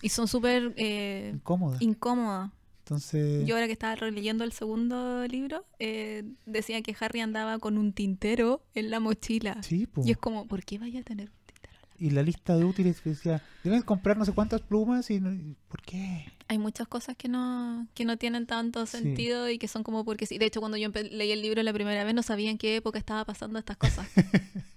Y 0.02 0.08
son 0.10 0.28
súper 0.28 0.74
eh, 0.76 1.30
incómodas. 1.34 1.80
incómodas. 1.82 2.50
Entonces, 2.80 3.44
Yo 3.46 3.54
ahora 3.56 3.66
que 3.66 3.72
estaba 3.72 3.96
releyendo 3.96 4.44
el 4.44 4.52
segundo 4.52 5.26
libro, 5.26 5.66
eh, 5.80 6.22
decía 6.44 6.80
que 6.82 6.94
Harry 7.00 7.20
andaba 7.20 7.58
con 7.58 7.78
un 7.78 7.92
tintero 7.92 8.62
en 8.74 8.90
la 8.90 9.00
mochila. 9.00 9.60
sí, 9.62 9.86
po. 9.86 10.02
Y 10.06 10.12
es 10.12 10.16
como, 10.18 10.46
¿por 10.46 10.64
qué 10.64 10.78
vaya 10.78 11.00
a 11.00 11.02
tener 11.02 11.30
un 11.30 11.36
tintero? 11.46 11.78
en 11.80 11.82
la- 11.82 12.06
Y 12.06 12.10
la 12.10 12.22
lista 12.22 12.56
de 12.56 12.64
útiles 12.64 13.02
decía, 13.02 13.42
deben 13.64 13.82
comprar 13.82 14.16
no 14.16 14.24
sé 14.24 14.32
cuántas 14.32 14.60
plumas 14.60 15.10
y, 15.10 15.18
no- 15.20 15.32
y 15.32 15.56
¿por 15.68 15.82
qué? 15.82 16.26
Hay 16.48 16.58
muchas 16.58 16.86
cosas 16.86 17.16
que 17.16 17.28
no, 17.28 17.88
que 17.94 18.04
no 18.04 18.16
tienen 18.18 18.46
tanto 18.46 18.86
Sí. 18.86 18.98
sentido 18.98 19.48
y 19.50 19.58
que 19.58 19.66
son 19.68 19.82
como 19.82 20.04
porque 20.04 20.26
sí. 20.26 20.38
De 20.38 20.46
hecho, 20.46 20.60
cuando 20.60 20.76
yo 20.76 20.88
leí 20.90 21.32
el 21.32 21.42
libro 21.42 21.62
la 21.62 21.72
primera 21.72 22.04
vez 22.04 22.14
no 22.14 22.22
sabía 22.22 22.50
en 22.50 22.58
qué 22.58 22.76
época 22.76 22.98
estaba 22.98 23.24
pasando 23.24 23.58
estas 23.58 23.76
cosas. 23.76 24.06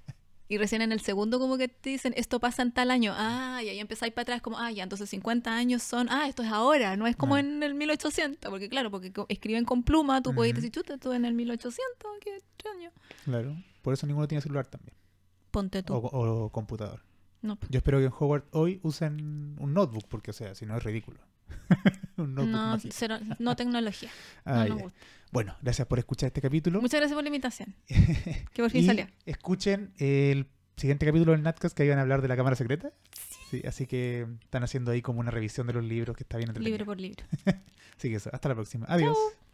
Y 0.52 0.58
recién 0.58 0.82
en 0.82 0.92
el 0.92 1.00
segundo 1.00 1.38
como 1.38 1.60
que 1.60 1.68
te 1.68 1.92
dicen, 1.92 2.12
esto 2.18 2.40
pasa 2.40 2.64
en 2.64 2.72
tal 2.72 2.90
año. 2.90 3.14
Ah, 3.16 3.62
y 3.64 3.70
ahí 3.70 3.80
empezáis 3.80 4.12
para 4.14 4.24
atrás 4.24 4.42
como, 4.42 4.58
ah, 4.58 4.72
ya, 4.72 4.82
entonces 4.82 5.08
50 5.12 5.56
años 5.56 5.84
son, 5.84 6.08
ah, 6.10 6.28
esto 6.28 6.42
es 6.42 6.50
ahora, 6.50 6.98
no 6.98 7.06
es 7.06 7.16
como 7.16 7.36
Ah. 7.36 7.40
en 7.42 7.62
el 7.62 7.76
1800. 7.76 8.50
Porque 8.50 8.68
claro, 8.68 8.90
porque 8.90 9.14
escriben 9.28 9.64
con 9.64 9.84
pluma, 9.84 10.24
tú 10.24 10.34
puedes 10.34 10.54
Ujú. 10.54 10.62
decir, 10.62 10.72
chuta, 10.72 10.98
tú 10.98 11.14
en 11.14 11.26
el 11.26 11.36
1800, 11.36 12.10
qué 12.22 12.36
extraño. 12.38 12.90
Claro. 13.26 13.56
Por 13.84 13.94
eso 13.94 14.08
ninguno 14.08 14.28
tiene 14.28 14.42
celular 14.42 14.66
también. 14.66 14.96
Ponte 15.52 15.84
tú. 15.84 15.94
O, 15.94 16.00
o 16.46 16.50
computador. 16.50 17.04
No, 17.44 17.56
pues, 17.56 17.70
Yo 17.72 17.78
espero 17.78 18.00
que 18.00 18.06
en 18.06 18.14
Howard 18.20 18.46
hoy 18.50 18.80
usen 18.82 19.56
un 19.60 19.76
notebook, 19.76 20.06
porque 20.10 20.32
o 20.32 20.34
sea, 20.34 20.56
si 20.56 20.66
no 20.66 20.76
es 20.76 20.84
ridículo. 20.84 21.20
un 22.18 22.36
no, 22.36 22.78
cero- 22.92 23.20
no 23.40 23.56
tecnología. 23.56 24.10
Ah, 24.46 24.64
no 24.64 24.68
nos 24.70 24.78
ya. 24.78 24.84
gusta. 24.84 25.00
Bueno, 25.32 25.56
gracias 25.62 25.88
por 25.88 26.00
escuchar 26.00 26.28
este 26.28 26.42
capítulo. 26.42 26.82
Muchas 26.82 27.00
gracias 27.00 27.16
por 27.16 27.24
la 27.24 27.30
invitación. 27.30 27.76
Que 28.54 28.62
por 28.64 28.72
fin 28.72 28.84
y 28.84 28.86
salió. 28.88 29.08
escuchen 29.26 29.94
el 30.00 30.48
siguiente 30.76 31.06
capítulo 31.06 31.34
del 31.34 31.44
Natcast 31.44 31.76
que 31.78 31.86
iban 31.86 32.00
a 32.00 32.02
hablar 32.02 32.22
de 32.22 32.28
la 32.28 32.36
cámara 32.36 32.56
secreta. 32.56 32.92
Sí, 33.52 33.62
así 33.68 33.86
que 33.86 34.28
están 34.44 34.64
haciendo 34.64 34.92
ahí 34.92 35.02
como 35.02 35.20
una 35.20 35.32
revisión 35.32 35.68
de 35.68 35.74
los 35.74 35.84
libros 35.84 36.16
que 36.16 36.24
está 36.24 36.38
bien 36.38 36.50
entretenido. 36.50 36.78
Libro 36.78 36.86
por 36.86 37.00
libro. 37.00 37.24
Así 37.98 38.10
que 38.10 38.16
eso, 38.16 38.30
hasta 38.34 38.50
la 38.50 38.56
próxima. 38.56 38.86
Adiós. 38.90 39.16
Chau. 39.16 39.49